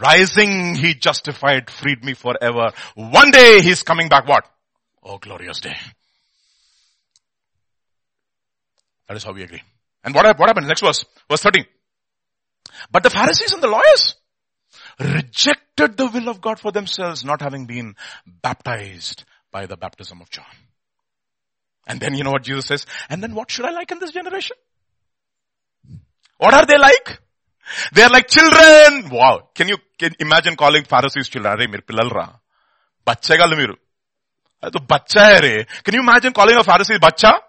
Rising 0.00 0.74
he 0.74 0.94
justified, 0.94 1.70
freed 1.70 2.04
me 2.04 2.14
forever. 2.14 2.70
One 2.94 3.30
day 3.30 3.60
he's 3.62 3.82
coming 3.82 4.08
back 4.08 4.28
what? 4.28 4.44
Oh 5.02 5.18
glorious 5.18 5.60
day. 5.60 5.76
That 9.08 9.16
is 9.16 9.24
how 9.24 9.32
we 9.32 9.42
agree. 9.42 9.62
And 10.04 10.14
what, 10.14 10.38
what 10.38 10.48
happened? 10.48 10.68
Next 10.68 10.82
verse. 10.82 11.04
Verse 11.28 11.42
13. 11.42 11.64
But 12.90 13.02
the 13.02 13.10
Pharisees 13.10 13.52
and 13.52 13.62
the 13.62 13.68
lawyers 13.68 14.16
rejected 15.00 15.96
the 15.96 16.08
will 16.08 16.28
of 16.28 16.40
God 16.40 16.60
for 16.60 16.72
themselves, 16.72 17.24
not 17.24 17.40
having 17.40 17.66
been 17.66 17.94
baptized 18.26 19.24
by 19.50 19.66
the 19.66 19.76
baptism 19.76 20.20
of 20.20 20.30
John. 20.30 20.44
And 21.88 22.00
then 22.00 22.14
you 22.14 22.22
know 22.22 22.30
what 22.30 22.42
Jesus 22.42 22.66
says? 22.66 22.86
And 23.08 23.22
then 23.22 23.34
what 23.34 23.50
should 23.50 23.64
I 23.64 23.70
like 23.70 23.90
in 23.90 23.98
this 23.98 24.12
generation? 24.12 24.56
What 26.36 26.54
are 26.54 26.66
they 26.66 26.78
like? 26.78 27.18
They 27.92 28.02
are 28.02 28.10
like 28.10 28.28
children. 28.28 29.10
Wow. 29.10 29.48
Can 29.54 29.68
you 29.68 29.78
can 29.98 30.14
imagine 30.20 30.54
calling 30.54 30.84
Pharisees 30.84 31.28
children? 31.28 31.52
अरे 31.52 31.66
मेरे 31.66 31.82
pillar 31.88 32.08
रहा. 32.08 32.40
बच्चे 33.08 33.36
का 33.36 33.46
मेरे. 33.46 33.72
अरे 34.62 34.70
तो 34.70 34.78
बच्चा 34.78 35.24
है 35.26 35.40
रे. 35.40 35.66
Can 35.84 35.94
you 35.94 36.02
imagine 36.02 36.32
calling 36.32 36.56
a 36.56 36.62
Pharisee 36.62 37.00
बच्चा? 37.00 37.40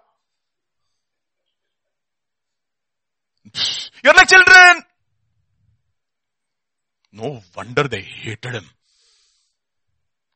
You're 4.04 4.14
like 4.14 4.28
children. 4.28 4.82
No 7.12 7.42
wonder 7.56 7.88
they 7.88 8.02
hated 8.02 8.54
him. 8.54 8.70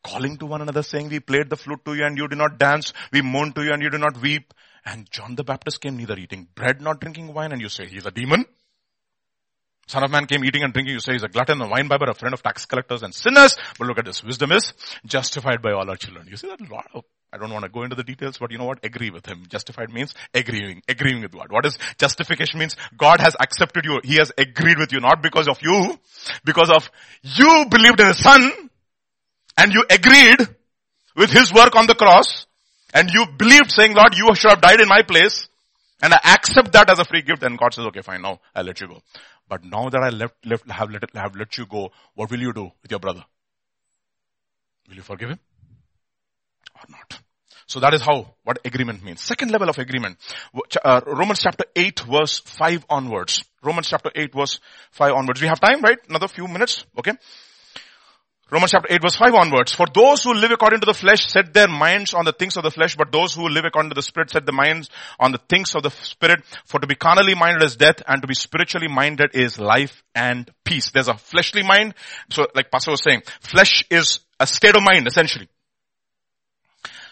Calling 0.04 0.36
to 0.36 0.46
one 0.46 0.60
another 0.60 0.82
saying, 0.82 1.08
we 1.08 1.18
played 1.18 1.48
the 1.48 1.56
flute 1.56 1.84
to 1.86 1.94
you 1.94 2.04
and 2.04 2.18
you 2.18 2.28
did 2.28 2.38
not 2.38 2.58
dance. 2.58 2.92
We 3.10 3.22
mourned 3.22 3.54
to 3.54 3.64
you 3.64 3.72
and 3.72 3.82
you 3.82 3.88
did 3.88 4.00
not 4.00 4.20
weep. 4.20 4.52
And 4.84 5.10
John 5.10 5.34
the 5.34 5.44
Baptist 5.44 5.80
came 5.80 5.96
neither 5.96 6.16
eating 6.16 6.46
bread 6.54 6.82
nor 6.82 6.94
drinking 6.94 7.32
wine 7.32 7.52
and 7.52 7.60
you 7.60 7.70
say 7.70 7.86
he's 7.86 8.04
a 8.04 8.10
demon. 8.10 8.44
Son 9.86 10.02
of 10.02 10.10
man 10.10 10.26
came 10.26 10.44
eating 10.44 10.62
and 10.62 10.72
drinking. 10.72 10.94
You 10.94 11.00
say 11.00 11.12
he's 11.12 11.22
a 11.22 11.28
glutton, 11.28 11.60
a 11.60 11.68
wine 11.68 11.88
bibber, 11.88 12.10
a 12.10 12.14
friend 12.14 12.34
of 12.34 12.42
tax 12.42 12.66
collectors 12.66 13.02
and 13.02 13.14
sinners. 13.14 13.56
But 13.78 13.86
look 13.86 13.98
at 13.98 14.04
this. 14.04 14.22
Wisdom 14.22 14.52
is 14.52 14.74
justified 15.06 15.62
by 15.62 15.72
all 15.72 15.88
our 15.88 15.96
children. 15.96 16.26
You 16.28 16.36
see 16.36 16.48
that 16.48 16.60
lot 16.70 16.86
of, 16.94 17.04
I 17.32 17.38
don't 17.38 17.50
want 17.50 17.64
to 17.64 17.70
go 17.70 17.82
into 17.82 17.96
the 17.96 18.04
details, 18.04 18.38
but 18.38 18.50
you 18.50 18.58
know 18.58 18.64
what? 18.64 18.84
Agree 18.84 19.10
with 19.10 19.26
him. 19.26 19.44
Justified 19.48 19.90
means 19.90 20.14
agreeing, 20.34 20.82
agreeing 20.88 21.22
with 21.22 21.32
God. 21.32 21.50
What 21.50 21.66
is 21.66 21.78
justification 21.98 22.60
means? 22.60 22.76
God 22.96 23.20
has 23.20 23.36
accepted 23.40 23.84
you. 23.84 24.00
He 24.04 24.16
has 24.16 24.32
agreed 24.36 24.78
with 24.78 24.92
you, 24.92 25.00
not 25.00 25.22
because 25.22 25.48
of 25.48 25.58
you, 25.62 25.98
because 26.44 26.70
of 26.70 26.90
you 27.22 27.66
believed 27.70 28.00
in 28.00 28.06
his 28.06 28.18
son 28.18 28.70
and 29.56 29.72
you 29.72 29.84
agreed 29.88 30.38
with 31.16 31.30
his 31.30 31.52
work 31.52 31.76
on 31.76 31.86
the 31.86 31.94
cross 31.94 32.46
and 32.92 33.10
you 33.10 33.26
believed 33.38 33.70
saying, 33.70 33.94
Lord, 33.94 34.14
you 34.16 34.34
should 34.34 34.50
have 34.50 34.60
died 34.60 34.80
in 34.80 34.88
my 34.88 35.02
place 35.02 35.48
and 36.02 36.12
I 36.12 36.18
accept 36.34 36.72
that 36.72 36.90
as 36.90 36.98
a 36.98 37.04
free 37.04 37.22
gift 37.22 37.42
and 37.42 37.58
God 37.58 37.74
says, 37.74 37.86
okay, 37.86 38.02
fine, 38.02 38.22
now 38.22 38.40
I'll 38.54 38.64
let 38.64 38.80
you 38.80 38.88
go. 38.88 39.02
But 39.48 39.64
now 39.64 39.88
that 39.88 40.02
I 40.02 40.08
left, 40.08 40.34
left, 40.44 40.70
have 40.70 40.90
let, 40.90 41.02
have 41.14 41.36
let 41.36 41.56
you 41.58 41.66
go, 41.66 41.90
what 42.14 42.30
will 42.30 42.40
you 42.40 42.52
do 42.52 42.70
with 42.82 42.90
your 42.90 43.00
brother? 43.00 43.24
Will 44.88 44.96
you 44.96 45.02
forgive 45.02 45.30
him? 45.30 45.38
Or 46.76 46.82
not? 46.90 47.18
So 47.66 47.80
that 47.80 47.94
is 47.94 48.02
how, 48.02 48.34
what 48.44 48.58
agreement 48.64 49.02
means. 49.02 49.22
Second 49.22 49.50
level 49.50 49.68
of 49.68 49.78
agreement. 49.78 50.18
Uh, 50.84 51.00
Romans 51.06 51.40
chapter 51.40 51.64
8 51.74 52.00
verse 52.00 52.38
5 52.40 52.84
onwards. 52.90 53.44
Romans 53.62 53.88
chapter 53.88 54.10
8 54.14 54.34
verse 54.34 54.60
5 54.92 55.12
onwards. 55.12 55.40
We 55.40 55.48
have 55.48 55.60
time, 55.60 55.80
right? 55.80 55.98
Another 56.08 56.28
few 56.28 56.46
minutes. 56.46 56.84
Okay. 56.98 57.12
Romans 58.50 58.72
chapter 58.72 58.92
8 58.92 59.02
verse 59.02 59.16
5 59.16 59.34
onwards. 59.34 59.72
For 59.72 59.86
those 59.92 60.22
who 60.22 60.34
live 60.34 60.50
according 60.50 60.80
to 60.80 60.86
the 60.86 60.94
flesh 60.94 61.26
set 61.26 61.54
their 61.54 61.66
minds 61.66 62.12
on 62.12 62.26
the 62.26 62.32
things 62.32 62.56
of 62.56 62.62
the 62.62 62.70
flesh, 62.70 62.94
but 62.94 63.10
those 63.10 63.34
who 63.34 63.48
live 63.48 63.64
according 63.64 63.90
to 63.90 63.94
the 63.94 64.02
spirit 64.02 64.30
set 64.30 64.44
their 64.44 64.54
minds 64.54 64.90
on 65.18 65.32
the 65.32 65.40
things 65.48 65.74
of 65.74 65.82
the 65.82 65.90
spirit. 65.90 66.44
For 66.66 66.78
to 66.78 66.86
be 66.86 66.94
carnally 66.94 67.34
minded 67.34 67.62
is 67.64 67.76
death 67.76 68.02
and 68.06 68.20
to 68.20 68.28
be 68.28 68.34
spiritually 68.34 68.88
minded 68.88 69.30
is 69.34 69.58
life 69.58 70.02
and 70.14 70.50
peace. 70.62 70.90
There's 70.90 71.08
a 71.08 71.14
fleshly 71.14 71.62
mind. 71.62 71.94
So 72.30 72.46
like 72.54 72.70
Pastor 72.70 72.90
was 72.90 73.02
saying, 73.02 73.22
flesh 73.40 73.84
is 73.90 74.20
a 74.38 74.46
state 74.46 74.76
of 74.76 74.82
mind 74.82 75.06
essentially. 75.06 75.48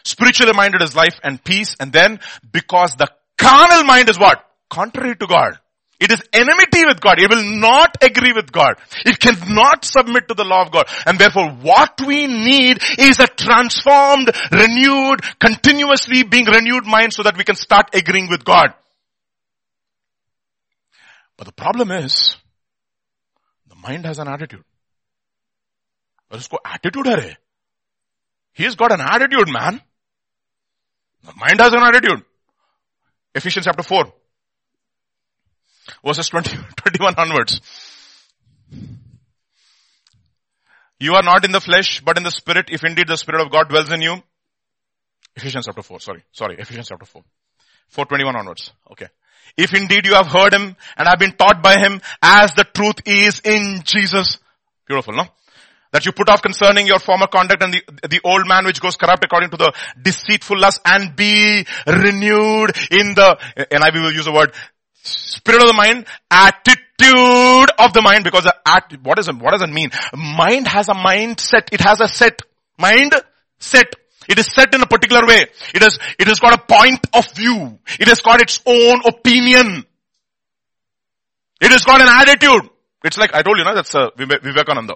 Spiritually 0.05 0.53
minded 0.53 0.83
is 0.83 0.95
life 0.95 1.19
and 1.25 1.43
peace. 1.43 1.77
And 1.81 1.93
then 1.93 2.21
because 2.53 2.95
the 2.97 3.09
carnal 3.39 3.85
mind 3.85 4.11
is 4.11 4.19
what? 4.19 4.45
Contrary 4.69 5.17
to 5.17 5.27
God. 5.27 5.59
It 6.02 6.12
is 6.12 6.22
enmity 6.32 6.86
with 6.86 7.02
God. 7.02 7.20
It 7.20 7.30
will 7.30 7.60
not 7.60 7.98
agree 8.04 8.32
with 8.32 8.52
God. 8.52 8.76
It 9.04 9.20
cannot 9.20 9.84
submit 9.84 10.28
to 10.28 10.36
the 10.36 10.44
law 10.44 10.62
of 10.62 10.72
God. 10.72 10.88
And 11.08 11.18
therefore 11.18 11.50
what 11.50 12.00
we 12.06 12.28
need 12.28 12.78
is 13.00 13.20
a 13.20 13.26
transformed, 13.26 14.30
renewed, 14.52 15.22
continuously 15.40 16.22
being 16.22 16.46
renewed 16.46 16.86
mind 16.86 17.14
so 17.14 17.24
that 17.24 17.36
we 17.36 17.44
can 17.44 17.56
start 17.56 17.96
agreeing 17.96 18.30
with 18.30 18.46
God. 18.46 18.76
But 21.36 21.48
the 21.48 21.54
problem 21.54 21.92
is, 21.92 22.38
the 23.68 23.76
mind 23.76 24.06
has 24.06 24.20
an 24.20 24.28
attitude. 24.28 24.64
और 26.32 26.40
उसको 26.40 26.58
attitude 26.66 27.06
है 27.08 27.36
He's 28.54 28.76
got 28.76 28.92
an 28.92 29.02
attitude, 29.02 29.50
man. 29.50 29.82
The 31.24 31.34
mind 31.36 31.60
has 31.60 31.74
an 31.74 31.84
attitude. 31.84 32.24
Ephesians 33.34 33.66
chapter 33.66 33.84
4 33.84 34.12
verses 36.05 36.29
20, 36.29 36.57
21 36.77 37.15
onwards. 37.17 37.61
You 40.99 41.15
are 41.15 41.23
not 41.23 41.45
in 41.45 41.51
the 41.51 41.61
flesh, 41.61 42.01
but 42.01 42.17
in 42.17 42.23
the 42.23 42.31
spirit, 42.31 42.69
if 42.71 42.85
indeed 42.85 43.09
the 43.09 43.17
spirit 43.17 43.41
of 43.41 43.51
God 43.51 43.69
dwells 43.69 43.91
in 43.91 44.03
you. 44.03 44.23
Ephesians 45.35 45.67
chapter 45.67 45.83
4, 45.83 46.01
sorry, 46.01 46.23
sorry, 46.33 46.57
Ephesians 46.59 46.89
chapter 46.89 47.07
4. 47.07 47.23
421 47.89 48.37
onwards. 48.37 48.73
Okay. 48.91 49.09
If 49.57 49.75
indeed 49.75 50.07
you 50.07 50.15
have 50.15 50.27
heard 50.27 50.55
him 50.55 50.77
and 50.97 51.09
have 51.09 51.19
been 51.19 51.33
taught 51.33 51.63
by 51.63 51.79
him 51.79 52.01
as 52.23 52.55
the 52.55 52.65
truth 52.65 53.03
is 53.05 53.41
in 53.45 53.83
Jesus. 53.85 54.39
Beautiful, 54.87 55.15
no? 55.15 55.25
That 55.93 56.07
you 56.07 56.13
put 56.13 56.31
off 56.31 56.41
concerning 56.41 56.87
your 56.87 56.99
former 56.99 57.27
conduct 57.27 57.63
and 57.63 57.75
the, 57.75 58.09
the 58.09 58.21
old 58.25 58.49
man 58.49 58.65
which 58.65 58.81
goes 58.81 58.97
corrupt 58.97 59.25
according 59.25 59.51
to 59.51 59.59
the 59.59 59.73
deceitful 60.01 60.59
lust 60.59 60.81
and 60.87 61.15
be 61.15 61.67
renewed 61.87 62.71
in 62.91 63.15
the, 63.15 63.37
and 63.71 63.85
I 63.85 63.91
will 63.93 64.13
use 64.13 64.25
the 64.25 64.33
word 64.33 64.55
Spirit 65.03 65.63
of 65.63 65.69
the 65.69 65.75
mind, 65.75 66.07
attitude 66.31 67.71
of 67.79 67.93
the 67.93 68.03
mind, 68.03 68.25
because 68.25 68.47
at, 68.47 68.93
what 69.03 69.19
is 69.19 69.29
what 69.33 69.51
does 69.53 69.63
it 69.63 69.71
mean? 69.71 69.91
Mind 70.15 70.69
has 70.69 70.89
a 70.89 70.95
mindset, 70.95 71.73
it 71.73 71.81
has 71.81 72.01
a 72.01 72.09
set. 72.09 72.43
Mind 72.79 73.13
set. 73.59 73.95
It 74.29 74.39
is 74.39 74.47
set 74.47 74.73
in 74.75 74.81
a 74.81 74.87
particular 74.87 75.27
way. 75.27 75.47
It 75.75 75.83
has, 75.83 75.99
it 76.19 76.29
has 76.29 76.39
got 76.39 76.55
a 76.55 76.59
point 76.59 77.05
of 77.13 77.35
view. 77.35 77.79
It 77.99 78.07
has 78.07 78.21
got 78.21 78.41
its 78.41 78.61
own 78.65 79.03
opinion. 79.05 79.85
It 81.61 81.71
has 81.71 81.85
got 81.85 82.01
an 82.01 82.09
attitude. 82.09 82.71
It's 83.05 83.19
like, 83.19 83.35
I 83.35 83.43
told 83.43 83.59
you, 83.59 83.65
no, 83.65 83.75
that's 83.75 83.95
uh, 83.95 84.11
Vivekananda. 84.17 84.95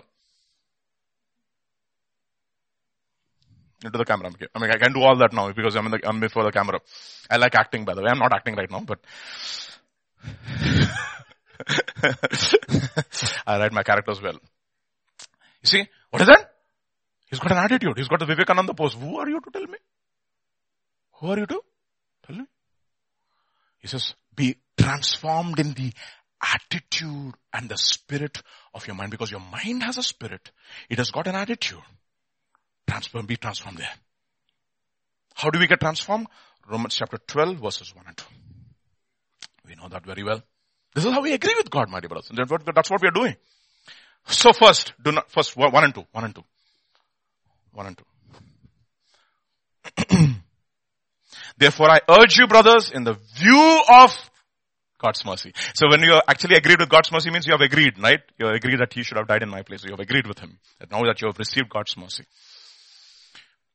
Into 3.84 3.98
the 3.98 4.04
camera. 4.04 4.30
I 4.54 4.58
mean, 4.58 4.70
I 4.70 4.78
can 4.78 4.92
do 4.92 5.02
all 5.02 5.16
that 5.18 5.32
now 5.32 5.52
because 5.52 5.76
I'm 5.76 5.86
in 5.86 5.92
the, 5.92 6.08
I'm 6.08 6.18
before 6.18 6.44
the 6.44 6.50
camera. 6.50 6.80
I 7.30 7.36
like 7.36 7.54
acting 7.54 7.84
by 7.84 7.94
the 7.94 8.02
way. 8.02 8.08
I'm 8.10 8.18
not 8.18 8.32
acting 8.32 8.54
right 8.54 8.70
now, 8.70 8.80
but 8.80 9.00
I 13.46 13.58
write 13.58 13.72
my 13.72 13.82
characters 13.82 14.20
well. 14.22 14.38
You 15.62 15.68
see, 15.68 15.88
what 16.10 16.22
is 16.22 16.28
that? 16.28 16.52
He's 17.26 17.40
got 17.40 17.52
an 17.52 17.58
attitude. 17.58 17.96
He's 17.96 18.08
got 18.08 18.20
the 18.20 18.26
Vivekananda 18.26 18.74
pose. 18.74 18.94
Who 18.94 19.18
are 19.18 19.28
you 19.28 19.40
to 19.40 19.50
tell 19.50 19.66
me? 19.66 19.78
Who 21.20 21.28
are 21.28 21.38
you 21.38 21.46
to 21.46 21.60
tell 22.26 22.36
me? 22.36 22.44
He 23.78 23.88
says, 23.88 24.14
be 24.34 24.56
transformed 24.78 25.58
in 25.58 25.72
the 25.72 25.92
attitude 26.42 27.34
and 27.52 27.68
the 27.68 27.76
spirit 27.76 28.42
of 28.74 28.86
your 28.86 28.94
mind 28.94 29.10
because 29.10 29.30
your 29.30 29.40
mind 29.40 29.82
has 29.82 29.98
a 29.98 30.02
spirit. 30.02 30.50
It 30.88 30.98
has 30.98 31.10
got 31.10 31.26
an 31.26 31.34
attitude. 31.34 31.82
Transform, 32.88 33.26
be 33.26 33.36
transformed 33.36 33.78
there. 33.78 33.94
How 35.34 35.50
do 35.50 35.58
we 35.58 35.66
get 35.66 35.80
transformed? 35.80 36.28
Romans 36.68 36.94
chapter 36.94 37.18
12 37.18 37.58
verses 37.58 37.94
1 37.94 38.04
and 38.06 38.16
2. 38.16 38.24
We 39.68 39.74
know 39.74 39.88
that 39.88 40.04
very 40.04 40.22
well. 40.22 40.42
This 40.94 41.04
is 41.04 41.12
how 41.12 41.20
we 41.22 41.32
agree 41.32 41.54
with 41.56 41.70
God, 41.70 41.90
my 41.90 42.00
dear 42.00 42.08
brothers. 42.08 42.30
That's 42.32 42.90
what 42.90 43.02
we 43.02 43.08
are 43.08 43.12
doing. 43.12 43.36
So 44.28 44.52
first, 44.52 44.92
do 45.02 45.12
not, 45.12 45.30
first, 45.30 45.56
one 45.56 45.84
and 45.84 45.94
two, 45.94 46.04
one 46.12 46.24
and 46.24 46.34
two. 46.34 46.44
One 47.72 47.86
and 47.86 47.98
two. 47.98 48.04
Therefore 51.58 51.90
I 51.90 52.00
urge 52.08 52.38
you 52.38 52.46
brothers 52.46 52.90
in 52.90 53.04
the 53.04 53.14
view 53.34 53.82
of 53.88 54.12
God's 54.98 55.24
mercy. 55.24 55.52
So 55.74 55.88
when 55.88 56.00
you 56.00 56.20
actually 56.26 56.56
agreed 56.56 56.80
with 56.80 56.88
God's 56.88 57.12
mercy 57.12 57.30
means 57.30 57.46
you 57.46 57.52
have 57.52 57.60
agreed, 57.60 57.98
right? 57.98 58.20
You 58.38 58.46
have 58.46 58.56
agreed 58.56 58.80
that 58.80 58.92
he 58.92 59.02
should 59.02 59.18
have 59.18 59.28
died 59.28 59.42
in 59.42 59.50
my 59.50 59.62
place. 59.62 59.84
You 59.84 59.90
have 59.90 60.00
agreed 60.00 60.26
with 60.26 60.38
him. 60.38 60.58
That 60.80 60.90
now 60.90 61.02
that 61.02 61.20
you 61.20 61.28
have 61.28 61.38
received 61.38 61.68
God's 61.68 61.96
mercy. 61.96 62.24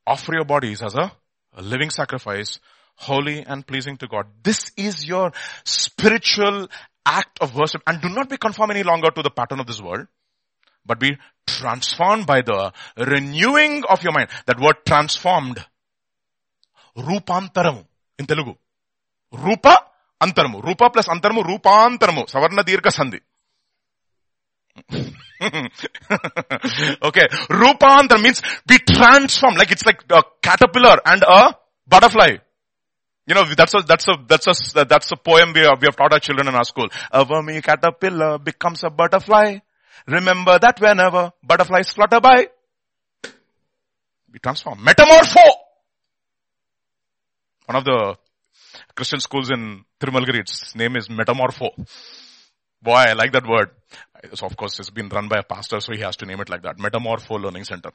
Offer 0.06 0.34
your 0.34 0.46
bodies 0.46 0.82
as 0.82 0.96
a, 0.96 1.12
a 1.56 1.62
living 1.62 1.92
sacrifice, 1.92 2.60
holy 2.96 3.44
and 3.46 3.66
pleasing 3.66 3.98
to 3.98 4.08
God. 4.08 4.26
This 4.44 4.72
is 4.78 5.08
your 5.08 5.32
spiritual 5.64 6.68
act 7.06 7.40
of 7.42 7.56
worship 7.56 7.82
and 7.88 8.02
do 8.02 8.10
not 8.10 8.30
be 8.30 8.38
conformed 8.38 8.72
any 8.72 8.84
longer 8.84 9.10
to 9.10 9.22
the 9.22 9.32
pattern 9.32 9.60
of 9.60 9.68
this 9.68 9.82
world, 9.82 10.08
but 10.86 11.00
be 11.00 11.18
transformed 11.48 12.26
by 12.26 12.42
the 12.42 12.72
renewing 12.98 13.84
of 13.90 14.04
your 14.04 14.14
mind. 14.14 14.30
That 14.46 14.60
word 14.60 14.86
transformed. 14.86 15.64
Rupantaramu 16.98 17.86
in 18.20 18.26
Telugu. 18.26 18.56
Rupa 19.32 19.78
antaramu. 20.22 20.62
Rupa 20.62 20.90
plus 20.90 21.08
antaramu, 21.08 21.44
rupantaramu. 21.44 22.28
Savarna 22.28 22.64
dirgha 22.64 22.92
sandhi. 22.92 23.20
okay. 27.02 27.28
Rupantar 27.50 28.22
means 28.22 28.42
be 28.66 28.78
transformed. 28.78 29.58
Like 29.58 29.72
it's 29.72 29.86
like 29.86 30.04
a 30.10 30.24
caterpillar 30.42 30.98
and 31.06 31.24
a 31.24 31.56
butterfly. 31.88 32.38
You 33.28 33.36
know, 33.36 33.44
that's 33.56 33.74
a, 33.76 33.82
that's 33.82 34.08
a, 34.08 34.18
that's 34.28 34.48
a, 34.76 34.86
that's 34.86 35.12
a 35.12 35.16
poem 35.16 35.54
we 35.54 35.62
have, 35.62 35.80
we 35.80 35.86
have 35.86 35.96
taught 35.96 36.14
our 36.14 36.20
children 36.20 36.48
in 36.48 36.56
our 36.56 36.64
school. 36.64 36.88
A 37.12 37.24
wormy 37.24 37.62
caterpillar 37.62 38.40
becomes 38.40 38.84
a 38.84 38.90
butterfly. 38.90 39.60
Remember 40.08 40.58
that 40.60 40.82
whenever 40.82 41.32
butterflies 41.44 41.92
flutter 41.92 42.20
by. 42.20 42.48
Be 44.32 44.40
transform. 44.40 44.80
Metamorpho. 44.80 45.50
One 47.66 47.76
of 47.76 47.84
the 47.86 48.18
Christian 48.96 49.20
schools 49.20 49.52
in 49.52 49.86
Tirumalgiri, 50.00 50.40
its 50.40 50.76
name 50.76 50.96
is 50.96 51.08
Metamorpho. 51.08 51.70
Boy, 52.82 52.94
I 52.94 53.14
like 53.14 53.32
that 53.34 53.48
word. 53.48 53.70
So 54.34 54.48
of 54.48 54.58
course, 54.58 54.80
it's 54.80 54.90
been 54.90 55.10
run 55.10 55.28
by 55.28 55.40
a 55.40 55.44
pastor, 55.44 55.80
so 55.80 55.94
he 55.94 56.02
has 56.02 56.16
to 56.18 56.26
name 56.26 56.40
it 56.42 56.50
like 56.50 56.64
that. 56.64 56.78
Metamorpho 56.78 57.40
Learning 57.40 57.64
Center. 57.64 57.92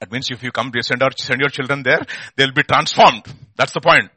That 0.00 0.12
means 0.12 0.30
if 0.30 0.42
you 0.42 0.52
come, 0.52 0.70
send, 0.82 1.02
our, 1.02 1.10
send 1.16 1.40
your 1.40 1.48
children 1.48 1.82
there, 1.82 2.04
they'll 2.36 2.52
be 2.52 2.62
transformed. 2.62 3.24
That's 3.56 3.72
the 3.72 3.80
point. 3.80 4.10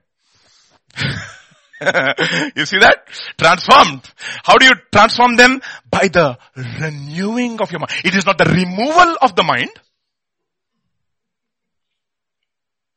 you 2.56 2.65
see 2.65 2.80
that? 2.80 3.07
Transformed. 3.38 4.03
How 4.43 4.57
do 4.57 4.65
you 4.65 4.73
transform 4.91 5.38
them? 5.38 5.61
By 5.89 6.10
the 6.10 6.38
renewing 6.56 7.61
of 7.61 7.72
your 7.72 7.80
mind. 7.80 7.91
It 8.03 8.15
is 8.15 8.26
not 8.26 8.38
the 8.38 8.45
removal 8.45 9.15
of 9.22 9.35
the 9.35 9.43
mind. 9.43 9.72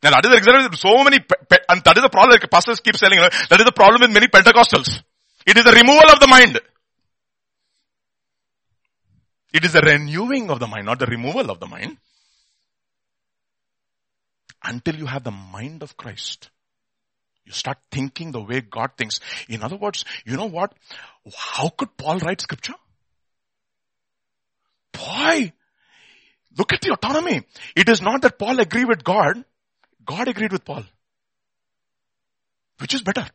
Now 0.03 0.11
that 0.11 0.25
is 0.25 0.35
exactly 0.35 0.77
so 0.77 1.05
many, 1.05 1.19
and 1.69 1.85
that 1.85 1.97
is 1.97 2.03
the 2.03 2.11
problem, 2.11 2.33
like 2.33 2.51
pastors 2.51 2.81
keep 2.81 2.97
saying, 2.97 3.15
that 3.15 3.61
is 3.61 3.65
the 3.65 3.73
problem 3.73 4.01
with 4.01 4.11
many 4.11 4.27
Pentecostals. 4.27 5.01
It 5.47 5.57
is 5.57 5.65
the 5.65 5.71
removal 5.71 6.11
of 6.11 6.19
the 6.19 6.27
mind. 6.27 6.61
It 9.53 9.65
is 9.65 9.73
the 9.73 9.81
renewing 9.81 10.51
of 10.51 10.59
the 10.59 10.67
mind, 10.67 10.87
not 10.87 10.99
the 10.99 11.07
removal 11.07 11.51
of 11.51 11.61
the 11.61 11.67
mind. 11.67 11.99
Until 14.65 14.97
you 14.97 15.07
have 15.07 15.25
the 15.25 15.31
mind 15.31 15.83
of 15.83 15.97
Christ. 15.97 16.51
You 17.45 17.53
start 17.53 17.79
thinking 17.91 18.31
the 18.31 18.41
way 18.41 18.61
God 18.61 18.91
thinks. 18.97 19.21
In 19.49 19.63
other 19.63 19.77
words, 19.77 20.05
you 20.25 20.37
know 20.37 20.47
what? 20.47 20.73
How 21.37 21.69
could 21.69 21.97
Paul 21.97 22.19
write 22.19 22.41
scripture? 22.41 22.75
Boy, 24.93 25.53
look 26.57 26.73
at 26.73 26.81
the 26.81 26.93
autonomy. 26.93 27.43
It 27.75 27.89
is 27.89 28.01
not 28.01 28.23
that 28.23 28.39
Paul 28.39 28.61
agreed 28.61 28.87
with 28.87 29.03
God. 29.03 29.45
God 30.05 30.29
agreed 30.29 30.53
with 30.53 30.65
Paul. 30.65 30.85
Which 32.79 32.95
is 32.95 33.03
better? 33.03 33.27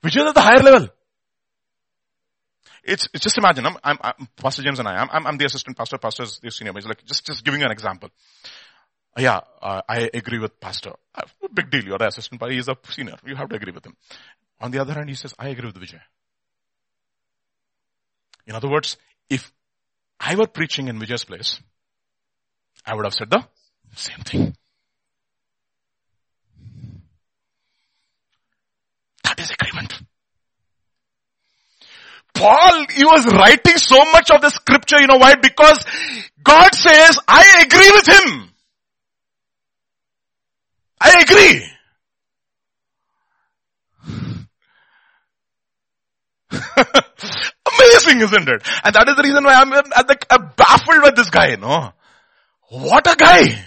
Which 0.00 0.16
is 0.16 0.22
at 0.22 0.34
the 0.34 0.40
higher 0.40 0.62
level? 0.62 0.88
It's, 2.84 3.08
it's 3.12 3.24
just 3.24 3.36
imagine, 3.36 3.66
I'm, 3.66 3.76
I'm, 3.82 3.98
I'm, 4.00 4.28
Pastor 4.36 4.62
James 4.62 4.78
and 4.78 4.86
I, 4.86 4.94
I'm, 4.94 5.26
I'm 5.26 5.36
the 5.36 5.44
assistant 5.44 5.76
pastor, 5.76 5.98
pastor 5.98 6.22
is 6.22 6.38
the 6.40 6.50
senior. 6.50 6.72
He's 6.72 6.86
like, 6.86 7.04
just, 7.04 7.26
just 7.26 7.44
giving 7.44 7.60
you 7.60 7.66
an 7.66 7.72
example. 7.72 8.10
Yeah, 9.16 9.40
uh, 9.62 9.80
I 9.88 10.10
agree 10.12 10.38
with 10.38 10.60
pastor. 10.60 10.92
Uh, 11.14 11.22
big 11.54 11.70
deal, 11.70 11.84
you're 11.84 11.98
the 11.98 12.08
assistant 12.08 12.40
pastor, 12.40 12.52
he's 12.54 12.68
a 12.68 12.76
senior. 12.90 13.14
You 13.24 13.34
have 13.36 13.48
to 13.48 13.56
agree 13.56 13.72
with 13.72 13.86
him. 13.86 13.96
On 14.60 14.70
the 14.70 14.78
other 14.78 14.92
hand, 14.92 15.08
he 15.08 15.14
says, 15.14 15.34
I 15.38 15.48
agree 15.48 15.66
with 15.66 15.76
Vijay. 15.76 16.00
In 18.46 18.54
other 18.54 18.68
words, 18.68 18.96
if 19.30 19.52
I 20.20 20.34
were 20.34 20.46
preaching 20.46 20.88
in 20.88 20.98
Vijay's 20.98 21.24
place, 21.24 21.60
I 22.84 22.94
would 22.94 23.04
have 23.04 23.14
said 23.14 23.30
the 23.30 23.44
same 23.94 24.20
thing. 24.20 24.54
That 29.24 29.40
is 29.40 29.50
agreement. 29.50 29.94
Paul, 32.34 32.86
he 32.94 33.04
was 33.04 33.26
writing 33.32 33.78
so 33.78 33.96
much 34.12 34.30
of 34.30 34.42
the 34.42 34.50
scripture, 34.50 35.00
you 35.00 35.06
know 35.06 35.16
why? 35.16 35.36
Because 35.36 35.82
God 36.42 36.74
says, 36.74 37.18
I 37.26 37.64
agree 37.66 37.90
with 37.92 38.06
him. 38.06 38.50
I 41.00 41.22
agree. 41.22 41.66
Amazing, 47.78 48.20
isn't 48.20 48.48
it? 48.48 48.62
And 48.84 48.94
that 48.94 49.08
is 49.08 49.16
the 49.16 49.22
reason 49.22 49.44
why 49.44 49.54
I'm, 49.54 49.72
I'm 49.72 50.52
baffled 50.56 51.02
with 51.02 51.16
this 51.16 51.30
guy, 51.30 51.56
know. 51.56 51.92
What 52.68 53.06
a 53.06 53.16
guy. 53.16 53.64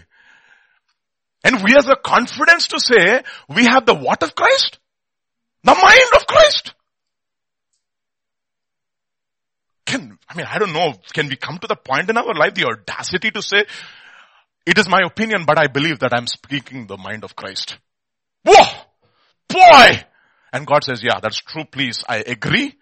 And 1.44 1.64
we 1.64 1.72
have 1.72 1.86
the 1.86 1.98
confidence 2.04 2.68
to 2.70 2.80
say, 2.80 3.24
we 3.48 3.66
have 3.66 3.86
the 3.86 3.96
what 3.96 4.22
of 4.24 4.36
Christ? 4.36 4.80
The 5.64 5.74
mind 5.74 6.16
of 6.16 6.28
Christ. 6.28 6.74
Can, 9.86 10.18
I 10.28 10.36
mean, 10.36 10.46
I 10.50 10.60
don't 10.60 10.74
know, 10.74 10.94
can 11.14 11.30
we 11.30 11.36
come 11.36 11.58
to 11.60 11.68
the 11.68 11.76
point 11.76 12.10
in 12.10 12.18
our 12.18 12.34
life, 12.36 12.54
the 12.54 12.66
audacity 12.66 13.32
to 13.32 13.42
say, 13.42 13.66
it 14.66 14.78
is 14.78 14.88
my 14.88 15.02
opinion, 15.06 15.46
but 15.46 15.58
I 15.58 15.68
believe 15.68 16.00
that 16.00 16.14
I'm 16.14 16.28
speaking 16.28 16.88
the 16.88 16.98
mind 16.98 17.24
of 17.24 17.36
Christ. 17.36 17.78
Whoa! 18.46 18.66
Boy! 19.48 20.04
And 20.52 20.66
God 20.66 20.84
says, 20.84 21.04
yeah, 21.04 21.20
that's 21.22 21.40
true, 21.40 21.66
please, 21.66 22.04
I 22.08 22.18
agree. 22.18 22.76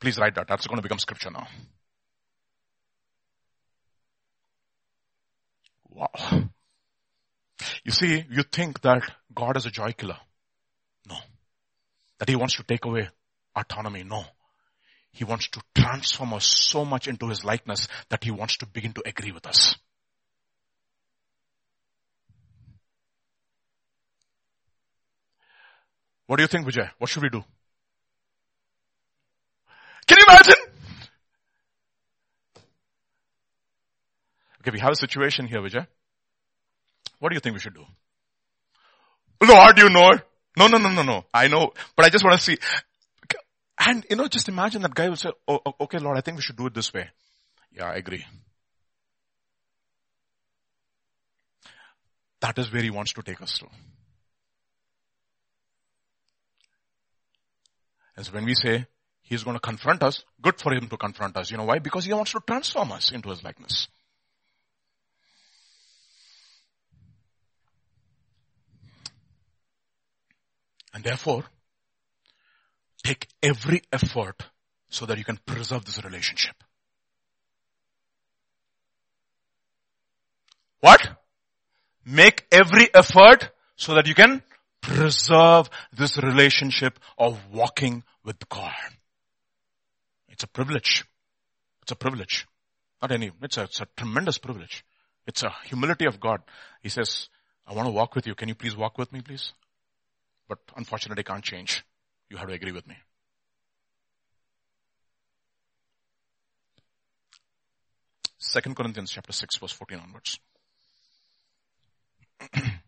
Please 0.00 0.18
write 0.18 0.34
that. 0.34 0.46
That's 0.48 0.66
going 0.66 0.76
to 0.76 0.82
become 0.82 0.98
scripture 0.98 1.30
now. 1.30 1.46
Wow. 5.88 6.50
You 7.84 7.92
see, 7.92 8.24
you 8.30 8.42
think 8.42 8.82
that 8.82 9.02
God 9.34 9.56
is 9.56 9.64
a 9.66 9.70
joy 9.70 9.92
killer. 9.92 10.18
No. 11.08 11.16
That 12.18 12.28
He 12.28 12.36
wants 12.36 12.56
to 12.56 12.62
take 12.62 12.84
away 12.84 13.08
autonomy. 13.54 14.04
No. 14.04 14.24
He 15.12 15.24
wants 15.24 15.48
to 15.48 15.62
transform 15.74 16.34
us 16.34 16.44
so 16.44 16.84
much 16.84 17.08
into 17.08 17.28
His 17.28 17.44
likeness 17.44 17.88
that 18.10 18.24
He 18.24 18.30
wants 18.30 18.58
to 18.58 18.66
begin 18.66 18.92
to 18.92 19.02
agree 19.06 19.32
with 19.32 19.46
us. 19.46 19.76
What 26.26 26.36
do 26.36 26.42
you 26.42 26.48
think, 26.48 26.66
Vijay? 26.66 26.90
What 26.98 27.08
should 27.08 27.22
we 27.22 27.28
do? 27.28 27.44
Can 30.06 30.18
you 30.18 30.24
imagine? 30.28 30.54
Okay, 34.60 34.70
we 34.72 34.80
have 34.80 34.92
a 34.92 34.96
situation 34.96 35.46
here, 35.46 35.60
Vijay. 35.60 35.86
What 37.18 37.30
do 37.30 37.34
you 37.34 37.40
think 37.40 37.54
we 37.54 37.60
should 37.60 37.74
do? 37.74 37.84
Lord, 39.42 39.78
you 39.78 39.88
know 39.90 40.12
No, 40.56 40.68
no, 40.68 40.78
no, 40.78 40.90
no, 40.90 41.02
no. 41.02 41.24
I 41.32 41.48
know, 41.48 41.72
but 41.94 42.06
I 42.06 42.08
just 42.08 42.24
want 42.24 42.38
to 42.38 42.42
see. 42.42 42.58
And 43.78 44.04
you 44.08 44.16
know, 44.16 44.26
just 44.26 44.48
imagine 44.48 44.82
that 44.82 44.94
guy 44.94 45.08
will 45.08 45.16
say, 45.16 45.30
oh, 45.46 45.60
oh, 45.64 45.74
okay, 45.82 45.98
Lord, 45.98 46.16
I 46.16 46.22
think 46.22 46.38
we 46.38 46.42
should 46.42 46.56
do 46.56 46.66
it 46.66 46.74
this 46.74 46.92
way. 46.92 47.10
Yeah, 47.72 47.84
I 47.84 47.96
agree. 47.96 48.24
That 52.40 52.58
is 52.58 52.72
where 52.72 52.82
he 52.82 52.90
wants 52.90 53.12
to 53.12 53.22
take 53.22 53.42
us 53.42 53.58
to. 53.58 53.66
And 58.16 58.24
so 58.24 58.32
when 58.32 58.44
we 58.44 58.54
say 58.54 58.86
he's 59.22 59.44
going 59.44 59.56
to 59.56 59.60
confront 59.60 60.02
us, 60.02 60.24
good 60.40 60.58
for 60.58 60.72
him 60.72 60.88
to 60.88 60.96
confront 60.96 61.36
us. 61.36 61.50
You 61.50 61.58
know 61.58 61.64
why? 61.64 61.78
Because 61.78 62.04
he 62.04 62.12
wants 62.12 62.32
to 62.32 62.40
transform 62.46 62.92
us 62.92 63.12
into 63.12 63.28
his 63.28 63.44
likeness. 63.44 63.88
And 70.94 71.04
therefore, 71.04 71.44
take 73.04 73.28
every 73.42 73.82
effort 73.92 74.42
so 74.88 75.04
that 75.04 75.18
you 75.18 75.24
can 75.24 75.38
preserve 75.44 75.84
this 75.84 76.02
relationship. 76.02 76.54
What? 80.80 81.06
Make 82.06 82.46
every 82.50 82.88
effort 82.94 83.50
so 83.76 83.94
that 83.94 84.06
you 84.06 84.14
can 84.14 84.42
preserve 84.86 85.68
this 85.92 86.16
relationship 86.18 86.98
of 87.18 87.38
walking 87.52 88.04
with 88.24 88.48
God. 88.48 88.72
It's 90.28 90.44
a 90.44 90.46
privilege. 90.46 91.04
It's 91.82 91.92
a 91.92 91.96
privilege. 91.96 92.46
Not 93.02 93.12
any, 93.12 93.32
it's 93.42 93.58
a, 93.58 93.64
it's 93.64 93.80
a 93.80 93.86
tremendous 93.96 94.38
privilege. 94.38 94.84
It's 95.26 95.42
a 95.42 95.52
humility 95.64 96.06
of 96.06 96.20
God. 96.20 96.40
He 96.82 96.88
says, 96.88 97.28
I 97.66 97.74
want 97.74 97.88
to 97.88 97.92
walk 97.92 98.14
with 98.14 98.26
you. 98.26 98.34
Can 98.34 98.48
you 98.48 98.54
please 98.54 98.76
walk 98.76 98.96
with 98.96 99.12
me, 99.12 99.20
please? 99.20 99.52
But 100.48 100.58
unfortunately 100.76 101.24
I 101.26 101.30
can't 101.30 101.44
change. 101.44 101.84
You 102.30 102.36
have 102.36 102.48
to 102.48 102.54
agree 102.54 102.72
with 102.72 102.86
me. 102.86 102.94
Second 108.38 108.76
Corinthians 108.76 109.10
chapter 109.10 109.32
6 109.32 109.56
verse 109.56 109.72
14 109.72 109.98
onwards. 109.98 110.38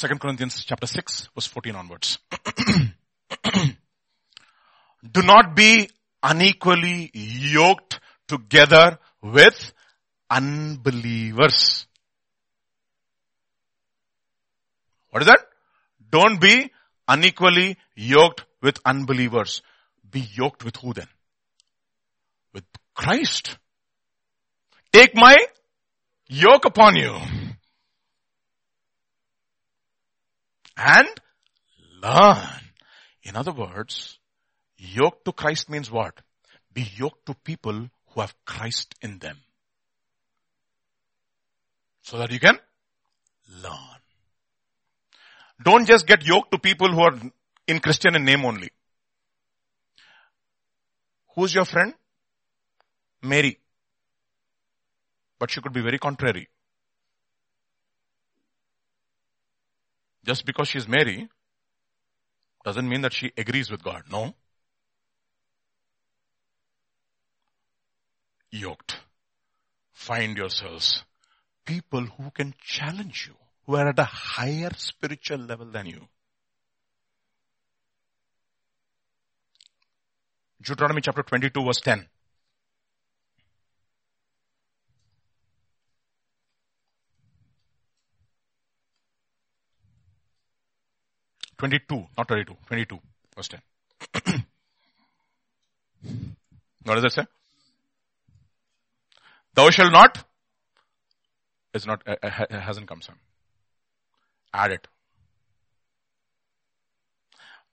Second 0.00 0.18
Corinthians 0.18 0.64
chapter 0.64 0.86
6 0.86 1.28
verse 1.34 1.46
14 1.46 1.76
onwards. 1.76 2.18
Do 5.12 5.22
not 5.22 5.54
be 5.54 5.90
unequally 6.22 7.10
yoked 7.12 8.00
together 8.26 8.98
with 9.22 9.74
unbelievers. 10.30 11.86
What 15.10 15.20
is 15.20 15.28
that? 15.28 15.40
Don't 16.10 16.40
be 16.40 16.72
unequally 17.06 17.76
yoked 17.94 18.46
with 18.62 18.78
unbelievers. 18.86 19.60
Be 20.10 20.20
yoked 20.20 20.64
with 20.64 20.76
who 20.76 20.94
then? 20.94 21.08
With 22.54 22.64
Christ. 22.94 23.58
Take 24.94 25.14
my 25.14 25.36
yoke 26.26 26.64
upon 26.64 26.96
you. 26.96 27.20
And 30.80 31.08
learn. 32.02 32.60
In 33.22 33.36
other 33.36 33.52
words, 33.52 34.18
yoke 34.78 35.24
to 35.24 35.32
Christ 35.32 35.68
means 35.68 35.90
what? 35.90 36.14
Be 36.72 36.88
yoked 36.96 37.26
to 37.26 37.34
people 37.34 37.88
who 38.06 38.20
have 38.20 38.34
Christ 38.46 38.94
in 39.02 39.18
them. 39.18 39.36
So 42.02 42.16
that 42.16 42.32
you 42.32 42.40
can 42.40 42.58
learn. 43.62 44.00
Don't 45.62 45.86
just 45.86 46.06
get 46.06 46.26
yoked 46.26 46.50
to 46.52 46.58
people 46.58 46.90
who 46.90 47.00
are 47.02 47.20
in 47.66 47.80
Christian 47.80 48.16
in 48.16 48.24
name 48.24 48.46
only. 48.46 48.70
Who's 51.34 51.54
your 51.54 51.66
friend? 51.66 51.92
Mary. 53.22 53.58
But 55.38 55.50
she 55.50 55.60
could 55.60 55.74
be 55.74 55.82
very 55.82 55.98
contrary. 55.98 56.48
Just 60.24 60.44
because 60.44 60.68
she's 60.68 60.86
Mary 60.86 61.28
doesn't 62.64 62.88
mean 62.88 63.00
that 63.02 63.12
she 63.12 63.32
agrees 63.36 63.70
with 63.70 63.82
God. 63.82 64.02
No. 64.10 64.34
Yoked. 68.50 68.96
Find 69.92 70.36
yourselves 70.36 71.04
people 71.64 72.02
who 72.02 72.30
can 72.30 72.54
challenge 72.62 73.28
you, 73.28 73.34
who 73.66 73.76
are 73.76 73.88
at 73.88 73.98
a 73.98 74.04
higher 74.04 74.70
spiritual 74.76 75.38
level 75.38 75.66
than 75.66 75.86
you. 75.86 76.08
Deuteronomy 80.62 81.00
chapter 81.00 81.22
22 81.22 81.64
verse 81.64 81.80
10. 81.80 82.06
22, 91.60 92.06
not 92.16 92.26
32, 92.26 92.56
22, 92.66 92.98
verse 93.36 93.48
10. 93.48 93.60
what 96.84 96.94
does 96.94 97.04
it 97.04 97.12
say? 97.12 97.26
Thou 99.54 99.68
shalt 99.68 99.92
not, 99.92 100.24
it's 101.74 101.86
not, 101.86 102.02
it 102.06 102.18
uh, 102.22 102.44
uh, 102.50 102.60
hasn't 102.60 102.88
come 102.88 103.02
son. 103.02 103.16
Add 104.54 104.72
it. 104.72 104.88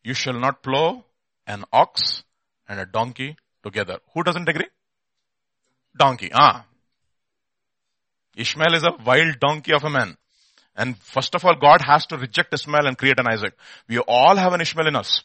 You 0.03 0.13
shall 0.13 0.37
not 0.37 0.61
plow 0.61 1.05
an 1.47 1.63
ox 1.71 2.23
and 2.67 2.81
a 2.81 2.85
donkey 2.85 3.37
together. 3.63 3.99
Who 4.13 4.23
doesn't 4.23 4.49
agree? 4.49 4.67
Donkey. 5.97 6.29
Ah. 6.33 6.65
Ishmael 8.35 8.75
is 8.75 8.83
a 8.83 8.91
wild 9.05 9.39
donkey 9.39 9.71
of 9.71 9.85
a 9.85 9.89
man. 9.89 10.17
And 10.77 10.95
first 10.97 11.33
of 11.33 11.43
all, 11.43 11.55
God 11.55 11.81
has 11.81 12.05
to 12.07 12.17
reject 12.17 12.53
Ishmael 12.53 12.85
and 12.85 12.97
create 12.97 13.19
an 13.19 13.27
Isaac. 13.27 13.53
We 13.89 13.97
all 13.97 14.35
have 14.35 14.53
an 14.53 14.61
Ishmael 14.61 14.87
in 14.87 14.95
us. 14.95 15.23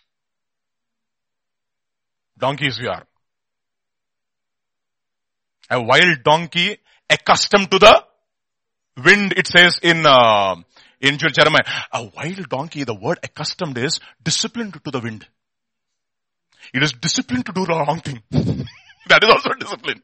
Donkeys 2.38 2.80
we 2.80 2.88
are. 2.88 3.04
A 5.70 5.80
wild 5.80 6.24
donkey 6.24 6.78
accustomed 7.08 7.70
to 7.70 7.78
the 7.78 8.04
wind, 9.04 9.34
it 9.36 9.46
says 9.46 9.78
in, 9.82 10.06
uh, 10.06 10.56
in 11.00 11.18
Jeremiah. 11.18 11.64
A 11.92 12.10
wild 12.16 12.48
donkey, 12.48 12.84
the 12.84 12.94
word 12.94 13.18
accustomed 13.22 13.76
is 13.76 14.00
disciplined 14.22 14.80
to 14.84 14.90
the 14.90 15.00
wind. 15.00 15.26
It 16.72 16.82
is 16.82 16.92
disciplined 16.92 17.46
to 17.46 17.52
do 17.52 17.66
the 17.66 17.74
wrong 17.74 18.00
thing. 18.00 18.22
that 18.30 19.22
is 19.22 19.28
also 19.28 19.50
discipline. 19.58 20.02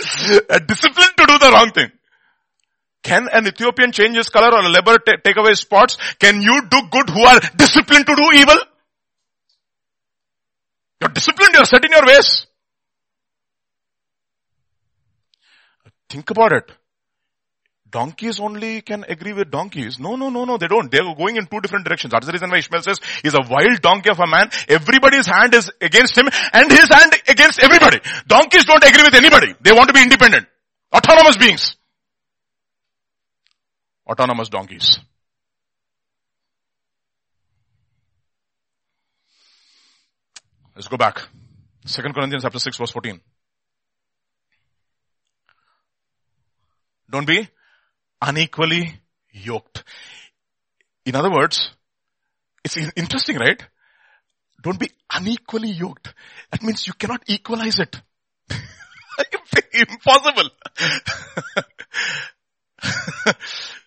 a 0.50 0.60
discipline 0.60 1.14
to 1.18 1.26
do 1.26 1.38
the 1.38 1.52
wrong 1.54 1.70
thing. 1.70 1.92
Can 3.04 3.28
an 3.30 3.46
Ethiopian 3.46 3.92
change 3.92 4.16
his 4.16 4.30
color 4.30 4.48
or 4.56 4.64
a 4.64 4.68
leper 4.68 4.98
t- 4.98 5.12
take 5.22 5.36
away 5.36 5.52
spots? 5.54 5.98
Can 6.18 6.40
you 6.40 6.62
do 6.68 6.78
good 6.90 7.10
who 7.10 7.22
are 7.22 7.38
disciplined 7.54 8.06
to 8.06 8.16
do 8.16 8.30
evil? 8.34 8.56
You're 11.00 11.10
disciplined, 11.10 11.52
you're 11.52 11.66
set 11.66 11.84
in 11.84 11.90
your 11.90 12.06
ways. 12.06 12.46
Think 16.08 16.30
about 16.30 16.52
it. 16.52 16.72
Donkeys 17.90 18.40
only 18.40 18.80
can 18.80 19.04
agree 19.06 19.34
with 19.34 19.50
donkeys. 19.50 19.98
No, 20.00 20.16
no, 20.16 20.30
no, 20.30 20.46
no, 20.46 20.56
they 20.56 20.66
don't. 20.66 20.90
They're 20.90 21.14
going 21.14 21.36
in 21.36 21.46
two 21.46 21.60
different 21.60 21.84
directions. 21.84 22.10
That's 22.10 22.26
the 22.26 22.32
reason 22.32 22.50
why 22.50 22.56
Ishmael 22.56 22.82
says 22.82 23.00
he's 23.22 23.34
a 23.34 23.42
wild 23.48 23.82
donkey 23.82 24.10
of 24.10 24.18
a 24.18 24.26
man. 24.26 24.48
Everybody's 24.66 25.26
hand 25.26 25.52
is 25.54 25.70
against 25.80 26.16
him 26.16 26.28
and 26.52 26.72
his 26.72 26.88
hand 26.90 27.14
against 27.28 27.62
everybody. 27.62 28.00
Donkeys 28.26 28.64
don't 28.64 28.82
agree 28.82 29.02
with 29.04 29.14
anybody. 29.14 29.54
They 29.60 29.72
want 29.72 29.88
to 29.88 29.92
be 29.92 30.02
independent. 30.02 30.46
Autonomous 30.92 31.36
beings 31.36 31.76
autonomous 34.06 34.48
donkeys. 34.48 34.98
Let's 40.74 40.88
go 40.88 40.96
back. 40.96 41.22
Second 41.86 42.14
Corinthians 42.14 42.42
chapter 42.42 42.58
6 42.58 42.78
verse 42.78 42.90
14. 42.90 43.20
Don't 47.10 47.26
be 47.26 47.48
unequally 48.20 49.00
yoked. 49.30 49.84
In 51.04 51.14
other 51.14 51.30
words, 51.30 51.70
it's 52.64 52.76
interesting, 52.96 53.36
right? 53.36 53.62
Don't 54.60 54.80
be 54.80 54.90
unequally 55.12 55.70
yoked. 55.70 56.12
That 56.50 56.62
means 56.62 56.86
you 56.86 56.94
cannot 56.94 57.22
equalize 57.26 57.78
it. 57.78 58.00
Impossible. 59.74 60.50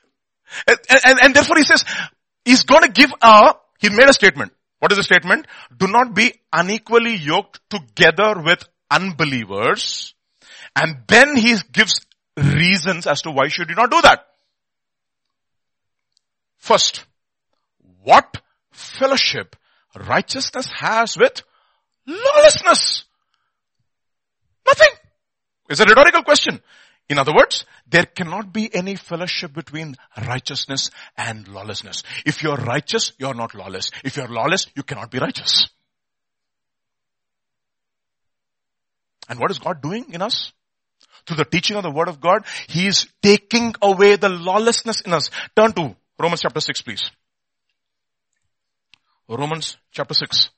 And, 0.66 0.78
and, 0.90 1.20
and 1.24 1.36
therefore 1.36 1.58
he 1.58 1.64
says, 1.64 1.84
he's 2.46 2.64
going 2.64 2.84
to 2.84 2.90
give 2.90 3.12
a, 3.22 3.54
he 3.80 3.90
made 3.90 4.10
a 4.10 4.14
statement. 4.14 4.54
What 4.80 4.92
is 4.92 4.98
the 4.98 5.04
statement? 5.04 5.48
Do 5.76 5.88
not 5.88 6.14
be 6.14 6.34
unequally 6.54 7.16
yoked 7.16 7.60
together 7.70 8.42
with 8.42 8.68
unbelievers. 8.90 10.14
And 10.76 10.98
then 11.08 11.36
he 11.36 11.56
gives 11.72 12.06
reasons 12.38 13.08
as 13.08 13.24
to 13.24 13.32
why 13.32 13.48
should 13.48 13.70
you 13.70 13.76
not 13.76 13.92
do 13.92 14.02
that. 14.02 14.26
First, 16.58 17.04
what 18.04 18.42
fellowship 18.72 19.56
righteousness 19.96 20.70
has 20.76 21.18
with 21.18 21.42
lawlessness? 22.06 23.06
Nothing. 24.66 24.90
It's 25.70 25.80
a 25.80 25.86
rhetorical 25.86 26.24
question. 26.24 26.62
In 27.10 27.20
other 27.20 27.34
words, 27.34 27.66
there 27.90 28.06
cannot 28.06 28.52
be 28.52 28.74
any 28.74 28.96
fellowship 28.96 29.54
between 29.54 29.96
righteousness 30.28 30.92
and 31.18 31.48
lawlessness. 31.48 32.04
If 32.26 32.44
you're 32.44 32.58
righteous, 32.58 33.14
you're 33.18 33.34
not 33.34 33.56
lawless. 33.56 33.92
If 34.04 34.18
you're 34.18 34.28
lawless, 34.28 34.68
you 34.76 34.84
cannot 34.84 35.10
be 35.10 35.20
righteous. 35.20 35.70
And 39.30 39.40
what 39.40 39.52
is 39.52 39.60
God 39.60 39.82
doing 39.82 40.14
in 40.14 40.22
us? 40.22 40.52
Through 41.26 41.38
the 41.38 41.46
teaching 41.46 41.78
of 41.78 41.84
the 41.84 41.92
word 41.92 42.10
of 42.10 42.20
God, 42.20 42.46
He 42.68 42.88
is 42.88 43.08
taking 43.22 43.74
away 43.82 44.16
the 44.18 44.30
lawlessness 44.30 45.02
in 45.02 45.14
us. 45.14 45.30
Turn 45.56 45.72
to 45.74 45.96
Romans 46.20 46.42
chapter 46.42 46.60
6 46.60 46.82
please. 46.82 47.12
Romans 49.30 49.78
chapter 49.92 50.14
6. 50.14 50.50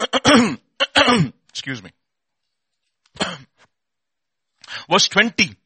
Excuse 1.48 1.82
me. 1.82 1.90
Verse 4.90 5.08
20. 5.08 5.56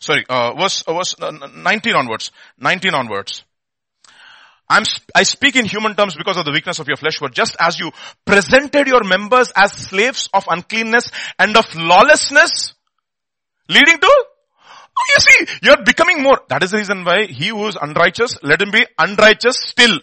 Sorry, 0.00 0.24
uh, 0.28 0.54
verse, 0.54 0.82
uh, 0.82 0.94
verse 0.94 1.14
uh, 1.20 1.30
19 1.30 1.94
onwards. 1.94 2.30
19 2.58 2.94
onwards. 2.94 3.44
I'm, 4.68 4.84
I 5.14 5.24
speak 5.24 5.56
in 5.56 5.66
human 5.66 5.94
terms 5.94 6.16
because 6.16 6.38
of 6.38 6.46
the 6.46 6.52
weakness 6.52 6.78
of 6.78 6.88
your 6.88 6.96
flesh, 6.96 7.18
but 7.20 7.34
just 7.34 7.54
as 7.60 7.78
you 7.78 7.92
presented 8.24 8.86
your 8.86 9.04
members 9.04 9.52
as 9.54 9.72
slaves 9.72 10.30
of 10.32 10.46
uncleanness 10.48 11.10
and 11.38 11.54
of 11.56 11.66
lawlessness, 11.74 12.72
leading 13.68 13.98
to, 13.98 14.06
oh, 14.06 15.04
you 15.14 15.20
see, 15.20 15.58
you're 15.62 15.84
becoming 15.84 16.22
more. 16.22 16.40
That 16.48 16.62
is 16.62 16.70
the 16.70 16.78
reason 16.78 17.04
why 17.04 17.26
he 17.26 17.48
who 17.48 17.66
is 17.68 17.76
unrighteous, 17.80 18.38
let 18.42 18.62
him 18.62 18.70
be 18.70 18.86
unrighteous 18.98 19.58
still. 19.60 20.00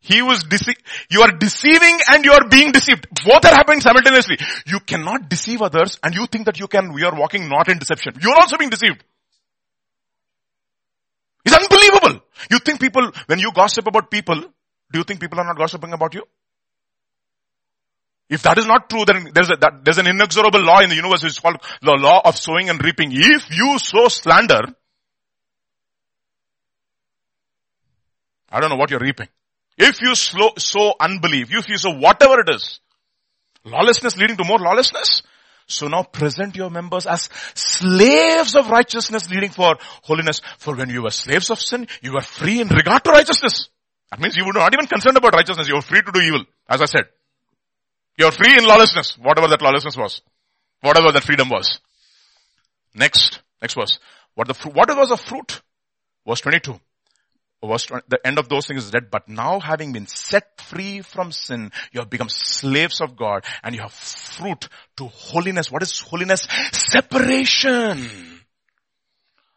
He 0.00 0.22
was 0.22 0.44
dece- 0.44 0.80
you 1.10 1.22
are 1.22 1.30
deceiving 1.30 1.98
and 2.10 2.24
you 2.24 2.32
are 2.32 2.48
being 2.48 2.72
deceived. 2.72 3.06
Both 3.24 3.44
are 3.44 3.54
happening 3.54 3.80
simultaneously. 3.80 4.38
You 4.66 4.80
cannot 4.80 5.28
deceive 5.28 5.60
others 5.60 5.98
and 6.02 6.14
you 6.14 6.26
think 6.26 6.46
that 6.46 6.58
you 6.58 6.68
can, 6.68 6.92
we 6.94 7.04
are 7.04 7.14
walking 7.14 7.48
not 7.48 7.68
in 7.68 7.78
deception. 7.78 8.14
You 8.20 8.30
are 8.30 8.40
also 8.40 8.56
being 8.56 8.70
deceived. 8.70 9.04
It's 11.44 11.54
unbelievable. 11.54 12.22
You 12.50 12.58
think 12.60 12.80
people, 12.80 13.10
when 13.26 13.38
you 13.38 13.52
gossip 13.54 13.86
about 13.86 14.10
people, 14.10 14.40
do 14.40 14.98
you 14.98 15.04
think 15.04 15.20
people 15.20 15.38
are 15.38 15.44
not 15.44 15.56
gossiping 15.56 15.92
about 15.92 16.14
you? 16.14 16.22
If 18.30 18.42
that 18.42 18.58
is 18.58 18.66
not 18.66 18.88
true, 18.88 19.04
then 19.04 19.30
there's 19.34 19.50
a, 19.50 19.56
that, 19.56 19.84
there's 19.84 19.98
an 19.98 20.06
inexorable 20.06 20.60
law 20.60 20.80
in 20.80 20.88
the 20.88 20.96
universe 20.96 21.24
is 21.24 21.38
called 21.38 21.56
the 21.82 21.92
law 21.92 22.22
of 22.24 22.36
sowing 22.36 22.70
and 22.70 22.82
reaping. 22.82 23.10
If 23.12 23.50
you 23.50 23.78
sow 23.78 24.08
slander, 24.08 24.60
I 28.50 28.60
don't 28.60 28.70
know 28.70 28.76
what 28.76 28.90
you're 28.90 29.00
reaping. 29.00 29.28
If 29.82 30.02
you 30.02 30.14
slow, 30.14 30.50
sow 30.58 30.94
unbelief, 31.00 31.48
if 31.50 31.68
you 31.68 31.78
sow 31.78 31.96
whatever 31.96 32.40
it 32.40 32.50
is, 32.54 32.80
lawlessness 33.64 34.16
leading 34.18 34.36
to 34.36 34.44
more 34.44 34.58
lawlessness, 34.58 35.22
so 35.66 35.88
now 35.88 36.02
present 36.02 36.54
your 36.54 36.68
members 36.68 37.06
as 37.06 37.30
slaves 37.54 38.56
of 38.56 38.68
righteousness 38.68 39.30
leading 39.30 39.48
for 39.48 39.76
holiness. 40.02 40.42
For 40.58 40.76
when 40.76 40.90
you 40.90 41.02
were 41.02 41.10
slaves 41.10 41.48
of 41.48 41.58
sin, 41.60 41.86
you 42.02 42.12
were 42.12 42.20
free 42.20 42.60
in 42.60 42.68
regard 42.68 43.04
to 43.04 43.10
righteousness. 43.10 43.70
That 44.10 44.20
means 44.20 44.36
you 44.36 44.44
were 44.44 44.52
not 44.52 44.74
even 44.74 44.86
concerned 44.86 45.16
about 45.16 45.32
righteousness. 45.32 45.66
You 45.66 45.76
were 45.76 45.82
free 45.82 46.02
to 46.02 46.12
do 46.12 46.20
evil, 46.20 46.44
as 46.68 46.82
I 46.82 46.86
said. 46.86 47.04
You 48.18 48.26
are 48.26 48.32
free 48.32 48.52
in 48.58 48.66
lawlessness, 48.66 49.16
whatever 49.16 49.48
that 49.48 49.62
lawlessness 49.62 49.96
was. 49.96 50.20
Whatever 50.82 51.12
that 51.12 51.22
freedom 51.22 51.48
was. 51.48 51.80
Next, 52.94 53.40
next 53.62 53.74
verse. 53.74 53.98
What 54.34 54.48
the 54.48 54.54
what 54.68 54.94
was 54.94 55.08
the 55.08 55.16
fruit? 55.16 55.62
Verse 56.26 56.40
22. 56.42 56.78
Verse 57.62 57.84
20, 57.86 58.06
the 58.08 58.26
end 58.26 58.38
of 58.38 58.48
those 58.48 58.66
things 58.66 58.84
is 58.84 58.90
dead, 58.90 59.10
but 59.10 59.28
now 59.28 59.60
having 59.60 59.92
been 59.92 60.06
set 60.06 60.60
free 60.62 61.02
from 61.02 61.30
sin, 61.30 61.70
you 61.92 62.00
have 62.00 62.08
become 62.08 62.30
slaves 62.30 63.02
of 63.02 63.16
God 63.16 63.44
and 63.62 63.74
you 63.74 63.82
have 63.82 63.92
fruit 63.92 64.68
to 64.96 65.06
holiness. 65.06 65.70
What 65.70 65.82
is 65.82 66.00
holiness? 66.00 66.48
Separation. 66.72 68.08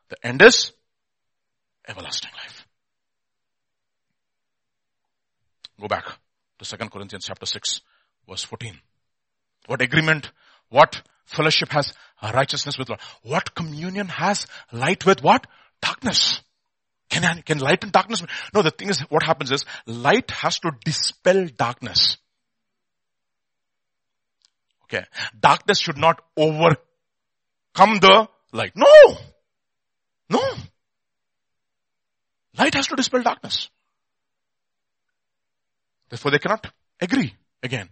The 0.09 0.17
end 0.21 0.41
is 0.41 0.73
everlasting 1.87 2.31
life. 2.37 2.67
Go 5.79 5.87
back 5.87 6.05
to 6.59 6.77
2 6.77 6.89
Corinthians 6.89 7.25
chapter 7.25 7.45
6 7.45 7.81
verse 8.27 8.43
14. 8.43 8.77
What 9.67 9.81
agreement, 9.81 10.29
what 10.69 11.01
fellowship 11.25 11.69
has 11.71 11.93
righteousness 12.21 12.77
with 12.77 12.89
Lord? 12.89 12.99
What 13.23 13.55
communion 13.55 14.07
has 14.07 14.45
light 14.73 15.05
with 15.05 15.23
what? 15.23 15.47
Darkness. 15.81 16.42
Can, 17.13 17.23
I, 17.25 17.41
can 17.41 17.59
light 17.59 17.83
and 17.83 17.91
darkness? 17.91 18.23
No, 18.55 18.63
the 18.63 18.71
thing 18.71 18.89
is, 18.89 19.01
what 19.01 19.21
happens 19.21 19.51
is, 19.51 19.65
light 19.85 20.31
has 20.31 20.57
to 20.61 20.71
dispel 20.83 21.45
darkness. 21.45 22.17
Okay. 24.85 25.05
Darkness 25.39 25.79
should 25.79 25.97
not 25.97 26.23
overcome 26.35 26.79
the 27.75 28.27
light. 28.51 28.71
No! 28.75 29.17
No! 30.27 30.41
Light 32.57 32.73
has 32.73 32.87
to 32.87 32.95
dispel 32.95 33.21
darkness. 33.21 33.69
Therefore 36.09 36.31
they 36.31 36.39
cannot 36.39 36.65
agree 36.99 37.35
again. 37.61 37.89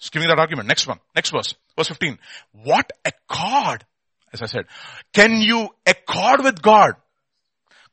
Just 0.00 0.12
giving 0.12 0.28
that 0.28 0.40
argument. 0.40 0.66
Next 0.66 0.88
one. 0.88 0.98
Next 1.14 1.30
verse. 1.30 1.54
Verse 1.76 1.86
15. 1.86 2.18
What 2.64 2.90
accord, 3.04 3.84
as 4.32 4.42
I 4.42 4.46
said, 4.46 4.64
can 5.12 5.40
you 5.40 5.68
accord 5.86 6.42
with 6.42 6.60
God? 6.60 6.94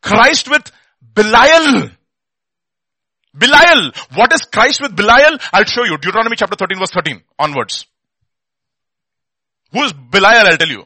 Christ 0.04 0.50
with 0.50 0.70
Belial. 1.02 1.90
Belial. 3.34 3.92
What 4.14 4.34
is 4.34 4.42
Christ 4.42 4.82
with 4.82 4.96
Belial? 4.96 5.38
I'll 5.54 5.64
show 5.64 5.86
you. 5.86 5.98
Deuteronomy 5.98 6.36
chapter 6.36 6.56
13 6.56 6.78
verse 6.78 6.92
13 6.92 7.22
onwards. 7.40 7.88
Who 9.72 9.84
is 9.84 9.94
Belial? 9.94 10.46
I'll 10.46 10.58
tell 10.58 10.68
you. 10.68 10.84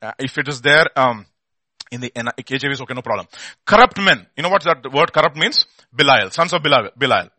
Uh, 0.00 0.12
if 0.18 0.38
it 0.38 0.46
is 0.48 0.60
there, 0.60 0.86
um, 0.96 1.26
in 1.90 2.00
the 2.00 2.10
KJV 2.10 2.72
is 2.72 2.80
okay, 2.82 2.94
no 2.94 3.02
problem. 3.02 3.26
Corrupt 3.64 4.00
men. 4.00 4.26
You 4.36 4.44
know 4.44 4.50
what 4.50 4.62
that 4.64 4.92
word 4.92 5.12
corrupt 5.12 5.36
means? 5.36 5.66
Belial. 5.92 6.30
Sons 6.30 6.52
of 6.52 6.62
Belial. 6.62 6.90
Belial 6.96 7.30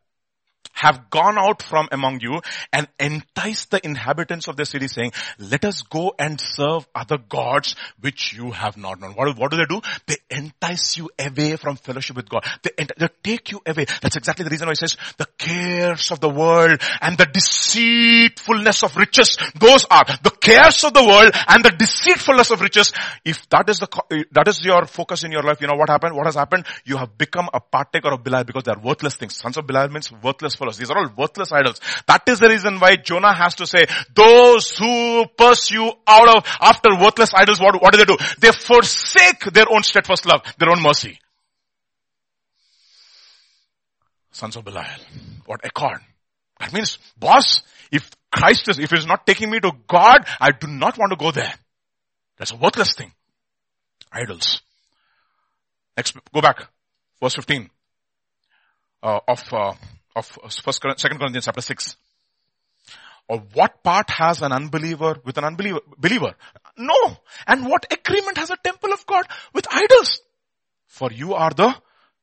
have 0.73 1.09
gone 1.09 1.37
out 1.37 1.61
from 1.61 1.87
among 1.91 2.19
you 2.21 2.41
and 2.71 2.87
enticed 2.99 3.71
the 3.71 3.85
inhabitants 3.85 4.47
of 4.47 4.57
the 4.57 4.65
city 4.65 4.87
saying, 4.87 5.11
let 5.39 5.65
us 5.65 5.81
go 5.81 6.13
and 6.17 6.39
serve 6.39 6.87
other 6.93 7.17
gods 7.17 7.75
which 7.99 8.33
you 8.33 8.51
have 8.51 8.77
not 8.77 8.99
known. 8.99 9.13
What, 9.13 9.37
what 9.37 9.51
do 9.51 9.57
they 9.57 9.65
do? 9.65 9.81
They 10.05 10.17
entice 10.29 10.97
you 10.97 11.09
away 11.19 11.55
from 11.55 11.75
fellowship 11.75 12.15
with 12.15 12.29
God. 12.29 12.45
They, 12.63 12.85
they 12.97 13.07
take 13.23 13.51
you 13.51 13.61
away. 13.65 13.85
That's 14.01 14.15
exactly 14.15 14.43
the 14.43 14.49
reason 14.49 14.67
why 14.67 14.73
it 14.73 14.77
says 14.77 14.97
the 15.17 15.27
cares 15.37 16.11
of 16.11 16.19
the 16.19 16.29
world 16.29 16.81
and 17.01 17.17
the 17.17 17.25
deceitfulness 17.25 18.83
of 18.83 18.95
riches. 18.97 19.37
Those 19.55 19.85
are 19.89 20.05
the 20.23 20.31
cares 20.31 20.83
of 20.83 20.93
the 20.93 21.03
world 21.03 21.31
and 21.47 21.63
the 21.63 21.71
deceitfulness 21.77 22.51
of 22.51 22.61
riches. 22.61 22.91
If 23.25 23.47
that 23.49 23.69
is 23.69 23.79
the, 23.79 24.25
that 24.31 24.47
is 24.47 24.63
your 24.63 24.85
focus 24.85 25.23
in 25.23 25.31
your 25.31 25.43
life, 25.43 25.61
you 25.61 25.67
know 25.67 25.75
what 25.75 25.89
happened? 25.89 26.15
What 26.15 26.25
has 26.25 26.35
happened? 26.35 26.65
You 26.85 26.97
have 26.97 27.17
become 27.17 27.49
a 27.53 27.59
partaker 27.59 28.11
of 28.11 28.23
Belial 28.23 28.43
because 28.43 28.63
they 28.63 28.71
are 28.71 28.79
worthless 28.79 29.15
things. 29.15 29.35
Sons 29.35 29.57
of 29.57 29.67
Belial 29.67 29.89
means 29.89 30.11
worthless 30.11 30.55
for 30.57 30.71
these 30.71 30.89
are 30.89 30.97
all 30.97 31.09
worthless 31.15 31.51
idols. 31.51 31.79
That 32.07 32.23
is 32.27 32.39
the 32.39 32.49
reason 32.49 32.79
why 32.79 32.97
Jonah 32.97 33.33
has 33.33 33.55
to 33.55 33.67
say, 33.67 33.85
those 34.13 34.77
who 34.77 35.25
pursue 35.37 35.91
out 36.05 36.37
of, 36.37 36.43
after 36.59 36.89
worthless 36.99 37.31
idols, 37.33 37.61
what, 37.61 37.81
what 37.81 37.93
do 37.93 37.97
they 37.99 38.05
do? 38.05 38.17
They 38.39 38.51
forsake 38.51 39.45
their 39.53 39.65
own 39.71 39.83
steadfast 39.83 40.25
love, 40.25 40.41
their 40.57 40.69
own 40.69 40.81
mercy. 40.81 41.19
Sons 44.31 44.55
of 44.55 44.65
Belial. 44.65 44.99
What 45.45 45.65
accord? 45.65 45.99
That 46.59 46.73
means, 46.73 46.97
boss, 47.17 47.61
if 47.91 48.09
Christ 48.31 48.69
is, 48.69 48.79
if 48.79 48.91
he's 48.91 49.05
not 49.05 49.25
taking 49.25 49.49
me 49.49 49.59
to 49.59 49.71
God, 49.87 50.27
I 50.39 50.51
do 50.51 50.67
not 50.67 50.97
want 50.97 51.11
to 51.11 51.17
go 51.17 51.31
there. 51.31 51.53
That's 52.37 52.51
a 52.51 52.55
worthless 52.55 52.93
thing. 52.93 53.11
Idols. 54.11 54.61
Next, 55.95 56.15
go 56.33 56.41
back. 56.41 56.67
Verse 57.19 57.35
15. 57.35 57.69
Uh, 59.01 59.19
of 59.27 59.41
uh, 59.51 59.73
of 60.17 60.39
uh, 60.43 60.49
first, 60.49 60.81
second 60.81 61.19
Corinthians 61.19 61.45
chapter 61.45 61.61
6. 61.61 61.95
Or 63.29 63.43
what 63.53 63.83
part 63.83 64.09
has 64.09 64.41
an 64.41 64.51
unbeliever 64.51 65.17
with 65.23 65.37
an 65.37 65.43
unbeliever, 65.43 65.81
believer? 65.97 66.33
No. 66.77 67.17
And 67.45 67.67
what 67.67 67.85
agreement 67.91 68.37
has 68.37 68.49
a 68.49 68.57
temple 68.63 68.93
of 68.93 69.05
God 69.05 69.25
with 69.53 69.67
idols? 69.69 70.21
For 70.87 71.11
you 71.11 71.33
are 71.33 71.51
the 71.51 71.75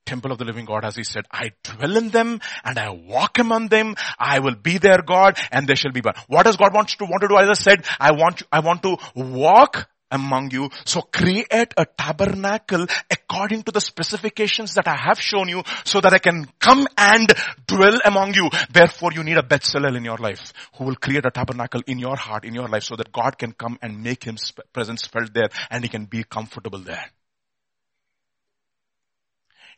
temple 0.07 0.33
of 0.33 0.39
the 0.39 0.45
living 0.45 0.65
God 0.65 0.85
as 0.85 0.97
he 0.97 1.05
said, 1.05 1.25
I 1.31 1.53
dwell 1.63 1.97
in 1.97 2.11
them 2.11 2.41
and 2.65 2.79
I 2.79 2.91
walk 2.91 3.39
among 3.39 3.69
them. 3.69 3.95
I 4.19 4.39
will 4.41 4.55
be 4.55 4.79
their 4.79 5.03
God 5.03 5.39
and 5.51 5.67
they 5.67 5.75
shall 5.75 5.93
be 5.93 6.01
born. 6.01 6.15
What 6.27 6.45
does 6.45 6.57
God 6.57 6.75
want 6.75 6.89
to, 6.89 7.05
want 7.05 7.23
to 7.23 7.29
do? 7.29 7.39
As 7.39 7.49
I 7.49 7.55
said, 7.55 7.85
I 8.01 8.13
want, 8.13 8.43
I 8.51 8.61
want 8.61 8.83
to 8.83 8.97
walk 9.15 9.89
among 10.15 10.53
you. 10.53 10.71
So 10.85 11.03
create 11.03 11.75
a 11.77 11.85
tabernacle 11.85 12.87
according 13.11 13.65
to 13.65 13.73
the 13.73 13.81
specifications 13.81 14.75
that 14.75 14.89
I 14.89 14.97
have 14.97 15.21
shown 15.21 15.49
you 15.49 15.63
so 15.85 16.01
that 16.01 16.15
I 16.15 16.19
can 16.19 16.47
come 16.59 16.87
and 16.97 17.31
dwell 17.67 18.01
among 18.05 18.35
you. 18.35 18.49
Therefore 18.71 19.13
you 19.13 19.25
need 19.25 19.37
a 19.37 19.43
Bezalel 19.43 19.97
in 19.97 20.05
your 20.05 20.17
life 20.17 20.53
who 20.77 20.85
will 20.85 20.97
create 20.97 21.27
a 21.27 21.31
tabernacle 21.31 21.83
in 21.87 21.99
your 21.99 22.17
heart, 22.17 22.45
in 22.45 22.55
your 22.55 22.69
life 22.69 22.85
so 22.85 22.97
that 22.97 23.13
God 23.13 23.37
can 23.37 23.53
come 23.53 23.79
and 23.83 24.03
make 24.03 24.25
his 24.25 24.53
presence 24.73 25.07
felt 25.07 25.35
there 25.35 25.49
and 25.71 25.83
he 25.83 25.91
can 25.91 26.07
be 26.07 26.25
comfortable 26.25 26.79
there. 26.79 27.11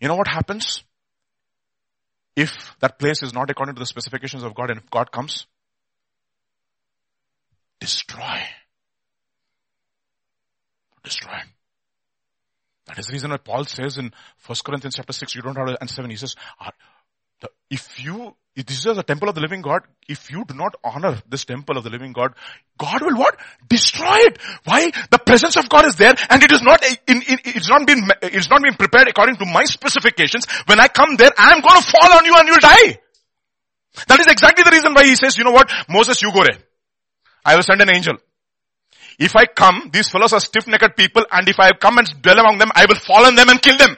You 0.01 0.09
know 0.09 0.17
what 0.17 0.29
happens? 0.29 0.83
If 2.37 2.77
that 2.81 2.99
place 2.99 3.23
is 3.23 3.33
not 3.33 3.51
according 3.51 3.77
to 3.77 3.79
the 3.79 3.87
specifications 3.87 4.43
of 4.43 4.55
God 4.55 4.71
and 4.71 4.81
if 4.81 4.91
God 4.91 5.11
comes, 5.11 5.47
destroy 7.81 8.43
destroyed. 11.07 11.47
That 12.87 12.99
is 12.99 13.07
the 13.07 13.13
reason 13.13 13.31
why 13.31 13.39
Paul 13.39 13.65
says 13.65 13.99
in 13.99 14.13
1 14.47 14.57
Corinthians 14.65 14.97
chapter 14.97 15.13
6, 15.13 15.35
you 15.35 15.43
don't 15.43 15.57
have 15.57 15.77
and 15.81 15.91
7, 15.91 16.11
he 16.11 16.17
says, 16.17 16.35
ah, 16.61 16.73
if 17.71 18.03
you, 18.03 18.35
if 18.55 18.67
this 18.67 18.87
is 18.87 18.99
a 18.99 19.03
temple 19.03 19.29
of 19.29 19.35
the 19.35 19.41
living 19.41 19.61
God, 19.61 19.83
if 20.09 20.31
you 20.31 20.45
do 20.47 20.55
not 20.55 20.75
honor 20.85 21.21
this 21.29 21.45
temple 21.45 21.77
of 21.77 21.85
the 21.85 21.91
living 21.91 22.13
God, 22.13 22.35
God 22.79 23.03
will 23.03 23.17
what? 23.17 23.37
Destroy 23.69 24.17
it. 24.31 24.39
Why? 24.65 24.91
The 25.11 25.19
presence 25.19 25.57
of 25.57 25.69
God 25.69 25.87
is 25.87 25.97
there 25.97 26.15
and 26.31 26.43
it 26.43 26.53
is 26.53 26.63
not, 26.63 26.85
in, 27.09 27.23
in, 27.23 27.39
it's 27.45 27.69
not 27.69 27.87
been, 27.87 28.09
it's 28.23 28.51
not 28.51 28.63
been 28.63 28.75
prepared 28.75 29.09
according 29.09 29.37
to 29.37 29.47
my 29.47 29.65
specifications. 29.65 30.47
When 30.67 30.79
I 30.79 30.89
come 30.89 31.17
there, 31.17 31.31
I 31.37 31.53
am 31.53 31.61
going 31.61 31.81
to 31.81 31.87
fall 31.91 32.17
on 32.17 32.25
you 32.25 32.35
and 32.37 32.49
you'll 32.49 32.59
die. 32.59 32.99
That 34.09 34.21
is 34.21 34.27
exactly 34.29 34.63
the 34.63 34.71
reason 34.71 34.95
why 34.95 35.05
he 35.05 35.17
says, 35.17 35.37
you 35.37 35.45
know 35.45 35.53
what? 35.53 35.71
Moses, 35.89 36.23
you 36.23 36.33
go 36.33 36.45
there. 36.45 36.59
I 37.45 37.57
will 37.57 37.63
send 37.63 37.81
an 37.81 37.91
angel. 37.91 38.17
If 39.19 39.35
I 39.37 39.47
come, 39.47 39.91
these 39.93 40.09
fellows 40.09 40.33
are 40.33 40.41
stiff-necked 40.41 40.97
people 40.97 41.25
and 41.31 41.49
if 41.49 41.59
I 41.59 41.73
come 41.73 41.99
and 41.99 42.23
dwell 42.23 42.39
among 42.39 42.59
them, 42.59 42.71
I 42.75 42.87
will 42.87 42.97
fall 42.97 43.25
on 43.25 43.35
them 43.35 43.49
and 43.49 43.61
kill 43.61 43.77
them. 43.77 43.97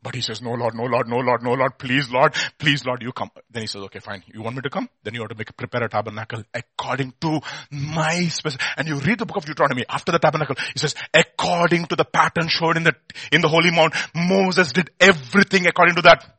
But 0.00 0.14
he 0.14 0.20
says, 0.20 0.40
no 0.40 0.52
Lord, 0.52 0.74
no 0.74 0.84
Lord, 0.84 1.08
no 1.08 1.16
Lord, 1.18 1.42
no 1.42 1.52
Lord, 1.54 1.76
please 1.76 2.08
Lord, 2.08 2.32
please 2.58 2.86
Lord, 2.86 3.02
you 3.02 3.12
come. 3.12 3.30
Then 3.50 3.62
he 3.62 3.66
says, 3.66 3.82
okay 3.82 3.98
fine, 3.98 4.22
you 4.32 4.42
want 4.42 4.54
me 4.54 4.62
to 4.62 4.70
come? 4.70 4.88
Then 5.02 5.14
you 5.14 5.20
have 5.20 5.28
to 5.30 5.34
make, 5.34 5.54
prepare 5.56 5.82
a 5.82 5.88
tabernacle 5.88 6.44
according 6.54 7.14
to 7.20 7.40
my 7.70 8.28
specific, 8.28 8.64
and 8.76 8.86
you 8.86 8.94
read 9.00 9.18
the 9.18 9.26
book 9.26 9.38
of 9.38 9.44
Deuteronomy 9.44 9.84
after 9.88 10.12
the 10.12 10.20
tabernacle, 10.20 10.54
he 10.72 10.78
says, 10.78 10.94
according 11.12 11.86
to 11.86 11.96
the 11.96 12.04
pattern 12.04 12.48
shown 12.48 12.76
in 12.76 12.84
the, 12.84 12.94
in 13.32 13.40
the 13.40 13.48
holy 13.48 13.72
mount, 13.72 13.92
Moses 14.14 14.72
did 14.72 14.90
everything 15.00 15.66
according 15.66 15.96
to 15.96 16.02
that. 16.02 16.37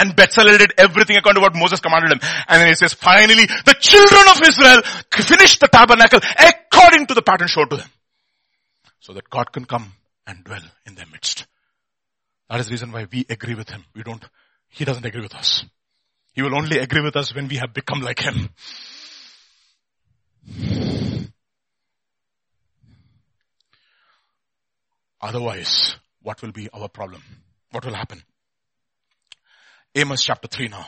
And 0.00 0.16
Bezalel 0.16 0.58
did 0.58 0.72
everything 0.78 1.16
according 1.16 1.40
to 1.40 1.44
what 1.44 1.54
Moses 1.54 1.80
commanded 1.80 2.12
him. 2.12 2.20
And 2.48 2.62
then 2.62 2.68
he 2.68 2.74
says, 2.74 2.94
finally, 2.94 3.46
the 3.46 3.76
children 3.78 4.22
of 4.30 4.40
Israel 4.42 4.82
finished 5.12 5.60
the 5.60 5.68
tabernacle 5.68 6.20
according 6.38 7.06
to 7.06 7.14
the 7.14 7.22
pattern 7.22 7.48
showed 7.48 7.70
to 7.70 7.76
them. 7.76 7.88
So 9.00 9.12
that 9.12 9.28
God 9.28 9.52
can 9.52 9.64
come 9.64 9.92
and 10.26 10.42
dwell 10.42 10.62
in 10.86 10.94
their 10.94 11.06
midst. 11.06 11.46
That 12.48 12.60
is 12.60 12.66
the 12.66 12.72
reason 12.72 12.92
why 12.92 13.06
we 13.10 13.26
agree 13.28 13.54
with 13.54 13.68
him. 13.70 13.84
We 13.94 14.02
don't, 14.02 14.24
he 14.68 14.84
doesn't 14.84 15.04
agree 15.04 15.22
with 15.22 15.34
us. 15.34 15.64
He 16.32 16.42
will 16.42 16.54
only 16.56 16.78
agree 16.78 17.02
with 17.02 17.16
us 17.16 17.34
when 17.34 17.48
we 17.48 17.56
have 17.56 17.74
become 17.74 18.00
like 18.00 18.20
him. 18.20 18.50
Otherwise, 25.20 25.96
what 26.22 26.40
will 26.40 26.52
be 26.52 26.68
our 26.72 26.88
problem? 26.88 27.22
What 27.70 27.84
will 27.84 27.94
happen? 27.94 28.22
Amos 29.94 30.22
chapter 30.22 30.48
3 30.48 30.68
now. 30.68 30.86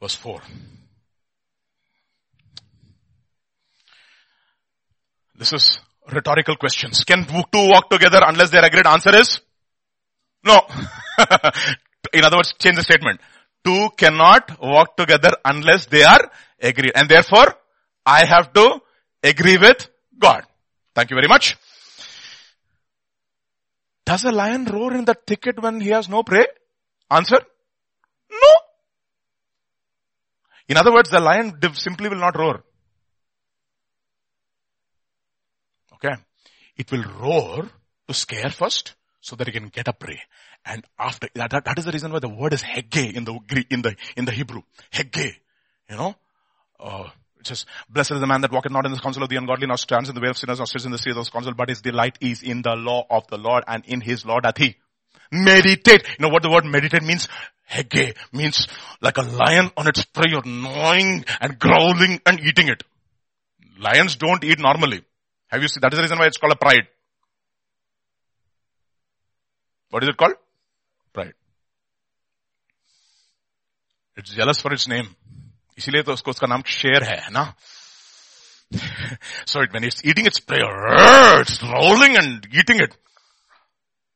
Verse 0.00 0.14
4. 0.14 0.40
This 5.36 5.52
is 5.52 5.80
rhetorical 6.10 6.56
questions. 6.56 7.04
Can 7.04 7.26
two 7.26 7.68
walk 7.68 7.90
together 7.90 8.20
unless 8.26 8.50
they're 8.50 8.64
agreed? 8.64 8.86
Answer 8.86 9.16
is 9.16 9.40
No. 10.44 10.60
In 12.12 12.24
other 12.24 12.36
words, 12.36 12.54
change 12.58 12.76
the 12.76 12.82
statement. 12.82 13.20
Two 13.64 13.90
cannot 13.96 14.58
walk 14.60 14.96
together 14.96 15.30
unless 15.44 15.86
they 15.86 16.02
are 16.02 16.30
agreed. 16.60 16.92
And 16.94 17.08
therefore, 17.08 17.54
I 18.06 18.24
have 18.24 18.52
to 18.54 18.80
agree 19.22 19.58
with 19.58 19.88
God. 20.18 20.44
Thank 20.94 21.10
you 21.10 21.16
very 21.16 21.28
much. 21.28 21.56
Does 24.06 24.24
a 24.24 24.32
lion 24.32 24.64
roar 24.64 24.94
in 24.94 25.04
the 25.04 25.14
thicket 25.14 25.62
when 25.62 25.80
he 25.80 25.90
has 25.90 26.08
no 26.08 26.22
prey? 26.22 26.46
Answer? 27.10 27.40
No. 28.30 28.52
In 30.68 30.76
other 30.76 30.92
words, 30.92 31.10
the 31.10 31.20
lion 31.20 31.58
simply 31.74 32.08
will 32.08 32.16
not 32.16 32.38
roar. 32.38 32.62
Okay. 35.94 36.14
It 36.76 36.90
will 36.90 37.04
roar 37.20 37.68
to 38.06 38.14
scare 38.14 38.50
first 38.50 38.94
so 39.20 39.36
that 39.36 39.48
it 39.48 39.52
can 39.52 39.68
get 39.68 39.88
a 39.88 39.92
prey. 39.92 40.20
And 40.64 40.84
after 40.98 41.28
that, 41.34 41.50
that, 41.50 41.64
that 41.64 41.78
is 41.78 41.84
the 41.84 41.92
reason 41.92 42.12
why 42.12 42.20
the 42.20 42.28
word 42.28 42.52
is 42.54 42.62
hege 42.62 43.14
in 43.14 43.24
the 43.24 43.66
in 43.70 43.82
the 43.82 43.96
in 44.16 44.24
the 44.24 44.32
Hebrew. 44.32 44.62
Hege, 44.92 45.34
you 45.88 45.96
know, 45.96 46.14
uh, 46.78 47.08
it 47.38 47.46
says, 47.46 47.66
blessed 47.88 48.12
is 48.12 48.20
the 48.20 48.26
man 48.26 48.42
that 48.42 48.52
walketh 48.52 48.72
not 48.72 48.84
in 48.86 48.92
the 48.92 48.98
counsel 48.98 49.22
of 49.22 49.28
the 49.30 49.36
ungodly, 49.36 49.66
nor 49.66 49.78
stands 49.78 50.08
in 50.08 50.14
the 50.14 50.20
way 50.20 50.28
of 50.28 50.36
sinners, 50.36 50.58
nor 50.58 50.66
sits 50.66 50.84
in 50.84 50.92
the 50.92 50.98
seat 50.98 51.10
of 51.10 51.16
those 51.16 51.30
counsel, 51.30 51.54
but 51.54 51.70
his 51.70 51.80
delight 51.80 52.18
is 52.20 52.42
in 52.42 52.62
the 52.62 52.74
law 52.74 53.06
of 53.10 53.26
the 53.28 53.38
Lord, 53.38 53.64
and 53.66 53.84
in 53.86 54.00
his 54.00 54.26
law 54.26 54.40
doth 54.40 54.58
he 54.58 54.76
meditate. 55.31 56.03
You 56.19 56.23
know 56.23 56.29
what 56.29 56.43
the 56.43 56.49
word 56.49 56.65
meditate 56.65 57.03
means? 57.03 57.27
Hege 57.71 58.15
means 58.31 58.67
like 59.01 59.17
a 59.17 59.23
lion 59.23 59.71
on 59.75 59.87
its 59.87 60.05
prey, 60.05 60.29
you're 60.29 60.45
gnawing 60.45 61.25
and 61.41 61.57
growling 61.57 62.21
and 62.25 62.39
eating 62.39 62.67
it. 62.67 62.83
Lions 63.79 64.15
don't 64.15 64.43
eat 64.43 64.59
normally. 64.59 65.03
Have 65.47 65.61
you 65.61 65.67
seen? 65.67 65.81
That 65.81 65.93
is 65.93 65.97
the 65.97 66.03
reason 66.03 66.19
why 66.19 66.27
it's 66.27 66.37
called 66.37 66.53
a 66.53 66.57
pride. 66.57 66.87
What 69.89 70.03
is 70.03 70.09
it 70.09 70.17
called? 70.17 70.35
Pride. 71.13 71.33
It's 74.17 74.33
jealous 74.33 74.59
for 74.61 74.73
its 74.73 74.87
name. 74.87 75.15
इसीलिए 75.77 76.03
तो 76.03 76.13
उसको 76.13 76.31
उसका 76.31 76.47
नाम 76.47 76.61
शेर 76.63 77.03
है 77.03 77.31
ना 77.31 77.53
so 79.45 79.61
it, 79.61 79.71
when 79.73 79.83
it's 79.83 80.03
eating 80.03 80.25
its 80.25 80.39
prey, 80.39 80.59
it's 80.61 81.61
rolling 81.61 82.17
and 82.17 82.47
eating 82.51 82.79
it. 82.79 82.97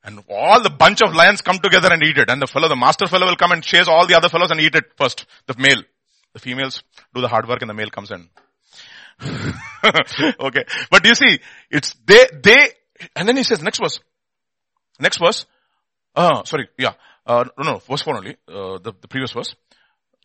And 0.04 0.22
all 0.28 0.62
the 0.62 0.70
bunch 0.70 1.00
of 1.02 1.14
lions 1.14 1.40
come 1.40 1.58
together 1.58 1.88
and 1.90 2.02
eat 2.02 2.18
it. 2.18 2.28
And 2.28 2.40
the 2.40 2.46
fellow, 2.46 2.68
the 2.68 2.76
master 2.76 3.06
fellow 3.06 3.26
will 3.26 3.36
come 3.36 3.52
and 3.52 3.62
chase 3.62 3.88
all 3.88 4.06
the 4.06 4.14
other 4.14 4.28
fellows 4.28 4.50
and 4.50 4.60
eat 4.60 4.74
it 4.74 4.84
first. 4.96 5.24
The 5.46 5.54
male. 5.58 5.82
The 6.34 6.40
females 6.40 6.82
do 7.14 7.22
the 7.22 7.28
hard 7.28 7.48
work 7.48 7.62
and 7.62 7.70
the 7.70 7.74
male 7.74 7.88
comes 7.88 8.10
in. 8.10 8.28
okay. 10.40 10.64
But 10.90 11.06
you 11.06 11.14
see, 11.14 11.38
it's 11.70 11.94
they, 12.04 12.26
they, 12.42 12.68
and 13.16 13.26
then 13.26 13.36
he 13.36 13.44
says, 13.44 13.62
next 13.62 13.78
verse. 13.78 14.00
Next 15.00 15.18
verse. 15.18 15.46
Uh, 16.14 16.44
sorry, 16.44 16.68
yeah. 16.78 16.92
Uh, 17.26 17.44
no, 17.56 17.72
no, 17.72 17.78
verse 17.78 18.02
4 18.02 18.16
only, 18.18 18.36
uh, 18.48 18.78
the, 18.78 18.92
the 19.00 19.08
previous 19.08 19.32
verse. 19.32 19.54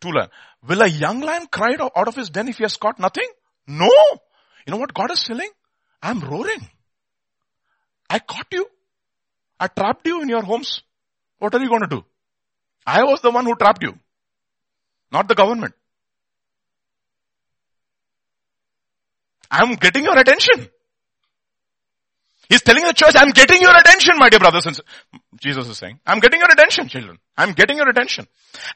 Two 0.00 0.12
lion. 0.12 0.28
Will 0.66 0.82
a 0.82 0.86
young 0.86 1.20
lion 1.20 1.46
cry 1.46 1.76
out 1.80 2.08
of 2.08 2.14
his 2.14 2.30
den 2.30 2.48
if 2.48 2.58
he 2.58 2.64
has 2.64 2.76
caught 2.76 2.98
nothing? 2.98 3.28
No. 3.66 3.90
You 4.66 4.72
know 4.72 4.76
what 4.76 4.92
God 4.92 5.10
is 5.10 5.20
saying? 5.20 5.50
I'm 6.02 6.20
roaring. 6.20 6.68
I 8.08 8.18
caught 8.18 8.46
you. 8.52 8.66
I 9.60 9.68
trapped 9.68 10.06
you 10.06 10.22
in 10.22 10.28
your 10.28 10.42
homes. 10.42 10.82
What 11.38 11.54
are 11.54 11.60
you 11.60 11.68
going 11.68 11.82
to 11.82 11.86
do? 11.86 12.04
I 12.86 13.04
was 13.04 13.20
the 13.20 13.30
one 13.30 13.44
who 13.44 13.54
trapped 13.54 13.82
you. 13.82 13.98
Not 15.12 15.28
the 15.28 15.34
government. 15.34 15.74
I'm 19.50 19.74
getting 19.74 20.04
your 20.04 20.18
attention. 20.18 20.68
He's 22.48 22.62
telling 22.62 22.84
the 22.84 22.92
church, 22.92 23.12
I'm 23.14 23.30
getting 23.30 23.62
your 23.62 23.76
attention, 23.76 24.14
my 24.18 24.28
dear 24.28 24.40
brothers 24.40 24.66
and 24.66 24.74
sisters. 24.74 24.92
Jesus 25.40 25.68
is 25.68 25.78
saying, 25.78 26.00
I'm 26.04 26.18
getting 26.18 26.40
your 26.40 26.50
attention, 26.50 26.88
children. 26.88 27.18
I'm 27.36 27.52
getting 27.52 27.76
your 27.76 27.88
attention. 27.88 28.26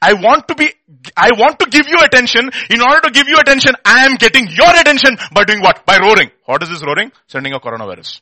I 0.01 0.13
want 0.13 0.47
to 0.49 0.55
be, 0.55 0.73
I 1.17 1.31
want 1.37 1.59
to 1.59 1.67
give 1.67 1.89
you 1.89 1.99
attention. 2.01 2.51
In 2.71 2.81
order 2.81 3.01
to 3.01 3.11
give 3.11 3.27
you 3.27 3.39
attention, 3.39 3.75
I 3.85 4.07
am 4.07 4.15
getting 4.15 4.47
your 4.47 4.71
attention 4.71 5.17
by 5.33 5.45
doing 5.45 5.61
what? 5.61 5.85
By 5.87 5.99
roaring. 6.01 6.31
What 6.45 6.63
is 6.63 6.69
this 6.69 6.85
roaring? 6.87 7.11
Sending 7.27 7.53
a 7.53 7.59
coronavirus. 7.59 8.21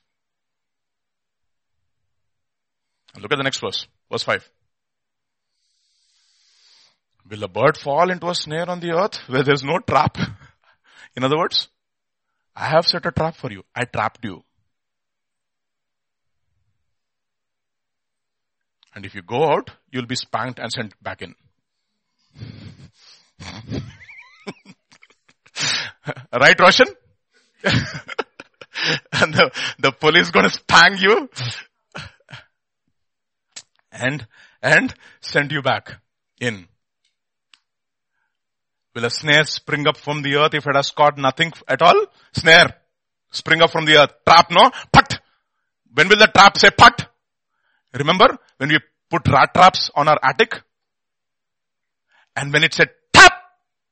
Look 3.21 3.33
at 3.33 3.37
the 3.37 3.45
next 3.45 3.61
verse. 3.61 3.87
Verse 4.11 4.23
5. 4.23 4.51
Will 7.31 7.45
a 7.45 7.49
bird 7.49 7.77
fall 7.77 8.11
into 8.11 8.29
a 8.29 8.35
snare 8.35 8.69
on 8.69 8.81
the 8.81 8.93
earth 8.93 9.19
where 9.27 9.43
there's 9.43 9.63
no 9.63 9.79
trap? 9.79 10.17
In 11.17 11.25
other 11.25 11.39
words, 11.39 11.69
I 12.57 12.67
have 12.67 12.87
set 12.87 13.07
a 13.07 13.13
trap 13.13 13.37
for 13.37 13.51
you. 13.51 13.65
I 13.75 13.85
trapped 13.85 14.25
you. 14.25 14.43
And 18.95 19.07
if 19.07 19.15
you 19.15 19.23
go 19.23 19.45
out, 19.45 19.71
you'll 19.91 20.07
be 20.07 20.17
spanked 20.17 20.59
and 20.59 20.71
sent 20.71 20.93
back 21.03 21.23
in. 21.23 21.35
right, 26.33 26.61
Roshan? 26.61 26.89
and 27.65 29.33
the, 29.35 29.51
the 29.79 29.93
police 29.93 30.31
gonna 30.31 30.51
spank 30.51 31.01
you 31.01 31.31
and, 33.93 34.27
and 34.63 34.95
send 35.21 35.53
you 35.53 35.63
back 35.63 36.01
in. 36.41 36.67
Will 38.95 39.05
a 39.05 39.11
snare 39.11 39.45
spring 39.45 39.87
up 39.87 39.97
from 39.97 40.23
the 40.23 40.37
earth 40.37 40.55
if 40.55 40.67
it 40.67 40.77
has 40.77 40.91
caught 40.91 41.17
nothing 41.17 41.53
at 41.69 41.81
all? 41.81 42.07
Snare. 42.33 42.75
Spring 43.31 43.63
up 43.63 43.71
from 43.71 43.87
the 43.87 43.97
earth. 43.97 44.13
Trap, 44.27 44.51
no? 44.51 44.71
Put. 44.93 45.19
When 45.95 46.09
will 46.09 46.19
the 46.19 46.27
trap 46.27 46.59
say 46.59 46.71
put? 46.71 47.07
Remember 47.95 48.37
when 48.59 48.69
we 48.71 48.79
put 49.11 49.27
rat 49.29 49.55
traps 49.55 49.91
on 49.95 50.09
our 50.09 50.19
attic? 50.23 50.63
And 52.37 52.53
when 52.53 52.65
it 52.65 52.75
said 52.75 52.89
tap, 53.13 53.33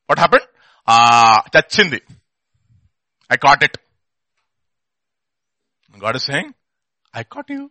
what 0.07 0.19
happened? 0.19 0.43
Ah, 0.87 1.45
chachindi. 1.53 2.01
I 3.29 3.37
caught 3.37 3.63
it. 3.63 3.77
God 5.99 6.17
is 6.17 6.25
saying, 6.25 6.55
I 7.13 7.25
caught 7.25 7.51
you. 7.51 7.71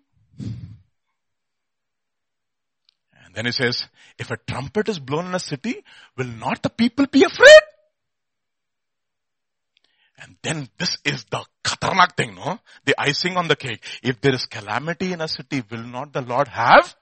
And 3.30 3.36
then 3.36 3.46
he 3.46 3.52
says, 3.52 3.84
if 4.18 4.32
a 4.32 4.38
trumpet 4.38 4.90
is 4.90 4.98
blown 4.98 5.28
in 5.28 5.36
a 5.36 5.40
city, 5.40 5.84
will 6.18 6.26
not 6.26 6.64
the 6.64 6.70
people 6.72 7.06
be 7.06 7.24
afraid? 7.24 7.62
And 10.18 10.36
then 10.42 10.68
this 10.80 10.98
is 11.06 11.26
the 11.26 11.46
khatarnak 11.64 12.18
thing, 12.18 12.34
no? 12.34 12.60
The 12.86 12.96
icing 13.00 13.38
on 13.38 13.48
the 13.48 13.56
cake. 13.56 13.84
If 14.02 14.20
there 14.20 14.34
is 14.34 14.48
calamity 14.48 15.14
in 15.14 15.22
a 15.22 15.28
city, 15.28 15.64
will 15.70 15.84
not 15.84 16.12
the 16.12 16.22
Lord 16.22 16.48
have 16.48 16.96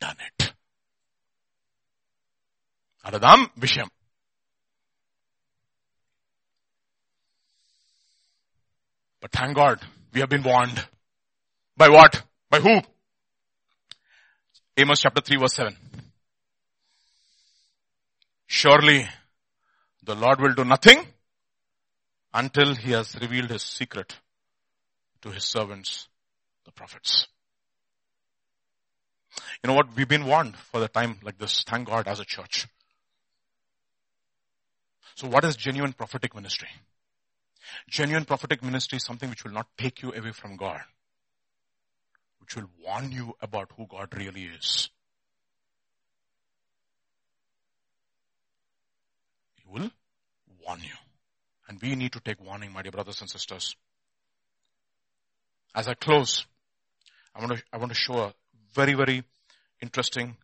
done 0.00 0.16
it? 0.26 0.52
Adadam 3.06 3.46
Visham. 3.56 3.88
But 9.20 9.30
thank 9.30 9.54
God, 9.54 9.78
we 10.12 10.18
have 10.18 10.30
been 10.30 10.42
warned. 10.42 10.84
By 11.76 11.90
what? 11.90 12.20
By 12.50 12.58
who? 12.58 12.80
Amos 14.80 15.00
chapter 15.00 15.20
3 15.20 15.36
verse 15.36 15.54
7. 15.56 15.76
Surely 18.46 19.06
the 20.02 20.14
Lord 20.14 20.40
will 20.40 20.54
do 20.54 20.64
nothing 20.64 21.06
until 22.32 22.74
he 22.74 22.92
has 22.92 23.14
revealed 23.20 23.50
his 23.50 23.62
secret 23.62 24.16
to 25.20 25.30
his 25.30 25.44
servants, 25.44 26.08
the 26.64 26.72
prophets. 26.72 27.26
You 29.62 29.68
know 29.68 29.74
what? 29.74 29.94
We've 29.94 30.08
been 30.08 30.24
warned 30.24 30.56
for 30.56 30.80
the 30.80 30.88
time 30.88 31.18
like 31.22 31.36
this. 31.36 31.62
Thank 31.62 31.88
God 31.88 32.08
as 32.08 32.20
a 32.20 32.24
church. 32.24 32.66
So 35.14 35.28
what 35.28 35.44
is 35.44 35.56
genuine 35.56 35.92
prophetic 35.92 36.34
ministry? 36.34 36.68
Genuine 37.90 38.24
prophetic 38.24 38.62
ministry 38.62 38.96
is 38.96 39.04
something 39.04 39.28
which 39.28 39.44
will 39.44 39.52
not 39.52 39.66
take 39.76 40.00
you 40.00 40.10
away 40.14 40.32
from 40.32 40.56
God, 40.56 40.80
which 42.40 42.56
will 42.56 42.68
warn 42.84 43.12
you 43.12 43.36
about 43.40 43.70
who 43.76 43.86
God 43.86 44.08
really 44.16 44.44
is. 44.44 44.88
He 49.56 49.62
will 49.70 49.90
warn 50.66 50.80
you. 50.80 50.96
And 51.68 51.80
we 51.80 51.94
need 51.94 52.12
to 52.12 52.20
take 52.20 52.44
warning, 52.44 52.72
my 52.72 52.82
dear 52.82 52.92
brothers 52.92 53.20
and 53.20 53.30
sisters. 53.30 53.76
As 55.74 55.86
I 55.86 55.94
close, 55.94 56.46
I 57.34 57.40
want 57.40 57.58
to, 57.58 57.62
I 57.72 57.76
want 57.76 57.92
to 57.92 57.98
show 57.98 58.14
a 58.14 58.34
very, 58.74 58.94
very 58.94 59.22
interesting 59.80 60.36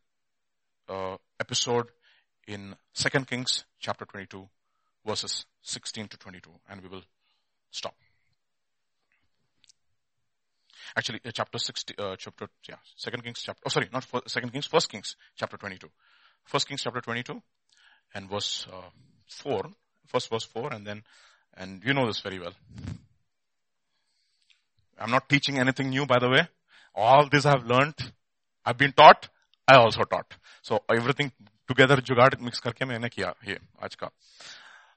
uh, 0.89 1.17
episode 1.41 1.87
in 2.47 2.77
2 2.95 3.25
Kings 3.25 3.65
chapter 3.81 4.05
22 4.05 4.49
verses 5.05 5.47
16 5.63 6.09
to 6.09 6.17
22 6.17 6.51
and 6.71 6.83
we 6.83 6.89
will 6.89 7.03
stop. 7.71 7.95
Actually, 10.96 11.22
uh, 11.26 11.32
chapter 11.32 11.58
60, 11.58 11.94
uh, 11.98 12.16
chapter, 12.18 12.48
yeah, 12.68 12.76
2 12.98 13.12
Kings 13.22 13.42
chapter, 13.42 13.62
oh 13.66 13.70
sorry, 13.70 13.90
not 13.94 14.06
2 14.10 14.42
Kings, 14.50 14.72
1 14.72 14.82
Kings 14.90 15.16
chapter 15.36 15.58
22. 15.58 15.88
1 16.50 16.62
Kings 16.68 16.82
chapter 16.84 17.02
22 17.02 17.42
and 18.16 18.30
verse 18.30 18.68
uh, 18.72 18.90
4 19.28 19.70
First 20.12 20.30
verse 20.30 20.44
4 20.44 20.74
and 20.74 20.86
then, 20.86 21.04
and 21.56 21.82
you 21.86 21.94
know 21.94 22.06
this 22.06 22.20
very 22.20 22.38
well. 22.38 22.54
I'm 25.00 25.10
not 25.10 25.30
teaching 25.30 25.58
anything 25.58 25.90
new 25.90 26.06
by 26.06 26.20
the 26.20 26.30
way. 26.30 26.48
All 26.94 27.30
this 27.30 27.46
I've 27.46 27.66
learned 27.66 27.96
I've 28.66 28.78
been 28.78 28.92
taught, 28.92 29.30
I 29.68 29.76
also 29.76 30.04
taught. 30.04 30.34
So 30.62 30.84
everything 30.90 31.32
together 31.68 31.96
जुगाड़ 32.02 32.42
mix 32.42 32.60
करके 32.60 32.86
मैंने 32.86 33.10
किया 33.10 33.34
ये 33.48 33.60
आज 33.84 33.96
का. 33.96 34.10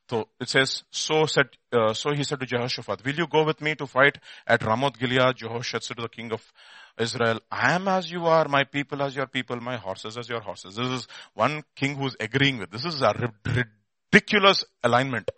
So 0.10 0.28
it 0.40 0.50
says, 0.50 0.84
so 0.90 1.28
said, 1.28 1.50
uh, 1.72 1.94
so 1.94 2.12
he 2.14 2.24
said 2.24 2.40
to 2.40 2.46
Jehoshaphat, 2.48 3.06
will 3.06 3.14
you 3.14 3.28
go 3.28 3.44
with 3.44 3.62
me 3.62 3.76
to 3.76 3.86
fight 3.86 4.18
at 4.48 4.64
Ramoth 4.64 4.98
Gilead? 4.98 5.36
Jehoshaphat 5.38 5.84
said 5.84 5.98
to 5.98 6.02
the 6.02 6.10
king 6.10 6.34
of 6.34 6.42
Israel, 7.00 7.40
I 7.52 7.74
am 7.74 7.88
as 7.88 8.12
you 8.12 8.26
are, 8.26 8.48
my 8.48 8.64
people 8.64 9.04
as 9.04 9.16
your 9.16 9.28
people, 9.28 9.58
my 9.58 9.78
horses 9.78 10.18
as 10.18 10.28
your 10.28 10.42
horses. 10.42 10.78
This 10.78 10.88
is 10.88 11.08
one 11.36 11.64
king 11.76 11.96
who's 11.96 12.16
agreeing 12.20 12.58
with. 12.58 12.72
This 12.72 12.86
is 12.86 13.04
a 13.04 13.14
ridiculous 13.46 14.66
alignment. 14.84 15.30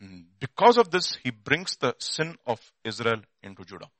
And 0.00 0.24
because 0.40 0.78
of 0.78 0.90
this, 0.90 1.18
he 1.22 1.30
brings 1.30 1.76
the 1.76 1.94
sin 1.98 2.36
of 2.46 2.58
Israel 2.84 3.20
into 3.42 3.66
Judah. 3.66 3.90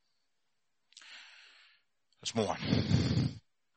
Let's 2.22 2.34
move 2.34 2.48
on. 2.48 2.58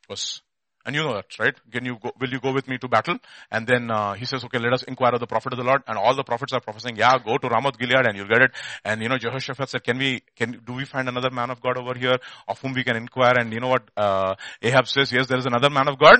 Verse 0.08 0.40
and 0.87 0.95
you 0.95 1.01
know 1.01 1.13
that, 1.13 1.39
right? 1.39 1.55
Can 1.71 1.85
you 1.85 1.97
go, 2.01 2.11
will 2.19 2.29
you 2.29 2.41
go 2.41 2.51
with 2.51 2.67
me 2.67 2.77
to 2.77 2.89
battle? 2.89 3.17
And 3.49 3.65
then 3.65 3.89
uh, 3.89 4.13
he 4.13 4.25
says, 4.25 4.43
okay, 4.43 4.59
let 4.59 4.73
us 4.73 4.83
inquire 4.83 5.13
of 5.13 5.21
the 5.21 5.27
prophet 5.27 5.53
of 5.53 5.57
the 5.57 5.63
Lord. 5.63 5.81
And 5.87 5.97
all 5.97 6.13
the 6.13 6.25
prophets 6.25 6.51
are 6.51 6.59
prophesying, 6.59 6.97
yeah, 6.97 7.17
go 7.25 7.37
to 7.37 7.47
Ramoth 7.47 7.77
Gilead 7.79 8.05
and 8.05 8.17
you'll 8.17 8.27
get 8.27 8.41
it. 8.41 8.51
And 8.83 9.01
you 9.01 9.07
know, 9.07 9.17
Jehoshaphat 9.17 9.69
said, 9.69 9.83
can 9.83 9.97
we, 9.97 10.23
can, 10.35 10.61
do 10.65 10.73
we 10.73 10.83
find 10.83 11.07
another 11.07 11.29
man 11.29 11.51
of 11.51 11.61
God 11.61 11.77
over 11.77 11.97
here 11.97 12.17
of 12.49 12.59
whom 12.59 12.73
we 12.73 12.83
can 12.83 12.97
inquire? 12.97 13.33
And 13.37 13.53
you 13.53 13.61
know 13.61 13.69
what, 13.69 13.89
uh, 13.95 14.35
Ahab 14.61 14.87
says, 14.87 15.11
yes, 15.13 15.27
there 15.27 15.37
is 15.37 15.45
another 15.45 15.69
man 15.69 15.87
of 15.87 15.97
God. 15.97 16.17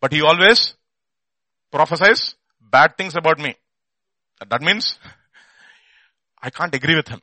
But 0.00 0.14
he 0.14 0.22
always 0.22 0.74
prophesies 1.70 2.34
bad 2.60 2.96
things 2.96 3.14
about 3.14 3.38
me. 3.38 3.56
That 4.48 4.62
means, 4.62 4.98
I 6.40 6.48
can't 6.48 6.74
agree 6.74 6.96
with 6.96 7.08
him. 7.08 7.20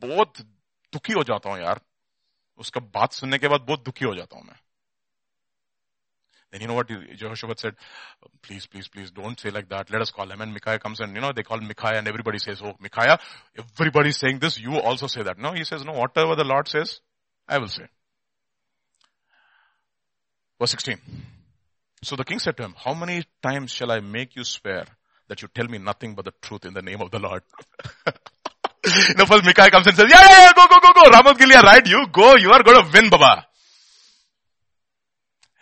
बहुत 0.00 0.40
दुखी 0.92 1.12
हो 1.12 1.22
जाता 1.24 1.50
हूं 1.50 1.58
यार 1.58 1.80
उसका 2.58 2.80
बात 2.80 3.12
सुनने 3.12 3.38
के 3.38 3.48
बाद 3.48 3.60
बहुत 3.60 3.84
दुखी 3.84 4.04
हो 4.04 4.14
जाता 4.14 4.36
हूं 4.36 4.44
मैं 4.44 4.56
then 6.51 6.61
you 6.61 6.67
know 6.67 6.73
what 6.73 6.87
Jehoshaphat 6.87 7.59
said? 7.59 7.75
Please, 8.41 8.65
please, 8.65 8.87
please 8.87 9.11
don't 9.11 9.39
say 9.39 9.49
like 9.51 9.69
that. 9.69 9.89
Let 9.89 10.01
us 10.01 10.11
call 10.11 10.29
him. 10.29 10.41
And 10.41 10.51
Micaiah 10.51 10.79
comes 10.79 10.99
and 10.99 11.15
you 11.15 11.21
know, 11.21 11.31
they 11.33 11.43
call 11.43 11.59
Micaiah 11.61 11.97
and 11.97 12.07
everybody 12.07 12.39
says, 12.39 12.61
oh, 12.63 12.73
Micaiah, 12.79 13.19
everybody's 13.79 14.17
saying 14.17 14.39
this. 14.39 14.59
You 14.59 14.79
also 14.79 15.07
say 15.07 15.23
that. 15.23 15.37
No, 15.39 15.53
he 15.53 15.63
says, 15.63 15.85
no, 15.85 15.93
whatever 15.93 16.35
the 16.35 16.43
Lord 16.43 16.67
says, 16.67 16.99
I 17.47 17.57
will 17.57 17.69
say. 17.69 17.85
Verse 20.59 20.71
16. 20.71 20.97
So 22.03 22.15
the 22.15 22.25
king 22.25 22.39
said 22.39 22.57
to 22.57 22.63
him, 22.63 22.75
how 22.77 22.93
many 22.93 23.23
times 23.41 23.71
shall 23.71 23.91
I 23.91 23.99
make 23.99 24.35
you 24.35 24.43
swear 24.43 24.85
that 25.27 25.41
you 25.41 25.47
tell 25.53 25.67
me 25.67 25.77
nothing 25.77 26.15
but 26.15 26.25
the 26.25 26.33
truth 26.41 26.65
in 26.65 26.73
the 26.73 26.81
name 26.81 27.01
of 27.01 27.11
the 27.11 27.19
Lord? 27.19 27.43
know, 29.17 29.25
first 29.25 29.45
Micaiah 29.45 29.69
comes 29.69 29.87
and 29.87 29.95
says, 29.95 30.07
yeah, 30.09 30.19
yeah, 30.19 30.43
yeah, 30.45 30.51
go, 30.55 30.65
go, 30.67 30.79
go, 30.81 31.01
go. 31.01 31.09
Ramoth 31.09 31.37
Gilead, 31.37 31.63
right? 31.63 31.85
You 31.87 32.07
go. 32.11 32.35
You 32.35 32.51
are 32.51 32.63
going 32.63 32.83
to 32.83 32.91
win, 32.91 33.09
Baba. 33.09 33.45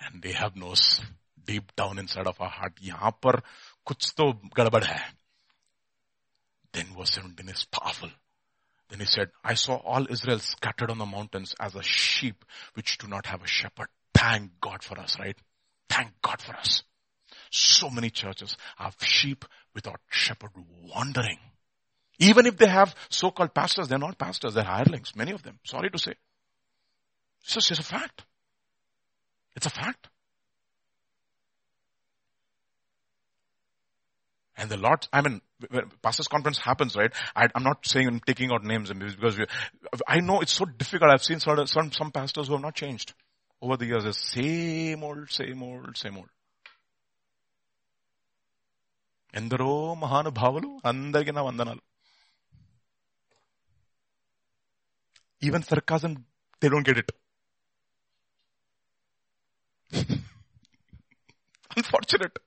And 0.08 0.22
they 0.22 0.32
have 0.32 0.56
knows 0.56 1.00
deep 1.46 1.74
down 1.76 1.98
inside 1.98 2.26
of 2.26 2.40
our 2.40 2.48
heart, 2.48 2.74
यहाँ 2.82 3.18
पर 3.22 3.42
कुछ 3.86 4.14
तो 4.16 4.32
गड़बड़ 4.56 4.84
है. 4.84 5.00
Then 6.72 6.86
verse 6.96 7.12
17 7.12 7.48
is 7.48 7.64
powerful. 7.64 8.10
Then 8.90 9.00
he 9.00 9.06
said, 9.06 9.30
I 9.42 9.54
saw 9.54 9.76
all 9.76 10.06
Israel 10.10 10.38
scattered 10.38 10.90
on 10.90 10.98
the 10.98 11.06
mountains 11.06 11.54
as 11.60 11.74
a 11.74 11.82
sheep 11.82 12.44
which 12.74 12.98
do 12.98 13.06
not 13.06 13.26
have 13.26 13.42
a 13.42 13.46
shepherd. 13.46 13.88
Thank 14.12 14.60
God 14.60 14.82
for 14.82 14.98
us, 14.98 15.18
right? 15.18 15.36
Thank 15.88 16.10
God 16.22 16.40
for 16.40 16.54
us. 16.54 16.82
So 17.50 17.90
many 17.90 18.10
churches 18.10 18.56
have 18.76 18.96
sheep 19.00 19.44
without 19.74 20.00
shepherd 20.08 20.50
wandering. 20.94 21.38
Even 22.18 22.46
if 22.46 22.56
they 22.56 22.68
have 22.68 22.94
so-called 23.08 23.54
pastors, 23.54 23.88
they're 23.88 23.98
not 23.98 24.18
pastors, 24.18 24.54
they're 24.54 24.64
hirelings, 24.64 25.16
many 25.16 25.32
of 25.32 25.42
them. 25.42 25.58
Sorry 25.64 25.90
to 25.90 25.98
say. 25.98 26.14
It's 27.42 27.54
just 27.54 27.70
it's 27.70 27.80
a 27.80 27.82
fact. 27.82 28.24
It's 29.56 29.66
a 29.66 29.70
fact. 29.70 30.08
And 34.56 34.70
the 34.70 34.76
Lord, 34.76 35.06
I 35.12 35.20
mean, 35.20 35.40
when 35.68 35.90
pastors 36.00 36.28
conference 36.28 36.58
happens, 36.58 36.94
right? 36.96 37.12
I, 37.34 37.48
am 37.54 37.64
not 37.64 37.84
saying 37.86 38.06
I'm 38.06 38.20
taking 38.20 38.52
out 38.52 38.62
names 38.62 38.92
because 38.92 39.36
we, 39.36 39.46
I 40.06 40.20
know 40.20 40.40
it's 40.40 40.52
so 40.52 40.64
difficult. 40.64 41.10
I've 41.10 41.24
seen 41.24 41.40
some, 41.40 41.66
some, 41.66 41.90
some 41.92 42.12
pastors 42.12 42.46
who 42.46 42.54
have 42.54 42.62
not 42.62 42.74
changed 42.74 43.14
over 43.60 43.76
the 43.76 43.86
years. 43.86 44.04
The 44.04 44.12
same 44.12 45.02
old, 45.02 45.30
same 45.30 45.62
old, 45.62 45.96
same 45.96 46.16
old. 46.18 46.30
ఎందరో 49.38 49.70
మహానుభావులు 50.02 50.68
అందరికీ 50.90 51.32
నా 51.36 51.42
వందనాలు 51.46 51.82
even 55.46 55.64
sarcasm 55.70 56.12
they 56.62 56.68
don't 56.74 56.88
get 56.90 57.00
it 57.02 57.10
Unfortunate. 61.79 62.37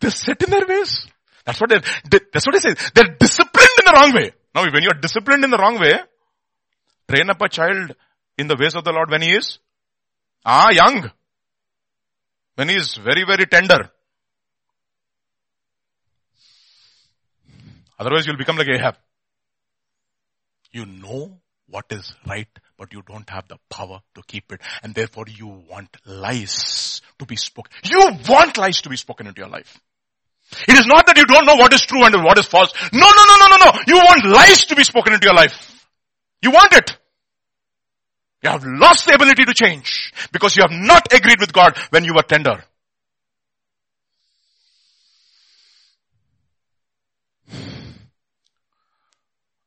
They're 0.00 0.10
set 0.10 0.42
in 0.42 0.50
their 0.50 0.66
ways. 0.66 1.06
That's 1.44 1.60
what 1.60 1.70
they're, 1.70 2.20
that's 2.32 2.46
what 2.46 2.54
he 2.54 2.60
says. 2.60 2.76
They're 2.94 3.16
disciplined 3.18 3.76
in 3.78 3.84
the 3.86 3.92
wrong 3.94 4.12
way. 4.14 4.32
Now 4.54 4.62
when 4.62 4.82
you 4.82 4.90
are 4.90 5.00
disciplined 5.00 5.44
in 5.44 5.50
the 5.50 5.58
wrong 5.58 5.78
way, 5.80 5.94
train 7.08 7.30
up 7.30 7.40
a 7.40 7.48
child 7.48 7.94
in 8.36 8.46
the 8.46 8.56
ways 8.56 8.74
of 8.76 8.84
the 8.84 8.92
Lord 8.92 9.10
when 9.10 9.22
he 9.22 9.32
is, 9.32 9.58
ah, 10.44 10.70
young. 10.70 11.10
When 12.54 12.68
he 12.68 12.76
is 12.76 12.94
very, 12.96 13.24
very 13.24 13.46
tender. 13.46 13.90
Otherwise 17.98 18.26
you'll 18.26 18.36
become 18.36 18.56
like 18.56 18.68
Ahab. 18.68 18.96
You 20.70 20.86
know 20.86 21.40
what 21.66 21.86
is 21.90 22.14
right, 22.26 22.48
but 22.76 22.92
you 22.92 23.02
don't 23.02 23.28
have 23.30 23.48
the 23.48 23.58
power 23.70 24.00
to 24.14 24.22
keep 24.26 24.52
it. 24.52 24.60
And 24.82 24.94
therefore 24.94 25.24
you 25.26 25.48
want 25.48 25.96
lies 26.04 26.97
to 27.18 27.26
be 27.26 27.36
spoken. 27.36 27.72
You 27.84 27.98
want 28.28 28.56
lies 28.56 28.82
to 28.82 28.88
be 28.88 28.96
spoken 28.96 29.26
into 29.26 29.40
your 29.40 29.50
life. 29.50 29.80
It 30.66 30.78
is 30.78 30.86
not 30.86 31.06
that 31.06 31.16
you 31.16 31.26
don't 31.26 31.44
know 31.44 31.56
what 31.56 31.72
is 31.72 31.82
true 31.82 32.04
and 32.04 32.14
what 32.24 32.38
is 32.38 32.46
false. 32.46 32.72
No, 32.92 33.06
no, 33.06 33.24
no, 33.28 33.36
no, 33.36 33.46
no, 33.48 33.56
no. 33.66 33.80
You 33.86 33.96
want 33.96 34.24
lies 34.24 34.64
to 34.66 34.76
be 34.76 34.84
spoken 34.84 35.12
into 35.12 35.26
your 35.26 35.34
life. 35.34 35.86
You 36.42 36.50
want 36.50 36.72
it. 36.72 36.96
You 38.42 38.50
have 38.50 38.64
lost 38.64 39.06
the 39.06 39.14
ability 39.14 39.44
to 39.44 39.54
change 39.54 40.12
because 40.32 40.56
you 40.56 40.62
have 40.62 40.70
not 40.72 41.12
agreed 41.12 41.40
with 41.40 41.52
God 41.52 41.76
when 41.90 42.04
you 42.04 42.14
were 42.14 42.22
tender. 42.22 42.64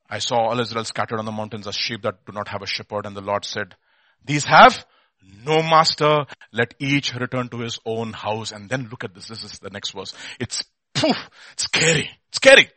I 0.09 0.19
saw 0.19 0.49
all 0.49 0.59
Israel 0.59 0.83
scattered 0.83 1.19
on 1.19 1.25
the 1.25 1.31
mountains 1.31 1.67
as 1.67 1.75
sheep 1.75 2.01
that 2.01 2.25
do 2.25 2.33
not 2.33 2.49
have 2.49 2.61
a 2.61 2.67
shepherd 2.67 3.05
and 3.05 3.15
the 3.15 3.21
Lord 3.21 3.45
said, 3.45 3.75
these 4.25 4.45
have 4.45 4.85
no 5.45 5.61
master, 5.61 6.25
let 6.51 6.73
each 6.79 7.13
return 7.15 7.49
to 7.49 7.59
his 7.59 7.79
own 7.85 8.13
house. 8.13 8.51
And 8.51 8.69
then 8.69 8.87
look 8.89 9.03
at 9.03 9.13
this, 9.13 9.27
this 9.27 9.43
is 9.43 9.59
the 9.59 9.69
next 9.69 9.91
verse. 9.91 10.13
It's 10.39 10.63
poof, 10.93 11.17
scary, 11.55 12.09
scary. 12.31 12.69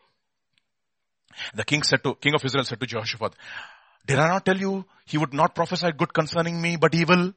The 1.55 1.65
king 1.65 1.83
said 1.83 2.03
to, 2.05 2.15
king 2.15 2.35
of 2.35 2.45
Israel 2.45 2.65
said 2.65 2.81
to 2.81 2.87
Jehoshaphat, 2.87 3.35
did 4.07 4.19
I 4.19 4.29
not 4.29 4.45
tell 4.45 4.57
you 4.57 4.85
he 5.07 5.19
would 5.19 5.35
not 5.35 5.55
prophesy 5.55 5.91
good 5.93 6.13
concerning 6.13 6.61
me 6.61 6.77
but 6.77 6.95
evil? 6.95 7.33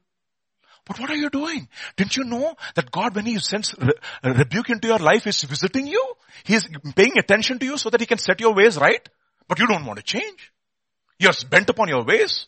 But 0.85 0.99
what 0.99 1.09
are 1.09 1.15
you 1.15 1.29
doing? 1.29 1.67
Didn't 1.97 2.15
you 2.15 2.23
know 2.23 2.55
that 2.75 2.91
God, 2.91 3.13
when 3.13 3.25
He 3.25 3.37
sends 3.39 3.75
re- 3.77 3.91
rebuke 4.23 4.69
into 4.69 4.87
your 4.87 4.99
life, 4.99 5.27
is 5.27 5.43
visiting 5.43 5.85
you? 5.85 6.13
He 6.45 6.55
is 6.55 6.67
paying 6.95 7.17
attention 7.17 7.59
to 7.59 7.65
you 7.65 7.77
so 7.77 7.89
that 7.89 7.99
He 7.99 8.07
can 8.07 8.17
set 8.17 8.39
your 8.39 8.55
ways 8.55 8.77
right? 8.77 9.07
But 9.49 9.59
you 9.59 9.67
don't 9.67 9.85
want 9.85 9.97
to 9.97 10.03
change. 10.03 10.51
You're 11.19 11.33
bent 11.49 11.69
upon 11.69 11.89
your 11.89 12.05
ways. 12.05 12.47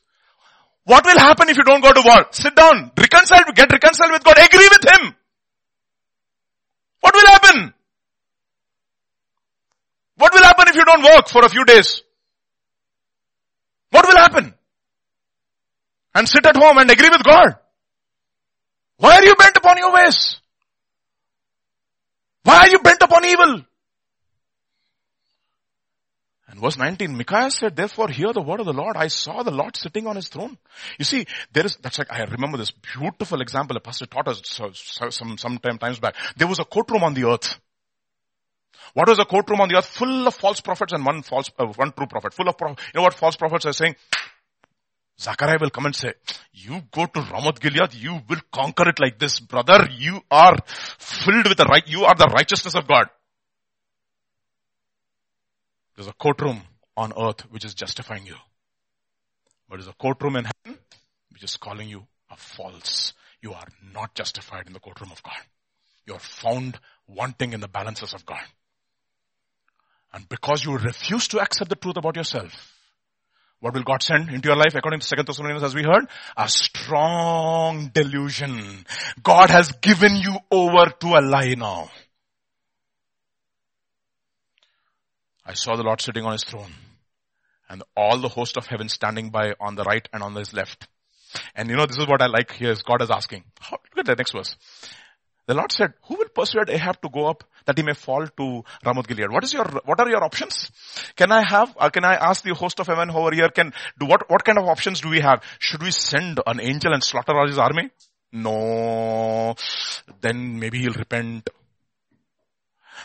What 0.90 1.06
will 1.06 1.20
happen 1.20 1.50
if 1.50 1.58
you 1.58 1.64
don't 1.64 1.82
go 1.82 1.94
to 1.94 2.02
war? 2.04 2.26
Sit 2.32 2.56
down, 2.56 2.92
reconcile, 2.98 3.44
get 3.54 3.72
reconciled 3.72 4.12
with 4.12 4.24
God, 4.24 4.40
agree 4.40 4.68
with 4.72 4.92
Him. 4.92 5.16
What 7.02 7.14
will 7.14 7.28
happen? 7.28 7.74
What 10.16 10.34
will 10.34 10.42
happen 10.42 10.68
if 10.68 10.76
you 10.76 10.86
don't 10.86 11.04
work 11.04 11.30
for 11.30 11.46
a 11.46 11.50
few 11.50 11.64
days? 11.64 12.02
What 13.92 14.08
will 14.08 14.18
happen? 14.18 14.52
And 16.16 16.28
sit 16.28 16.44
at 16.48 16.56
home 16.56 16.80
and 16.80 16.90
agree 16.90 17.10
with 17.10 17.24
God. 17.24 17.54
Why 18.98 19.18
are 19.18 19.24
you 19.24 19.36
bent 19.36 19.58
upon 19.58 19.78
your 19.78 19.94
ways? 19.94 20.42
Why 22.42 22.62
are 22.62 22.70
you 22.70 22.80
bent 22.80 23.04
upon 23.04 23.26
evil? 23.26 23.62
Verse 26.60 26.78
19, 26.78 27.16
Micaiah 27.16 27.52
said, 27.52 27.76
therefore 27.76 28.10
hear 28.10 28.34
the 28.34 28.42
word 28.42 28.60
of 28.60 28.66
the 28.66 28.74
Lord. 28.74 28.98
I 28.98 29.08
saw 29.08 29.44
the 29.44 29.52
Lord 29.52 29.78
sitting 29.78 30.08
on 30.08 30.16
his 30.16 30.28
throne. 30.28 30.58
You 30.98 31.06
see, 31.06 31.26
there 31.54 31.66
is, 31.66 31.78
that's 31.82 31.98
like, 31.98 32.12
I 32.12 32.24
remember 32.24 32.58
this 32.58 32.72
beautiful 32.72 33.42
example 33.42 33.78
a 33.78 33.80
pastor 33.80 34.06
taught 34.06 34.28
us 34.28 34.42
some, 35.12 35.38
some 35.38 35.58
time, 35.58 35.78
times 35.78 36.00
back. 36.00 36.16
There 36.38 36.48
was 36.48 36.60
a 36.60 36.66
courtroom 36.66 37.04
on 37.04 37.14
the 37.14 37.26
earth. 37.26 37.60
What 38.94 39.08
was 39.08 39.20
a 39.20 39.26
courtroom 39.26 39.62
on 39.62 39.70
the 39.70 39.78
earth? 39.78 39.86
Full 39.86 40.28
of 40.28 40.36
false 40.36 40.62
prophets 40.62 40.94
and 40.94 41.06
one 41.06 41.22
false, 41.22 41.50
uh, 41.58 41.66
one 41.66 41.92
true 41.92 42.08
prophet. 42.08 42.34
Full 42.34 42.50
of, 42.50 42.56
you 42.60 42.76
know 42.96 43.04
what 43.04 43.14
false 43.14 43.36
prophets 43.36 43.66
are 43.66 43.74
saying? 43.74 43.96
Zachariah 45.20 45.58
will 45.60 45.70
come 45.70 45.86
and 45.86 45.96
say, 45.96 46.14
you 46.54 46.82
go 46.92 47.06
to 47.06 47.22
Ramoth 47.22 47.60
Gilead, 47.60 47.94
you 47.94 48.22
will 48.30 48.40
conquer 48.52 48.88
it 48.88 49.00
like 49.00 49.20
this, 49.20 49.40
brother. 49.40 49.88
You 49.92 50.22
are 50.32 50.56
filled 50.98 51.48
with 51.48 51.58
the 51.58 51.66
right, 51.66 51.86
you 51.88 52.06
are 52.06 52.16
the 52.16 52.32
righteousness 52.34 52.76
of 52.76 52.88
God. 52.88 53.10
There's 56.00 56.08
a 56.08 56.14
courtroom 56.14 56.62
on 56.96 57.12
earth 57.12 57.42
which 57.52 57.66
is 57.66 57.74
justifying 57.74 58.26
you. 58.26 58.38
But 59.68 59.80
there's 59.80 59.90
a 59.90 59.94
courtroom 60.02 60.38
in 60.38 60.46
heaven 60.46 60.80
which 61.30 61.44
is 61.44 61.58
calling 61.58 61.90
you 61.90 62.08
a 62.32 62.38
false. 62.38 63.12
You 63.42 63.52
are 63.52 63.68
not 63.94 64.16
justified 64.16 64.68
in 64.68 64.72
the 64.72 64.80
courtroom 64.80 65.12
of 65.12 65.22
God. 65.22 65.42
You 66.08 66.14
are 66.14 66.22
found 66.22 66.80
wanting 67.06 67.52
in 67.52 67.60
the 67.60 67.68
balances 67.68 68.14
of 68.14 68.26
God. 68.26 68.46
And 70.14 70.30
because 70.30 70.64
you 70.64 70.78
refuse 70.78 71.28
to 71.28 71.42
accept 71.42 71.70
the 71.70 71.76
truth 71.76 71.98
about 71.98 72.16
yourself, 72.16 72.54
what 73.60 73.74
will 73.74 73.84
God 73.84 74.02
send 74.02 74.30
into 74.30 74.48
your 74.48 74.56
life 74.56 74.76
according 74.76 75.02
to 75.02 75.16
2 75.18 75.24
Thessalonians 75.24 75.64
as 75.64 75.76
we 75.76 75.84
heard? 75.84 76.08
A 76.38 76.48
strong 76.48 77.92
delusion. 77.94 78.86
God 79.22 79.50
has 79.50 79.74
given 79.74 80.16
you 80.16 80.38
over 80.50 80.94
to 81.02 81.08
a 81.08 81.20
lie 81.20 81.56
now. 81.58 81.92
I 85.50 85.54
saw 85.54 85.76
the 85.76 85.82
Lord 85.82 86.00
sitting 86.00 86.24
on 86.26 86.34
his 86.34 86.44
throne 86.44 86.72
and 87.68 87.82
all 87.98 88.20
the 88.20 88.30
host 88.30 88.56
of 88.56 88.68
heaven 88.68 88.88
standing 88.88 89.32
by 89.32 89.54
on 89.60 89.74
the 89.74 89.84
right 89.84 90.08
and 90.14 90.22
on 90.22 90.36
his 90.36 90.54
left. 90.54 90.88
And 91.56 91.72
you 91.72 91.76
know, 91.76 91.88
this 91.88 91.98
is 91.98 92.08
what 92.08 92.22
I 92.22 92.28
like 92.28 92.52
here 92.52 92.70
is 92.70 92.84
God 92.84 93.02
is 93.02 93.10
asking. 93.10 93.46
How, 93.60 93.80
look 93.96 93.98
at 93.98 94.06
the 94.06 94.16
next 94.16 94.34
verse. 94.34 94.56
The 95.48 95.56
Lord 95.56 95.72
said, 95.72 95.94
who 96.04 96.18
will 96.18 96.30
persuade 96.30 96.70
Ahab 96.70 97.02
to 97.02 97.10
go 97.10 97.26
up 97.26 97.44
that 97.66 97.76
he 97.76 97.84
may 97.84 97.96
fall 97.96 98.28
to 98.28 98.64
Ramoth 98.86 99.08
Gilead? 99.08 99.32
What 99.32 99.44
is 99.44 99.52
your, 99.52 99.66
what 99.86 100.00
are 100.00 100.08
your 100.08 100.24
options? 100.24 100.70
Can 101.16 101.32
I 101.32 101.42
have, 101.42 101.76
uh, 101.80 101.90
can 101.90 102.06
I 102.06 102.14
ask 102.14 102.44
the 102.44 102.54
host 102.54 102.80
of 102.80 102.86
heaven 102.86 103.10
over 103.10 103.34
here, 103.34 103.50
can, 103.50 103.74
do 104.00 104.06
what, 104.06 104.30
what 104.30 104.46
kind 104.46 104.60
of 104.60 104.66
options 104.66 105.02
do 105.02 105.10
we 105.10 105.22
have? 105.22 105.42
Should 105.58 105.82
we 105.82 105.90
send 105.90 106.40
an 106.46 106.60
angel 106.62 106.94
and 106.94 107.04
slaughter 107.04 107.36
all 107.36 107.48
his 107.48 107.58
army? 107.58 107.90
No. 108.32 109.56
Then 110.22 110.60
maybe 110.60 110.78
he'll 110.82 110.94
repent. 110.94 111.50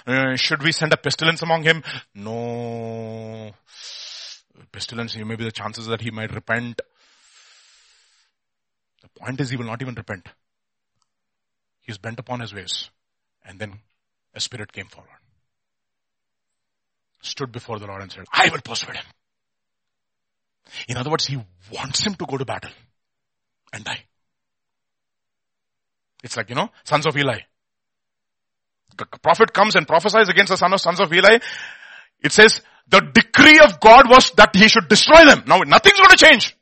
Uh, 0.07 0.37
should 0.37 0.63
we 0.63 0.73
send 0.73 0.93
a 0.93 0.97
pestilence 0.97 1.43
among 1.43 1.63
him? 1.63 1.83
No. 2.15 3.53
Pestilence, 4.71 5.17
maybe 5.17 5.45
the 5.45 5.53
chances 5.53 5.87
that 5.87 6.01
he 6.01 6.11
might 6.11 6.35
repent. 6.35 6.83
The 9.03 9.09
point 9.21 9.41
is 9.41 9.51
he 9.51 9.57
will 9.57 9.65
not 9.65 9.81
even 9.81 9.95
repent. 9.95 10.29
He's 11.81 11.99
bent 11.99 12.19
upon 12.19 12.41
his 12.41 12.55
ways. 12.55 12.91
And 13.45 13.59
then 13.59 13.81
a 14.35 14.41
spirit 14.41 14.73
came 14.73 14.87
forward. 14.87 15.11
Stood 17.23 17.53
before 17.53 17.79
the 17.79 17.87
Lord 17.87 18.03
and 18.03 18.13
said, 18.13 18.25
I 18.33 18.51
will 18.51 18.61
persuade 18.61 18.97
him. 18.97 19.05
In 20.89 20.97
other 20.97 21.11
words, 21.11 21.27
he 21.27 21.39
wants 21.73 22.01
him 22.01 22.15
to 22.15 22.27
go 22.27 22.37
to 22.37 22.45
battle 22.45 22.71
and 23.73 23.85
die. 23.85 24.05
It's 26.23 26.37
like, 26.37 26.49
you 26.49 26.55
know, 26.55 26.71
sons 26.85 27.07
of 27.07 27.17
Eli. 27.17 27.41
The 28.97 29.07
prophet 29.23 29.53
comes 29.53 29.75
and 29.77 29.89
prophesies 29.89 30.29
against 30.29 30.51
the 30.51 30.57
son 30.57 30.73
of 30.73 30.81
sons 30.81 31.01
of 31.01 31.13
Eli. 31.13 31.39
It 32.21 32.33
says, 32.33 32.61
the 32.87 33.01
decree 33.01 33.61
of 33.61 33.81
God 33.81 34.09
was 34.09 34.31
that 34.33 34.55
he 34.55 34.69
should 34.69 34.89
destroy 34.89 35.25
them. 35.25 35.45
Now 35.47 35.59
nothing's 35.59 35.99
going 35.99 36.11
to 36.11 36.17
change. 36.17 36.57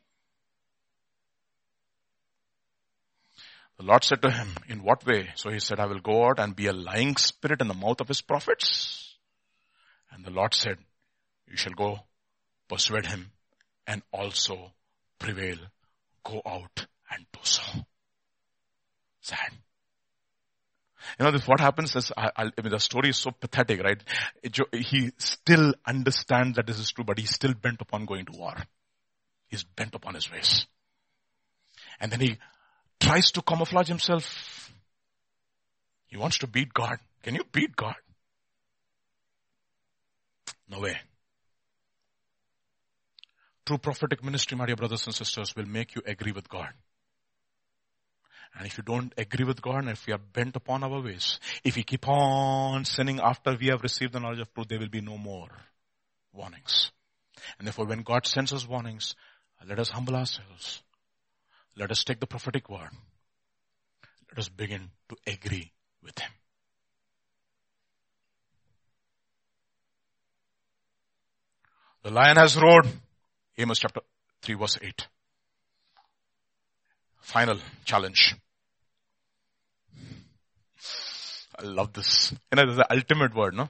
The 3.77 3.83
Lord 3.83 4.03
said 4.03 4.21
to 4.21 4.31
him, 4.31 4.47
in 4.69 4.83
what 4.83 5.05
way? 5.05 5.29
So 5.35 5.49
he 5.49 5.59
said, 5.59 5.79
I 5.79 5.87
will 5.87 5.99
go 5.99 6.25
out 6.25 6.39
and 6.39 6.55
be 6.55 6.67
a 6.67 6.73
lying 6.73 7.17
spirit 7.17 7.61
in 7.61 7.67
the 7.67 7.73
mouth 7.73 8.01
of 8.01 8.07
his 8.07 8.21
prophets. 8.21 9.15
And 10.11 10.23
the 10.23 10.31
Lord 10.31 10.53
said, 10.53 10.77
you 11.49 11.57
shall 11.57 11.73
go 11.73 11.99
persuade 12.69 13.07
him 13.07 13.31
and 13.85 14.01
also 14.11 14.71
prevail. 15.19 15.57
Go 16.23 16.41
out 16.45 16.85
and 17.11 17.25
do 17.33 17.39
so. 17.43 17.61
Sad. 19.21 19.51
You 21.19 21.25
know, 21.25 21.31
this, 21.31 21.47
what 21.47 21.59
happens 21.59 21.95
is, 21.95 22.11
I, 22.15 22.29
I, 22.35 22.43
mean, 22.61 22.71
the 22.71 22.79
story 22.79 23.09
is 23.09 23.17
so 23.17 23.31
pathetic, 23.31 23.81
right? 23.81 24.01
He 24.71 25.11
still 25.17 25.73
understands 25.85 26.55
that 26.55 26.67
this 26.67 26.79
is 26.79 26.91
true, 26.91 27.03
but 27.03 27.19
he's 27.19 27.33
still 27.33 27.53
bent 27.53 27.81
upon 27.81 28.05
going 28.05 28.25
to 28.25 28.37
war. 28.37 28.55
He's 29.47 29.63
bent 29.63 29.95
upon 29.95 30.15
his 30.15 30.31
ways. 30.31 30.65
And 31.99 32.11
then 32.11 32.19
he 32.19 32.37
tries 32.99 33.31
to 33.31 33.41
camouflage 33.41 33.87
himself. 33.87 34.71
He 36.07 36.17
wants 36.17 36.39
to 36.39 36.47
beat 36.47 36.73
God. 36.73 36.97
Can 37.21 37.35
you 37.35 37.43
beat 37.51 37.75
God? 37.75 37.95
No 40.69 40.79
way. 40.79 40.97
True 43.65 43.77
prophetic 43.77 44.23
ministry, 44.23 44.57
my 44.57 44.65
dear 44.65 44.75
brothers 44.75 45.05
and 45.05 45.15
sisters, 45.15 45.55
will 45.55 45.65
make 45.65 45.95
you 45.95 46.01
agree 46.05 46.31
with 46.31 46.49
God. 46.49 46.69
And 48.55 48.67
if 48.67 48.77
you 48.77 48.83
don't 48.83 49.13
agree 49.17 49.45
with 49.45 49.61
God 49.61 49.79
and 49.79 49.89
if 49.89 50.05
we 50.05 50.13
are 50.13 50.19
bent 50.19 50.55
upon 50.55 50.83
our 50.83 51.01
ways, 51.01 51.39
if 51.63 51.75
we 51.75 51.83
keep 51.83 52.07
on 52.07 52.85
sinning 52.85 53.19
after 53.19 53.57
we 53.59 53.67
have 53.67 53.81
received 53.81 54.13
the 54.13 54.19
knowledge 54.19 54.41
of 54.41 54.53
truth, 54.53 54.67
there 54.67 54.79
will 54.79 54.89
be 54.89 55.01
no 55.01 55.17
more 55.17 55.49
warnings. 56.31 56.91
And 57.57 57.67
therefore 57.67 57.85
when 57.85 58.03
God 58.03 58.27
sends 58.27 58.53
us 58.53 58.67
warnings, 58.67 59.15
let 59.67 59.79
us 59.79 59.89
humble 59.89 60.15
ourselves. 60.15 60.83
Let 61.75 61.89
us 61.89 62.03
take 62.03 62.19
the 62.19 62.27
prophetic 62.27 62.69
word. 62.69 62.89
Let 64.29 64.39
us 64.39 64.49
begin 64.49 64.89
to 65.09 65.15
agree 65.25 65.71
with 66.03 66.19
Him. 66.19 66.31
The 72.03 72.11
lion 72.11 72.37
has 72.37 72.57
roared. 72.61 72.87
Amos 73.57 73.79
chapter 73.79 74.01
3 74.41 74.55
verse 74.55 74.77
8. 74.81 75.07
Final 77.23 77.57
challenge. 77.85 78.35
I 81.57 81.63
love 81.63 81.93
this. 81.93 82.31
You 82.31 82.57
know, 82.57 82.65
this 82.65 82.71
is 82.73 82.77
the 82.77 82.93
ultimate 82.93 83.33
word, 83.33 83.55
no? 83.55 83.69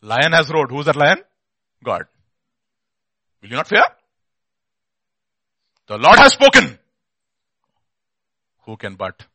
Lion 0.00 0.32
has 0.32 0.50
roared. 0.50 0.70
Who's 0.70 0.86
that 0.86 0.96
lion? 0.96 1.18
God. 1.84 2.02
Will 3.42 3.50
you 3.50 3.56
not 3.56 3.68
fear? 3.68 3.84
The 5.88 5.98
Lord 5.98 6.18
has 6.18 6.32
spoken. 6.32 6.78
Who 8.66 8.76
can 8.76 8.94
but 8.94 9.26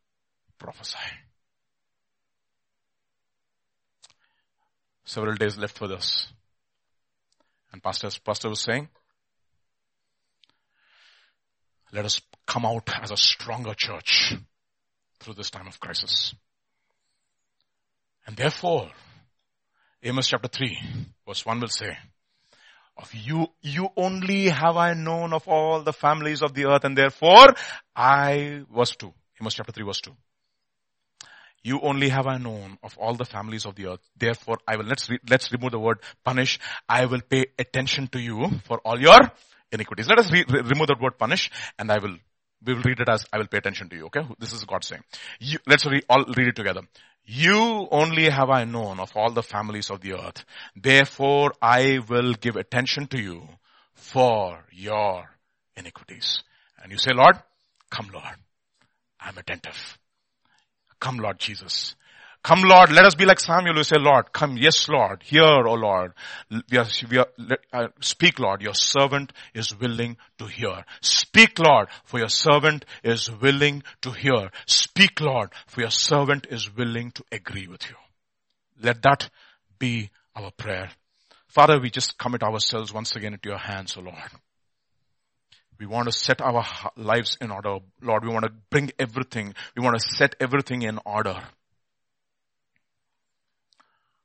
prophesy? 0.57 0.97
Several 5.03 5.35
days 5.35 5.57
left 5.57 5.77
for 5.77 5.87
this. 5.87 6.27
And 7.73 7.83
pastor, 7.83 8.09
pastor 8.23 8.49
was 8.49 8.61
saying, 8.61 8.87
let 11.91 12.05
us 12.05 12.21
come 12.45 12.65
out 12.65 12.89
as 13.01 13.11
a 13.11 13.17
stronger 13.17 13.73
church 13.73 14.35
through 15.19 15.33
this 15.33 15.49
time 15.49 15.67
of 15.67 15.79
crisis. 15.79 16.33
And 18.25 18.35
therefore, 18.35 18.89
Amos 20.03 20.27
chapter 20.27 20.47
3 20.47 20.77
verse 21.25 21.45
1 21.45 21.59
will 21.59 21.67
say, 21.69 21.97
of 22.97 23.13
you, 23.13 23.47
you 23.61 23.89
only 23.95 24.49
have 24.49 24.75
I 24.75 24.93
known 24.93 25.33
of 25.33 25.47
all 25.47 25.81
the 25.81 25.93
families 25.93 26.41
of 26.41 26.53
the 26.53 26.65
earth 26.65 26.83
and 26.83 26.97
therefore 26.97 27.53
I, 27.95 28.63
verse 28.73 28.95
2, 28.95 29.13
Amos 29.39 29.53
chapter 29.53 29.71
3 29.71 29.85
verse 29.85 30.01
2. 30.01 30.15
You 31.63 31.79
only 31.81 32.09
have 32.09 32.27
I 32.27 32.37
known 32.37 32.77
of 32.81 32.97
all 32.97 33.13
the 33.13 33.25
families 33.25 33.65
of 33.65 33.75
the 33.75 33.87
earth. 33.87 33.99
Therefore 34.15 34.57
I 34.67 34.77
will, 34.77 34.85
let's, 34.85 35.09
re, 35.09 35.19
let's 35.29 35.51
remove 35.51 35.71
the 35.71 35.79
word 35.79 35.99
punish. 36.23 36.59
I 36.87 37.05
will 37.05 37.21
pay 37.21 37.47
attention 37.59 38.07
to 38.09 38.19
you 38.19 38.49
for 38.65 38.79
all 38.79 38.99
your 38.99 39.31
iniquities. 39.71 40.07
Let 40.07 40.19
us 40.19 40.31
re, 40.31 40.45
re, 40.47 40.61
remove 40.61 40.87
that 40.87 41.01
word 41.01 41.17
punish 41.17 41.51
and 41.77 41.91
I 41.91 41.97
will, 41.99 42.17
we 42.65 42.73
will 42.73 42.81
read 42.83 42.99
it 42.99 43.09
as 43.09 43.25
I 43.31 43.37
will 43.37 43.47
pay 43.47 43.57
attention 43.57 43.89
to 43.89 43.95
you. 43.95 44.05
Okay. 44.07 44.25
This 44.39 44.53
is 44.53 44.63
God 44.65 44.83
saying. 44.83 45.03
You, 45.39 45.59
let's 45.67 45.85
re, 45.85 46.01
all 46.09 46.25
read 46.25 46.47
it 46.47 46.55
together. 46.55 46.81
You 47.25 47.87
only 47.91 48.29
have 48.29 48.49
I 48.49 48.63
known 48.63 48.99
of 48.99 49.11
all 49.15 49.31
the 49.31 49.43
families 49.43 49.89
of 49.89 50.01
the 50.01 50.13
earth. 50.13 50.45
Therefore 50.75 51.53
I 51.61 51.99
will 52.07 52.33
give 52.33 52.55
attention 52.55 53.07
to 53.07 53.19
you 53.19 53.47
for 53.93 54.63
your 54.71 55.25
iniquities. 55.75 56.39
And 56.81 56.91
you 56.91 56.97
say, 56.97 57.11
Lord, 57.13 57.35
come 57.89 58.09
Lord. 58.13 58.35
I'm 59.19 59.37
attentive. 59.37 59.97
Come 60.99 61.17
Lord 61.17 61.39
Jesus. 61.39 61.95
Come 62.47 62.61
Lord, 62.61 62.93
let 62.93 63.03
us 63.03 63.13
be 63.13 63.25
like 63.25 63.41
Samuel 63.41 63.75
who 63.75 63.83
say, 63.83 63.97
Lord, 63.99 64.31
come, 64.31 64.55
yes 64.55 64.87
Lord, 64.87 65.21
hear, 65.21 65.43
O 65.43 65.73
Lord. 65.73 66.13
We 66.71 66.77
are, 66.77 66.87
we 67.11 67.17
are, 67.17 67.27
uh, 67.73 67.87
speak 67.99 68.39
Lord, 68.39 68.61
your 68.61 68.73
servant 68.73 69.33
is 69.53 69.77
willing 69.77 70.15
to 70.37 70.45
hear. 70.45 70.85
Speak 71.01 71.59
Lord, 71.59 71.89
for 72.05 72.19
your 72.19 72.29
servant 72.29 72.85
is 73.03 73.29
willing 73.29 73.83
to 73.99 74.11
hear. 74.11 74.49
Speak 74.65 75.19
Lord, 75.19 75.49
for 75.65 75.81
your 75.81 75.89
servant 75.89 76.47
is 76.49 76.73
willing 76.73 77.11
to 77.11 77.25
agree 77.33 77.67
with 77.67 77.89
you. 77.89 77.97
Let 78.81 79.01
that 79.01 79.29
be 79.77 80.09
our 80.33 80.51
prayer. 80.51 80.89
Father, 81.49 81.81
we 81.81 81.89
just 81.89 82.17
commit 82.17 82.43
ourselves 82.43 82.93
once 82.93 83.13
again 83.17 83.33
into 83.33 83.49
your 83.49 83.57
hands, 83.57 83.97
O 83.97 83.99
Lord. 83.99 84.31
We 85.77 85.85
want 85.85 86.07
to 86.07 86.13
set 86.13 86.39
our 86.39 86.65
lives 86.95 87.37
in 87.41 87.51
order. 87.51 87.79
Lord, 88.01 88.23
we 88.23 88.31
want 88.31 88.45
to 88.45 88.53
bring 88.69 88.91
everything. 88.97 89.53
We 89.75 89.83
want 89.83 89.99
to 89.99 90.15
set 90.15 90.35
everything 90.39 90.83
in 90.83 90.97
order. 91.05 91.43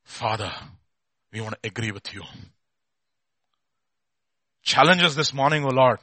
Father, 0.04 0.52
we 1.32 1.40
want 1.40 1.54
to 1.62 1.68
agree 1.68 1.90
with 1.90 2.12
you. 2.12 2.22
Challenge 4.62 5.02
us 5.02 5.14
this 5.14 5.32
morning, 5.32 5.64
O 5.64 5.68
Lord, 5.68 5.98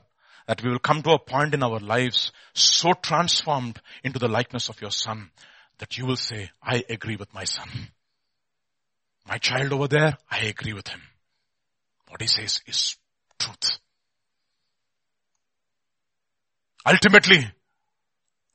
that 0.47 0.63
we 0.63 0.69
will 0.69 0.79
come 0.79 1.01
to 1.03 1.11
a 1.11 1.19
point 1.19 1.53
in 1.53 1.63
our 1.63 1.79
lives 1.79 2.31
so 2.53 2.91
transformed 2.93 3.79
into 4.03 4.19
the 4.19 4.27
likeness 4.27 4.69
of 4.69 4.81
your 4.81 4.91
son 4.91 5.29
that 5.77 5.97
you 5.97 6.05
will 6.05 6.17
say, 6.17 6.49
I 6.61 6.83
agree 6.89 7.15
with 7.15 7.33
my 7.33 7.45
son. 7.45 7.69
My 9.27 9.37
child 9.37 9.71
over 9.73 9.87
there, 9.87 10.17
I 10.29 10.39
agree 10.39 10.73
with 10.73 10.87
him. 10.87 11.01
What 12.09 12.21
he 12.21 12.27
says 12.27 12.61
is 12.65 12.97
truth. 13.37 13.79
Ultimately, 16.85 17.51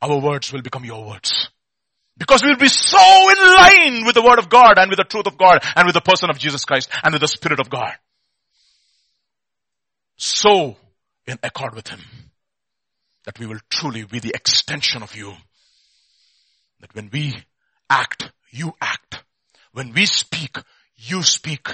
our 0.02 0.18
words 0.18 0.52
will 0.52 0.62
become 0.62 0.84
your 0.84 1.06
words. 1.06 1.48
Because 2.16 2.42
we'll 2.44 2.56
be 2.56 2.68
so 2.68 2.98
in 3.30 3.38
line 3.38 4.06
with 4.06 4.14
the 4.14 4.22
word 4.22 4.38
of 4.38 4.48
God 4.48 4.78
and 4.78 4.88
with 4.88 4.98
the 4.98 5.04
truth 5.04 5.26
of 5.26 5.36
God 5.36 5.64
and 5.74 5.86
with 5.86 5.94
the 5.94 6.00
person 6.00 6.30
of 6.30 6.38
Jesus 6.38 6.64
Christ 6.64 6.88
and 7.02 7.12
with 7.12 7.20
the 7.20 7.28
spirit 7.28 7.58
of 7.58 7.68
God. 7.68 7.92
So 10.16 10.76
in 11.26 11.38
accord 11.42 11.74
with 11.74 11.88
him 11.88 12.00
that 13.24 13.38
we 13.38 13.46
will 13.46 13.58
truly 13.68 14.04
be 14.04 14.20
the 14.20 14.32
extension 14.34 15.02
of 15.02 15.16
you. 15.16 15.32
That 16.80 16.94
when 16.94 17.10
we 17.12 17.34
act, 17.88 18.30
you 18.50 18.74
act. 18.80 19.24
When 19.72 19.92
we 19.92 20.06
speak, 20.06 20.56
you 20.96 21.22
speak. 21.22 21.68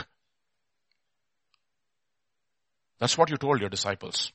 That's 2.99 3.19
what 3.19 3.31
you 3.31 3.37
told 3.37 3.61
your 3.61 3.69
disciples. 3.69 4.33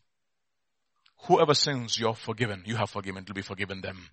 Whoever 1.28 1.54
sins, 1.54 1.98
you're 1.98 2.14
forgiven. 2.14 2.64
You 2.66 2.76
have 2.76 2.90
forgiven. 2.90 3.24
It 3.24 3.30
will 3.30 3.36
be 3.36 3.42
forgiven 3.42 3.82
them. 3.82 4.10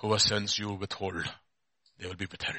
Whoever 0.00 0.18
sins 0.18 0.58
you 0.58 0.72
withhold, 0.74 1.24
they 1.98 2.06
will 2.06 2.14
be 2.14 2.26
withheld. 2.30 2.56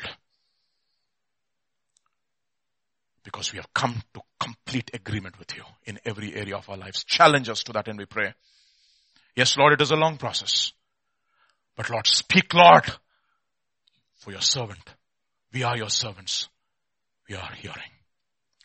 Because 3.24 3.54
we 3.54 3.58
have 3.58 3.74
come 3.74 4.02
to 4.14 4.22
complete 4.40 4.92
agreement 4.94 5.40
with 5.40 5.56
you 5.56 5.64
in 5.86 6.00
every 6.06 6.36
area 6.36 6.58
of 6.58 6.70
our 6.70 6.78
lives. 6.78 7.04
Challenge 7.06 7.50
us 7.50 7.64
to 7.64 7.74
that 7.74 7.88
and 7.88 7.98
we 7.98 8.06
pray. 8.06 8.34
Yes, 9.36 9.58
Lord, 9.58 9.74
it 9.74 9.82
is 9.82 9.92
a 9.92 9.96
long 9.96 10.18
process. 10.18 10.74
But 11.76 11.90
Lord, 11.90 12.08
speak, 12.08 12.54
Lord, 12.54 12.84
for 14.18 14.32
your 14.32 14.42
servant. 14.42 14.84
We 15.54 15.64
are 15.64 15.78
your 15.78 15.90
servants. 15.90 16.50
We 17.30 17.36
are 17.36 17.52
hearing. 17.54 17.99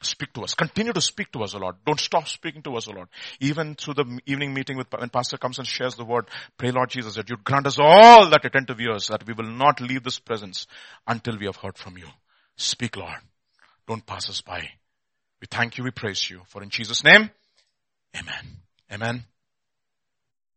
Speak 0.05 0.33
to 0.35 0.43
us. 0.43 0.55
Continue 0.55 0.93
to 0.93 1.01
speak 1.01 1.33
to 1.33 1.43
us, 1.43 1.55
O 1.55 1.59
Lord. 1.59 1.77
Don't 1.87 2.01
stop 2.01 2.29
speaking 2.29 2.63
to 2.63 2.77
us, 2.77 2.89
O 2.89 2.93
Lord. 2.93 3.09
Even 3.41 3.75
through 3.75 3.95
the 3.95 4.21
evening 4.27 4.55
meeting 4.55 4.77
with, 4.77 4.87
when 4.93 5.09
pastor 5.09 5.37
comes 5.37 5.59
and 5.59 5.67
shares 5.67 5.95
the 5.95 6.05
word, 6.05 6.27
pray 6.59 6.71
Lord 6.71 6.91
Jesus 6.91 7.15
that 7.17 7.31
you 7.31 7.37
grant 7.37 7.67
us 7.67 7.79
all 7.79 8.29
that 8.31 8.45
attentive 8.45 8.81
ears, 8.81 9.09
that 9.09 9.27
we 9.27 9.35
will 9.35 9.51
not 9.51 9.81
leave 9.81 10.03
this 10.03 10.19
presence 10.19 10.67
until 11.07 11.39
we 11.39 11.47
have 11.47 11.57
heard 11.57 11.77
from 11.77 11.99
you. 11.99 12.07
Speak, 12.57 12.97
Lord. 12.97 13.19
Don't 13.87 14.07
pass 14.07 14.29
us 14.29 14.41
by. 14.41 14.69
We 15.41 15.47
thank 15.51 15.79
you, 15.79 15.85
we 15.85 15.91
praise 15.91 16.31
you. 16.31 16.43
For 16.47 16.63
in 16.63 16.71
Jesus' 16.71 17.05
name, 17.05 17.31
Amen. 18.17 18.45
Amen. 18.93 19.25